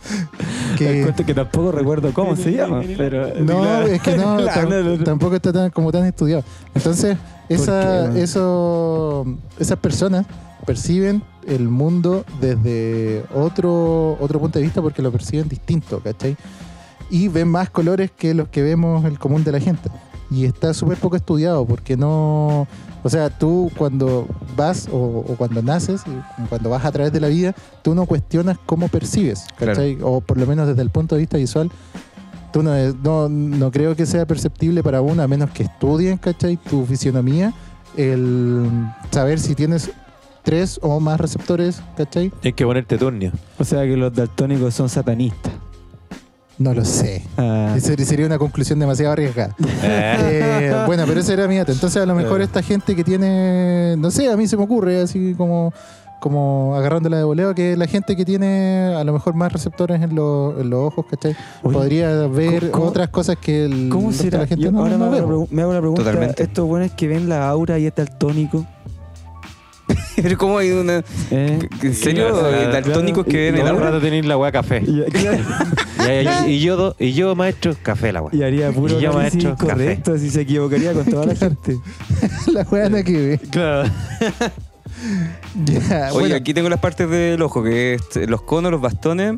Que, 0.79 1.03
cuento 1.03 1.25
que 1.25 1.35
tampoco 1.35 1.71
recuerdo 1.71 2.13
cómo 2.13 2.35
se 2.35 2.51
llama, 2.51 2.83
pero... 2.97 3.29
no, 3.39 3.61
claro. 3.61 3.87
es 3.87 4.03
que 4.03 4.17
no, 4.17 4.41
tam- 4.45 5.05
tampoco 5.05 5.37
está 5.37 5.53
tan, 5.53 5.71
como 5.71 5.93
tan 5.93 6.05
estudiado. 6.05 6.43
Entonces, 6.75 7.17
esa, 7.49 8.11
qué, 8.13 8.23
eso, 8.25 9.25
esas 9.57 9.79
personas 9.79 10.27
perciben 10.67 11.23
el 11.47 11.69
mundo 11.69 12.25
desde 12.41 13.23
otro, 13.33 14.17
otro 14.21 14.41
punto 14.41 14.59
de 14.59 14.65
vista 14.65 14.83
porque 14.83 15.01
lo 15.01 15.13
perciben 15.13 15.49
distinto, 15.49 16.01
¿cachai? 16.01 16.37
Y 17.11 17.29
ven 17.29 17.49
más 17.49 17.71
colores 17.71 18.11
que 18.11 18.35
los 18.35 18.49
que 18.49 18.63
vemos 18.63 19.05
el 19.05 19.19
común 19.19 19.45
de 19.45 19.53
la 19.53 19.61
gente. 19.61 19.91
Y 20.31 20.45
está 20.47 20.75
súper 20.75 20.99
poco 20.99 21.17
estudiado 21.17 21.65
porque 21.67 21.97
no... 21.97 22.67
O 23.03 23.11
sea, 23.11 23.29
tú 23.29 23.71
cuando 23.77 24.27
vas 24.57 24.89
o, 24.91 24.97
o 24.97 25.37
cuando 25.37 25.63
naces, 25.63 26.03
cuando 26.49 26.71
vas 26.71 26.85
a 26.87 26.91
través 26.91 27.13
de 27.13 27.21
la 27.21 27.29
vida, 27.29 27.55
tú 27.83 27.95
no 27.95 28.07
cuestionas 28.07 28.57
cómo 28.65 28.89
percibes, 28.89 29.47
¿cachai? 29.59 29.99
O 30.01 30.23
por 30.23 30.39
lo 30.39 30.47
menos 30.47 30.67
desde 30.67 30.81
el 30.81 30.89
punto 30.89 31.15
de 31.15 31.21
vista 31.21 31.37
visual, 31.37 31.71
tú 32.51 32.63
no, 32.63 32.73
no, 33.03 33.29
no 33.29 33.71
creo 33.71 33.95
que 33.95 34.07
sea 34.07 34.25
perceptible 34.27 34.83
para 34.83 35.03
uno, 35.03 35.23
a 35.23 35.29
menos 35.29 35.51
que 35.51 35.65
estudien, 35.65 36.17
¿cachai? 36.17 36.57
Tu 36.57 36.87
fisionomía, 36.87 37.53
el 37.95 38.67
saber 39.11 39.39
si 39.39 39.55
tienes 39.55 39.91
tres 40.43 40.79
o 40.81 41.01
más 41.01 41.21
receptores, 41.21 41.83
¿cachai? 41.97 42.31
Tienes 42.41 42.55
que 42.55 42.65
ponerte 42.65 42.97
turnio. 42.97 43.33
O 43.59 43.65
sea 43.65 43.83
que 43.83 43.97
los 43.97 44.15
daltónicos 44.15 44.73
son 44.73 44.89
satanistas. 44.89 45.53
No 46.59 46.73
lo 46.73 46.85
sé. 46.85 47.23
Ah, 47.37 47.77
sería 47.81 48.27
una 48.27 48.39
conclusión 48.39 48.79
demasiado 48.79 49.13
arriesgada. 49.13 49.55
Eh, 49.83 50.73
bueno, 50.87 51.05
pero 51.07 51.21
ese 51.21 51.33
era 51.33 51.49
mi 51.49 51.57
dato. 51.57 51.73
Entonces, 51.73 52.01
a 52.03 52.07
lo 52.07 52.15
mejor 52.15 52.41
Eh. 52.41 52.45
esta 52.45 52.63
gente 52.63 52.95
que 52.95 53.03
tiene, 53.05 53.97
no 53.99 54.11
sé, 54.11 54.31
a 54.31 54.37
mí 54.37 54.47
se 54.47 54.57
me 54.57 54.63
ocurre 54.63 55.01
así 55.03 55.35
como, 55.37 55.73
como 56.21 56.75
agarrándola 56.77 57.19
de 57.19 57.25
voleo, 57.25 57.55
que 57.55 57.77
la 57.77 57.87
gente 57.87 58.15
que 58.17 58.25
tiene 58.25 58.95
a 58.97 59.03
lo 59.05 59.13
mejor 59.13 59.35
más 59.35 59.53
receptores 59.53 60.01
en, 60.01 60.15
los- 60.15 60.59
en 60.61 60.71
los 60.71 60.87
ojos, 60.87 61.07
¿cachai? 61.11 61.37
Oye, 61.65 61.75
Podría 61.77 62.27
ver 62.29 62.71
¿cómo- 62.71 62.87
otras 62.87 63.09
cosas 63.09 63.37
que 63.37 63.65
el 63.65 63.89
¿Cómo 63.91 64.09
resto 64.09 64.23
de 64.25 64.31
será? 64.31 64.43
la 64.43 64.47
gente 64.49 64.65
Yo 64.65 64.73
no, 64.73 64.79
ahora 64.81 64.97
no 64.97 65.07
me, 65.07 65.11
ve. 65.11 65.19
hago 65.19 65.27
la 65.31 65.35
pregu- 65.37 65.49
me 65.51 65.63
hago 65.63 65.73
la 65.75 65.81
pregunta. 65.81 66.03
Totalmente. 66.05 66.43
Estos 66.45 66.67
buenos 66.67 66.93
que 66.93 67.09
ven 67.09 67.29
la 67.29 67.49
aura 67.49 67.79
y 67.79 67.87
es 67.87 67.95
daltónico. 67.95 68.65
Pero 70.17 70.39
¿cómo 70.39 70.59
hay 70.59 70.71
una... 70.71 71.03
¿eh? 71.31 71.59
¿En 71.83 71.95
serio? 71.95 72.49
Eh, 72.55 72.69
Daltónicos 72.73 73.27
que 73.27 73.51
ven 73.51 73.55
Todo 73.57 73.63
el 73.63 73.69
el 73.69 73.75
aura. 73.77 73.87
rato 73.91 74.01
tenéis 74.01 74.25
la 74.27 74.37
weá 74.37 74.51
café. 74.53 74.83
Y, 76.47 76.61
yo, 76.61 76.77
do- 76.77 76.97
y 76.99 77.13
yo, 77.13 77.35
maestro, 77.35 77.75
café 77.83 78.13
la 78.13 78.23
weá. 78.23 78.35
y 78.35 78.43
haría 78.43 78.71
puro 78.73 78.99
Y 78.99 79.03
yo, 79.03 79.11
análisis 79.13 79.45
maestro, 79.45 79.57
café. 79.69 79.73
correcto, 79.85 80.19
si 80.19 80.31
se 80.31 80.43
equivocaría 80.43 80.93
con 80.93 81.05
toda 81.07 81.27
la 81.27 81.35
gente. 81.35 81.79
la 82.53 82.63
weá 82.71 82.91
que 83.03 83.13
ve. 83.13 83.41
Claro. 83.51 83.91
Ya, 85.67 86.09
Oye, 86.13 86.21
bueno, 86.21 86.35
aquí 86.37 86.55
tengo 86.55 86.69
las 86.69 86.81
partes 86.81 87.09
del 87.11 87.41
ojo, 87.43 87.63
que 87.63 87.95
es 87.95 88.17
eh, 88.17 88.27
los 88.27 88.43
conos, 88.43 88.71
los 88.71 88.81
bastones 88.81 89.35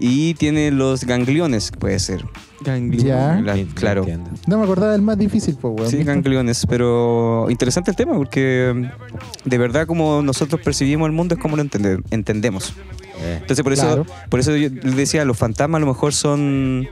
y 0.00 0.34
tiene 0.34 0.70
los 0.70 1.04
gangliones, 1.04 1.70
puede 1.78 1.98
ser. 1.98 2.24
Ganglio. 2.62 3.02
Ya. 3.04 3.40
La- 3.42 3.54
Sí, 3.54 3.66
claro. 3.74 4.00
entiendo. 4.02 4.30
no 4.46 4.58
me 4.58 4.64
acordaba 4.64 4.92
del 4.92 5.02
más 5.02 5.16
difícil, 5.18 5.56
pues, 5.60 5.74
weón. 5.76 5.90
Sí, 5.90 6.02
gangliones, 6.02 6.66
pero 6.68 7.46
interesante 7.50 7.90
el 7.90 7.96
tema 7.96 8.14
porque 8.14 8.72
mm, 8.74 9.48
de 9.48 9.58
verdad 9.58 9.86
como 9.86 10.20
nosotros 10.22 10.60
percibimos 10.62 11.06
el 11.06 11.12
mundo 11.12 11.34
es 11.36 11.40
como 11.40 11.56
lo 11.56 11.62
entende- 11.62 12.02
entendemos. 12.10 12.74
Eh. 13.22 13.38
Entonces 13.40 13.62
por 13.62 13.72
eso, 13.72 13.82
Claro. 13.86 14.06
por 14.28 14.40
eso 14.40 14.56
yo 14.56 14.68
les 14.70 14.96
decía, 14.96 15.24
los 15.24 15.36
fantasmas 15.38 15.78
a 15.78 15.80
lo 15.80 15.86
mejor 15.86 16.12
son 16.14 16.88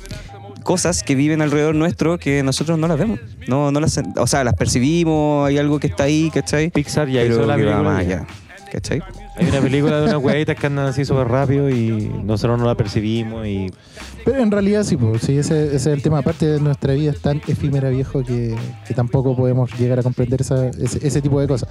cosas 0.62 1.02
que 1.02 1.14
viven 1.14 1.40
alrededor 1.40 1.74
nuestro 1.74 2.18
que 2.18 2.42
nosotros 2.42 2.78
no 2.78 2.86
las 2.88 2.98
vemos. 2.98 3.18
No, 3.46 3.70
no 3.70 3.80
las, 3.80 3.98
o 4.16 4.26
sea, 4.26 4.44
las 4.44 4.54
percibimos, 4.54 5.48
hay 5.48 5.56
algo 5.59 5.78
que 5.80 5.86
está 5.86 6.04
ahí, 6.04 6.30
¿cachai? 6.32 6.70
Pixar 6.70 7.09
ya 7.09 7.20
Pero 7.22 7.34
hizo 7.36 7.46
la 7.46 7.56
que 7.56 7.64
va 7.64 7.70
película. 7.72 7.90
más 7.90 8.00
allá, 8.00 8.26
¿cachai? 8.72 9.02
Hay 9.39 9.47
una 9.49 9.61
película 9.61 9.99
de 10.01 10.05
unas 10.05 10.16
huevitas 10.22 10.57
que 10.57 10.66
andan 10.66 10.86
así 10.86 11.05
súper 11.05 11.28
rápido 11.28 11.70
y 11.70 12.11
nosotros 12.24 12.59
no 12.59 12.66
la 12.66 12.74
percibimos 12.74 13.47
y 13.47 13.66
Pero 14.24 14.43
en 14.43 14.51
realidad 14.51 14.82
sí, 14.84 14.97
pues, 14.97 15.22
sí, 15.22 15.39
ese, 15.39 15.66
ese 15.66 15.76
es 15.76 15.86
el 15.86 16.03
tema. 16.03 16.18
Aparte 16.18 16.47
de 16.47 16.61
nuestra 16.61 16.95
vida 16.95 17.12
es 17.12 17.20
tan 17.20 17.41
efímera, 17.47 17.89
viejo, 17.91 18.22
que, 18.24 18.57
tampoco 18.97 19.36
podemos 19.36 19.70
llegar 19.78 19.99
a 20.01 20.03
comprender 20.03 20.41
esa- 20.41 20.68
ese 20.68 21.20
tipo 21.22 21.41
de 21.41 21.47
cosas. 21.47 21.68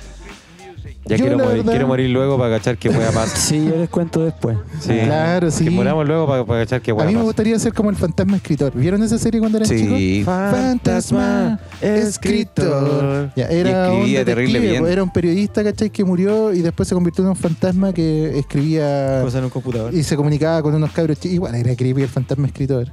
Ya 1.07 1.15
Yo, 1.17 1.25
quiero 1.25 1.37
morir, 1.39 1.57
verdad- 1.57 1.71
quiero 1.71 1.87
morir 1.87 2.09
luego 2.09 2.37
para 2.37 2.57
cachar 2.57 2.77
qué 2.77 2.89
hueá 2.89 3.11
pasa. 3.11 3.35
Sí, 3.37 3.65
yo 3.65 3.75
les 3.77 3.89
cuento 3.89 4.23
después. 4.23 4.57
Sí. 4.79 4.93
Claro, 5.05 5.49
sí. 5.51 5.63
Que 5.65 5.69
muramos 5.71 6.07
luego 6.07 6.27
para, 6.27 6.45
para 6.45 6.59
cachar 6.63 6.81
qué 6.81 6.91
A 6.91 6.93
hueá 6.95 7.07
mí 7.07 7.15
me 7.15 7.21
gustaría 7.21 7.57
ser 7.59 7.73
como 7.73 7.89
el 7.89 7.95
fantasma 7.95 8.37
escritor. 8.37 8.73
¿Vieron 8.75 9.01
esa 9.03 9.17
serie 9.17 9.39
cuando 9.39 9.57
eran 9.57 9.69
chicos? 9.69 9.97
Sí. 9.97 10.23
Fantasma 10.25 11.59
escritor. 11.81 13.31
Ya, 13.35 13.47
era 13.47 13.93
Y 13.93 14.15
escribía 14.15 14.19
un 14.19 14.25
terrible 14.25 14.53
detective, 14.53 14.59
bien. 14.69 14.81
pues, 14.81 14.93
era 14.93 15.03
un 15.03 15.11
periodista, 15.11 15.63
¿cachai? 15.63 15.89
Que 15.89 16.03
murió 16.03 16.53
y 16.53 16.61
después 16.61 16.87
se 16.87 16.95
convirtió 16.95 17.23
en 17.23 17.29
un 17.31 17.35
fantasma 17.35 17.93
que 17.93 18.37
escribía 18.39 19.21
Cosa 19.23 19.39
en 19.39 19.45
un 19.45 19.49
computador. 19.49 19.93
y 19.93 20.03
se 20.03 20.15
comunicaba 20.15 20.61
con 20.61 20.73
unos 20.75 20.91
cabros 20.91 21.17
chicos. 21.19 21.33
Igual 21.35 21.55
era 21.55 21.75
creepy 21.75 22.01
el 22.03 22.07
fantasma 22.09 22.47
escritor. 22.47 22.87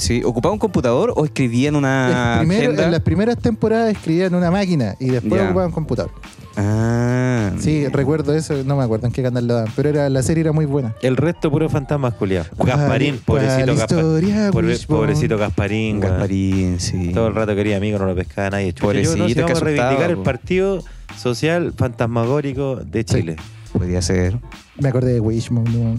Sí, 0.00 0.22
¿ocupaba 0.24 0.52
un 0.52 0.58
computador 0.58 1.12
o 1.14 1.24
escribía 1.24 1.68
en 1.68 1.76
una 1.76 2.36
primero- 2.40 2.62
agenda? 2.62 2.84
en 2.86 2.90
las 2.90 3.00
primeras 3.00 3.36
temporadas 3.38 3.92
escribía 3.92 4.26
en 4.26 4.34
una 4.34 4.50
máquina 4.50 4.94
y 4.98 5.10
después 5.10 5.42
ocupaba 5.42 5.66
un 5.66 5.72
computador. 5.72 6.10
Ah. 6.56 7.52
Sí, 7.58 7.86
recuerdo 7.88 8.34
eso, 8.34 8.64
no 8.64 8.76
me 8.76 8.82
acuerdo 8.84 9.06
en 9.06 9.12
qué 9.12 9.22
canal 9.22 9.46
lo 9.46 9.54
daban, 9.54 9.72
pero 9.76 9.88
era, 9.88 10.08
la 10.08 10.22
serie 10.22 10.42
era 10.42 10.52
muy 10.52 10.64
buena. 10.66 10.94
El 11.02 11.16
resto 11.16 11.50
puro 11.50 11.68
fantasmas 11.68 12.14
culiados. 12.14 12.48
Gasparín, 12.58 13.20
¿Cuál 13.24 13.42
pobrecito 13.42 13.96
Pobre- 14.52 14.66
Wishbone? 14.68 15.00
pobrecito 15.00 15.38
Gasparín. 15.38 16.00
Gasparín, 16.00 16.80
sí. 16.80 17.12
Todo 17.12 17.28
el 17.28 17.34
rato 17.34 17.54
quería 17.54 17.76
amigo, 17.76 17.98
no 17.98 18.06
lo 18.06 18.14
pescaba 18.14 18.50
nadie. 18.50 18.72
Chucha, 18.72 18.92
yo 18.94 19.00
no 19.02 19.04
sé, 19.10 19.16
Pobrecito, 19.18 19.34
que 19.46 19.52
vamos 19.52 19.62
a 19.62 19.64
reivindicar 19.64 20.10
el 20.10 20.18
partido 20.18 20.82
social 21.16 21.72
fantasmagórico 21.76 22.76
de 22.76 23.04
Chile. 23.04 23.36
Podría 23.72 24.02
ser. 24.02 24.38
Me 24.78 24.88
acordé 24.88 25.12
de 25.14 25.20
Wishbone. 25.20 25.70
¿no? 25.70 25.94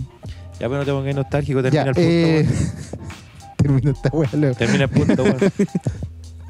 Ya, 0.60 0.68
pero 0.68 0.78
no 0.78 0.86
te 0.86 0.92
pongas 0.92 1.16
nostálgico, 1.16 1.62
termina 1.64 1.86
Ya, 1.86 1.90
el 1.90 1.96
punto. 1.96 2.10
eh, 2.10 2.48
weón. 3.62 3.82
termino 3.82 3.92
esta 3.92 4.10
weá. 4.12 4.54
Termina 4.54 4.84
el 4.86 4.90
punto, 4.90 5.24
weón. 5.24 5.40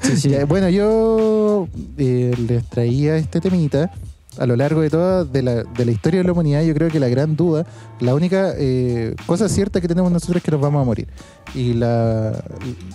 Sí, 0.00 0.16
sí. 0.16 0.28
Ya, 0.30 0.44
bueno, 0.46 0.68
yo 0.68 1.68
eh, 1.96 2.34
les 2.48 2.64
traía 2.68 3.16
este 3.16 3.40
temita 3.40 3.90
a 4.38 4.46
lo 4.46 4.56
largo 4.56 4.80
de 4.80 4.90
toda 4.90 5.24
de 5.24 5.42
la, 5.42 5.62
de 5.62 5.84
la 5.84 5.92
historia 5.92 6.20
de 6.20 6.24
la 6.24 6.32
humanidad, 6.32 6.62
yo 6.62 6.74
creo 6.74 6.88
que 6.88 6.98
la 6.98 7.08
gran 7.08 7.36
duda, 7.36 7.66
la 8.00 8.14
única 8.14 8.52
eh, 8.56 9.14
cosa 9.26 9.48
cierta 9.48 9.80
que 9.80 9.88
tenemos 9.88 10.10
nosotros 10.10 10.38
es 10.38 10.42
que 10.42 10.50
nos 10.50 10.60
vamos 10.60 10.82
a 10.82 10.84
morir. 10.84 11.08
Y 11.54 11.74
la, 11.74 12.42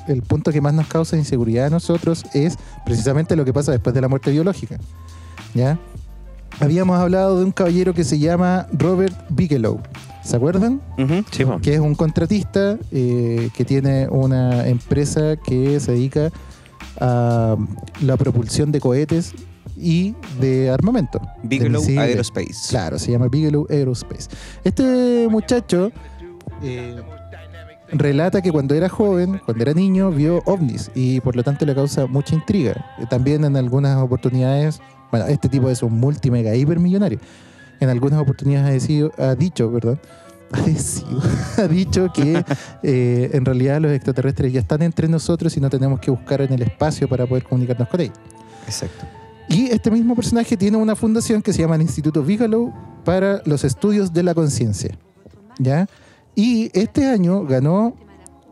el 0.07 0.23
punto 0.23 0.51
que 0.51 0.61
más 0.61 0.73
nos 0.73 0.87
causa 0.87 1.15
inseguridad 1.15 1.67
a 1.67 1.69
nosotros 1.69 2.23
es 2.33 2.57
precisamente 2.85 3.35
lo 3.35 3.45
que 3.45 3.53
pasa 3.53 3.71
después 3.71 3.93
de 3.93 4.01
la 4.01 4.07
muerte 4.07 4.31
biológica. 4.31 4.77
¿Ya? 5.53 5.77
Habíamos 6.59 6.99
hablado 6.99 7.37
de 7.37 7.45
un 7.45 7.51
caballero 7.51 7.93
que 7.93 8.03
se 8.03 8.17
llama 8.17 8.67
Robert 8.73 9.15
Bigelow. 9.29 9.79
¿Se 10.27 10.35
acuerdan? 10.35 10.81
Ujú. 10.97 11.23
Sí, 11.31 11.45
po. 11.45 11.57
que 11.61 11.75
es 11.75 11.79
un 11.79 11.95
contratista 11.95 12.77
eh, 12.91 13.49
que 13.55 13.63
tiene 13.63 14.09
una 14.09 14.67
empresa 14.67 15.37
que 15.37 15.79
se 15.79 15.93
dedica 15.93 16.31
a 16.99 17.55
la 18.01 18.17
propulsión 18.17 18.73
de 18.73 18.81
cohetes 18.81 19.33
y 19.77 20.15
de 20.41 20.69
armamento. 20.69 21.19
de 21.43 21.47
Bigelow 21.47 21.79
misiles. 21.81 22.03
Aerospace. 22.09 22.69
Claro, 22.69 22.99
se 22.99 23.11
llama 23.11 23.29
Bigelow 23.29 23.67
Aerospace. 23.69 24.27
Este 24.65 25.29
muchacho 25.29 25.93
eh, 26.61 27.01
relata 27.93 28.41
que 28.41 28.51
cuando 28.51 28.75
era 28.75 28.89
joven, 28.89 29.39
cuando 29.45 29.63
era 29.63 29.73
niño, 29.73 30.11
vio 30.11 30.41
ovnis 30.45 30.91
y 30.93 31.21
por 31.21 31.37
lo 31.37 31.43
tanto 31.43 31.65
le 31.65 31.73
causa 31.73 32.05
mucha 32.05 32.35
intriga. 32.35 32.85
También 33.09 33.45
en 33.45 33.55
algunas 33.55 33.95
oportunidades, 33.97 34.81
bueno, 35.09 35.25
este 35.27 35.47
tipo 35.47 35.69
es 35.69 35.81
un 35.83 35.97
multimega 35.97 36.53
hipermillonario. 36.53 37.19
En 37.79 37.89
algunas 37.89 38.19
oportunidades 38.19 38.67
ha, 38.69 38.73
decido- 38.73 39.11
ha 39.17 39.35
dicho, 39.35 39.71
perdón, 39.71 39.99
ha, 40.51 40.61
decido- 40.61 41.21
ha 41.57 41.67
dicho 41.67 42.07
que 42.13 42.43
eh, 42.83 43.29
en 43.33 43.45
realidad 43.45 43.79
los 43.81 43.91
extraterrestres 43.91 44.51
ya 44.53 44.59
están 44.61 44.81
entre 44.81 45.07
nosotros 45.07 45.55
y 45.57 45.59
no 45.59 45.69
tenemos 45.69 45.99
que 45.99 46.11
buscar 46.11 46.41
en 46.41 46.53
el 46.53 46.61
espacio 46.63 47.07
para 47.07 47.25
poder 47.25 47.43
comunicarnos 47.43 47.87
con 47.89 48.01
ellos. 48.01 48.17
Exacto. 48.65 49.05
Y 49.49 49.67
este 49.67 49.89
mismo 49.91 50.13
personaje 50.15 50.57
tiene 50.57 50.75
una 50.77 50.95
fundación 50.95 51.41
que 51.41 51.53
se 51.53 51.61
llama 51.61 51.75
el 51.75 51.81
Instituto 51.83 52.21
Bigelow 52.21 52.73
para 53.05 53.41
los 53.45 53.63
estudios 53.63 54.11
de 54.13 54.23
la 54.23 54.33
conciencia. 54.33 54.97
¿Ya? 55.59 55.87
Y 56.35 56.69
este 56.77 57.07
año 57.07 57.45
ganó, 57.45 57.95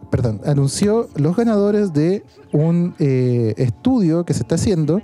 perdón, 0.10 0.40
anunció 0.46 1.10
los 1.16 1.36
ganadores 1.36 1.92
de 1.94 2.24
un 2.54 2.96
eh, 3.00 3.54
estudio 3.58 4.24
que 4.26 4.34
se 4.34 4.42
está 4.44 4.56
haciendo, 4.56 5.02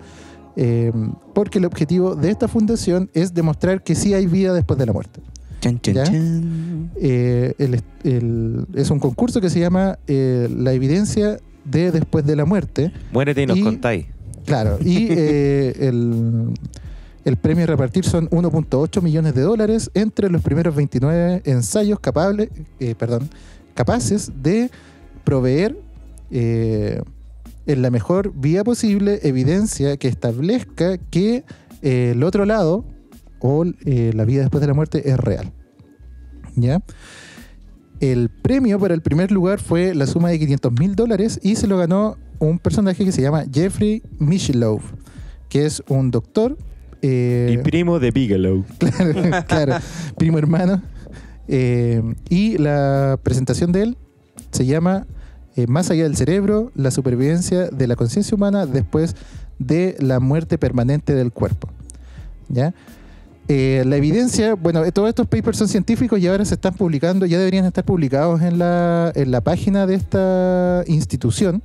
eh, 0.56 0.92
porque 1.34 1.60
el 1.60 1.66
objetivo 1.66 2.16
de 2.16 2.30
esta 2.30 2.48
fundación 2.48 3.10
es 3.14 3.34
demostrar 3.34 3.84
que 3.84 3.96
sí 3.96 4.14
hay 4.14 4.28
vida 4.28 4.54
después 4.54 4.78
de 4.80 4.86
la 4.86 4.94
muerte. 4.94 5.22
Chan, 5.62 5.80
chan, 5.82 5.94
chan. 6.04 6.92
Eh, 6.96 7.54
el- 7.60 7.82
el- 8.04 8.66
es 8.74 8.90
un 8.90 9.00
concurso 9.00 9.40
que 9.42 9.50
se 9.50 9.60
llama 9.60 10.00
eh, 10.08 10.50
La 10.56 10.74
evidencia 10.74 11.38
de 11.66 11.92
después 11.92 12.26
de 12.26 12.36
la 12.36 12.46
muerte. 12.46 12.92
Muérete 13.14 13.44
y 13.44 13.46
nos 13.46 13.58
Y- 13.58 13.64
contáis. 13.64 14.06
Claro, 14.46 14.80
y 14.84 15.08
eh, 15.12 15.76
el, 15.88 16.54
el 17.26 17.38
premio 17.38 17.64
a 17.66 17.68
repartir 17.68 18.04
son 18.06 18.28
1.8 18.32 19.02
millones 19.04 19.36
de 19.36 19.42
dólares 19.42 19.92
entre 19.94 20.30
los 20.32 20.42
primeros 20.42 20.76
29 20.76 21.44
ensayos 21.46 22.00
capables, 22.00 22.50
eh, 22.80 22.96
perdón, 22.98 23.30
capaces 23.76 24.32
de 24.42 24.72
proveer 25.24 25.78
eh, 26.32 27.00
en 27.68 27.82
la 27.82 27.90
mejor 27.92 28.34
vía 28.36 28.64
posible 28.64 29.20
evidencia 29.24 29.98
que 29.98 30.08
establezca 30.08 30.98
que 30.98 31.44
eh, 31.82 32.12
el 32.16 32.24
otro 32.24 32.46
lado 32.46 32.86
o 33.40 33.66
eh, 33.86 34.12
la 34.16 34.26
vida 34.26 34.42
después 34.42 34.62
de 34.62 34.68
la 34.68 34.74
muerte 34.74 35.10
es 35.10 35.18
real. 35.18 35.52
¿Ya? 36.56 36.82
El 38.00 38.30
premio 38.30 38.80
para 38.80 38.94
el 38.94 39.02
primer 39.02 39.32
lugar 39.32 39.60
fue 39.60 39.94
la 39.94 40.08
suma 40.08 40.30
de 40.30 40.40
500 40.40 40.72
mil 40.74 40.96
dólares 40.96 41.40
y 41.44 41.56
se 41.56 41.68
lo 41.68 41.78
ganó 41.78 42.18
un 42.40 42.58
personaje 42.58 43.06
que 43.06 43.12
se 43.12 43.22
llama 43.22 43.46
Jeffrey 43.52 44.02
Michelow, 44.18 44.82
que 45.50 45.66
es 45.66 45.84
un 45.88 46.10
doctor. 46.10 46.58
eh, 47.04 47.56
Y 47.60 47.64
primo 47.64 48.00
de 48.00 48.10
Bigelow. 48.12 48.66
claro, 48.80 49.46
claro, 49.48 49.76
primo 50.18 50.40
hermano. 50.40 50.82
Eh, 51.48 52.02
y 52.30 52.58
la 52.58 53.20
presentación 53.22 53.72
de 53.72 53.84
él 53.84 53.98
se 54.52 54.66
llama 54.66 55.06
eh, 55.56 55.68
Más 55.68 55.90
allá 55.92 56.04
del 56.04 56.16
cerebro, 56.16 56.72
la 56.76 56.92
supervivencia 56.92 57.70
de 57.70 57.88
la 57.88 57.96
conciencia 57.96 58.36
humana 58.36 58.66
después 58.66 59.16
de 59.60 59.96
la 60.00 60.20
muerte 60.20 60.58
permanente 60.58 61.14
del 61.14 61.32
cuerpo. 61.32 61.70
¿Ya? 62.50 62.74
Eh, 63.48 63.84
la 63.86 63.98
evidencia, 63.98 64.56
bueno, 64.56 64.84
eh, 64.86 64.92
todos 64.92 65.10
estos 65.10 65.28
papers 65.28 65.58
son 65.58 65.68
científicos 65.68 66.20
y 66.20 66.28
ahora 66.28 66.46
se 66.46 66.54
están 66.54 66.74
publicando, 66.74 67.26
ya 67.26 67.38
deberían 67.38 67.66
estar 67.66 67.84
publicados 67.84 68.42
en 68.42 68.60
la, 68.60 69.12
en 69.16 69.32
la 69.32 69.42
página 69.42 69.86
de 69.86 69.96
esta 69.96 70.84
institución. 70.88 71.62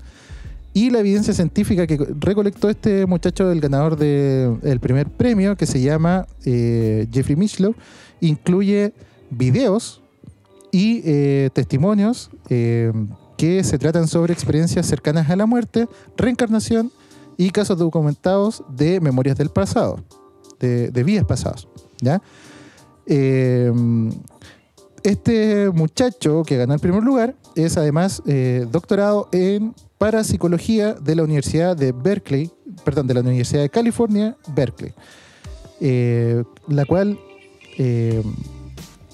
Y 0.75 0.91
la 0.91 0.99
evidencia 0.99 1.33
científica 1.33 1.87
que 1.87 1.97
recolectó 2.21 2.69
este 2.69 3.07
muchacho, 3.07 3.51
el 3.51 3.61
ganador 3.61 3.97
del 3.97 4.79
primer 4.81 5.09
premio, 5.09 5.57
que 5.57 5.65
se 5.65 5.81
llama 5.81 6.27
Jeffrey 6.45 7.35
Michlow, 7.35 7.75
incluye 8.21 8.93
videos 9.31 10.03
y 10.71 11.01
eh, 11.05 11.51
testimonios 11.55 12.31
que 13.37 13.63
se 13.65 13.79
tratan 13.79 14.09
sobre 14.09 14.33
experiencias 14.33 14.87
cercanas 14.87 15.31
a 15.31 15.37
la 15.37 15.47
muerte, 15.47 15.89
reencarnación 16.17 16.91
y 17.37 17.51
casos 17.51 17.79
documentados 17.79 18.65
de 18.69 19.01
memorias 19.01 19.37
del 19.37 19.51
pasado, 19.51 20.03
de, 20.59 20.91
de 20.91 21.05
vidas 21.05 21.25
pasadas. 21.25 21.69
¿ya? 22.01 22.23
Eh, 23.07 23.73
este 25.03 25.71
muchacho 25.71 26.43
que 26.43 26.57
ganó 26.57 26.75
el 26.75 26.81
primer 26.81 27.03
lugar 27.03 27.37
es 27.55 27.77
además 27.77 28.23
eh, 28.27 28.67
doctorado 28.71 29.29
en 29.31 29.75
parapsicología 29.99 30.95
de 30.95 31.15
la 31.15 31.23
Universidad 31.23 31.77
de 31.77 31.93
Berkeley, 31.93 32.51
perdón, 32.85 33.07
de 33.07 33.15
la 33.15 33.21
Universidad 33.21 33.63
de 33.63 33.71
California, 33.71 34.37
Berkeley, 34.55 34.93
eh, 35.81 36.43
la 36.69 36.85
cual 36.85 37.19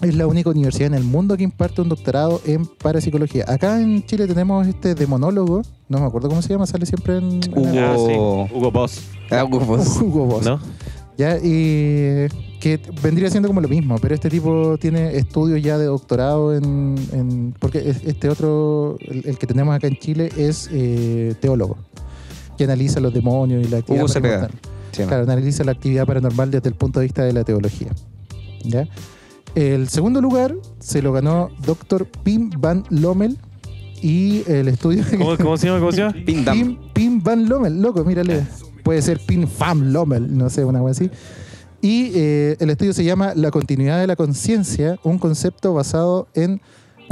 es 0.02 0.14
la 0.16 0.26
única 0.26 0.50
universidad 0.50 0.88
en 0.88 0.94
el 0.94 1.04
mundo 1.04 1.36
que 1.36 1.44
imparte 1.44 1.80
un 1.80 1.88
doctorado 1.88 2.40
en 2.44 2.66
parapsicología. 2.66 3.44
Acá 3.48 3.80
en 3.80 4.04
Chile 4.04 4.26
tenemos 4.26 4.66
este 4.66 4.94
demonólogo, 4.94 5.62
no 5.88 6.00
me 6.00 6.06
acuerdo 6.06 6.28
cómo 6.28 6.42
se 6.42 6.48
llama, 6.50 6.66
sale 6.66 6.86
siempre 6.86 7.18
en... 7.18 7.24
en 7.42 7.52
Hugo- 7.52 7.78
Ah, 7.78 7.94
sí. 7.96 8.14
Oh. 8.18 8.48
Hugo 8.52 8.70
Boss. 8.70 9.00
Ah, 9.30 9.44
Hugo 9.44 9.60
Boss. 10.26 10.44
¿No? 10.44 10.58
Ya, 11.18 11.36
y 11.38 12.26
que 12.58 12.80
vendría 13.02 13.28
siendo 13.30 13.48
como 13.48 13.60
lo 13.60 13.68
mismo, 13.68 13.96
pero 14.00 14.14
este 14.14 14.30
tipo 14.30 14.76
tiene 14.78 15.16
estudios 15.16 15.62
ya 15.62 15.76
de 15.78 15.84
doctorado 15.84 16.54
en. 16.56 16.94
en- 17.12 17.54
porque 17.58 17.78
es- 17.90 18.02
este 18.04 18.28
otro, 18.28 18.96
el, 19.00 19.22
el 19.26 19.38
que 19.38 19.46
tenemos 19.46 19.74
acá 19.74 19.86
en 19.88 19.96
Chile, 19.98 20.30
es 20.36 20.68
eh, 20.72 21.34
teólogo, 21.40 21.76
que 22.56 22.64
analiza 22.64 22.98
los 22.98 23.12
demonios 23.12 23.64
y 23.66 23.68
la 23.70 23.78
actividad 23.78 24.04
Hugo 24.04 24.12
paranormal. 24.14 24.50
se 24.90 24.98
llama. 25.02 25.08
Claro, 25.10 25.22
analiza 25.24 25.64
la 25.64 25.72
actividad 25.72 26.06
paranormal 26.06 26.50
desde 26.50 26.68
el 26.70 26.74
punto 26.76 26.98
de 27.00 27.06
vista 27.06 27.22
de 27.24 27.32
la 27.34 27.44
teología. 27.44 27.88
¿Ya? 28.64 28.88
El 29.54 29.88
segundo 29.88 30.20
lugar 30.20 30.54
se 30.78 31.02
lo 31.02 31.12
ganó 31.12 31.50
Dr. 31.64 32.06
Pim 32.06 32.50
Van 32.58 32.84
Lommel 32.88 33.38
y 34.00 34.42
el 34.50 34.68
estudio. 34.68 35.04
¿Cómo, 35.18 35.36
cómo 35.36 35.56
se 35.56 35.66
llama? 35.66 35.78
¿Cómo 35.80 35.92
se 35.92 35.98
llama? 35.98 36.14
Pin 36.24 36.44
Dam. 36.44 36.58
Pim, 36.58 36.78
Pim 36.92 37.22
Van 37.22 37.48
Lommel, 37.48 37.80
loco, 37.80 38.04
mírale. 38.04 38.46
Puede 38.82 39.02
ser 39.02 39.20
Pim 39.20 39.46
Fam 39.46 39.92
Lommel, 39.92 40.36
no 40.36 40.48
sé, 40.50 40.64
una 40.64 40.80
cosa 40.80 41.02
así. 41.02 41.10
Y 41.80 42.12
eh, 42.14 42.56
el 42.60 42.70
estudio 42.70 42.92
se 42.92 43.04
llama 43.04 43.32
La 43.34 43.50
continuidad 43.50 44.00
de 44.00 44.06
la 44.06 44.16
conciencia, 44.16 44.98
un 45.02 45.18
concepto 45.18 45.74
basado 45.74 46.28
en 46.34 46.60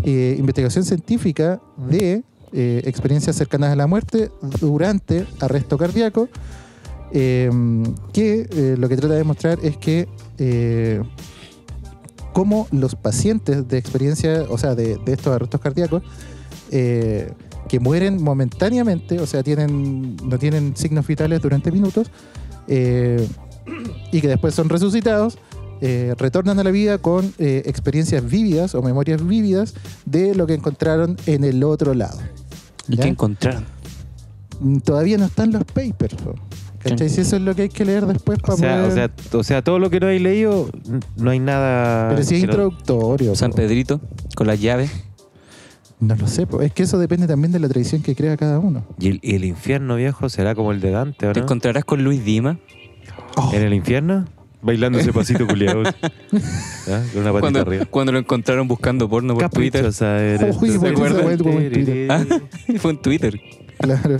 eh, 0.04 0.36
investigación 0.38 0.84
científica 0.84 1.60
de 1.76 2.22
eh, 2.52 2.82
experiencias 2.84 3.36
cercanas 3.36 3.70
a 3.72 3.76
la 3.76 3.86
muerte 3.86 4.30
durante 4.60 5.26
arresto 5.40 5.76
cardíaco, 5.76 6.28
eh, 7.12 7.50
que 8.12 8.48
eh, 8.50 8.76
lo 8.78 8.88
que 8.88 8.96
trata 8.96 9.14
de 9.14 9.24
mostrar 9.24 9.58
es 9.62 9.76
que 9.76 10.08
eh, 10.38 11.02
cómo 12.32 12.66
los 12.70 12.94
pacientes 12.94 13.68
de 13.68 13.78
experiencia, 13.78 14.44
o 14.48 14.58
sea, 14.58 14.74
de, 14.74 14.96
de 14.96 15.12
estos 15.12 15.34
arrestos 15.34 15.60
cardíacos, 15.60 16.02
eh, 16.70 17.32
que 17.68 17.78
mueren 17.78 18.22
momentáneamente, 18.22 19.20
o 19.20 19.26
sea, 19.26 19.42
tienen, 19.42 20.16
no 20.16 20.38
tienen 20.38 20.76
signos 20.76 21.06
vitales 21.06 21.40
durante 21.40 21.70
minutos, 21.70 22.10
eh, 22.66 23.26
y 24.12 24.20
que 24.20 24.28
después 24.28 24.54
son 24.54 24.68
resucitados, 24.68 25.38
eh, 25.80 26.14
retornan 26.18 26.58
a 26.58 26.64
la 26.64 26.70
vida 26.70 26.98
con 26.98 27.32
eh, 27.38 27.62
experiencias 27.64 28.28
vívidas 28.28 28.74
o 28.74 28.82
memorias 28.82 29.26
vívidas 29.26 29.74
de 30.04 30.34
lo 30.34 30.46
que 30.46 30.54
encontraron 30.54 31.16
en 31.26 31.44
el 31.44 31.64
otro 31.64 31.94
lado. 31.94 32.18
¿Y 32.88 32.96
qué 32.96 33.08
encontraron? 33.08 33.64
Mm, 34.60 34.78
Todavía 34.78 35.16
no 35.16 35.26
están 35.26 35.52
los 35.52 35.64
papers. 35.64 36.16
¿Cachai? 36.82 37.08
Si 37.08 37.20
eso 37.20 37.36
es 37.36 37.42
lo 37.42 37.54
que 37.54 37.62
hay 37.62 37.68
que 37.68 37.84
leer 37.84 38.06
después 38.06 38.38
para 38.38 38.54
O 38.54 38.56
sea, 38.56 38.76
poder... 38.76 38.90
o, 38.90 38.94
sea, 38.94 39.38
o 39.40 39.42
sea, 39.44 39.62
todo 39.62 39.78
lo 39.78 39.90
que 39.90 40.00
no 40.00 40.06
hay 40.06 40.18
leído, 40.18 40.68
no 41.16 41.30
hay 41.30 41.38
nada. 41.38 42.08
pero 42.10 42.22
si 42.22 42.36
es 42.36 42.40
no- 42.42 42.46
introductorio. 42.48 43.34
San. 43.34 43.52
Pedrito, 43.52 44.00
con 44.34 44.46
las 44.46 44.60
llaves. 44.60 44.90
No 45.98 46.16
lo 46.16 46.26
sé, 46.26 46.46
es 46.62 46.72
que 46.72 46.84
eso 46.84 46.98
depende 46.98 47.26
también 47.26 47.52
de 47.52 47.58
la 47.58 47.68
tradición 47.68 48.00
que 48.00 48.14
crea 48.16 48.34
cada 48.38 48.58
uno. 48.58 48.86
¿Y 48.98 49.08
el, 49.08 49.20
y 49.22 49.34
el 49.34 49.44
infierno 49.44 49.96
viejo 49.96 50.30
será 50.30 50.54
como 50.54 50.72
el 50.72 50.80
de 50.80 50.90
Dante, 50.92 51.26
¿o 51.28 51.32
Te 51.32 51.40
no? 51.40 51.44
encontrarás 51.44 51.84
con 51.84 52.02
Luis 52.02 52.24
Dima. 52.24 52.58
Oh, 53.36 53.50
¿En 53.52 53.62
el 53.62 53.74
infierno? 53.74 54.24
Bailando 54.62 54.98
ese 54.98 55.12
pasito 55.12 55.46
culiado. 55.46 55.82
¿Ah? 56.88 57.02
Con 57.12 57.22
una 57.22 57.32
patita 57.32 57.40
Cuando, 57.40 57.60
arriba. 57.60 57.84
cuando 57.90 58.12
lo 58.12 58.18
encontraron 58.18 58.66
buscando 58.68 59.08
porno 59.08 59.34
por 59.34 59.48
Twitter. 59.50 59.84
Eres 59.84 60.56
Uy, 60.60 60.70
tú. 60.72 60.80
¿por 60.80 60.94
qué 60.94 61.06
esa 61.06 61.20
weá 61.26 61.36
tuvo 61.36 61.50
en 61.50 61.72
Twitter? 61.72 62.06
Ah, 62.10 62.24
Fue 62.78 62.90
en 62.92 63.02
Twitter. 63.02 63.40
Claro. 63.80 64.18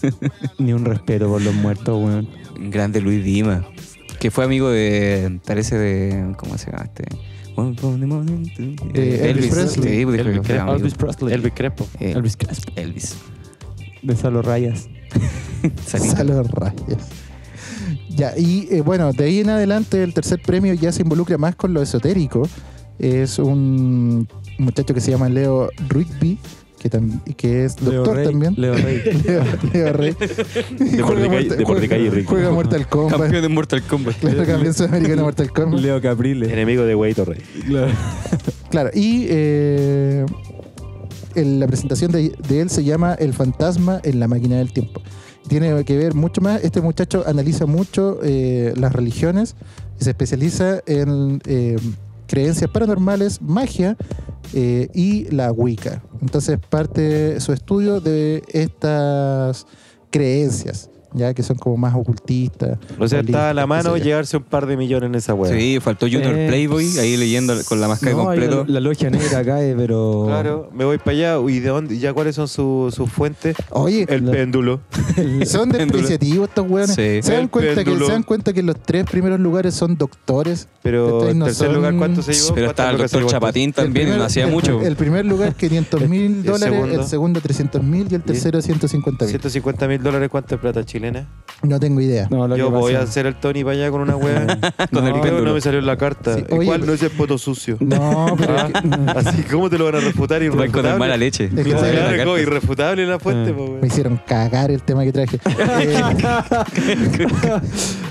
Ni 0.58 0.72
un 0.72 0.84
respeto 0.84 1.28
por 1.28 1.42
los 1.42 1.54
muertos, 1.54 2.02
weón. 2.02 2.28
Grande 2.70 3.00
Luis 3.00 3.24
Dima. 3.24 3.66
que 4.18 4.30
fue 4.30 4.44
amigo 4.44 4.70
de, 4.70 5.40
parece 5.46 5.76
de, 5.76 6.34
¿cómo 6.36 6.58
se 6.58 6.70
llama 6.70 6.84
este? 6.84 7.04
De 8.92 9.30
Elvis 9.30 9.46
Presley. 9.46 9.98
Sí, 9.98 10.04
pues, 10.04 10.20
Elvis 10.20 10.46
fue 10.46 10.58
amigo. 10.58 10.76
Elvis 10.76 10.94
Presley. 10.94 11.34
Elvis 11.34 11.52
Crespo. 11.54 11.88
Eh, 12.00 12.12
Elvis 12.12 12.36
Crespo. 12.36 12.72
Elvis. 12.76 13.16
De 14.02 14.14
Salo 14.14 14.42
Rayas. 14.42 14.88
Salos 15.86 16.50
rayas. 16.50 17.08
Ya, 18.10 18.36
y 18.36 18.68
eh, 18.70 18.80
bueno, 18.80 19.12
de 19.12 19.24
ahí 19.24 19.40
en 19.40 19.50
adelante 19.50 20.02
el 20.02 20.14
tercer 20.14 20.40
premio 20.40 20.72
ya 20.74 20.92
se 20.92 21.02
involucra 21.02 21.38
más 21.38 21.54
con 21.54 21.74
lo 21.74 21.82
esotérico. 21.82 22.48
Es 22.98 23.38
un 23.38 24.28
muchacho 24.58 24.94
que 24.94 25.00
se 25.00 25.10
llama 25.10 25.28
Leo 25.28 25.68
Rigby, 25.88 26.38
que, 26.88 26.98
tam- 26.98 27.22
que 27.36 27.64
es 27.64 27.76
doctor 27.76 28.22
también. 28.22 28.54
Leo 28.56 28.74
Rey. 28.74 29.02
Leo, 29.26 29.42
Leo 29.72 29.92
Rey. 29.92 30.14
De 30.14 31.02
Mortal- 31.64 32.10
Rick. 32.12 32.26
Juega 32.28 32.50
Mortal 32.50 32.88
Kombat. 32.88 33.20
Campeón 33.20 33.42
de 33.42 33.48
Mortal 33.48 33.82
Kombat. 33.82 34.16
Claro, 34.16 34.44
campeón 34.46 34.74
sudamericano 34.74 35.16
de 35.16 35.22
Mortal 35.22 35.50
Kombat. 35.52 35.80
Leo 35.80 36.00
Caprile. 36.00 36.52
Enemigo 36.52 36.82
de 36.84 36.94
Wey 36.94 37.14
Torrey. 37.14 37.40
Claro. 37.66 37.92
Claro, 38.70 38.90
y 38.94 39.26
eh, 39.28 40.26
el- 41.34 41.60
la 41.60 41.66
presentación 41.66 42.12
de, 42.12 42.32
de 42.48 42.60
él 42.60 42.70
se 42.70 42.84
llama 42.84 43.14
El 43.14 43.32
fantasma 43.32 44.00
en 44.02 44.20
la 44.20 44.28
máquina 44.28 44.56
del 44.56 44.72
tiempo. 44.72 45.00
Tiene 45.48 45.84
que 45.84 45.96
ver 45.96 46.14
mucho 46.14 46.40
más, 46.40 46.62
este 46.64 46.80
muchacho 46.80 47.22
analiza 47.26 47.66
mucho 47.66 48.18
eh, 48.24 48.72
las 48.76 48.92
religiones 48.92 49.54
y 50.00 50.04
se 50.04 50.10
especializa 50.10 50.80
en 50.86 51.40
eh, 51.46 51.76
creencias 52.26 52.70
paranormales, 52.70 53.40
magia 53.40 53.96
eh, 54.52 54.88
y 54.94 55.24
la 55.30 55.52
Wicca. 55.52 56.02
Entonces 56.20 56.58
parte 56.68 57.40
su 57.40 57.52
estudio 57.52 58.00
de 58.00 58.42
estas 58.48 59.66
creencias, 60.10 60.90
ya 61.16 61.34
que 61.34 61.42
son 61.42 61.56
como 61.56 61.76
más 61.76 61.94
ocultistas. 61.94 62.78
O 62.98 63.08
sea, 63.08 63.20
está 63.20 63.50
a 63.50 63.54
la 63.54 63.66
mano 63.66 63.96
llevarse 63.96 64.36
un 64.36 64.42
par 64.44 64.66
de 64.66 64.76
millones 64.76 65.08
en 65.08 65.14
esa 65.16 65.34
weá. 65.34 65.52
Sí, 65.52 65.78
faltó 65.80 66.06
Junior 66.06 66.34
Eh, 66.36 66.46
Playboy 66.48 66.98
ahí 66.98 67.16
leyendo 67.16 67.54
con 67.68 67.80
la 67.80 67.88
máscara 67.88 68.12
No, 68.14 68.24
completo. 68.24 68.64
La, 68.68 68.74
la 68.74 68.80
logia 68.80 69.10
negra 69.10 69.42
cae, 69.44 69.74
pero. 69.76 70.24
Claro, 70.26 70.70
me 70.74 70.84
voy 70.84 70.98
para 70.98 71.10
allá. 71.12 71.38
¿Y 71.48 71.60
de 71.60 71.68
dónde? 71.68 71.98
¿Ya 71.98 72.12
cuáles 72.12 72.36
son 72.36 72.46
sus 72.48 72.94
fuentes? 73.10 73.56
Oye, 73.70 74.06
El 74.08 74.26
La- 74.26 74.32
péndulo. 74.32 74.80
Son 75.46 75.68
despreciativos 75.70 76.48
estos 76.48 76.68
weones. 76.70 76.94
Sí. 76.94 77.20
¿Se, 77.22 77.32
dan 77.32 77.48
cuenta 77.48 77.82
que. 77.84 77.96
¿Se 77.98 78.12
dan 78.12 78.22
cuenta 78.22 78.52
que 78.52 78.62
los 78.62 78.76
tres 78.80 79.04
primeros 79.10 79.40
lugares 79.40 79.74
son 79.74 79.96
doctores? 79.96 80.68
Pero 80.82 81.28
en 81.28 81.38
no 81.38 81.46
tercer 81.46 81.66
son- 81.68 81.76
lugar, 81.76 81.96
¿cuánto 81.96 82.22
se 82.22 82.32
llevó? 82.34 82.54
Pero 82.54 82.66
estaba 82.70 82.90
el 82.90 82.96
¿Cuántas 82.96 82.98
lucas 82.98 83.10
se 83.10 83.16
doctor? 83.18 83.30
Chapatín 83.40 83.72
también, 83.72 83.96
El 83.96 84.02
primer- 84.04 84.18
no 84.18 84.24
hacía 84.24 84.44
el- 84.44 84.50
mucho. 84.52 84.80
El 84.82 84.96
primer 84.96 85.24
lugar 85.26 85.54
500 85.54 86.08
mil 86.08 86.42
dólares, 86.44 86.80
el 86.92 87.04
segundo 87.04 87.40
300 87.40 87.82
mil 87.82 88.06
y 88.10 88.14
el 88.14 88.22
tercero 88.22 88.60
150 88.60 89.24
mil. 89.24 89.30
150 89.30 89.88
mil 89.88 90.02
dólares, 90.02 90.28
¿cuánto 90.30 90.54
es 90.54 90.60
plata 90.60 90.84
chilena? 91.12 91.28
No 91.62 91.80
tengo 91.80 92.02
idea. 92.02 92.28
No, 92.30 92.46
lo 92.46 92.54
Yo 92.56 92.70
que 92.70 92.76
voy 92.76 92.94
a 92.94 93.00
hacer 93.00 93.24
el 93.24 93.34
Tony 93.34 93.64
para 93.64 93.76
allá 93.76 93.90
con 93.90 94.02
una 94.02 94.14
weá. 94.14 94.46
Con 94.92 95.06
el 95.06 95.12
Pero 95.14 95.22
péndulo. 95.22 95.44
no 95.46 95.54
me 95.54 95.60
salió 95.62 95.78
en 95.80 95.86
la 95.86 95.96
carta. 95.96 96.34
Sí, 96.34 96.44
oye, 96.50 96.64
Igual 96.64 96.80
pero- 96.80 96.86
no 96.86 96.92
es 96.92 97.02
el 97.02 97.10
poto 97.10 97.38
sucio. 97.38 97.78
No, 97.80 98.36
pero 98.38 98.56
Ah, 98.58 98.68
es 98.74 98.82
que- 98.82 99.28
Así, 99.30 99.42
¿cómo 99.44 99.70
te 99.70 99.78
lo 99.78 99.86
van 99.86 99.94
a 99.96 100.00
refutar? 100.00 100.38
Con 100.46 100.58
el 100.60 100.66
Irrefutable. 100.66 100.98
mala 100.98 101.16
leche. 101.16 101.48
que 101.48 101.62
Claro, 101.62 101.80
se- 101.80 101.92
La 101.94 102.04
carta. 102.08 102.24
como 102.24 102.38
irrefutable 102.38 103.06
la 103.06 103.18
fuente, 103.18 103.50
Ah. 103.52 103.56
po, 103.56 103.64
weón. 103.64 103.80
me 103.80 103.86
hicieron 103.86 104.20
cagar 104.26 104.70
el 104.70 104.82
tema 104.82 105.02
que 105.04 105.12
traje. 105.12 105.38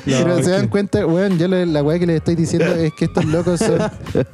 Eh, 0.08 0.22
pero 0.24 0.44
se 0.44 0.52
dan 0.52 0.68
cuenta, 0.68 1.06
weón, 1.06 1.38
yo 1.40 1.48
le- 1.48 1.66
la 1.66 1.82
weá 1.82 1.98
que 1.98 2.06
les 2.06 2.18
estoy 2.18 2.36
diciendo 2.36 2.74
es 2.76 2.94
que 2.94 3.06
estos 3.06 3.26
locos 3.26 3.60
son 3.60 3.80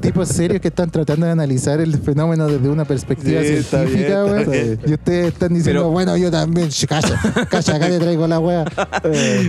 tipos 0.01 0.27
serios 0.27 0.59
que 0.61 0.67
están 0.67 0.89
tratando 0.89 1.25
de 1.25 1.31
analizar 1.31 1.79
el 1.79 1.97
fenómeno 1.97 2.47
desde 2.47 2.67
una 2.69 2.83
perspectiva 2.85 3.41
Sí, 3.41 3.47
está 3.53 3.85
científica, 3.87 4.23
bien, 4.23 4.37
está 4.39 4.51
weón. 4.51 4.65
bien. 4.67 4.79
Y 4.85 4.93
ustedes 4.93 5.27
están 5.33 5.53
diciendo, 5.53 5.81
Pero- 5.83 5.91
bueno, 5.91 6.17
yo 6.17 6.29
también, 6.29 6.69
Sh, 6.69 6.85
calla, 6.87 7.19
calla, 7.49 7.75
acá 7.75 7.87
te 7.87 7.99
traigo 7.99 8.27
la 8.27 8.39
weá. 8.51 8.65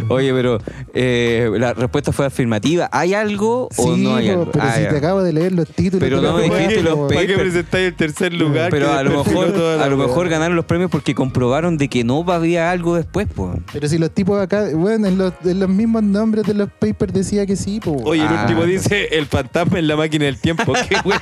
Oye, 0.08 0.32
pero 0.32 0.58
eh, 0.94 1.50
la 1.58 1.74
respuesta 1.74 2.12
fue 2.12 2.26
afirmativa. 2.26 2.88
¿Hay 2.92 3.14
algo 3.14 3.68
o 3.76 3.94
Sí, 3.94 4.02
no 4.02 4.16
hay 4.16 4.30
algo? 4.30 4.50
pero 4.50 4.64
Ah, 4.64 4.74
si 4.76 4.82
ya. 4.82 4.88
te 4.90 4.96
acabo 4.96 5.22
de 5.22 5.32
leer 5.32 5.52
los 5.52 5.68
títulos. 5.68 6.00
Pero 6.00 6.20
no 6.20 6.36
me 6.36 6.48
weá, 6.48 6.58
dijiste 6.58 6.82
los 6.82 6.94
po, 6.94 7.08
¿Para 7.08 7.20
qué 7.20 7.26
papers. 7.34 7.40
presentáis 7.52 7.86
el 7.88 7.94
tercer 7.94 8.32
lugar? 8.34 8.70
Pero 8.70 8.86
que 8.86 8.92
a 8.92 9.02
lo 9.02 9.10
mejor, 9.24 9.46
a 9.80 9.86
lo 9.88 9.96
weá? 9.96 10.06
mejor 10.06 10.28
ganaron 10.28 10.56
los 10.56 10.64
premios 10.64 10.90
porque 10.90 11.14
comprobaron 11.14 11.76
de 11.78 11.88
que 11.88 12.04
no 12.04 12.24
había 12.32 12.70
algo 12.70 12.96
después, 12.96 13.26
pues. 13.34 13.50
Pero 13.72 13.88
si 13.88 13.98
los 13.98 14.10
tipos 14.10 14.40
acá, 14.40 14.68
bueno, 14.74 15.06
en 15.08 15.18
los, 15.18 15.32
en 15.44 15.60
los 15.60 15.68
mismos 15.68 16.02
nombres 16.02 16.46
de 16.46 16.54
los 16.54 16.68
papers 16.70 17.12
decía 17.12 17.46
que 17.46 17.56
sí, 17.56 17.80
po. 17.80 17.96
Oye, 18.04 18.22
el 18.22 18.28
Ah. 18.28 18.42
último 18.42 18.64
dice 18.64 19.08
el 19.12 19.26
fantasma 19.26 19.78
en 19.78 19.86
la 19.88 19.96
máquina 19.96 20.24
del 20.26 20.38
tiempo. 20.38 20.72
¿Qué 20.88 20.96
wea? 21.04 21.20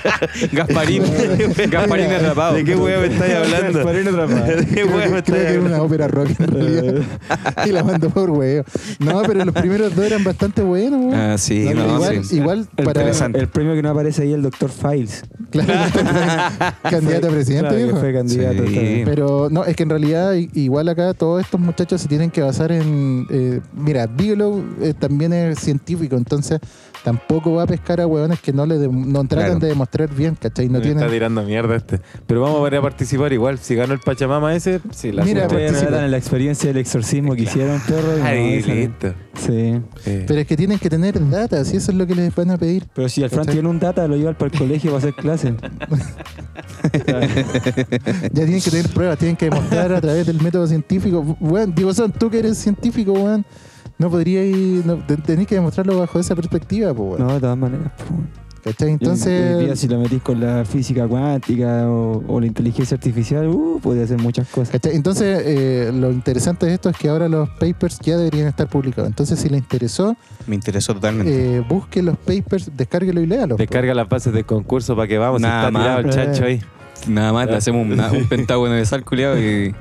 Gasparín, 0.52 1.02
Gasparín 1.70 2.06
atrapado. 2.12 2.54
¿De 2.54 2.64
qué 2.64 2.76
wea 2.76 2.98
me 2.98 3.06
estáis 3.06 3.34
hablando? 3.34 3.78
Gasparín 3.78 4.08
atrapado. 4.08 4.46
¿De 4.56 4.66
qué 4.66 4.74
que, 4.74 4.84
me 4.84 4.90
creo 4.90 5.16
estáis 5.16 5.24
que 5.24 5.32
era 5.40 5.50
una 5.60 5.76
hablando? 5.76 5.84
ópera 5.84 6.08
rock 6.08 6.30
en 6.40 6.46
realidad. 6.48 7.02
y 7.66 7.72
la 7.72 7.84
mandó 7.84 8.10
por 8.10 8.30
huevo. 8.30 8.64
No, 8.98 9.22
pero 9.22 9.44
los 9.44 9.54
primeros 9.54 9.94
dos 9.94 10.04
eran 10.04 10.24
bastante 10.24 10.62
buenos. 10.62 11.14
Ah, 11.14 11.36
sí, 11.38 11.68
No, 11.74 11.86
no, 11.86 11.94
igual, 11.96 12.24
sí. 12.24 12.36
igual 12.36 12.68
El, 12.76 12.84
para 12.84 13.10
el 13.10 13.48
premio 13.48 13.74
que 13.74 13.82
no 13.82 13.90
aparece 13.90 14.22
ahí 14.22 14.30
es 14.30 14.34
el 14.36 14.42
doctor 14.42 14.70
Files. 14.70 15.24
claro, 15.50 15.72
candidato 16.90 17.28
a 17.28 17.30
presidente, 17.30 17.74
Claro, 17.74 17.96
fue 17.96 18.12
candidato. 18.12 18.66
Sí. 18.66 19.02
Pero 19.04 19.48
no, 19.50 19.64
es 19.64 19.76
que 19.76 19.82
en 19.82 19.90
realidad 19.90 20.34
igual 20.54 20.88
acá 20.88 21.14
todos 21.14 21.40
estos 21.42 21.60
muchachos 21.60 22.00
se 22.00 22.08
tienen 22.08 22.30
que 22.30 22.42
basar 22.42 22.72
en... 22.72 23.26
eh, 23.30 23.60
mira, 23.74 24.06
Bigelow 24.06 24.62
eh, 24.80 24.94
también 24.98 25.32
es 25.32 25.58
científico, 25.58 26.16
entonces 26.16 26.60
tampoco 27.02 27.52
va 27.54 27.62
a 27.64 27.66
pescar 27.66 28.00
a 28.00 28.06
hueones 28.06 28.40
que 28.40 28.52
no 28.52 28.66
le 28.66 28.78
de- 28.78 28.88
no 28.88 29.24
tratan 29.26 29.46
Claro. 29.46 29.58
de 29.60 29.68
demostrar 29.68 30.14
bien, 30.14 30.36
¿cachai? 30.40 30.66
No 30.66 30.72
Me 30.72 30.78
está 30.78 30.92
tienen... 30.94 31.10
tirando 31.10 31.42
mierda 31.42 31.76
este. 31.76 32.00
Pero 32.26 32.40
vamos 32.42 32.58
a 32.60 32.62
ver 32.64 32.76
a 32.76 32.82
participar 32.82 33.32
igual. 33.32 33.58
Si 33.58 33.74
ganó 33.74 33.92
el 33.94 34.00
Pachamama 34.00 34.54
ese, 34.54 34.80
sí, 34.90 35.12
la 35.12 35.24
Mira, 35.24 35.40
suerte. 35.48 35.54
Ustedes 35.56 35.70
participa. 35.72 35.90
relatan 35.90 36.10
la 36.10 36.16
experiencia 36.18 36.68
del 36.68 36.76
exorcismo 36.78 37.34
que 37.34 37.42
hicieron, 37.42 37.80
perro. 37.80 38.18
y 38.18 38.60
no, 38.60 38.74
listo. 38.74 39.14
Sí. 39.34 39.80
Eh, 40.06 40.24
Pero 40.26 40.40
es 40.40 40.46
que 40.46 40.56
tienen 40.56 40.78
que 40.78 40.90
tener 40.90 41.28
data, 41.30 41.64
si 41.64 41.76
eso 41.76 41.90
es 41.92 41.96
lo 41.96 42.06
que 42.06 42.14
les 42.14 42.34
van 42.34 42.50
a 42.50 42.58
pedir. 42.58 42.86
Pero 42.94 43.08
si 43.08 43.22
el 43.22 43.30
Fran 43.30 43.46
tiene 43.46 43.68
un 43.68 43.78
data, 43.78 44.06
lo 44.06 44.16
lleva 44.16 44.32
para 44.34 44.50
el 44.52 44.58
colegio 44.58 44.90
para 44.92 44.98
hacer 44.98 45.14
clases. 45.14 45.54
Ya 47.02 48.30
tienen 48.44 48.60
que 48.60 48.70
tener 48.70 48.88
pruebas, 48.88 49.18
tienen 49.18 49.36
que 49.36 49.46
demostrar 49.46 49.92
a 49.92 50.00
través 50.00 50.26
del 50.26 50.40
método 50.40 50.66
científico. 50.66 51.36
Weón, 51.40 51.74
digo, 51.74 51.92
son 51.94 52.12
tú 52.12 52.30
que 52.30 52.38
eres 52.38 52.58
científico, 52.58 53.12
weón. 53.12 53.44
No 54.00 54.10
podrías 54.10 54.46
ir, 54.46 54.84
no, 54.86 54.98
que 55.06 55.54
demostrarlo 55.54 55.98
bajo 55.98 56.18
esa 56.18 56.34
perspectiva, 56.34 56.92
pues, 56.94 57.10
weón. 57.20 57.26
No, 57.28 57.34
de 57.34 57.40
todas 57.40 57.56
maneras. 57.58 57.92
po. 57.98 58.14
¿Cachai? 58.62 58.88
Y 58.88 58.92
hoy 58.92 58.98
día 58.98 59.08
Entonces, 59.12 59.78
si 59.80 59.88
lo 59.88 59.98
metís 59.98 60.20
con 60.22 60.38
la 60.38 60.64
física 60.66 61.06
cuántica 61.08 61.88
o, 61.88 62.22
o 62.28 62.40
la 62.40 62.46
inteligencia 62.46 62.94
artificial, 62.94 63.48
uh, 63.48 63.80
podría 63.82 64.04
hacer 64.04 64.18
muchas 64.18 64.48
cosas. 64.48 64.70
¿cachai? 64.70 64.94
Entonces 64.96 65.42
eh, 65.46 65.90
lo 65.94 66.10
interesante 66.10 66.66
de 66.66 66.74
esto 66.74 66.90
es 66.90 66.96
que 66.98 67.08
ahora 67.08 67.26
los 67.28 67.48
papers 67.50 67.98
ya 68.00 68.18
deberían 68.18 68.48
estar 68.48 68.68
publicados. 68.68 69.08
Entonces, 69.08 69.38
si 69.38 69.48
le 69.48 69.56
interesó, 69.56 70.14
Me 70.46 70.54
interesó 70.56 70.92
totalmente. 70.94 71.56
eh, 71.56 71.60
busque 71.60 72.02
los 72.02 72.18
papers, 72.18 72.70
descárguelo 72.76 73.20
y 73.22 73.26
léalo. 73.26 73.56
Descarga 73.56 73.94
las 73.94 74.08
bases 74.08 74.32
del 74.34 74.44
concurso 74.44 74.94
para 74.94 75.08
que 75.08 75.16
vamos. 75.16 75.40
Nada 75.40 75.68
está 75.68 75.78
tirado 75.78 75.98
el 76.00 76.06
más. 76.06 76.14
chancho 76.14 76.44
ahí. 76.44 76.60
Nada 77.08 77.32
más 77.32 77.46
le 77.48 77.56
hacemos 77.56 77.86
una- 77.86 78.12
un 78.12 78.24
pentágono 78.28 78.74
de 78.74 78.84
sal, 78.84 79.04
culiado, 79.04 79.38
y 79.40 79.74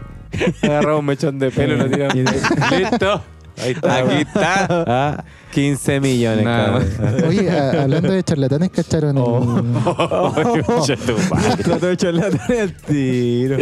Agarramos 0.61 0.99
un 1.01 1.05
mechón 1.05 1.37
de 1.39 1.51
pelo 1.51 1.73
y 1.75 1.77
lo 1.79 1.89
tiramos. 1.89 2.15
Listo. 2.77 3.21
Ahí 3.61 3.72
está. 3.72 3.98
aquí 3.98 4.15
está. 4.22 4.68
Ah, 4.88 5.23
15 5.52 5.99
millones, 5.99 6.45
Nada 6.45 6.80
cabrón. 6.99 7.23
Oye, 7.27 7.49
a- 7.49 7.81
hablando 7.84 8.11
de 8.11 8.23
charlatanes, 8.23 8.69
¿cacharon? 8.69 9.18
el- 9.18 9.64
madre. 11.30 11.64
Trató 11.64 11.88
de 11.88 11.98
charlatán 11.98 12.57
al 12.60 12.73
tiro. 12.73 13.57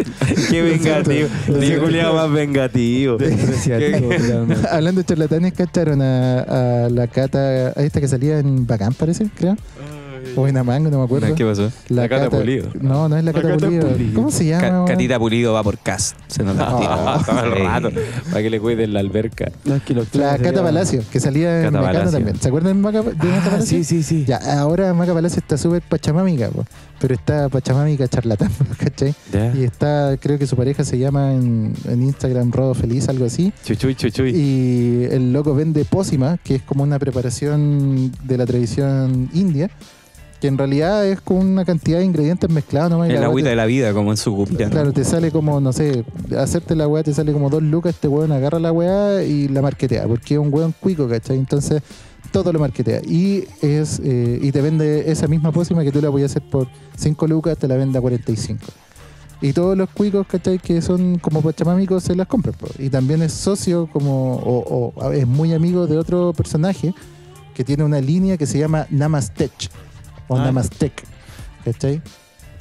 Qué 0.49 0.61
vengativo. 0.61 1.29
Qué 1.59 1.77
culiado 1.77 2.13
más 2.15 2.31
vengativo. 2.31 3.17
Despreciativo, 3.17 4.09
totalmente. 4.09 4.67
Hablando 4.69 5.01
de 5.01 5.05
charlatanes, 5.05 5.53
¿cacharon 5.53 6.01
a, 6.01 6.85
a 6.85 6.89
la 6.89 7.07
cata, 7.07 7.39
a 7.69 7.81
esta 7.81 7.99
que 8.01 8.07
salía 8.07 8.39
en 8.39 8.67
Bacán, 8.67 8.93
parece, 8.93 9.27
creo? 9.35 9.55
O 10.35 10.47
en 10.47 10.57
Amango, 10.57 10.89
no 10.89 10.99
me 10.99 11.05
acuerdo. 11.05 11.33
¿Qué 11.35 11.45
pasó? 11.45 11.71
La 11.89 12.07
Cata 12.09 12.29
Pulido. 12.29 12.69
No, 12.79 13.07
no 13.09 13.17
es 13.17 13.23
la, 13.23 13.31
La 13.31 13.41
Cata, 13.41 13.53
Cata 13.55 13.65
Pulido. 13.65 13.87
Pulido. 13.87 14.13
¿Cómo 14.15 14.31
se 14.31 14.45
llama? 14.45 14.85
Ca-? 14.85 14.85
Catita 14.93 15.19
Pulido 15.19 15.53
va 15.53 15.63
por 15.63 15.77
cast. 15.79 16.15
Se 16.27 16.43
nos 16.43 16.55
la 16.55 16.77
tira. 16.77 16.89
Ah, 16.91 17.23
todo 17.25 17.43
el 17.43 17.63
rato. 17.65 17.89
Para 18.29 18.41
que 18.41 18.49
le 18.49 18.59
cuiden 18.59 18.93
la 18.93 18.99
alberca. 18.99 19.51
No, 19.65 19.75
es 19.75 19.83
que 19.83 19.93
los 19.93 20.13
La 20.15 20.37
Cata 20.37 20.61
Palacio, 20.63 21.03
que 21.11 21.19
salía 21.19 21.65
en 21.67 21.73
Palacio. 21.73 22.11
también. 22.11 22.39
¿Se 22.39 22.47
acuerdan 22.49 22.75
de 22.75 22.81
Maca, 22.81 23.01
de 23.01 23.13
Maca 23.13 23.37
Ah, 23.37 23.49
Palacio? 23.51 23.65
sí, 23.77 23.83
sí, 23.83 24.03
sí. 24.03 24.25
Ya, 24.25 24.37
ahora 24.59 24.93
Maca 24.93 25.13
Palacio 25.13 25.39
está 25.39 25.57
súper 25.57 25.81
pachamámica, 25.81 26.49
po, 26.49 26.65
pero 26.99 27.13
está 27.13 27.49
pachamámica 27.49 28.07
charlatán, 28.07 28.49
¿cachai? 28.77 29.13
Ya. 29.31 29.53
Y 29.55 29.63
está, 29.63 30.15
creo 30.19 30.37
que 30.39 30.47
su 30.47 30.55
pareja 30.55 30.83
se 30.83 30.97
llama 30.97 31.33
en, 31.33 31.73
en 31.87 32.03
Instagram 32.03 32.51
Rodo 32.51 32.73
Feliz, 32.73 33.07
algo 33.09 33.25
así. 33.25 33.51
Chuchuy, 33.65 33.95
chuchuy. 33.95 34.31
Y 34.35 35.03
el 35.11 35.31
loco 35.33 35.53
vende 35.55 35.85
pócima, 35.85 36.37
que 36.43 36.55
es 36.55 36.61
como 36.63 36.83
una 36.83 36.99
preparación 36.99 38.11
de 38.23 38.37
la 38.37 38.45
tradición 38.45 39.29
india, 39.33 39.69
que 40.39 40.47
en 40.47 40.57
realidad 40.57 41.05
es 41.07 41.19
con 41.21 41.37
una 41.37 41.65
cantidad 41.65 41.99
de 41.99 42.05
ingredientes 42.05 42.49
mezclados 42.49 42.91
nomás. 42.91 43.09
El 43.09 43.23
agüita 43.23 43.49
de 43.49 43.55
la 43.55 43.65
vida, 43.65 43.93
como 43.93 44.11
en 44.11 44.17
su. 44.17 44.35
¿no? 44.37 44.69
Claro, 44.69 44.93
te 44.93 45.03
sale 45.03 45.31
como, 45.31 45.59
no 45.59 45.73
sé, 45.73 46.05
hacerte 46.37 46.75
la 46.75 46.87
weá 46.87 47.03
te 47.03 47.13
sale 47.13 47.33
como 47.33 47.49
dos 47.49 47.63
lucas, 47.63 47.95
este 47.95 48.07
weón 48.07 48.31
agarra 48.31 48.59
la 48.59 48.71
weá 48.71 49.23
y 49.23 49.47
la 49.47 49.61
marquetea, 49.61 50.07
porque 50.07 50.35
es 50.35 50.39
un 50.39 50.53
weón 50.53 50.73
cuico, 50.79 51.07
¿cachai? 51.07 51.37
Entonces 51.37 51.81
todo 52.31 52.53
lo 52.53 52.59
marquetea. 52.59 53.01
Y 53.03 53.45
es 53.61 53.99
eh, 54.03 54.39
y 54.41 54.51
te 54.51 54.61
vende 54.61 55.11
esa 55.11 55.27
misma 55.27 55.51
pócima 55.51 55.83
que 55.83 55.91
tú 55.91 56.01
la 56.01 56.11
podías 56.11 56.31
hacer 56.31 56.43
por 56.43 56.67
5 56.95 57.27
lucas, 57.27 57.57
te 57.57 57.67
la 57.67 57.75
vende 57.75 57.97
a 57.97 58.01
45. 58.01 58.63
Y 59.41 59.53
todos 59.53 59.77
los 59.77 59.89
cuicos, 59.89 60.25
¿cachai? 60.27 60.59
Que 60.59 60.81
son 60.81 61.17
como 61.19 61.41
pachamámicos 61.41 62.03
se 62.03 62.15
las 62.15 62.27
compran. 62.27 62.55
po. 62.55 62.67
Y 62.77 62.89
también 62.89 63.21
es 63.21 63.33
socio 63.33 63.87
como, 63.91 64.35
o, 64.35 64.93
o 64.95 65.11
es 65.11 65.27
muy 65.27 65.53
amigo 65.53 65.87
de 65.87 65.97
otro 65.97 66.33
personaje 66.33 66.93
que 67.55 67.63
tiene 67.63 67.83
una 67.83 68.01
línea 68.01 68.37
que 68.37 68.45
se 68.45 68.59
llama 68.59 68.85
Namastech 68.91 69.71
o 70.27 70.37
Ah. 70.37 70.43
Namastec. 70.45 71.03
¿Cachai? 71.65 72.01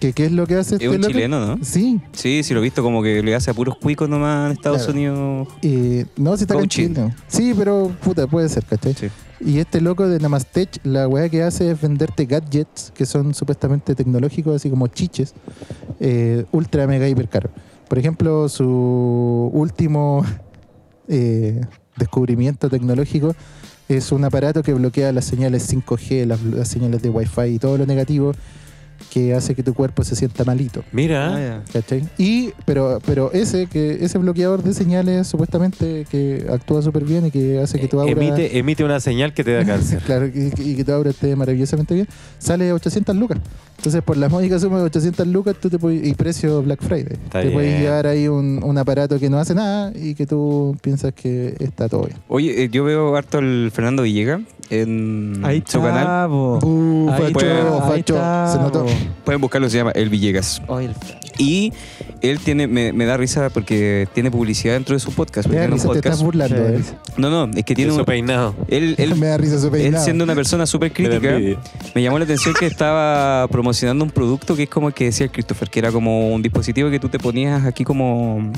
¿Qué, 0.01 0.13
¿Qué 0.13 0.27
es 0.27 0.33
lo 0.33 0.47
que 0.47 0.57
hace 0.57 0.75
Es 0.77 0.83
este 0.83 0.89
un 0.91 1.01
loco? 1.01 1.13
chileno, 1.13 1.47
¿no? 1.57 1.65
Sí, 1.65 2.01
Sí, 2.13 2.43
sí, 2.43 2.53
lo 2.53 2.61
he 2.61 2.63
visto 2.65 2.83
como 2.83 3.03
que 3.03 3.23
le 3.23 3.35
hace 3.35 3.51
a 3.51 3.55
puros 3.55 3.77
cuicos 3.79 4.09
nomás 4.09 4.47
en 4.47 4.53
Estados 4.53 4.85
Claro. 4.85 4.93
Unidos. 4.93 5.49
eh, 5.63 6.05
no, 6.17 6.37
si 6.37 6.45
está 6.45 6.55
en. 6.59 6.69
Chile. 6.69 7.15
Sí, 7.29 7.55
pero 7.57 7.91
puta, 8.03 8.27
puede 8.27 8.49
ser, 8.51 8.65
¿cachai? 8.67 8.93
Sí. 8.95 9.07
Y 9.41 9.59
este 9.59 9.81
loco 9.81 10.07
de 10.09 10.19
Namastech, 10.19 10.81
la 10.85 11.09
weá 11.09 11.29
que 11.29 11.43
hace 11.43 11.71
es 11.71 11.81
venderte 11.81 12.25
gadgets 12.27 12.91
que 12.95 13.07
son 13.07 13.33
supuestamente 13.35 13.95
tecnológicos, 13.95 14.57
así 14.57 14.69
como 14.71 14.87
chiches, 14.89 15.35
eh, 16.01 16.45
ultra 16.53 16.87
mega 16.87 17.09
hiper 17.09 17.29
caro. 17.29 17.51
Por 17.89 17.99
ejemplo, 17.99 18.49
su 18.51 19.51
último 19.53 20.25
eh, 21.09 21.61
descubrimiento 21.97 22.69
tecnológico 22.69 23.35
es 23.89 24.13
un 24.13 24.25
aparato 24.25 24.63
que 24.63 24.73
bloquea 24.73 25.13
las 25.13 25.25
señales 25.25 25.73
5G, 25.73 26.27
las, 26.27 26.43
las 26.43 26.69
señales 26.69 27.03
de 27.03 27.11
Wi-Fi 27.11 27.55
y 27.55 27.59
todo 27.59 27.79
lo 27.79 27.87
negativo 27.87 28.33
que 29.10 29.35
hace 29.35 29.55
que 29.55 29.62
tu 29.62 29.74
cuerpo 29.74 30.05
se 30.05 30.16
sienta 30.16 30.44
malito. 30.44 30.82
Mira, 30.93 31.35
Ah, 31.35 31.40
ya. 31.40 31.73
¿Cachai? 31.73 32.09
Y, 32.18 32.51
pero, 32.64 32.98
pero 33.05 33.32
ese, 33.32 33.66
que, 33.66 33.98
ese 34.05 34.18
bloqueador 34.18 34.62
de 34.62 34.74
señales 34.74 35.27
supuestamente 35.27 36.06
que 36.10 36.47
actúa 36.51 36.82
súper 36.82 37.05
bien 37.05 37.27
y 37.27 37.31
que 37.31 37.59
hace 37.60 37.78
que 37.81 37.89
tu 37.89 38.01
aura... 38.01 38.12
emite, 38.12 38.59
emite 38.59 38.85
una 38.85 39.01
señal 39.01 39.32
que 39.35 39.44
te 39.44 39.52
da 39.52 39.64
cáncer. 39.64 40.01
Claro, 40.06 40.27
y, 40.27 40.52
y 40.59 40.77
que 40.77 40.85
tu 40.85 40.93
aura 40.93 41.10
esté 41.10 41.35
maravillosamente 41.36 41.94
bien, 41.94 42.06
sale 42.39 42.73
800 42.73 43.16
lucas. 43.16 43.39
Entonces, 43.78 44.02
por 44.02 44.16
la 44.16 44.28
módica 44.28 44.59
suma 44.59 44.78
de 44.78 44.85
800 44.85 45.27
lucas, 45.27 45.56
tú 45.60 45.68
te 45.68 45.78
puedes, 45.78 46.06
y 46.06 46.14
precio 46.14 46.62
Black 46.62 46.82
Friday, 46.82 47.14
Está 47.24 47.43
te 47.43 47.51
puedes 47.51 47.81
llevar 47.81 48.06
ahí 48.06 48.28
un, 48.28 48.62
un 48.62 48.78
aparato 48.78 49.18
que 49.18 49.28
no 49.28 49.39
hace 49.39 49.55
nada 49.55 49.93
y 49.94 50.14
que 50.14 50.27
tú 50.27 50.77
piensas 50.81 51.12
que 51.12 51.55
está 51.59 51.89
todo 51.89 52.05
bien. 52.06 52.18
Oye, 52.28 52.64
eh, 52.64 52.68
yo 52.70 52.85
veo 52.85 53.14
harto 53.16 53.39
al 53.39 53.70
Fernando 53.73 54.02
Villega 54.05 54.40
en 54.71 55.41
Ahí 55.45 55.63
su 55.67 55.81
canal. 55.83 56.31
Uh, 56.31 57.11
Ahí 57.11 57.33
facho, 57.33 57.47
ahí 57.47 57.81
facho, 57.91 58.15
está, 58.15 58.53
se 58.53 58.59
notó. 58.59 58.87
Pueden 59.25 59.41
buscarlo, 59.41 59.69
se 59.71 59.77
llama 59.79 59.93
El 59.93 60.09
Villegas. 60.09 60.63
Oye, 60.67 60.87
el- 60.87 60.95
Y 61.39 61.73
él 62.23 62.39
tiene, 62.41 62.67
me, 62.67 62.93
me 62.93 63.05
da 63.05 63.17
risa 63.17 63.51
porque 63.51 64.09
tiene 64.15 64.31
publicidad 64.31 64.75
dentro 64.75 64.95
de 64.95 65.01
su 65.01 65.13
podcast. 65.13 65.47
porque 65.47 65.59
tiene 65.61 65.75
un 65.75 65.79
risa, 65.81 65.91
te 65.93 65.99
estás 65.99 66.23
podcast. 66.23 66.53
burlando. 66.53 66.57
Qué 66.57 66.77
eh. 66.77 66.85
No, 67.17 67.31
no, 67.31 67.51
es 67.57 67.65
que 67.65 67.75
tiene 67.75 67.93
un, 67.93 68.05
peinado. 68.05 68.55
él, 68.69 68.95
él, 68.99 69.15
Me 69.17 69.27
da 69.29 69.37
risa 69.39 69.59
su 69.59 69.67
él 69.67 69.73
peinado. 69.73 70.05
siendo 70.05 70.25
una 70.25 70.35
persona 70.35 70.67
súper 70.67 70.93
crítica, 70.93 71.39
me 71.95 72.03
llamó 72.03 72.19
la 72.19 72.25
atención 72.25 72.55
que 72.59 72.67
estaba 72.67 73.47
promocionando 73.49 74.05
un 74.05 74.11
producto 74.11 74.55
que 74.57 74.65
es 74.65 74.69
como 74.69 74.89
el 74.89 74.95
que 74.95 75.05
decía 75.07 75.25
el 75.27 75.33
Christopher, 75.33 75.71
que 75.71 75.79
era 75.79 75.91
como 75.93 76.33
un 76.35 76.43
dispositivo 76.43 76.91
que 76.91 76.99
tú 77.01 77.09
te 77.09 77.19
ponías 77.19 77.65
aquí 77.65 77.85
como, 77.85 78.53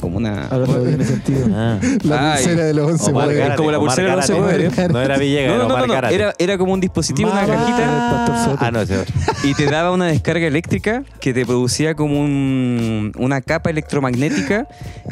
como 0.00 0.16
una... 0.16 0.46
Ahora 0.48 0.66
todo 0.66 0.82
tiene 0.84 1.04
sentido. 1.04 1.46
Ah. 1.54 1.78
La 2.04 2.34
pulsera 2.36 2.64
de 2.64 2.74
los 2.74 2.90
11 2.92 3.10
Omar 3.10 3.24
poderes. 3.24 3.34
es 3.34 3.38
Gárate, 3.42 3.56
como 3.58 3.70
la 3.72 3.78
pulsera 3.78 4.10
de 4.10 4.16
los 4.16 4.28
Gárate. 4.28 4.32
once 4.42 4.72
poderes. 4.72 4.92
No 4.92 5.00
era 5.02 5.18
Villegas, 5.18 5.48
No, 5.48 5.54
era 5.54 5.68
no, 5.68 5.78
no, 5.78 5.86
no, 5.86 5.92
Gárate. 5.92 6.14
era, 6.14 6.34
era 6.38 6.58
como 6.58 6.72
un 6.72 6.80
dispositivo, 6.80 7.30
una 7.30 7.46
cajita. 7.46 7.82
El 7.82 8.26
pastor 8.26 8.44
Soto. 8.52 8.64
Ah, 8.64 8.70
no, 8.70 8.80
otro. 8.80 9.02
y 9.44 9.54
te 9.54 9.66
daba 9.66 9.90
una 9.92 10.06
descarga 10.06 10.46
eléctrica 10.46 11.02
que 11.20 11.34
te 11.34 11.44
producía 11.46 11.94
como 11.94 12.20
un- 12.20 13.12
una 13.16 13.40
capa 13.40 13.70
electromagnética 13.70 14.66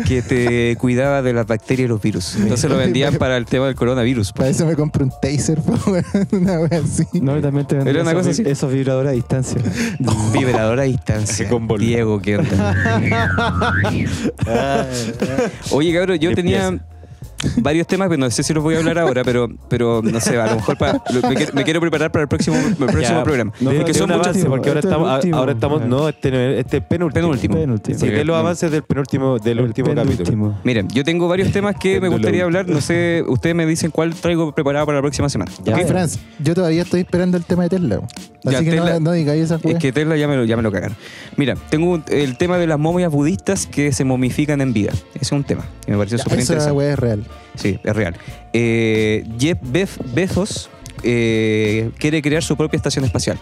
que 0.06 0.22
te 0.22 0.76
cuidaba 0.78 1.22
de 1.22 1.32
las 1.32 1.46
bacterias 1.46 1.86
y 1.86 1.88
los 1.88 2.00
virus. 2.00 2.36
Entonces 2.36 2.69
lo 2.70 2.76
vendían 2.78 3.14
para 3.16 3.36
el 3.36 3.44
tema 3.46 3.66
del 3.66 3.74
coronavirus. 3.74 4.32
Para 4.32 4.48
eso 4.48 4.66
me 4.66 4.76
compré 4.76 5.04
un 5.04 5.12
taser, 5.20 5.60
po, 5.62 5.74
weón, 5.90 6.04
una 6.32 6.60
wea 6.60 6.80
así. 6.82 7.04
No, 7.20 7.36
y 7.36 7.42
también 7.42 7.66
te 7.66 7.76
venden 7.76 7.94
Era 7.94 8.02
una 8.02 8.12
esos, 8.12 8.26
cosa 8.26 8.42
así. 8.42 8.50
esos 8.50 8.72
vibradores 8.72 9.10
a 9.10 9.14
distancia. 9.14 9.60
Vibrador 10.32 10.80
a 10.80 10.84
distancia. 10.84 11.48
Diego, 11.78 12.20
¿qué 12.20 12.38
onda? 12.38 12.74
Oye, 15.70 15.92
cabrón, 15.92 16.18
yo 16.18 16.34
tenía 16.34 16.78
varios 17.56 17.86
temas, 17.86 18.08
pero 18.08 18.18
no 18.20 18.30
sé 18.30 18.42
si 18.42 18.52
los 18.54 18.62
voy 18.62 18.74
a 18.74 18.78
hablar 18.78 18.98
ahora, 18.98 19.22
pero, 19.24 19.48
pero 19.68 20.00
no 20.02 20.20
sé, 20.20 20.38
a 20.40 20.46
lo 20.48 20.56
mejor 20.56 20.76
para, 20.78 21.02
lo- 21.12 21.28
me, 21.28 21.34
quiero- 21.34 21.52
me 21.54 21.64
quiero 21.64 21.80
preparar 21.80 22.10
para 22.12 22.22
el 22.22 22.28
próximo, 22.28 22.56
el 22.56 22.74
próximo 22.76 23.02
Ya. 23.18 23.22
programa. 23.24 23.52
No, 23.60 23.70
porque 23.72 23.94
son 23.94 24.08
muchos 24.10 24.26
avance, 24.26 24.46
porque 24.48 24.68
ahora 24.68 24.80
Este 24.80 24.88
es 24.88 24.92
estamos, 24.94 25.14
último. 25.16 25.36
ahora 25.36 25.52
estamos, 25.52 25.86
no, 25.86 26.08
este, 26.08 26.28
es- 26.28 26.60
este 26.60 26.76
es 26.78 26.82
penúltimo. 26.84 27.22
Penúltimo. 27.28 27.54
Penúltimo. 27.56 27.98
Sí, 27.98 28.08
de 28.08 28.24
los 28.24 28.36
avances 28.36 28.70
del 28.70 28.82
penúltimo, 28.82 29.38
del 29.38 29.60
último 29.60 29.94
capítulo. 29.94 30.54
Miren, 30.64 30.88
yo 30.88 31.04
tengo 31.04 31.28
varios 31.28 31.50
temas 31.52 31.76
que 31.80 32.00
me 32.00 32.08
gustaría 32.08 32.44
hablar. 32.44 32.68
No 32.68 32.80
sé, 32.80 33.24
ustedes 33.26 33.54
me 33.56 33.66
dicen 33.66 33.90
cuál 33.90 34.14
traigo 34.14 34.52
preparado 34.54 34.86
para 34.86 34.98
la 34.98 35.02
próxima 35.02 35.28
semana. 35.28 35.50
Ya. 35.64 35.76
¿ok? 35.76 35.86
Franz, 35.86 36.18
yo 36.38 36.54
todavía 36.54 36.82
estoy 36.82 37.00
esperando 37.00 37.36
el 37.36 37.44
tema 37.44 37.64
de 37.64 37.70
Tesla. 37.70 38.00
Así 38.44 38.52
Ya, 38.54 38.58
que 38.64 38.70
Tesla- 38.70 38.94
no, 38.94 39.00
no 39.00 39.12
digáis 39.12 39.44
esa 39.44 39.56
Es 39.56 39.64
weá. 39.64 39.78
que 39.78 39.92
Tesla 39.92 40.16
ya 40.16 40.26
me 40.28 40.36
lo, 40.36 40.44
ya 40.44 40.56
me 40.56 40.62
lo 40.62 40.72
cagaron. 40.72 40.96
Mira, 41.36 41.54
tengo 41.68 41.90
un- 41.90 42.04
el 42.08 42.36
tema 42.38 42.58
de 42.58 42.66
las 42.66 42.78
momias 42.78 43.10
budistas 43.12 43.66
que 43.66 43.92
se 43.92 44.04
momifican 44.04 44.60
en 44.60 44.72
vida. 44.72 44.92
Ese 45.14 45.22
es 45.22 45.32
un 45.32 45.44
tema 45.44 45.64
que 45.84 45.92
me 45.92 45.98
pareció 45.98 46.18
súper 46.18 46.38
Esa 46.38 46.42
interesante. 46.54 46.76
weá 46.78 46.92
es 46.92 46.98
real. 46.98 47.24
Sí, 47.60 47.78
es 47.84 47.94
real. 47.94 48.16
Eh, 48.54 49.24
Jeff 49.38 49.58
Bezos 50.14 50.70
eh, 51.02 51.90
quiere 51.98 52.22
crear 52.22 52.42
su 52.42 52.56
propia 52.56 52.78
estación 52.78 53.04
espacial. 53.04 53.38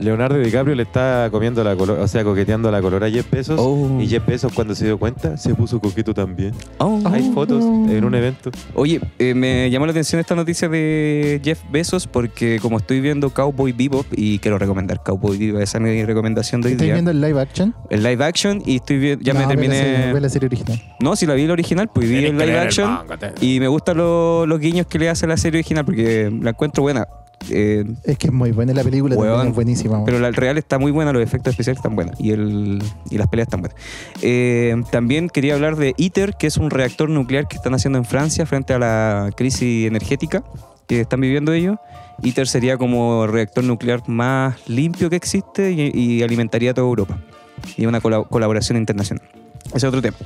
Leonardo 0.00 0.38
DiCaprio 0.38 0.74
le 0.74 0.82
está 0.84 1.28
comiendo 1.30 1.62
la 1.62 1.76
color, 1.76 1.98
o 2.00 2.08
sea, 2.08 2.24
coqueteando 2.24 2.70
la 2.70 2.80
color 2.80 3.04
a 3.04 3.10
Jeff 3.10 3.30
Bezos. 3.30 3.56
Oh. 3.60 3.98
Y 4.00 4.08
Jeff 4.08 4.26
Bezos, 4.26 4.52
cuando 4.52 4.74
se 4.74 4.86
dio 4.86 4.98
cuenta, 4.98 5.36
se 5.36 5.54
puso 5.54 5.78
coqueto 5.80 6.14
también. 6.14 6.52
Oh. 6.78 7.00
Hay 7.04 7.30
fotos 7.34 7.62
en 7.62 8.04
un 8.04 8.14
evento. 8.14 8.50
Oye, 8.74 9.00
eh, 9.18 9.34
me 9.34 9.70
llamó 9.70 9.86
la 9.86 9.92
atención 9.92 10.18
esta 10.20 10.34
noticia 10.34 10.68
de 10.68 11.40
Jeff 11.44 11.60
Bezos 11.70 12.06
porque 12.06 12.58
como 12.60 12.78
estoy 12.78 13.00
viendo 13.00 13.30
Cowboy 13.30 13.72
Bebop 13.72 14.06
y 14.12 14.38
quiero 14.38 14.58
recomendar 14.58 15.02
Cowboy 15.02 15.36
Bebop, 15.38 15.60
esa 15.60 15.78
es 15.78 15.84
mi 15.84 16.04
recomendación 16.04 16.60
de 16.62 16.68
hoy 16.68 16.72
¿Estáis 16.72 16.86
día. 16.88 16.94
viendo 16.94 17.10
el 17.10 17.20
live 17.20 17.40
action? 17.40 17.74
El 17.90 18.02
live 18.02 18.24
action 18.24 18.62
y 18.64 18.76
estoy 18.76 18.98
viendo, 18.98 19.24
ya 19.24 19.34
No, 19.34 19.40
me 19.40 19.46
ve 19.46 19.54
la 19.54 19.74
serie- 19.74 19.82
terminé... 19.84 20.12
Ve 20.14 20.20
la 20.20 20.28
serie 20.28 20.46
original. 20.46 20.82
No, 21.00 21.16
si 21.16 21.26
la 21.26 21.34
vi 21.34 21.42
el 21.42 21.50
original, 21.50 21.90
pues 21.92 22.08
vi 22.08 22.24
el 22.24 22.38
live 22.38 22.58
action 22.58 22.98
y 23.40 23.60
me 23.60 23.68
gustan 23.68 23.98
lo- 23.98 24.46
los 24.46 24.58
guiños 24.60 24.86
que 24.86 24.98
le 24.98 25.08
hace 25.10 25.26
la 25.26 25.36
serie 25.36 25.58
original 25.60 25.84
porque 25.84 26.30
la 26.40 26.50
encuentro 26.50 26.82
buena. 26.82 27.06
Eh, 27.48 27.84
Es 28.04 28.18
que 28.18 28.26
es 28.26 28.32
muy 28.32 28.52
buena 28.52 28.74
la 28.74 28.84
película, 28.84 29.16
Weón. 29.16 29.30
también 29.32 29.48
es 29.48 29.54
buenísima. 29.54 29.92
weón. 29.94 30.04
pero 30.04 30.18
la 30.18 30.30
real 30.30 30.58
está 30.58 30.78
muy 30.78 30.92
buena, 30.92 31.12
los 31.12 31.22
efectos 31.22 31.52
especiales 31.52 31.78
están 31.78 31.96
buenos 31.96 32.20
y, 32.20 32.30
el, 32.32 32.82
y 33.10 33.16
las 33.18 33.28
peleas 33.28 33.46
están 33.46 33.60
buenas. 33.62 33.78
Eh, 34.22 34.74
también 34.90 35.28
quería 35.30 35.54
hablar 35.54 35.76
de 35.76 35.94
ITER, 35.96 36.34
que 36.38 36.46
es 36.46 36.58
un 36.58 36.70
reactor 36.70 37.08
nuclear 37.08 37.48
que 37.48 37.56
están 37.56 37.74
haciendo 37.74 37.98
en 37.98 38.04
Francia 38.04 38.44
frente 38.46 38.74
a 38.74 38.78
la 38.78 39.30
crisis 39.36 39.86
energética 39.86 40.42
que 40.86 41.00
están 41.00 41.20
viviendo 41.20 41.52
ellos. 41.52 41.76
ITER 42.22 42.46
sería 42.46 42.76
como 42.76 43.24
el 43.24 43.32
reactor 43.32 43.64
nuclear 43.64 44.02
más 44.08 44.56
limpio 44.68 45.08
que 45.08 45.16
existe 45.16 45.72
y, 45.72 45.90
y 45.94 46.22
alimentaría 46.22 46.72
a 46.72 46.74
toda 46.74 46.86
Europa. 46.86 47.18
Y 47.76 47.86
una 47.86 48.00
cola- 48.00 48.24
colaboración 48.24 48.76
internacional. 48.76 49.24
Ese 49.68 49.76
es 49.78 49.84
otro 49.84 50.02
tema. 50.02 50.16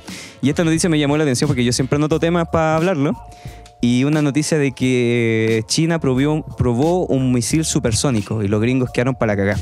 Y 0.41 0.49
esta 0.49 0.63
noticia 0.63 0.89
me 0.89 0.97
llamó 0.99 1.17
la 1.17 1.23
atención 1.23 1.47
porque 1.47 1.63
yo 1.63 1.71
siempre 1.71 1.95
anoto 1.97 2.19
temas 2.19 2.47
para 2.49 2.75
hablarlo. 2.77 3.13
Y 3.85 4.03
una 4.03 4.23
noticia 4.23 4.57
de 4.57 4.71
que 4.71 5.63
China 5.67 5.99
probó, 5.99 6.43
probó 6.57 7.05
un 7.05 7.31
misil 7.31 7.63
supersónico 7.65 8.41
y 8.41 8.47
los 8.47 8.59
gringos 8.59 8.89
quedaron 8.91 9.13
para 9.13 9.37
cagar. 9.37 9.59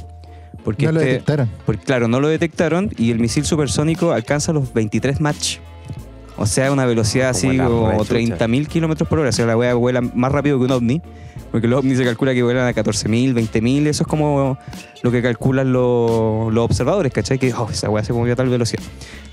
Porque 0.64 0.86
no 0.86 0.94
lo 0.94 1.02
este- 1.02 1.12
detectaron. 1.12 1.50
porque, 1.66 1.84
claro, 1.84 2.08
no 2.08 2.22
lo 2.22 2.30
detectaron 2.30 2.90
y 2.98 3.12
el 3.12 3.20
misil 3.20 3.44
supersónico 3.44 4.14
alcanza 4.14 4.54
los 4.54 4.74
23 4.74 5.20
Mach. 5.20 5.58
O 6.38 6.46
sea, 6.46 6.72
una 6.72 6.86
velocidad 6.86 7.34
Como 7.34 7.50
así 7.50 7.58
como 7.58 8.04
rechucha. 8.04 8.38
30.000 8.38 8.68
kilómetros 8.68 9.10
por 9.10 9.20
hora. 9.20 9.28
O 9.28 9.32
sea, 9.34 9.46
la 9.46 9.58
wea 9.58 9.74
vuela 9.74 10.00
más 10.00 10.32
rápido 10.32 10.58
que 10.58 10.66
un 10.66 10.72
ovni. 10.72 11.02
Porque 11.52 11.68
los 11.68 11.80
ovnis 11.80 11.98
se 11.98 12.06
calcula 12.06 12.34
que 12.34 12.44
vuelan 12.44 12.66
a 12.66 12.72
14.000, 12.72 13.34
20.000. 13.34 13.88
Eso 13.88 14.04
es 14.04 14.08
como 14.08 14.58
lo 15.02 15.12
que 15.12 15.22
calculan 15.22 15.74
los, 15.74 16.52
los 16.54 16.64
observadores, 16.64 17.12
¿cachai? 17.12 17.38
Que 17.40 17.54
oh, 17.54 17.68
esa 17.70 17.90
wea 17.90 18.06
se 18.06 18.14
movió 18.14 18.34
a 18.34 18.36
tal 18.38 18.48
velocidad. 18.48 18.82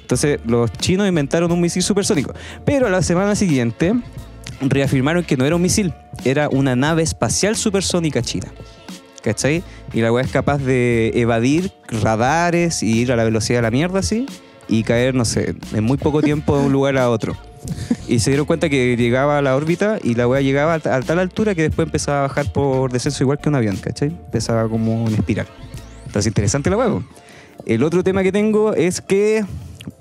Entonces, 0.03 0.41
los 0.45 0.73
chinos 0.73 1.07
inventaron 1.09 1.53
un 1.53 1.61
misil 1.61 1.85
supersónico. 1.85 2.35
Pero 2.65 2.89
a 2.89 2.91
la 2.91 3.03
semana 3.03 3.37
siguiente 3.37 3.95
reafirmaron 4.61 5.25
que 5.25 5.37
no 5.37 5.45
era 5.45 5.57
un 5.57 5.63
misil, 5.63 5.93
era 6.25 6.49
una 6.49 6.77
nave 6.77 7.03
espacial 7.03 7.57
supersónica 7.57 8.23
china. 8.23 8.49
¿Cachai? 9.23 9.63
Y 9.93 10.01
la 10.01 10.11
weá 10.13 10.25
es 10.25 10.31
capaz 10.31 10.59
de 10.59 11.13
evadir 11.15 11.73
radares 11.89 12.83
y 12.83 13.01
ir 13.01 13.13
a 13.13 13.17
la 13.17 13.25
velocidad 13.25 13.59
de 13.59 13.63
la 13.63 13.71
mierda 13.71 13.99
así 13.99 14.25
y 14.67 14.83
caer, 14.83 15.15
no 15.15 15.27
sé, 15.27 15.55
en 15.75 15.85
muy 15.85 15.99
poco 15.99 16.23
tiempo 16.23 16.59
de 16.59 16.65
un 16.65 16.73
lugar 16.73 16.97
a 16.97 17.11
otro. 17.11 17.37
Y 18.09 18.21
se 18.21 18.31
dieron 18.31 18.47
cuenta 18.47 18.71
que 18.71 18.97
llegaba 18.97 19.37
a 19.37 19.43
la 19.43 19.55
órbita 19.57 19.99
y 20.03 20.15
la 20.15 20.27
weá 20.27 20.41
llegaba 20.41 20.73
a, 20.75 20.79
ta- 20.81 20.97
a 20.97 21.03
tal 21.03 21.19
altura 21.19 21.55
que 21.55 21.63
después 21.63 21.85
empezaba 21.87 22.21
a 22.21 22.23
bajar 22.29 22.51
por 22.51 22.91
descenso 22.91 23.23
igual 23.23 23.39
que 23.39 23.51
un 23.51 23.57
avión, 23.57 23.77
¿cachai? 23.77 24.09
Empezaba 24.09 24.67
como 24.71 25.05
una 25.05 25.17
espiral. 25.17 25.47
Entonces, 26.07 26.29
interesante 26.29 26.71
la 26.71 26.77
po. 26.77 27.05
El 27.67 27.83
otro 27.83 28.03
tema 28.03 28.23
que 28.23 28.33
tengo 28.33 28.73
es 28.73 29.03
que 29.03 29.45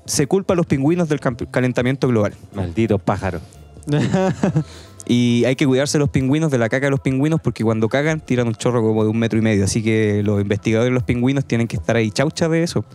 se 0.05 0.27
culpa 0.27 0.53
a 0.53 0.55
los 0.55 0.65
pingüinos 0.65 1.09
del 1.09 1.19
calentamiento 1.19 2.07
global. 2.07 2.33
Maldito 2.53 2.99
pájaro. 2.99 3.41
Y 5.11 5.43
hay 5.45 5.55
que 5.55 5.65
cuidarse 5.65 5.97
de 5.97 6.01
los 6.01 6.09
pingüinos, 6.09 6.51
de 6.51 6.59
la 6.59 6.69
caca 6.69 6.85
de 6.85 6.91
los 6.91 6.99
pingüinos, 6.99 7.41
porque 7.41 7.63
cuando 7.63 7.89
cagan 7.89 8.19
tiran 8.19 8.47
un 8.47 8.53
chorro 8.53 8.83
como 8.83 9.03
de 9.03 9.09
un 9.09 9.17
metro 9.17 9.39
y 9.39 9.41
medio. 9.41 9.63
Así 9.63 9.81
que 9.81 10.21
los 10.21 10.39
investigadores 10.39 10.91
de 10.91 10.93
los 10.93 11.01
pingüinos 11.01 11.45
tienen 11.45 11.67
que 11.67 11.77
estar 11.77 11.95
ahí 11.95 12.11
chaucha 12.11 12.47
de 12.47 12.61
eso. 12.61 12.85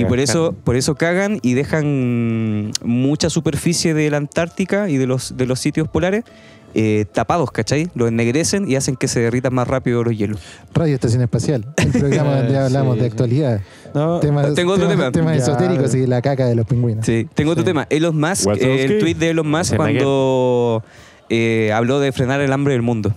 Y 0.00 0.04
por 0.04 0.18
eso, 0.18 0.54
por 0.64 0.74
eso 0.74 0.96
cagan 0.96 1.38
y 1.40 1.54
dejan 1.54 2.72
mucha 2.82 3.30
superficie 3.30 3.94
de 3.94 4.10
la 4.10 4.16
Antártica 4.16 4.90
y 4.90 4.98
de 4.98 5.06
los, 5.06 5.36
de 5.36 5.46
los 5.46 5.60
sitios 5.60 5.88
polares 5.88 6.24
eh, 6.74 7.04
tapados, 7.12 7.50
¿cachai? 7.50 7.88
Los 7.94 8.08
ennegrecen 8.08 8.68
y 8.68 8.76
hacen 8.76 8.96
que 8.96 9.08
se 9.08 9.20
derritan 9.20 9.52
más 9.54 9.68
rápido 9.68 10.02
los 10.04 10.16
hielos. 10.16 10.40
Radio 10.74 10.94
Estación 10.94 11.22
Espacial, 11.22 11.66
el 11.76 11.90
programa 11.92 12.36
donde 12.36 12.58
hablamos 12.58 12.94
Sí. 12.94 13.00
de 13.00 13.06
actualidad. 13.06 13.60
No, 13.94 14.20
Temas, 14.20 14.54
tengo 14.54 14.72
otro 14.72 14.88
temas, 14.88 15.12
tema. 15.12 15.32
temas 15.32 15.46
Ya. 15.46 15.52
esotéricos 15.52 15.94
y 15.94 16.06
la 16.06 16.22
caca 16.22 16.46
de 16.46 16.54
los 16.54 16.66
pingüinos. 16.66 17.04
Sí. 17.04 17.28
Tengo 17.34 17.50
otro 17.52 17.62
Sí. 17.62 17.66
tema. 17.68 17.86
Elon 17.90 18.18
Musk, 18.18 18.48
eh, 18.58 18.84
el 18.84 18.98
tweet 18.98 19.14
de 19.14 19.30
Elon 19.30 19.50
Musk 19.50 19.76
cuando 19.76 20.82
eh, 21.28 21.72
habló 21.74 22.00
de 22.00 22.12
frenar 22.12 22.40
el 22.40 22.52
hambre 22.52 22.72
del 22.74 22.82
mundo. 22.82 23.14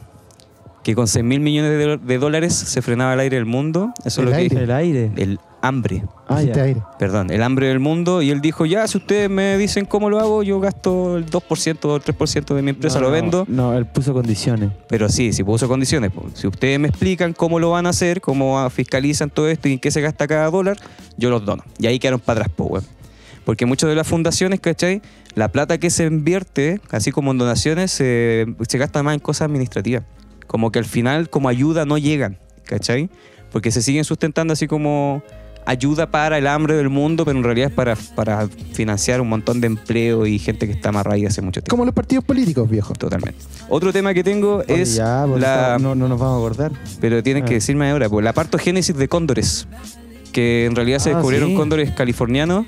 Que 0.83 0.93
con 0.93 1.07
6 1.07 1.25
mil 1.25 1.39
millones 1.39 1.99
de, 2.05 2.17
dólares 2.19 2.53
se 2.53 2.81
frenaba 2.83 3.13
el 3.13 3.19
aire 3.19 3.37
del 3.37 3.45
mundo. 3.45 3.91
Eso 4.05 4.21
El 4.21 4.27
es 4.27 4.31
lo 4.33 4.37
aire. 4.37 4.55
que 4.55 4.63
El 4.63 4.71
aire. 4.71 5.11
El 5.15 5.39
hambre. 5.67 6.03
Ah, 6.27 6.41
ya. 6.41 6.63
aire. 6.63 6.81
Perdón, 6.97 7.29
el 7.31 7.41
hambre 7.43 7.67
del 7.67 7.79
mundo. 7.79 8.21
Y 8.21 8.31
él 8.31 8.41
dijo, 8.41 8.65
ya, 8.65 8.87
si 8.87 8.97
ustedes 8.97 9.29
me 9.29 9.57
dicen 9.57 9.85
cómo 9.85 10.09
lo 10.09 10.19
hago, 10.19 10.43
yo 10.43 10.59
gasto 10.59 11.17
el 11.17 11.25
2% 11.25 11.85
o 11.85 11.95
el 11.95 12.01
3% 12.01 12.55
de 12.55 12.61
mi 12.61 12.71
empresa, 12.71 12.99
No, 12.99 13.05
lo 13.05 13.11
vendo. 13.11 13.45
No, 13.47 13.73
él 13.77 13.85
puso 13.85 14.13
condiciones. 14.13 14.71
Pero 14.87 15.09
sí, 15.09 15.33
si 15.33 15.43
puso 15.43 15.67
condiciones. 15.67 16.11
Si 16.33 16.47
ustedes 16.47 16.79
me 16.79 16.87
explican 16.87 17.33
cómo 17.33 17.59
lo 17.59 17.71
van 17.71 17.85
a 17.85 17.89
hacer, 17.89 18.21
cómo 18.21 18.69
fiscalizan 18.69 19.29
todo 19.29 19.47
esto 19.47 19.67
y 19.67 19.73
en 19.73 19.79
qué 19.79 19.91
se 19.91 20.01
gasta 20.01 20.27
cada 20.27 20.49
dólar, 20.49 20.77
yo 21.17 21.29
los 21.29 21.45
dono. 21.45 21.63
Y 21.79 21.87
ahí 21.87 21.99
quedaron 21.99 22.19
para 22.19 22.41
atrás, 22.41 22.55
weón. 22.57 22.83
Porque 23.45 23.67
muchas 23.67 23.89
de 23.89 23.95
las 23.95 24.07
fundaciones, 24.07 24.59
¿cachai? 24.59 25.01
La 25.35 25.49
plata 25.51 25.77
que 25.77 25.91
se 25.91 26.05
invierte, 26.05 26.81
así 26.89 27.11
como 27.11 27.31
en 27.31 27.37
donaciones, 27.37 27.91
se, 27.91 28.47
se 28.67 28.77
gasta 28.79 29.03
más 29.03 29.13
en 29.13 29.19
cosas 29.19 29.45
administrativas. 29.45 30.03
Como 30.47 30.71
que 30.71 30.79
al 30.79 30.85
final, 30.85 31.29
como 31.29 31.47
ayuda, 31.47 31.85
no 31.85 31.97
llegan, 31.99 32.39
¿cachai? 32.63 33.09
Porque 33.51 33.71
se 33.71 33.81
siguen 33.83 34.03
sustentando 34.03 34.53
así 34.53 34.67
como 34.67 35.23
ayuda 35.65 36.09
para 36.11 36.37
el 36.37 36.47
hambre 36.47 36.75
del 36.75 36.89
mundo, 36.89 37.25
pero 37.25 37.37
en 37.37 37.43
realidad 37.43 37.69
es 37.69 37.75
para, 37.75 37.95
para 38.15 38.47
financiar 38.73 39.21
un 39.21 39.29
montón 39.29 39.61
de 39.61 39.67
empleo 39.67 40.25
y 40.25 40.37
gente 40.39 40.67
que 40.67 40.73
está 40.73 40.89
amarrada 40.89 41.17
hace 41.27 41.41
mucho 41.41 41.61
tiempo. 41.61 41.71
Como 41.71 41.85
los 41.85 41.93
partidos 41.93 42.23
políticos, 42.23 42.69
viejo. 42.69 42.93
Totalmente. 42.93 43.39
Otro 43.69 43.91
tema 43.93 44.13
que 44.13 44.23
tengo 44.23 44.57
Oye, 44.67 44.81
es 44.81 44.95
ya, 44.95 45.25
pues, 45.27 45.41
la... 45.41 45.77
no, 45.79 45.95
no 45.95 46.07
nos 46.07 46.19
vamos 46.19 46.35
a 46.35 46.37
acordar. 46.37 46.71
Pero 47.01 47.21
tienen 47.23 47.43
Ah. 47.43 47.47
que 47.47 47.53
decirme 47.55 47.89
ahora, 47.89 48.09
pues 48.09 48.23
la 48.23 48.33
partogénesis 48.33 48.95
de 48.95 49.07
cóndores, 49.07 49.67
que 50.31 50.65
en 50.65 50.75
realidad 50.75 50.99
se 50.99 51.09
Ah, 51.11 51.13
descubrieron 51.15 51.49
sí. 51.49 51.55
cóndores 51.55 51.91
californianos, 51.91 52.65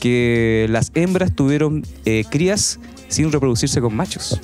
que 0.00 0.66
las 0.70 0.90
hembras 0.94 1.32
tuvieron 1.34 1.82
eh, 2.04 2.24
crías 2.30 2.78
sin 3.08 3.30
reproducirse 3.32 3.80
con 3.80 3.94
machos. 3.94 4.40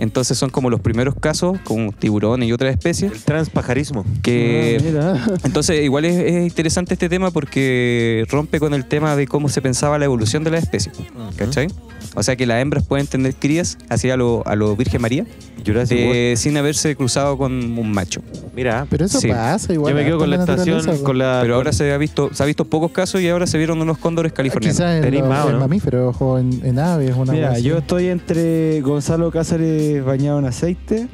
Entonces 0.00 0.36
son 0.38 0.50
como 0.50 0.70
los 0.70 0.80
primeros 0.80 1.14
casos 1.14 1.58
con 1.62 1.92
tiburones 1.92 2.48
y 2.48 2.52
otras 2.52 2.72
especies 2.72 3.12
El 3.12 3.22
transpajarismo. 3.22 4.04
que 4.22 4.80
Ah, 5.00 5.26
entonces, 5.44 5.84
igual 5.84 6.04
es, 6.06 6.16
es 6.16 6.42
interesante 6.42 6.94
este 6.94 7.08
tema 7.08 7.30
porque 7.30 8.24
rompe 8.30 8.58
con 8.58 8.74
el 8.74 8.86
tema 8.86 9.14
de 9.14 9.26
cómo 9.26 9.48
se 9.48 9.60
pensaba 9.62 9.98
la 9.98 10.06
evolución 10.06 10.42
de 10.42 10.50
las 10.50 10.62
especies. 10.64 10.96
¿Cachai? 11.36 11.68
O 12.16 12.22
sea 12.22 12.34
que 12.34 12.46
las 12.46 12.60
hembras 12.60 12.84
pueden 12.86 13.06
tener 13.06 13.34
crías 13.34 13.78
así 13.88 14.10
a 14.10 14.16
lo, 14.16 14.42
a 14.46 14.56
lo 14.56 14.74
Virgen 14.74 15.00
María 15.02 15.26
eh, 15.64 16.34
sin 16.36 16.56
haberse 16.56 16.96
cruzado 16.96 17.36
con 17.38 17.52
un 17.52 17.92
macho. 17.92 18.22
Mira, 18.56 18.86
Pero 18.90 19.04
eso 19.04 19.20
Sí. 19.20 19.28
pasa 19.28 19.72
igual. 19.72 19.92
yo 19.92 19.98
me 19.98 20.04
quedo 20.04 20.18
con 20.18 20.30
la 20.30 20.36
estación, 20.36 20.98
con 21.04 21.18
la... 21.18 21.40
Pero 21.42 21.54
ahora 21.56 21.72
se 21.72 21.92
ha 21.92 21.98
visto 21.98 22.30
se 22.32 22.42
ha 22.42 22.46
visto 22.46 22.64
pocos 22.64 22.90
casos 22.90 23.20
y 23.20 23.28
ahora 23.28 23.46
se 23.46 23.58
vieron 23.58 23.80
unos 23.80 23.98
cóndores 23.98 24.32
californianos. 24.32 24.76
Quizás 24.78 24.96
en, 24.96 25.02
Tenéis 25.02 25.20
los- 25.22 25.28
más, 25.30 25.44
¿o 25.44 25.48
en 25.48 25.54
no? 25.54 25.60
mamíferos 25.60 26.16
o 26.20 26.38
en, 26.38 26.60
en 26.64 26.78
aves. 26.78 27.14
Una 27.16 27.32
Mira, 27.32 27.58
yo 27.58 27.78
estoy 27.78 28.06
entre 28.08 28.80
Gonzalo 28.80 29.30
Cáceres 29.30 29.89
bañado 29.98 30.38
en 30.38 30.44
aceite 30.44 31.08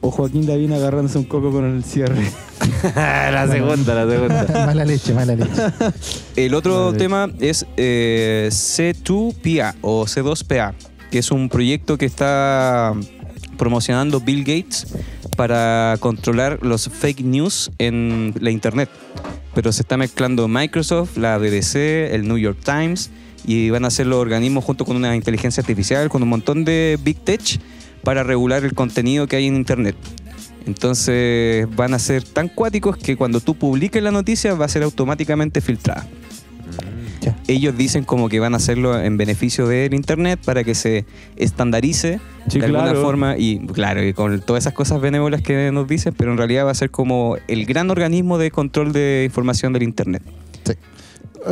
o 0.00 0.10
Joaquín 0.10 0.46
Davín 0.46 0.72
agarrándose 0.72 1.18
un 1.18 1.24
coco 1.24 1.50
con 1.50 1.64
el 1.64 1.84
cierre. 1.84 2.22
la 2.94 3.48
segunda, 3.48 3.94
la 3.94 4.10
segunda. 4.10 4.46
mala 4.66 4.84
leche, 4.84 5.12
mala 5.12 5.34
leche. 5.34 5.62
El 6.36 6.54
otro 6.54 6.92
tema 6.92 7.30
es 7.40 7.66
eh, 7.76 8.48
C2PA 8.50 9.74
o 9.80 10.04
C2PA, 10.04 10.74
que 11.10 11.18
es 11.18 11.30
un 11.30 11.48
proyecto 11.48 11.98
que 11.98 12.06
está 12.06 12.94
promocionando 13.56 14.20
Bill 14.20 14.40
Gates 14.40 14.86
para 15.36 15.96
controlar 16.00 16.60
los 16.62 16.88
fake 16.88 17.22
news 17.22 17.70
en 17.78 18.34
la 18.40 18.50
internet. 18.50 18.88
Pero 19.54 19.72
se 19.72 19.82
está 19.82 19.96
mezclando 19.96 20.46
Microsoft, 20.46 21.16
la 21.16 21.38
BBC, 21.38 22.12
el 22.12 22.28
New 22.28 22.38
York 22.38 22.58
Times 22.64 23.10
y 23.44 23.70
van 23.70 23.84
a 23.84 23.90
ser 23.90 24.06
los 24.06 24.18
organismos 24.18 24.64
junto 24.64 24.84
con 24.84 24.96
una 24.96 25.16
inteligencia 25.16 25.60
artificial, 25.60 26.08
con 26.08 26.22
un 26.22 26.28
montón 26.28 26.64
de 26.64 26.98
big 27.02 27.18
tech 27.18 27.58
para 28.08 28.22
regular 28.22 28.64
el 28.64 28.72
contenido 28.72 29.26
que 29.26 29.36
hay 29.36 29.48
en 29.48 29.54
internet. 29.54 29.94
Entonces 30.66 31.68
van 31.76 31.92
a 31.92 31.98
ser 31.98 32.22
tan 32.22 32.48
cuáticos 32.48 32.96
que 32.96 33.16
cuando 33.16 33.38
tú 33.40 33.54
publiques 33.54 34.02
la 34.02 34.10
noticia 34.10 34.54
va 34.54 34.64
a 34.64 34.68
ser 34.68 34.82
automáticamente 34.82 35.60
filtrada. 35.60 36.06
Ya. 37.20 37.36
Ellos 37.48 37.76
dicen 37.76 38.04
como 38.04 38.30
que 38.30 38.40
van 38.40 38.54
a 38.54 38.56
hacerlo 38.56 38.98
en 38.98 39.18
beneficio 39.18 39.66
del 39.66 39.92
internet 39.92 40.40
para 40.42 40.64
que 40.64 40.74
se 40.74 41.04
estandarice 41.36 42.18
Sí, 42.48 42.60
de 42.60 42.64
alguna 42.64 42.94
forma 42.94 43.36
y 43.36 43.58
claro, 43.66 44.02
y 44.02 44.14
con 44.14 44.40
todas 44.40 44.62
esas 44.62 44.72
cosas 44.72 45.02
benévolas 45.02 45.42
que 45.42 45.70
nos 45.70 45.86
dicen, 45.86 46.14
pero 46.16 46.32
en 46.32 46.38
realidad 46.38 46.64
va 46.64 46.70
a 46.70 46.74
ser 46.74 46.90
como 46.90 47.36
el 47.46 47.66
gran 47.66 47.90
organismo 47.90 48.38
de 48.38 48.50
control 48.50 48.94
de 48.94 49.24
información 49.26 49.74
del 49.74 49.82
internet. 49.82 50.22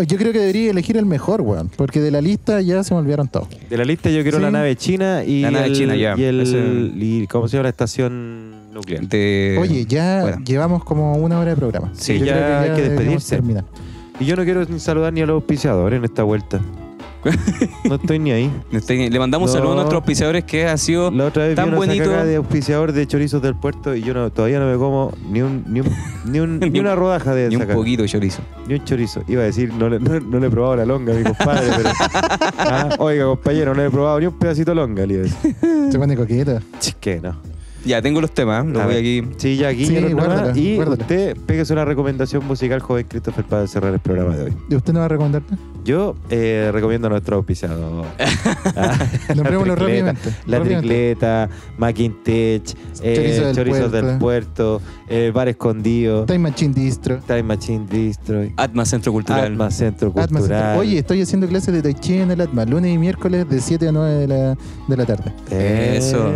Yo 0.02 0.16
creo 0.18 0.32
que 0.32 0.38
debería 0.40 0.70
elegir 0.70 0.96
el 0.96 1.06
mejor, 1.06 1.40
weón. 1.42 1.70
Porque 1.76 2.00
de 2.00 2.10
la 2.10 2.20
lista 2.20 2.60
ya 2.60 2.82
se 2.84 2.94
me 2.94 3.00
olvidaron 3.00 3.28
todos. 3.28 3.48
De 3.68 3.76
la 3.76 3.84
lista 3.84 4.10
yo 4.10 4.22
quiero 4.22 4.38
Sí. 4.38 4.42
la 4.42 4.50
nave 4.50 4.76
china 4.76 5.24
y 5.24 5.42
La 5.42 5.50
nave 5.50 5.66
el, 5.66 5.72
china, 5.74 5.96
ya. 5.96 6.14
y 6.16 6.22
el 6.24 6.40
Ese- 6.40 6.92
y 6.96 7.26
¿cómo 7.26 7.48
se 7.48 7.56
llama 7.56 7.64
la 7.64 7.68
estación 7.70 8.72
nuclear? 8.72 9.06
De- 9.08 9.56
Oye, 9.60 9.84
ya 9.86 10.20
bueno. 10.22 10.38
llevamos 10.44 10.84
como 10.84 11.14
una 11.16 11.38
hora 11.38 11.50
de 11.50 11.56
programa. 11.56 11.90
Sí, 11.94 12.18
ya 12.18 12.34
creo 12.34 12.58
hay 12.58 12.70
que 12.82 12.88
despedirse. 12.88 13.36
terminar. 13.36 13.64
Y 14.20 14.24
yo 14.24 14.36
no 14.36 14.44
quiero 14.44 14.64
ni 14.64 14.78
saludar 14.80 15.12
ni 15.12 15.20
a 15.20 15.26
los 15.26 15.34
auspiciadores 15.34 15.98
en 15.98 16.04
esta 16.04 16.22
vuelta. 16.22 16.60
No 17.88 17.94
estoy 17.96 18.18
ni 18.18 18.30
ahí. 18.32 18.50
Le 18.88 19.18
mandamos 19.18 19.50
un 19.50 19.54
No. 19.54 19.58
saludo 19.58 19.72
a 19.72 19.76
nuestros 19.76 20.00
auspiciadores 20.00 20.44
que 20.44 20.66
han 20.66 20.78
sido 20.78 21.10
La 21.10 21.26
otra 21.26 21.46
vez 21.46 21.54
tan 21.56 21.66
vi 21.66 21.68
una 21.70 21.78
bonito. 21.78 22.10
de 22.24 22.36
auspiciador 22.36 22.92
de 22.92 23.06
chorizos 23.06 23.40
del 23.42 23.54
puerto 23.54 23.94
y 23.94 24.02
yo 24.02 24.14
no, 24.14 24.30
todavía 24.30 24.58
no 24.60 24.66
me 24.70 24.76
como 24.76 25.12
ni 25.30 25.42
un 25.42 25.64
ni, 25.66 25.80
un- 25.80 25.92
ni, 26.24 26.40
un- 26.40 26.58
ni 26.60 26.70
Ni 26.70 26.78
un- 26.80 26.86
una 26.86 26.94
rodaja 26.94 27.34
de 27.34 27.48
ni 27.48 27.56
un 27.56 27.66
poquito 27.66 28.02
de 28.02 28.08
chorizo. 28.08 28.42
Ni 28.66 28.74
un 28.74 28.84
chorizo. 28.84 29.22
Iba 29.28 29.42
a 29.42 29.44
decir, 29.46 29.72
no 29.74 29.88
le, 29.88 29.98
no, 30.00 30.18
no 30.20 30.38
le 30.40 30.46
he 30.46 30.50
probado 30.50 30.76
la 30.76 30.84
longa 30.86 31.12
a 31.12 31.16
mi 31.16 31.24
compadre, 31.24 31.70
pero. 31.76 31.90
Ah, 32.58 32.88
oiga, 32.98 33.26
compañero, 33.26 33.74
no 33.74 33.80
le 33.82 33.86
he 33.88 33.90
probado 33.90 34.18
ni 34.20 34.26
un 34.26 34.38
pedacito 34.38 34.70
de 34.72 34.74
longa, 34.76 35.06
le 35.06 35.14
iba 35.14 35.22
a 35.22 35.26
decir. 35.26 35.56
Se 35.92 35.98
pone 35.98 36.16
coqueta. 36.16 36.60
No. 37.22 37.55
Ya 37.86 38.02
tengo 38.02 38.20
los 38.20 38.32
temas, 38.32 38.64
¿eh? 38.64 38.68
los 38.68 38.82
A 38.82 38.86
voy 38.86 38.94
ver. 38.94 39.02
aquí. 39.22 39.28
Sí, 39.36 39.56
ya 39.56 39.68
aquí 39.68 39.86
Sí, 39.86 39.94
ya 39.94 40.00
guárdala, 40.10 40.40
nomás. 40.42 40.56
Y 40.56 40.74
guárdala. 40.76 41.02
usted 41.02 41.36
pégase 41.46 41.72
una 41.72 41.84
recomendación 41.84 42.44
musical, 42.46 42.80
joven 42.80 43.06
Christopher, 43.08 43.44
para 43.44 43.66
cerrar 43.66 43.92
el 43.94 44.00
programa 44.00 44.36
de 44.36 44.44
hoy. 44.44 44.56
¿Y 44.68 44.74
usted 44.74 44.92
no 44.92 44.98
va 45.00 45.04
a 45.04 45.08
recomendarte? 45.08 45.54
Yo 45.84 46.16
eh, 46.30 46.70
recomiendo 46.72 47.06
a 47.06 47.10
nuestro 47.10 47.36
auspiciado. 47.36 48.04
Ah, 48.76 48.98
Nombrémoslo 49.36 49.76
la 49.76 49.84
tricleta, 49.84 50.12
rápidamente. 50.12 50.30
La 50.46 50.58
rápidamente. 50.58 50.88
tricleta, 50.88 51.48
Maquintech, 51.78 52.62
eh, 53.02 53.14
Chorizo 53.14 53.44
del 53.44 53.54
chorizos 53.54 53.92
del 53.92 54.18
puerto, 54.18 54.82
el 55.08 55.30
bar 55.32 55.48
escondido, 55.48 56.24
Time 56.26 56.40
Machine 56.40 56.74
Distro. 56.74 57.18
Time 57.26 57.44
Machine 57.44 57.86
Destroy, 57.88 58.52
Atma 58.56 58.84
Centro 58.84 59.12
Cultural. 59.12 59.52
Atma 59.52 59.70
Centro 59.70 60.12
Atma 60.16 60.40
Cultural. 60.40 60.76
Oye, 60.78 60.98
estoy 60.98 61.22
haciendo 61.22 61.46
clases 61.46 61.72
de 61.72 61.82
Tai 61.82 61.94
Chi 61.94 62.14
en 62.18 62.32
el 62.32 62.40
Atma, 62.40 62.64
lunes 62.64 62.92
y 62.92 62.98
miércoles 62.98 63.48
de 63.48 63.60
7 63.60 63.86
a 63.88 63.92
9 63.92 64.14
de 64.14 64.26
la, 64.26 64.56
de 64.88 64.96
la 64.96 65.06
tarde. 65.06 65.32
Eso. 65.50 66.32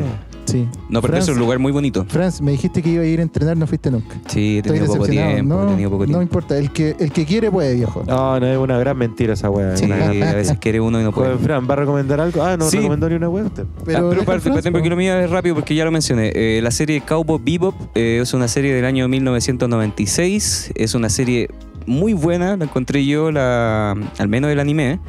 Sí. 0.51 0.69
No, 0.89 1.01
porque 1.01 1.17
Franz, 1.17 1.29
es 1.29 1.35
un 1.35 1.39
lugar 1.41 1.59
muy 1.59 1.73
bonito. 1.73 2.05
Franz, 2.09 2.41
me 2.41 2.51
dijiste 2.53 2.83
que 2.83 2.91
iba 2.91 3.03
a 3.03 3.07
ir 3.07 3.21
a 3.21 3.23
entrenar, 3.23 3.57
no 3.57 3.67
fuiste 3.67 3.91
nunca. 3.91 4.17
Sí, 4.29 4.57
he 4.57 4.59
Estoy 4.59 4.79
tenido 4.79 4.93
poco 4.95 5.07
tiempo. 5.09 5.31
he 5.39 5.43
no, 5.43 5.67
tenido 5.69 5.91
poco 5.91 6.03
no 6.03 6.07
tiempo. 6.07 6.23
importa, 6.23 6.59
el 6.59 6.71
que, 6.73 6.97
el 6.99 7.13
que 7.13 7.25
quiere 7.25 7.51
puede, 7.51 7.75
viejo. 7.75 8.03
No, 8.07 8.39
no 8.41 8.47
es 8.47 8.59
una 8.59 8.79
gran 8.79 8.97
mentira 8.99 9.35
esa 9.35 9.49
weá. 9.51 9.77
Sí, 9.77 9.91
a 9.91 10.35
veces 10.35 10.59
quiere 10.59 10.81
uno 10.81 11.01
y 11.01 11.05
no 11.05 11.13
puede. 11.13 11.37
Fran, 11.39 11.69
¿va 11.69 11.75
a 11.75 11.77
recomendar 11.77 12.21
algo? 12.21 12.43
Ah, 12.43 12.57
no 12.57 12.69
Sí. 12.69 12.79
recomendó 12.79 13.09
ni 13.09 13.15
una 13.17 13.29
weá 13.29 13.45
usted. 13.45 13.65
Ah, 13.65 13.83
pero 13.85 14.01
para, 14.01 14.37
el 14.37 14.41
Franz, 14.41 14.45
para- 14.45 14.71
porque 14.73 14.89
po. 14.89 14.91
lo 14.91 14.97
mío 14.97 15.15
es 15.19 15.31
rápido 15.31 15.55
porque 15.55 15.75
ya 15.75 15.85
lo 15.85 15.91
mencioné. 15.91 16.33
Eh, 16.35 16.61
la 16.63 16.71
serie 16.71 17.01
Cowboy 17.01 17.41
Bebop 17.45 17.75
eh, 17.95 18.19
es 18.23 18.35
una 18.35 18.49
serie 18.49 18.75
del 18.75 18.85
año 18.85 19.09
1996. 19.09 20.73
Es 20.75 20.95
una 20.95 21.09
serie 21.09 21.49
muy 21.87 22.13
buena, 22.13 22.57
la 22.57 22.65
encontré 22.65 23.05
yo, 23.07 23.31
la, 23.33 23.95
al 24.19 24.29
menos 24.29 24.49
del 24.49 24.61
anime. 24.61 25.01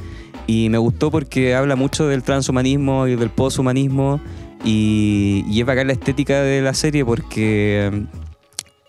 Y 0.47 0.69
me 0.69 0.77
gustó 0.77 1.11
porque 1.11 1.55
habla 1.55 1.75
mucho 1.75 2.07
del 2.07 2.23
transhumanismo 2.23 3.07
y 3.07 3.15
del 3.15 3.29
poshumanismo. 3.29 4.19
Y, 4.63 5.43
y 5.49 5.59
es 5.59 5.65
bacán 5.65 5.87
la 5.87 5.93
estética 5.93 6.41
de 6.41 6.61
la 6.61 6.73
serie 6.73 7.03
porque 7.03 7.89
eh, 7.91 8.05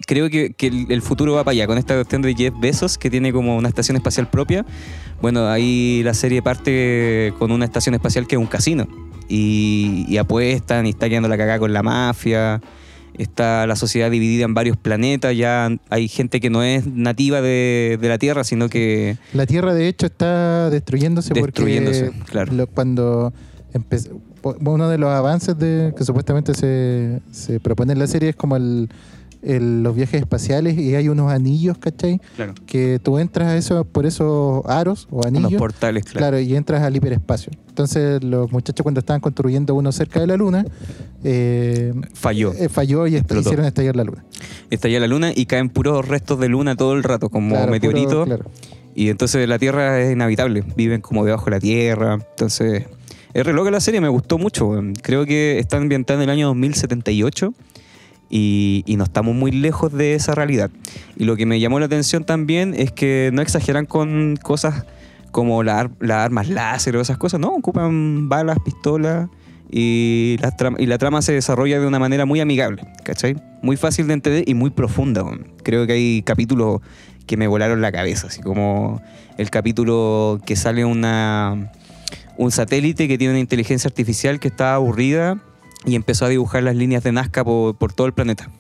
creo 0.07 0.29
que, 0.29 0.53
que 0.53 0.67
el, 0.67 0.87
el 0.91 1.03
futuro 1.03 1.33
va 1.35 1.45
para 1.45 1.53
allá. 1.53 1.67
Con 1.67 1.79
esta 1.79 1.95
cuestión 1.95 2.23
de 2.23 2.35
Jeff 2.35 2.55
Bezos, 2.61 2.99
que 2.99 3.09
tiene 3.11 3.33
como 3.33 3.57
una 3.57 3.69
estación 3.69 3.97
espacial 3.97 4.29
propia. 4.29 4.67
Bueno, 5.23 5.49
ahí 5.49 6.03
la 6.05 6.15
serie 6.15 6.43
parte 6.43 7.33
con 7.39 7.53
una 7.53 7.65
estación 7.65 7.95
espacial 7.95 8.27
que 8.27 8.35
es 8.37 8.41
un 8.41 8.47
casino. 8.47 8.87
Y, 9.29 10.05
y 10.09 10.19
apuestan 10.19 10.85
y 10.87 10.91
está 10.91 11.09
quedando 11.09 11.29
la 11.29 11.39
cagada 11.39 11.59
con 11.59 11.73
la 11.73 11.83
mafia. 11.83 12.61
Está 13.17 13.67
la 13.67 13.77
sociedad 13.77 14.11
dividida 14.11 14.45
en 14.45 14.53
varios 14.55 14.77
planetas. 14.77 15.37
Ya 15.37 15.71
hay 15.91 16.09
gente 16.09 16.41
que 16.41 16.51
no 16.51 16.63
es 16.63 16.87
nativa 16.87 17.41
de, 17.41 17.99
de 18.01 18.09
la 18.09 18.19
Tierra, 18.19 18.43
sino 18.45 18.69
que. 18.69 19.17
La 19.33 19.47
Tierra, 19.47 19.75
de 19.75 19.89
hecho, 19.89 20.07
está 20.07 20.69
destruyéndose, 20.71 21.33
Destruyéndose, 21.35 22.11
porque 22.11 22.31
claro. 22.31 22.53
lo- 22.55 22.67
cuando 22.67 23.33
empezó, 23.75 24.19
uno 24.43 24.89
de 24.89 24.99
los 24.99 25.11
avances 25.11 25.57
de, 25.59 25.93
que 25.97 26.05
supuestamente 26.05 26.55
se, 26.55 27.21
se 27.31 27.61
propone 27.61 27.93
en 27.93 27.99
la 27.99 28.07
serie 28.07 28.31
es 28.31 28.37
como 28.37 28.57
el, 28.57 28.89
el- 29.43 29.83
los 29.83 29.95
viajes 29.97 30.21
espaciales 30.21 30.79
y 30.79 30.95
hay 30.95 31.09
unos 31.09 31.31
anillos, 31.33 31.77
¿cachai? 31.79 32.21
Claro. 32.37 32.55
Que 32.67 32.99
tú 33.03 33.19
entras 33.19 33.49
a 33.49 33.57
eso 33.57 33.85
por 33.85 34.07
esos 34.07 34.65
aros 34.67 35.09
o 35.11 35.17
Unos 35.17 35.27
anillos. 35.27 35.59
portales, 35.59 36.05
claro. 36.05 36.19
Claro, 36.19 36.39
y 36.41 36.55
entras 36.57 36.83
al 36.83 36.95
hiperespacio. 36.97 37.53
Entonces, 37.69 38.23
los 38.23 38.53
muchachos 38.53 38.83
cuando 38.83 39.01
estaban 39.01 39.21
construyendo 39.21 39.75
uno 39.75 39.91
cerca 39.93 40.21
de 40.21 40.27
la 40.27 40.37
Luna, 40.37 40.65
eh, 41.25 41.93
Falló. 42.15 42.53
eh, 42.53 42.69
falló 42.69 43.07
y 43.07 43.15
est- 43.15 43.23
Explotó. 43.25 43.41
hicieron 43.49 43.67
estallar 43.67 43.97
la 43.97 44.05
Luna. 44.05 44.25
Estalla 44.71 45.01
la 45.01 45.07
luna 45.07 45.33
y 45.35 45.47
caen 45.47 45.69
puros 45.71 46.07
restos 46.07 46.39
de 46.41 46.49
luna 46.49 46.77
todo 46.77 46.95
el 46.95 47.03
rato, 47.03 47.29
como 47.29 47.51
Claro, 47.55 47.73
meteoritos. 47.73 48.27
claro. 48.27 48.45
Y 48.95 49.09
entonces 49.09 49.49
la 49.49 49.59
Tierra 49.59 50.01
es 50.01 50.13
inhabitable, 50.13 50.65
viven 50.77 51.01
como 51.01 51.25
debajo 51.25 51.47
de 51.47 51.51
la 51.53 51.61
Tierra. 51.61 52.15
Entonces 52.15 52.85
Es 53.35 53.47
re 53.47 53.53
loca 53.53 53.71
la 53.71 53.81
serie, 53.81 54.01
me 54.01 54.09
gustó 54.09 54.39
mucho. 54.39 54.73
Creo 55.03 55.25
que 55.25 55.59
está 55.59 55.77
ambientada 55.79 56.23
en 56.23 56.25
el 56.25 56.31
año 56.31 56.49
2078 56.49 57.55
y, 58.29 58.83
y 58.87 58.97
no 58.97 59.05
estamos 59.05 59.35
muy 59.35 59.51
lejos 59.53 59.93
de 59.93 60.15
esa 60.15 60.35
realidad. 60.35 60.71
Y 61.17 61.25
lo 61.25 61.37
que 61.37 61.47
me 61.47 61.59
llamó 61.61 61.81
la 61.81 61.87
atención 61.87 62.25
también 62.25 62.75
es 62.77 62.93
que 62.93 63.31
no 63.33 63.43
exageran 63.43 63.87
con 63.87 64.37
cosas 64.37 64.85
como 65.33 65.63
las 65.63 65.89
armas 66.11 66.49
láser 66.49 66.95
o 66.97 67.01
esas 67.01 67.17
cosas, 67.17 67.41
no, 67.41 67.49
ocupan 67.49 68.29
balas, 68.29 68.59
pistolas 68.65 69.29
y 69.71 70.37
la, 70.41 70.55
y 70.79 70.87
la 70.87 70.99
trama 70.99 71.23
se 71.23 71.33
desarrolla 71.33 71.81
de 71.81 71.87
una 71.87 71.99
manera 71.99 72.27
muy 72.27 72.39
amigable, 72.41 72.83
¿cachai? 73.03 73.37
Muy 73.63 73.79
fácil 73.79 74.07
de 74.07 74.13
entender 74.13 74.45
y 74.47 74.55
muy 74.55 74.71
profunda. 74.71 75.25
Creo 75.65 75.87
que 75.87 75.95
hay 75.95 76.23
capítulos 76.23 76.83
que 77.27 77.39
me 77.39 77.49
volaron 77.49 77.81
la 77.81 77.91
cabeza, 77.91 78.27
así 78.27 78.43
como 78.43 79.01
el 79.39 79.49
capítulo 79.49 80.39
que 80.45 80.55
sale 80.55 80.85
una, 80.85 81.73
un 82.37 82.51
satélite 82.51 83.09
que 83.09 83.19
tiene 83.19 83.33
una 83.35 83.41
inteligencia 83.41 83.89
artificial 83.89 84.41
que 84.41 84.49
estaba 84.49 84.75
aburrida 84.75 85.39
y 85.85 85.95
empezó 85.97 86.25
a 86.25 86.29
dibujar 86.29 86.63
las 86.63 86.77
líneas 86.77 87.03
de 87.03 87.13
Nazca 87.13 87.45
por, 87.45 87.77
por 87.77 87.93
todo 87.93 88.07
el 88.07 88.13
planeta. 88.13 88.51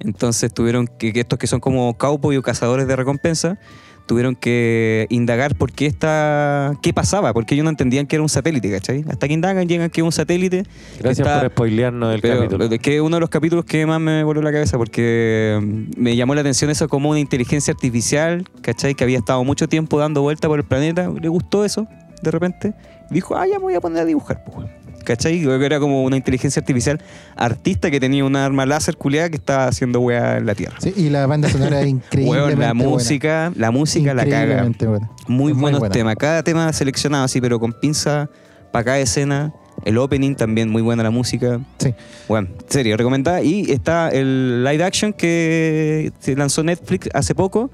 Entonces 0.00 0.52
tuvieron 0.52 0.86
que, 0.88 1.12
que 1.12 1.20
estos 1.20 1.38
que 1.38 1.46
son 1.46 1.60
como 1.60 1.96
cowboy 1.96 2.36
o 2.36 2.42
cazadores 2.42 2.86
de 2.88 2.96
recompensa, 2.96 3.58
tuvieron 4.06 4.34
que 4.34 5.06
indagar 5.10 5.54
por 5.54 5.70
qué 5.70 5.86
esta, 5.86 6.72
qué 6.82 6.92
pasaba, 6.92 7.32
porque 7.32 7.54
ellos 7.54 7.62
no 7.64 7.70
entendían 7.70 8.08
que 8.08 8.16
era 8.16 8.22
un 8.24 8.28
satélite, 8.28 8.68
¿cachai? 8.70 9.04
Hasta 9.08 9.28
que 9.28 9.32
indagan, 9.34 9.68
llegan 9.68 9.90
que 9.90 10.00
es 10.00 10.04
un 10.04 10.10
satélite. 10.10 10.64
Gracias 10.98 11.24
está- 11.26 11.40
por 11.42 11.50
spoilearnos 11.52 12.12
el 12.16 12.20
pero 12.20 12.38
capítulo. 12.40 12.64
es 12.64 12.78
que 12.80 13.00
uno 13.00 13.16
de 13.16 13.20
los 13.20 13.30
capítulos 13.30 13.64
que 13.64 13.86
más 13.86 14.00
me 14.00 14.24
voló 14.24 14.42
la 14.42 14.50
cabeza 14.50 14.76
porque 14.76 15.60
mm, 15.62 16.00
me 16.00 16.16
llamó 16.16 16.34
la 16.34 16.40
atención 16.40 16.68
eso 16.70 16.88
como 16.88 17.10
una 17.10 17.20
inteligencia 17.20 17.72
artificial, 17.72 18.44
¿cachai? 18.60 18.96
Que 18.96 19.04
había 19.04 19.18
estado 19.18 19.44
mucho 19.44 19.68
tiempo 19.68 20.00
dando 20.00 20.20
vuelta 20.22 20.48
por 20.48 20.58
el 20.58 20.64
planeta, 20.64 21.08
le 21.08 21.28
gustó 21.28 21.64
eso 21.64 21.86
de 22.22 22.30
repente, 22.32 22.74
dijo, 23.12 23.36
ah, 23.36 23.46
ya 23.46 23.54
me 23.58 23.62
voy 23.64 23.74
a 23.74 23.80
poner 23.80 24.02
a 24.02 24.04
dibujar, 24.04 24.42
pues, 24.44 24.56
weón". 24.58 24.70
¿cachai? 25.04 25.42
Creo 25.42 25.58
que 25.58 25.66
era 25.66 25.80
como 25.80 26.04
una 26.04 26.16
inteligencia 26.16 26.60
artificial 26.60 27.00
artista 27.34 27.90
que 27.90 27.98
tenía 27.98 28.24
una 28.24 28.44
arma 28.46 28.64
láser 28.66 28.96
culiada 28.96 29.28
que 29.30 29.36
estaba 29.36 29.66
haciendo 29.66 29.98
weá 30.00 30.36
en 30.38 30.46
la 30.46 30.54
Tierra. 30.54 30.76
Sí, 30.80 30.92
y 30.96 31.08
la 31.10 31.26
banda 31.26 31.48
sonora 31.48 31.80
es 31.80 31.88
increíblemente 31.88 32.30
Weón, 32.40 32.50
la 32.60 32.72
buena. 32.72 32.74
música, 32.74 33.52
la 33.56 33.70
música 33.72 34.14
la 34.14 34.24
caga. 34.26 34.62
Buena. 34.78 35.10
Muy 35.26 35.52
muy 35.54 35.60
buenos 35.60 35.80
buena. 35.80 35.92
temas. 35.92 36.14
Cada 36.16 36.44
tema 36.44 36.72
seleccionado 36.72 37.24
así, 37.24 37.40
pero 37.40 37.58
con 37.58 37.72
pinza 37.72 38.30
para 38.70 38.84
cada 38.84 38.98
escena. 39.00 39.52
El 39.84 39.98
opening 39.98 40.36
también, 40.36 40.68
muy 40.68 40.82
buena 40.82 41.02
la 41.02 41.10
música. 41.10 41.58
Sí. 41.78 41.92
Bueno, 42.28 42.48
serio, 42.68 42.96
recomendada. 42.96 43.42
Y 43.42 43.72
está 43.72 44.10
el 44.10 44.62
live 44.62 44.84
action 44.84 45.12
que 45.12 46.12
se 46.20 46.36
lanzó 46.36 46.62
Netflix 46.62 47.08
hace 47.12 47.34
poco, 47.34 47.70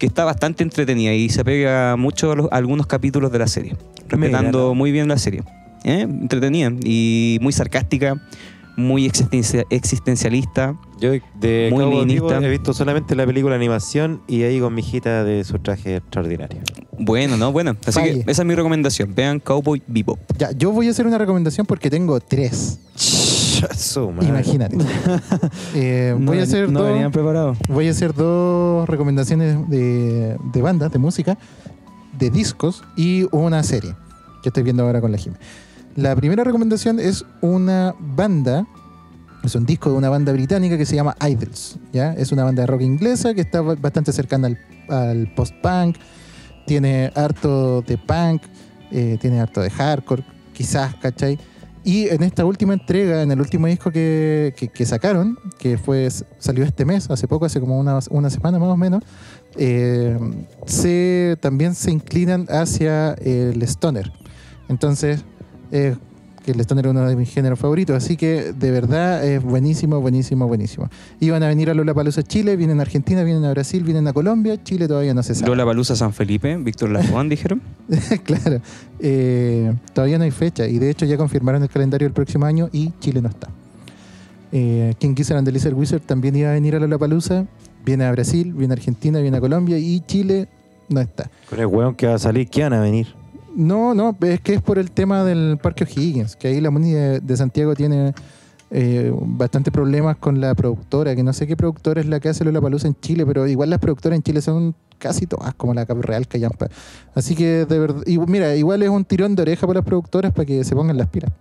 que 0.00 0.06
está 0.06 0.24
bastante 0.24 0.64
entretenida 0.64 1.12
y 1.14 1.28
se 1.28 1.44
pega 1.44 1.94
mucho 1.96 2.32
a, 2.32 2.34
los- 2.34 2.50
a 2.50 2.56
algunos 2.56 2.86
capítulos 2.88 3.30
de 3.30 3.38
la 3.38 3.46
serie. 3.46 3.76
Respetando 4.08 4.74
muy 4.74 4.90
bien 4.90 5.06
la 5.06 5.18
serie. 5.18 5.44
¿Eh? 5.84 6.00
Entretenida 6.00 6.72
y 6.82 7.38
muy 7.40 7.52
sarcástica, 7.52 8.20
muy 8.76 9.06
existencia- 9.06 9.64
existencialista. 9.70 10.74
Yo 11.00 11.12
de 11.38 11.68
Muy. 11.72 12.04
Bebop 12.14 12.32
he 12.42 12.48
visto 12.50 12.72
solamente 12.74 13.14
la 13.14 13.24
película 13.26 13.52
de 13.52 13.56
animación 13.56 14.20
y 14.26 14.42
ahí 14.42 14.58
con 14.60 14.74
mi 14.74 14.80
hijita 14.80 15.22
de 15.24 15.44
su 15.44 15.58
traje 15.58 15.96
extraordinario. 15.96 16.60
Bueno, 16.98 17.36
¿no? 17.36 17.52
Bueno, 17.52 17.76
así 17.86 17.92
Falle. 18.00 18.24
que 18.24 18.30
esa 18.30 18.42
es 18.42 18.46
mi 18.46 18.54
recomendación. 18.54 19.14
Vean 19.14 19.38
Cowboy 19.40 19.82
Bebop. 19.86 20.18
Ya, 20.38 20.50
yo 20.52 20.72
voy 20.72 20.88
a 20.88 20.90
hacer 20.90 21.06
una 21.06 21.16
recomendación 21.18 21.66
porque 21.66 21.88
tengo 21.88 22.20
tres. 22.20 22.80
Su 23.76 24.10
madre. 24.10 24.28
Imagínate. 24.28 24.76
Eh, 25.74 26.14
No 26.18 26.26
voy 26.32 26.38
a 26.40 26.42
hacer 26.42 26.70
no 26.70 26.80
dos. 26.80 26.88
venían 26.92 27.12
preparados. 27.12 27.58
Voy 27.68 27.88
a 27.88 27.90
hacer 27.90 28.14
dos 28.14 28.88
recomendaciones 28.88 29.68
de, 29.68 30.36
de 30.52 30.62
bandas, 30.62 30.90
de 30.92 30.98
música, 30.98 31.38
de 32.18 32.30
discos 32.30 32.82
y 32.96 33.26
una 33.30 33.62
serie 33.62 33.94
que 34.42 34.48
estoy 34.48 34.62
viendo 34.62 34.82
ahora 34.84 35.00
con 35.00 35.12
la 35.12 35.18
Jime. 35.18 35.36
La 35.96 36.14
primera 36.16 36.44
recomendación 36.44 36.98
es 37.00 37.24
una 37.40 37.94
banda, 37.98 38.66
es 39.42 39.54
un 39.54 39.66
disco 39.66 39.90
de 39.90 39.96
una 39.96 40.08
banda 40.08 40.32
británica 40.32 40.76
que 40.78 40.86
se 40.86 40.96
llama 40.96 41.16
Idols. 41.28 41.78
¿ya? 41.92 42.12
Es 42.14 42.32
una 42.32 42.44
banda 42.44 42.62
de 42.62 42.66
rock 42.66 42.82
inglesa 42.82 43.34
que 43.34 43.40
está 43.42 43.60
ba- 43.60 43.74
bastante 43.76 44.12
cercana 44.12 44.48
al, 44.48 44.58
al 44.88 45.32
post-punk, 45.34 45.96
tiene 46.66 47.10
harto 47.14 47.82
de 47.82 47.98
punk, 47.98 48.42
eh, 48.92 49.18
tiene 49.20 49.40
harto 49.40 49.60
de 49.60 49.70
hardcore, 49.70 50.24
quizás, 50.52 50.94
¿cachai? 50.96 51.38
Y 51.82 52.08
en 52.08 52.22
esta 52.22 52.44
última 52.44 52.74
entrega, 52.74 53.22
en 53.22 53.30
el 53.30 53.40
último 53.40 53.66
disco 53.66 53.90
que, 53.90 54.54
que- 54.74 54.84
sacaron, 54.86 55.38
que 55.58 55.78
fue 55.78 56.08
salió 56.38 56.64
este 56.64 56.84
mes, 56.84 57.08
hace 57.10 57.26
poco, 57.26 57.46
hace 57.46 57.58
como 57.58 57.78
una, 57.78 57.98
una 58.10 58.28
semana 58.28 58.58
más 58.58 58.68
o 58.68 58.76
menos, 58.76 59.02
eh, 59.56 60.18
se, 60.66 61.36
también 61.40 61.74
se 61.74 61.90
inclinan 61.90 62.46
hacia 62.50 63.14
el 63.14 63.62
stoner. 63.62 64.12
Entonces, 64.68 65.24
eh, 65.72 65.96
que 66.44 66.52
el 66.52 66.60
stoner 66.60 66.86
es 66.86 66.90
uno 66.90 67.08
de 67.08 67.16
mis 67.16 67.30
géneros 67.30 67.58
favoritos, 67.58 67.96
así 67.96 68.16
que 68.16 68.52
de 68.52 68.70
verdad 68.70 69.24
es 69.24 69.42
buenísimo, 69.42 70.00
buenísimo, 70.00 70.46
buenísimo. 70.46 70.88
Iban 71.20 71.42
a 71.42 71.48
venir 71.48 71.70
a 71.70 71.74
Lollapalooza 71.74 72.22
Chile, 72.22 72.56
vienen 72.56 72.78
a 72.78 72.82
Argentina, 72.82 73.22
vienen 73.22 73.44
a 73.44 73.50
Brasil, 73.50 73.84
vienen 73.84 74.08
a 74.08 74.12
Colombia, 74.12 74.62
Chile 74.62 74.88
todavía 74.88 75.14
no 75.14 75.22
se 75.22 75.34
sabe. 75.34 75.48
Lola 75.48 75.64
Palusa 75.64 75.96
San 75.96 76.12
Felipe, 76.12 76.56
Víctor 76.56 76.90
Lafón, 76.90 77.28
dijeron. 77.30 77.60
claro. 78.24 78.60
Eh, 78.98 79.72
todavía 79.92 80.18
no 80.18 80.24
hay 80.24 80.30
fecha 80.30 80.66
y 80.66 80.78
de 80.78 80.90
hecho 80.90 81.04
ya 81.06 81.16
confirmaron 81.16 81.62
el 81.62 81.68
calendario 81.68 82.06
del 82.06 82.14
próximo 82.14 82.46
año 82.46 82.68
y 82.72 82.92
Chile 83.00 83.20
no 83.20 83.28
está. 83.28 83.48
Eh, 84.52 84.94
King 84.98 85.14
Gizzard 85.14 85.38
and 85.38 85.46
the 85.46 85.52
Lizard 85.52 85.74
Wizard 85.74 86.02
también 86.02 86.34
iba 86.36 86.50
a 86.50 86.52
venir 86.54 86.74
a 86.74 86.80
Lollapalooza. 86.80 87.46
Viene 87.84 88.04
a 88.04 88.12
Brasil, 88.12 88.52
viene 88.52 88.74
a 88.74 88.76
Argentina, 88.76 89.20
viene 89.20 89.36
a 89.36 89.40
Colombia 89.40 89.78
y 89.78 90.00
Chile 90.00 90.48
no 90.88 91.00
está. 91.00 91.30
Con 91.48 91.60
el 91.60 91.66
weón 91.66 91.94
que 91.94 92.06
va 92.06 92.14
a 92.14 92.18
salir, 92.18 92.48
¿qué 92.48 92.62
van 92.62 92.74
a 92.74 92.80
venir? 92.80 93.19
No, 93.54 93.94
no, 93.94 94.16
es 94.20 94.40
que 94.40 94.54
es 94.54 94.62
por 94.62 94.78
el 94.78 94.90
tema 94.90 95.24
del 95.24 95.58
Parque 95.60 95.84
O'Higgins, 95.84 96.36
que 96.36 96.48
ahí 96.48 96.60
la 96.60 96.70
MUNI 96.70 96.92
de, 97.20 97.36
Santiago 97.36 97.74
tiene 97.74 98.14
eh, 98.70 99.12
bastante 99.14 99.72
problemas 99.72 100.16
con 100.16 100.40
la 100.40 100.54
productora, 100.54 101.16
que 101.16 101.22
no 101.22 101.32
sé 101.32 101.46
qué 101.46 101.56
productora 101.56 102.00
es 102.00 102.06
la 102.06 102.20
que 102.20 102.28
hace 102.28 102.44
Lollapalooza 102.44 102.86
en 102.86 102.96
Chile, 103.00 103.26
pero 103.26 103.46
igual 103.48 103.70
las 103.70 103.80
productoras 103.80 104.16
en 104.16 104.22
Chile 104.22 104.40
son 104.40 104.74
casi 104.98 105.26
todas 105.26 105.54
como 105.54 105.74
la 105.74 105.84
Real 105.84 106.28
Callampa. 106.28 106.68
Así 107.14 107.34
que 107.34 107.66
de 107.66 107.78
verdad, 107.78 108.02
mira, 108.06 108.54
igual 108.54 108.82
es 108.82 108.88
un 108.88 109.04
tirón 109.04 109.34
de 109.34 109.42
oreja 109.42 109.66
para 109.66 109.80
las 109.80 109.86
productoras 109.86 110.32
para 110.32 110.46
que 110.46 110.62
se 110.62 110.76
pongan 110.76 110.96
las 110.96 111.08
pilas. 111.08 111.32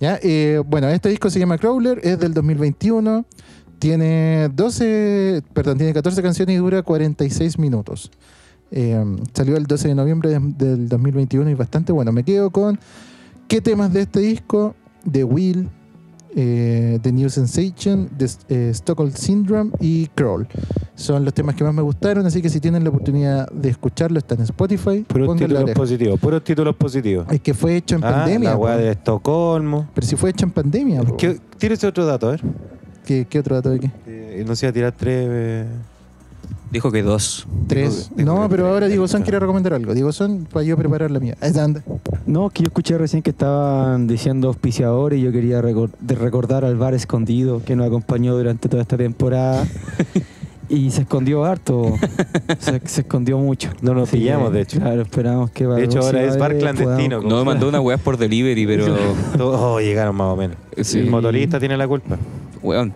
¿Ya? 0.00 0.18
Eh, 0.22 0.60
bueno, 0.66 0.88
este 0.88 1.08
disco 1.08 1.30
se 1.30 1.38
llama 1.38 1.58
Crawler, 1.58 2.00
es 2.02 2.18
del 2.18 2.34
2021, 2.34 3.24
tiene 3.78 4.50
12, 4.52 5.42
perdón, 5.52 5.78
tiene 5.78 5.94
14 5.94 6.22
canciones 6.22 6.54
y 6.54 6.58
dura 6.58 6.82
46 6.82 7.58
minutos. 7.58 8.10
Eh, 8.70 9.02
salió 9.32 9.56
el 9.56 9.64
12 9.64 9.88
de 9.88 9.94
noviembre 9.94 10.30
de- 10.30 10.40
del 10.66 10.88
2021 10.88 11.48
y 11.50 11.54
bastante 11.54 11.92
bueno. 11.92 12.12
Me 12.12 12.24
quedo 12.24 12.50
con 12.50 12.78
qué 13.48 13.60
temas 13.60 13.92
de 13.92 14.02
este 14.02 14.20
disco: 14.20 14.74
The 15.10 15.24
Will, 15.24 15.68
eh, 16.34 16.98
The 17.02 17.12
New 17.12 17.30
Sensation, 17.30 18.08
The 18.18 18.26
eh, 18.48 18.70
Stockholm 18.74 19.12
Syndrome 19.12 19.70
y 19.80 20.06
Crawl. 20.08 20.46
Son 20.96 21.24
los 21.24 21.32
temas 21.34 21.54
que 21.54 21.62
más 21.62 21.74
me 21.74 21.82
gustaron, 21.82 22.24
así 22.26 22.40
que 22.42 22.48
si 22.48 22.58
tienen 22.58 22.82
la 22.82 22.90
oportunidad 22.90 23.48
de 23.50 23.68
escucharlo, 23.68 24.18
están 24.18 24.38
en 24.38 24.44
Spotify. 24.44 25.04
Puros 25.06 25.36
títulos 25.36 25.70
positivos, 25.72 26.18
puros 26.20 26.42
títulos 26.42 26.74
positivos. 26.76 27.26
Es 27.30 27.40
que 27.40 27.54
fue 27.54 27.76
hecho 27.76 27.96
en 27.96 28.04
Ah, 28.04 28.10
pandemia. 28.12 28.50
la 28.50 28.56
weá 28.56 28.76
de 28.78 28.90
Estocolmo. 28.92 29.88
Pero 29.94 30.06
si 30.06 30.16
fue 30.16 30.30
hecho 30.30 30.44
en 30.46 30.52
pandemia. 30.52 31.02
¿Qué- 31.18 31.38
Tírese 31.58 31.86
otro 31.86 32.04
dato, 32.06 32.28
a 32.28 32.30
ver. 32.32 32.42
¿Qué, 33.04 33.26
qué 33.28 33.38
otro 33.38 33.54
dato 33.56 33.70
hay 33.70 33.76
aquí? 33.76 33.90
Eh, 34.06 34.44
no 34.46 34.56
sé, 34.56 34.66
a 34.66 34.72
tirar 34.72 34.92
tres. 34.92 35.66
Dijo 36.70 36.90
que 36.90 37.02
dos. 37.02 37.46
Tres. 37.68 38.10
dijo 38.14 38.34
no, 38.34 38.48
pero 38.48 38.64
tres. 38.64 38.72
ahora 38.72 38.88
Diego 38.88 39.06
Son 39.08 39.22
quiere 39.22 39.38
recomendar 39.38 39.74
algo. 39.74 39.94
Diego 39.94 40.12
Son, 40.12 40.46
para 40.52 40.64
yo 40.64 40.76
preparar 40.76 41.10
la 41.10 41.20
mía. 41.20 41.36
Anda. 41.40 41.82
No, 42.26 42.50
que 42.50 42.62
yo 42.62 42.68
escuché 42.68 42.98
recién 42.98 43.22
que 43.22 43.30
estaban 43.30 44.06
diciendo 44.06 44.48
auspiciadores 44.48 45.18
y 45.18 45.22
yo 45.22 45.32
quería 45.32 45.62
recordar 45.62 46.64
al 46.64 46.76
bar 46.76 46.94
escondido 46.94 47.62
que 47.64 47.76
nos 47.76 47.86
acompañó 47.86 48.36
durante 48.36 48.68
toda 48.68 48.82
esta 48.82 48.96
temporada. 48.96 49.66
y 50.68 50.90
se 50.90 51.02
escondió 51.02 51.44
harto. 51.44 51.94
se, 52.58 52.80
se 52.84 53.00
escondió 53.02 53.38
mucho. 53.38 53.70
No 53.80 53.94
nos 53.94 54.10
pillamos, 54.10 54.52
de 54.52 54.62
hecho. 54.62 54.80
Claro, 54.80 55.02
esperamos 55.02 55.50
que 55.50 55.66
De 55.66 55.84
hecho, 55.84 56.00
ahora 56.00 56.24
es 56.24 56.36
bar 56.36 56.56
clandestino. 56.58 57.22
No, 57.22 57.38
me 57.38 57.44
mandó 57.44 57.68
una 57.68 57.80
weá 57.80 57.98
por 57.98 58.16
delivery, 58.16 58.66
pero. 58.66 58.96
Todos 59.36 59.80
llegaron 59.82 60.16
más 60.16 60.28
o 60.32 60.36
menos. 60.36 60.56
Sí. 60.82 61.00
El 61.00 61.10
motorista 61.10 61.58
tiene 61.60 61.76
la 61.76 61.86
culpa. 61.86 62.16
Weón. 62.62 62.92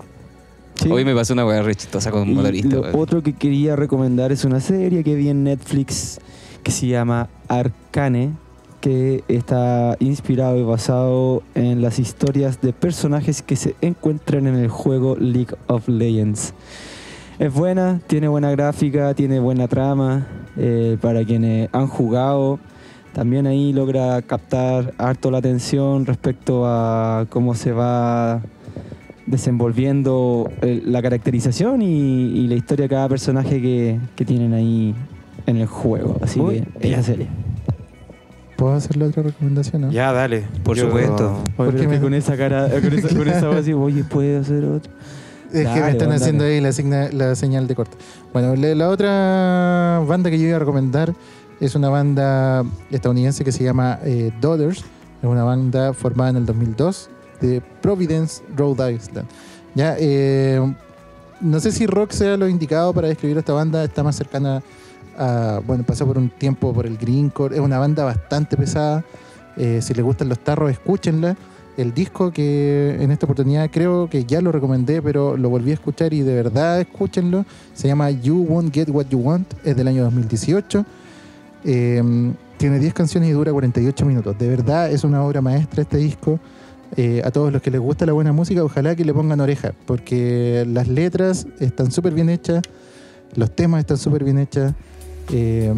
Sí. 0.81 0.90
Hoy 0.90 1.05
me 1.05 1.15
pasó 1.15 1.35
una 1.35 1.44
weá 1.44 1.61
re 1.61 1.74
chistosa 1.74 2.11
con 2.11 2.23
un 2.23 2.35
motorista. 2.35 2.77
lo 2.77 2.98
otro 2.98 3.23
que 3.23 3.35
quería 3.35 3.77
recomendar 3.77 4.32
es 4.32 4.47
una 4.47 4.61
serie 4.61 5.05
que 5.05 5.15
vi 5.15 5.28
en 5.28 5.44
Netflix 5.44 6.19
que 6.62 6.70
se 6.70 6.86
llama 6.86 7.28
Arcane, 7.48 8.32
que 8.81 9.23
está 9.28 9.97
inspirado 10.01 10.57
y 10.57 10.62
basado 10.62 11.43
en 11.55 11.82
las 11.82 11.98
historias 11.98 12.62
de 12.62 12.73
personajes 12.73 13.43
que 13.43 13.57
se 13.57 13.77
encuentran 13.82 14.47
en 14.47 14.55
el 14.55 14.69
juego 14.69 15.16
League 15.16 15.55
of 15.66 15.86
Legends. 15.86 16.55
Es 17.39 17.52
buena, 17.52 18.01
tiene 18.07 18.28
buena 18.28 18.51
gráfica, 18.51 19.12
tiene 19.12 19.39
buena 19.39 19.69
trama 19.69 20.28
eh, 20.57 20.97
para 21.01 21.24
quienes 21.24 21.69
han 21.73 21.89
jugado. 21.89 22.59
También 23.12 23.47
ahí 23.47 23.74
logra 23.74 24.23
captar 24.23 24.94
harto 24.97 25.31
la 25.31 25.39
atención 25.39 26.07
respecto 26.07 26.65
a 26.66 27.27
cómo 27.28 27.55
se 27.55 27.73
va 27.73 28.40
desenvolviendo 29.31 30.51
eh, 30.62 30.82
la 30.85 31.01
caracterización 31.02 31.82
y, 31.82 32.27
y 32.39 32.47
la 32.48 32.55
historia 32.55 32.85
de 32.85 32.89
cada 32.89 33.09
personaje 33.09 33.61
que, 33.62 33.98
que 34.16 34.24
tienen 34.24 34.52
ahí 34.55 34.94
en 35.47 35.57
el 35.57 35.66
juego. 35.66 36.16
Así 36.23 36.40
que 36.40 36.47
bien. 36.51 36.66
esa 36.81 37.02
serie. 37.02 37.28
¿Puedo 38.57 38.74
hacer 38.74 38.97
la 38.97 39.07
otra 39.07 39.23
recomendación? 39.23 39.82
no? 39.82 39.90
Ya, 39.90 40.12
dale. 40.12 40.44
Por 40.62 40.77
supuesto. 40.78 41.31
Oye, 41.43 41.52
¿Por 41.57 41.66
pero 41.66 41.70
qué 41.70 41.77
es 41.77 41.89
que 41.89 41.94
me- 41.97 42.01
con 42.01 42.15
esa 42.15 42.36
cara, 42.36 42.69
con 42.69 42.93
esa, 42.93 43.16
con 43.16 43.28
esa 43.28 43.47
voz 43.48 43.57
así, 43.57 43.73
oye, 43.73 44.05
¿puede 44.05 44.36
hacer 44.39 44.65
otro? 44.65 44.93
Es 45.52 45.66
que 45.66 45.81
me 45.81 45.90
están 45.90 46.12
haciendo 46.12 46.44
dale. 46.44 46.57
ahí 46.57 46.61
la, 46.61 46.73
signa- 46.73 47.09
la 47.11 47.35
señal 47.35 47.66
de 47.66 47.74
corte. 47.74 47.97
Bueno, 48.32 48.55
la, 48.57 48.74
la 48.74 48.89
otra 48.89 50.02
banda 50.07 50.31
que 50.31 50.39
yo 50.39 50.47
iba 50.47 50.57
a 50.57 50.61
recomendar 50.61 51.15
es 51.59 51.74
una 51.74 51.89
banda 51.89 52.65
estadounidense 52.90 53.44
que 53.44 53.51
se 53.52 53.65
llama 53.65 53.98
eh, 54.05 54.31
Daughters. 54.40 54.78
Es 55.23 55.28
una 55.28 55.43
banda 55.44 55.93
formada 55.94 56.31
en 56.31 56.36
el 56.36 56.47
2002 56.47 57.11
de 57.41 57.62
Providence, 57.81 58.43
Rhode 58.57 58.93
Island. 58.93 59.29
Ya, 59.75 59.97
eh, 59.99 60.61
no 61.41 61.61
sé 61.61 61.73
si 61.73 61.87
rock 61.87 62.12
sea 62.12 62.37
lo 62.37 62.49
indicado 62.49 62.93
para 62.93 63.09
describir 63.09 63.39
esta 63.39 63.53
banda. 63.53 63.85
Está 63.85 64.03
más 64.03 64.17
cercana 64.17 64.62
a. 65.17 65.61
Bueno, 65.67 65.85
pasó 65.85 66.07
por 66.07 66.19
un 66.19 66.29
tiempo 66.31 66.73
por 66.73 66.87
el 66.87 66.97
greencore. 66.97 67.55
Es 67.55 67.61
una 67.61 67.79
banda 67.79 68.05
bastante 68.05 68.57
pesada. 68.57 69.05
Eh, 69.57 69.81
si 69.83 69.95
les 69.95 70.05
gustan 70.05 70.29
los 70.29 70.39
tarros, 70.39 70.71
escúchenla. 70.71 71.37
El 71.77 71.95
disco 71.95 72.31
que 72.31 72.99
en 73.01 73.11
esta 73.11 73.27
oportunidad 73.27 73.71
creo 73.71 74.11
que 74.11 74.25
ya 74.25 74.43
lo 74.43 74.53
recomendé, 74.53 75.01
pero 75.01 75.37
lo 75.37 75.49
volví 75.49 75.71
a 75.71 75.75
escuchar 75.75 76.12
y 76.12 76.21
de 76.21 76.35
verdad 76.35 76.81
escúchenlo. 76.81 77.47
Se 77.75 77.89
llama 77.89 78.11
You 78.11 78.45
Won't 78.49 78.75
Get 78.75 78.91
What 78.91 79.07
You 79.07 79.19
Want. 79.21 79.55
Es 79.65 79.77
del 79.77 79.89
año 79.89 80.03
2018. 80.05 80.85
Eh, 81.65 82.33
tiene 82.59 82.79
10 82.79 82.93
canciones 82.93 83.31
y 83.31 83.33
dura 83.33 83.53
48 83.53 84.05
minutos. 84.05 84.37
De 84.39 84.49
verdad 84.49 84.91
es 84.91 85.05
una 85.05 85.23
obra 85.25 85.41
maestra 85.41 85.81
este 85.81 85.97
disco. 85.97 86.39
Eh, 86.97 87.23
a 87.25 87.31
todos 87.31 87.53
los 87.53 87.62
que 87.62 87.71
les 87.71 87.81
gusta 87.81 88.05
la 88.05 88.12
buena 88.12 88.33
música, 88.33 88.65
ojalá 88.65 88.97
que 88.97 89.05
le 89.05 89.15
pongan 89.15 89.41
oreja, 89.41 89.73
porque 89.87 90.67
las 90.69 90.89
letras 90.89 91.47
están 91.61 91.93
súper 91.93 92.15
bien 92.15 92.29
hechas, 92.29 92.62
los 93.37 93.55
temas 93.55 93.81
están 93.81 93.97
súper 93.97 94.25
bien 94.25 94.39
hechas. 94.39 94.75
eh, 95.33 95.73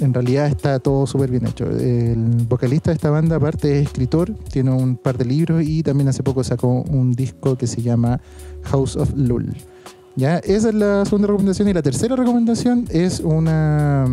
en 0.00 0.14
realidad 0.14 0.46
está 0.46 0.78
todo 0.78 1.06
súper 1.06 1.30
bien 1.30 1.46
hecho. 1.46 1.68
El 1.70 2.46
vocalista 2.48 2.90
de 2.90 2.96
esta 2.96 3.10
banda, 3.10 3.36
aparte, 3.36 3.78
es 3.78 3.86
escritor, 3.86 4.32
tiene 4.52 4.70
un 4.70 4.96
par 4.96 5.16
de 5.18 5.24
libros 5.24 5.62
y 5.64 5.82
también 5.82 6.08
hace 6.08 6.22
poco 6.22 6.44
sacó 6.44 6.82
un 6.82 7.12
disco 7.12 7.56
que 7.56 7.66
se 7.66 7.82
llama 7.82 8.20
House 8.64 8.96
of 8.96 9.12
Lul. 9.16 9.56
¿Ya? 10.14 10.38
Esa 10.38 10.68
es 10.68 10.74
la 10.74 11.04
segunda 11.04 11.28
recomendación. 11.28 11.68
Y 11.68 11.72
la 11.72 11.82
tercera 11.82 12.16
recomendación 12.16 12.86
es 12.90 13.20
una 13.20 14.04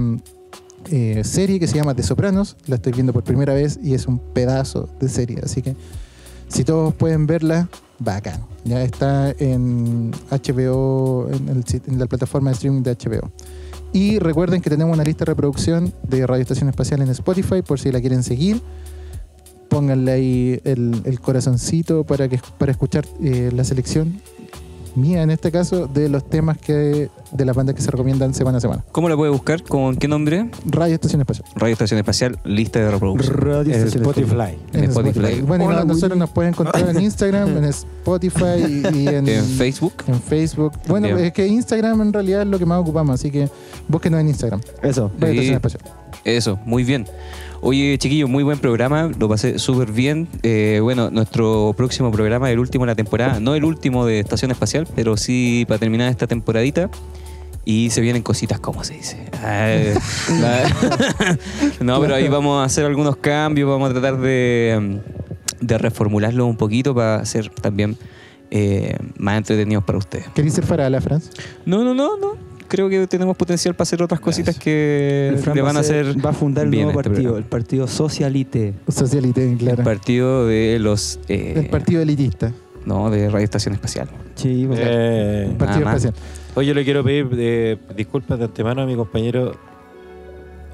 eh, 0.91 1.23
serie 1.23 1.60
que 1.60 1.68
se 1.68 1.76
llama 1.77 1.94
The 1.95 2.03
Sopranos. 2.03 2.57
La 2.68 2.76
estoy 2.76 2.94
viendo 2.94 3.11
por 3.11 3.23
primera 3.23 3.53
vez 3.53 3.80
y 3.82 3.94
es 3.95 4.07
un 4.07 4.19
pedazo 4.19 4.88
de 4.99 5.10
serie. 5.10 5.40
Así 5.44 5.61
que 5.61 5.76
si 6.56 6.64
todos 6.64 6.94
pueden 6.94 7.27
verla, 7.27 7.68
bacán. 7.99 8.45
Ya 8.64 8.82
está 8.82 9.32
en 9.40 10.11
HBO, 10.32 11.27
en, 11.30 11.99
la 11.99 12.06
plataforma 12.06 12.49
de 12.49 12.53
streaming 12.53 12.82
de 12.82 12.95
HBO. 12.95 13.30
Y 13.91 14.19
recuerden 14.19 14.61
que 14.61 14.69
tenemos 14.69 14.94
una 14.94 15.03
lista 15.03 15.26
de 15.26 15.32
reproducción 15.32 15.94
de 16.03 16.26
Radio 16.26 16.44
Estación 16.44 16.69
Espacial 16.69 17.02
en 17.02 17.10
Spotify 17.10 17.61
por 17.61 17.77
si 17.77 17.91
la 17.91 17.99
quieren 17.99 18.23
seguir. 18.23 18.61
Pónganle 19.68 20.11
ahí 20.14 20.61
el, 20.64 21.19
corazoncito 21.22 22.06
para, 22.06 22.30
para 22.57 22.72
escuchar 22.72 23.06
eh, 23.22 23.52
la 23.53 23.65
selección 23.65 24.22
mía, 24.95 25.22
en 25.23 25.30
este 25.31 25.51
caso, 25.51 25.88
de 25.88 26.09
los 26.09 26.30
temas 26.30 26.57
que 26.57 27.09
de 27.31 27.45
las 27.45 27.55
bandas 27.55 27.76
que 27.76 27.81
se 27.81 27.91
recomiendan 27.91 28.34
semana 28.34 28.57
a 28.59 28.61
semana. 28.61 28.84
¿Cómo 28.91 29.09
la 29.09 29.15
puede 29.17 29.31
buscar? 29.31 29.61
¿Con 29.63 29.97
qué 29.97 30.07
nombre? 30.07 30.49
Radio 30.65 30.95
Estación 30.95 31.22
Espacial. 31.22 31.45
Radio 31.55 31.73
Estación 31.73 31.97
Espacial, 31.99 32.39
lista 32.45 32.80
de 32.80 32.91
reproducción. 32.91 33.34
Radio 33.35 33.73
En 33.73 33.80
Estación 33.80 34.03
Spotify. 34.03 34.57
En 34.73 34.84
Spotify. 34.85 35.41
Bueno, 35.41 35.65
y 35.65 35.67
Hola, 35.67 35.80
no- 35.80 35.85
nosotros 35.93 36.17
nos 36.17 36.30
pueden 36.30 36.53
encontrar 36.53 36.89
en 36.89 37.01
Instagram, 37.01 37.57
en 37.57 37.65
Spotify 37.65 38.45
y, 38.93 38.97
y 38.97 39.07
en, 39.09 39.27
En 39.27 39.43
Facebook. 39.45 39.93
en 40.07 40.22
Facebook. 40.22 40.73
Bueno, 40.88 41.07
Bien. 41.07 41.19
es 41.19 41.34
que 41.34 41.45
Instagram 41.47 42.01
en 42.01 42.13
realidad 42.13 42.41
es 42.43 42.47
lo 42.47 42.57
que 42.59 42.65
más 42.65 42.80
ocupamos, 42.80 43.15
así 43.15 43.31
que 43.31 43.49
búsquenos 43.88 44.19
en 44.22 44.27
Instagram. 44.30 44.61
Eso. 44.81 45.11
Radio. 45.19 45.34
Estación 45.41 45.55
Espacial. 45.55 45.81
Eso, 46.23 46.57
muy 46.65 46.84
bien. 46.84 47.05
Oye, 47.67 47.97
chiquillo, 47.97 48.27
muy 48.27 48.43
buen 48.43 48.59
programa, 48.59 49.09
lo 49.17 49.27
pasé 49.27 49.57
súper 49.57 49.91
bien. 49.91 50.27
Eh, 50.43 50.79
bueno, 50.83 51.09
nuestro 51.09 51.73
próximo 51.75 52.11
programa, 52.11 52.51
el 52.51 52.59
último 52.59 52.85
de 52.85 52.91
la 52.91 52.95
temporada, 52.95 53.39
no 53.39 53.55
el 53.55 53.63
último 53.65 54.05
de 54.05 54.19
Estación 54.19 54.51
Espacial, 54.51 54.87
pero 54.95 55.17
sí 55.17 55.65
para 55.67 55.79
terminar 55.79 56.11
esta 56.11 56.27
temporadita. 56.27 56.91
Y 57.67 57.89
se 57.89 58.01
vienen 58.01 58.21
cositas, 58.21 58.59
como 58.59 58.83
se 58.83 58.93
dice. 58.93 59.17
Ay, 59.43 59.95
la- 60.39 61.37
no, 61.83 61.99
pero 61.99 62.13
ahí 62.13 62.27
vamos 62.27 62.61
a 62.61 62.65
hacer 62.65 62.85
algunos 62.85 63.15
cambios, 63.15 63.67
vamos 63.67 63.89
a 63.89 63.93
tratar 63.93 64.19
de, 64.19 64.99
mm, 65.59 65.65
de 65.65 65.77
reformularlo 65.79 66.45
un 66.45 66.57
poquito 66.57 66.93
para 66.93 67.15
hacer 67.15 67.49
también 67.49 67.97
eh, 68.51 68.95
más 69.17 69.37
entretenidos 69.39 69.83
para 69.83 69.97
ustedes. 69.97 70.27
¿Queréis 70.35 70.53
ser 70.53 70.67
farala, 70.67 71.01
Franz? 71.01 71.31
No, 71.65 71.83
no, 71.83 71.95
no, 71.95 72.15
no. 72.17 72.44
Creo 72.76 72.89
que 72.89 73.07
tenemos 73.07 73.38
potencial 73.38 73.73
para 73.73 73.84
hacer 73.84 74.03
otras 74.03 74.19
cositas 74.19 74.60
que 74.60 75.34
le 75.53 75.61
van 75.61 75.77
a 75.77 75.80
hacer 75.80 76.14
va 76.23 76.31
a 76.31 76.34
fundar 76.34 76.65
el 76.65 76.72
nuevo 76.72 76.89
este 76.89 77.03
partido, 77.03 77.15
programa. 77.23 77.38
el 77.38 77.45
partido 77.45 77.88
Socialite. 77.88 78.73
Socialite, 78.88 79.56
claro. 79.57 79.77
El 79.80 79.84
partido 79.85 80.45
de 80.47 80.77
los. 80.80 81.19
eh, 81.30 81.53
El 81.56 81.69
partido 81.69 82.02
elitista. 82.02 82.52
No, 82.85 83.10
de 83.10 83.30
Radio 83.30 83.45
Estación 83.45 83.73
Espacial. 83.76 84.10
Sí, 84.35 84.65
pues, 84.68 84.80
Eh, 84.84 85.45
El 85.49 85.56
partido 85.56 85.80
espacial. 85.88 86.14
Oye, 86.56 86.73
le 86.73 86.84
quiero 86.84 87.03
pedir 87.03 87.27
eh, 87.38 87.77
disculpas 87.95 88.38
de 88.39 88.45
antemano 88.45 88.81
a 88.81 88.85
mi 88.85 88.95
compañero. 88.95 89.53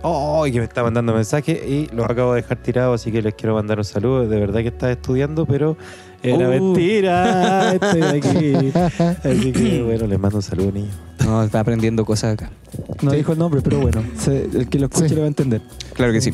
Oh, 0.04 0.44
que 0.52 0.58
me 0.58 0.64
está 0.64 0.82
mandando 0.82 1.14
mensajes 1.14 1.60
y 1.68 1.88
los 1.94 2.10
acabo 2.10 2.34
de 2.34 2.42
dejar 2.42 2.58
tirados, 2.58 3.00
así 3.00 3.12
que 3.12 3.22
les 3.22 3.36
quiero 3.36 3.54
mandar 3.54 3.78
un 3.78 3.84
saludo. 3.84 4.28
De 4.28 4.40
verdad 4.40 4.62
que 4.62 4.70
estaba 4.70 4.92
estudiando, 4.92 5.46
pero 5.46 5.78
era 6.24 6.48
Uh. 6.48 6.52
mentira. 6.52 7.74
Estoy 7.74 8.02
aquí. 8.02 8.72
Así 9.24 9.52
que 9.52 9.82
bueno, 9.84 10.08
les 10.08 10.20
mando 10.20 10.38
un 10.38 10.44
saludo, 10.44 10.72
niños. 10.72 10.94
No, 11.26 11.44
está 11.44 11.60
aprendiendo 11.60 12.04
cosas 12.06 12.34
acá. 12.34 12.52
no 13.02 13.12
Sí. 13.12 13.18
dijo 13.18 13.32
el 13.34 13.40
nombre, 13.40 13.62
pero 13.62 13.80
bueno, 13.80 14.04
se- 14.18 14.44
el 14.46 14.68
que 14.70 14.80
lo 14.80 14.86
escuche 14.88 15.10
Sí. 15.10 15.16
lo 15.16 15.22
va 15.22 15.26
a 15.26 15.28
entender. 15.30 15.62
Claro 15.94 16.12
que 16.14 16.22
sí. 16.22 16.34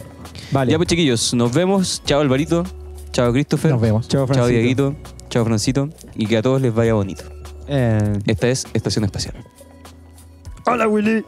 Vale. 0.51 0.71
Ya 0.71 0.77
pues 0.77 0.87
chiquillos, 0.87 1.33
nos 1.33 1.53
vemos. 1.53 2.01
Chao 2.05 2.21
Alvarito. 2.21 2.63
Chao 3.11 3.31
Christopher. 3.33 3.71
Nos 3.71 3.81
vemos. 3.81 4.07
Chao, 4.07 4.19
Chao 4.25 4.27
Francito. 4.27 4.47
Dieguito. 4.47 4.95
Chao 5.29 5.43
Francito. 5.45 5.89
Y 6.15 6.25
que 6.27 6.37
a 6.37 6.41
todos 6.41 6.61
les 6.61 6.73
vaya 6.73 6.93
bonito. 6.93 7.23
Eh, 7.67 8.19
Esta 8.27 8.47
es 8.47 8.65
Estación 8.73 9.03
Espacial. 9.05 9.33
Hola, 10.65 10.87
Willy. 10.87 11.23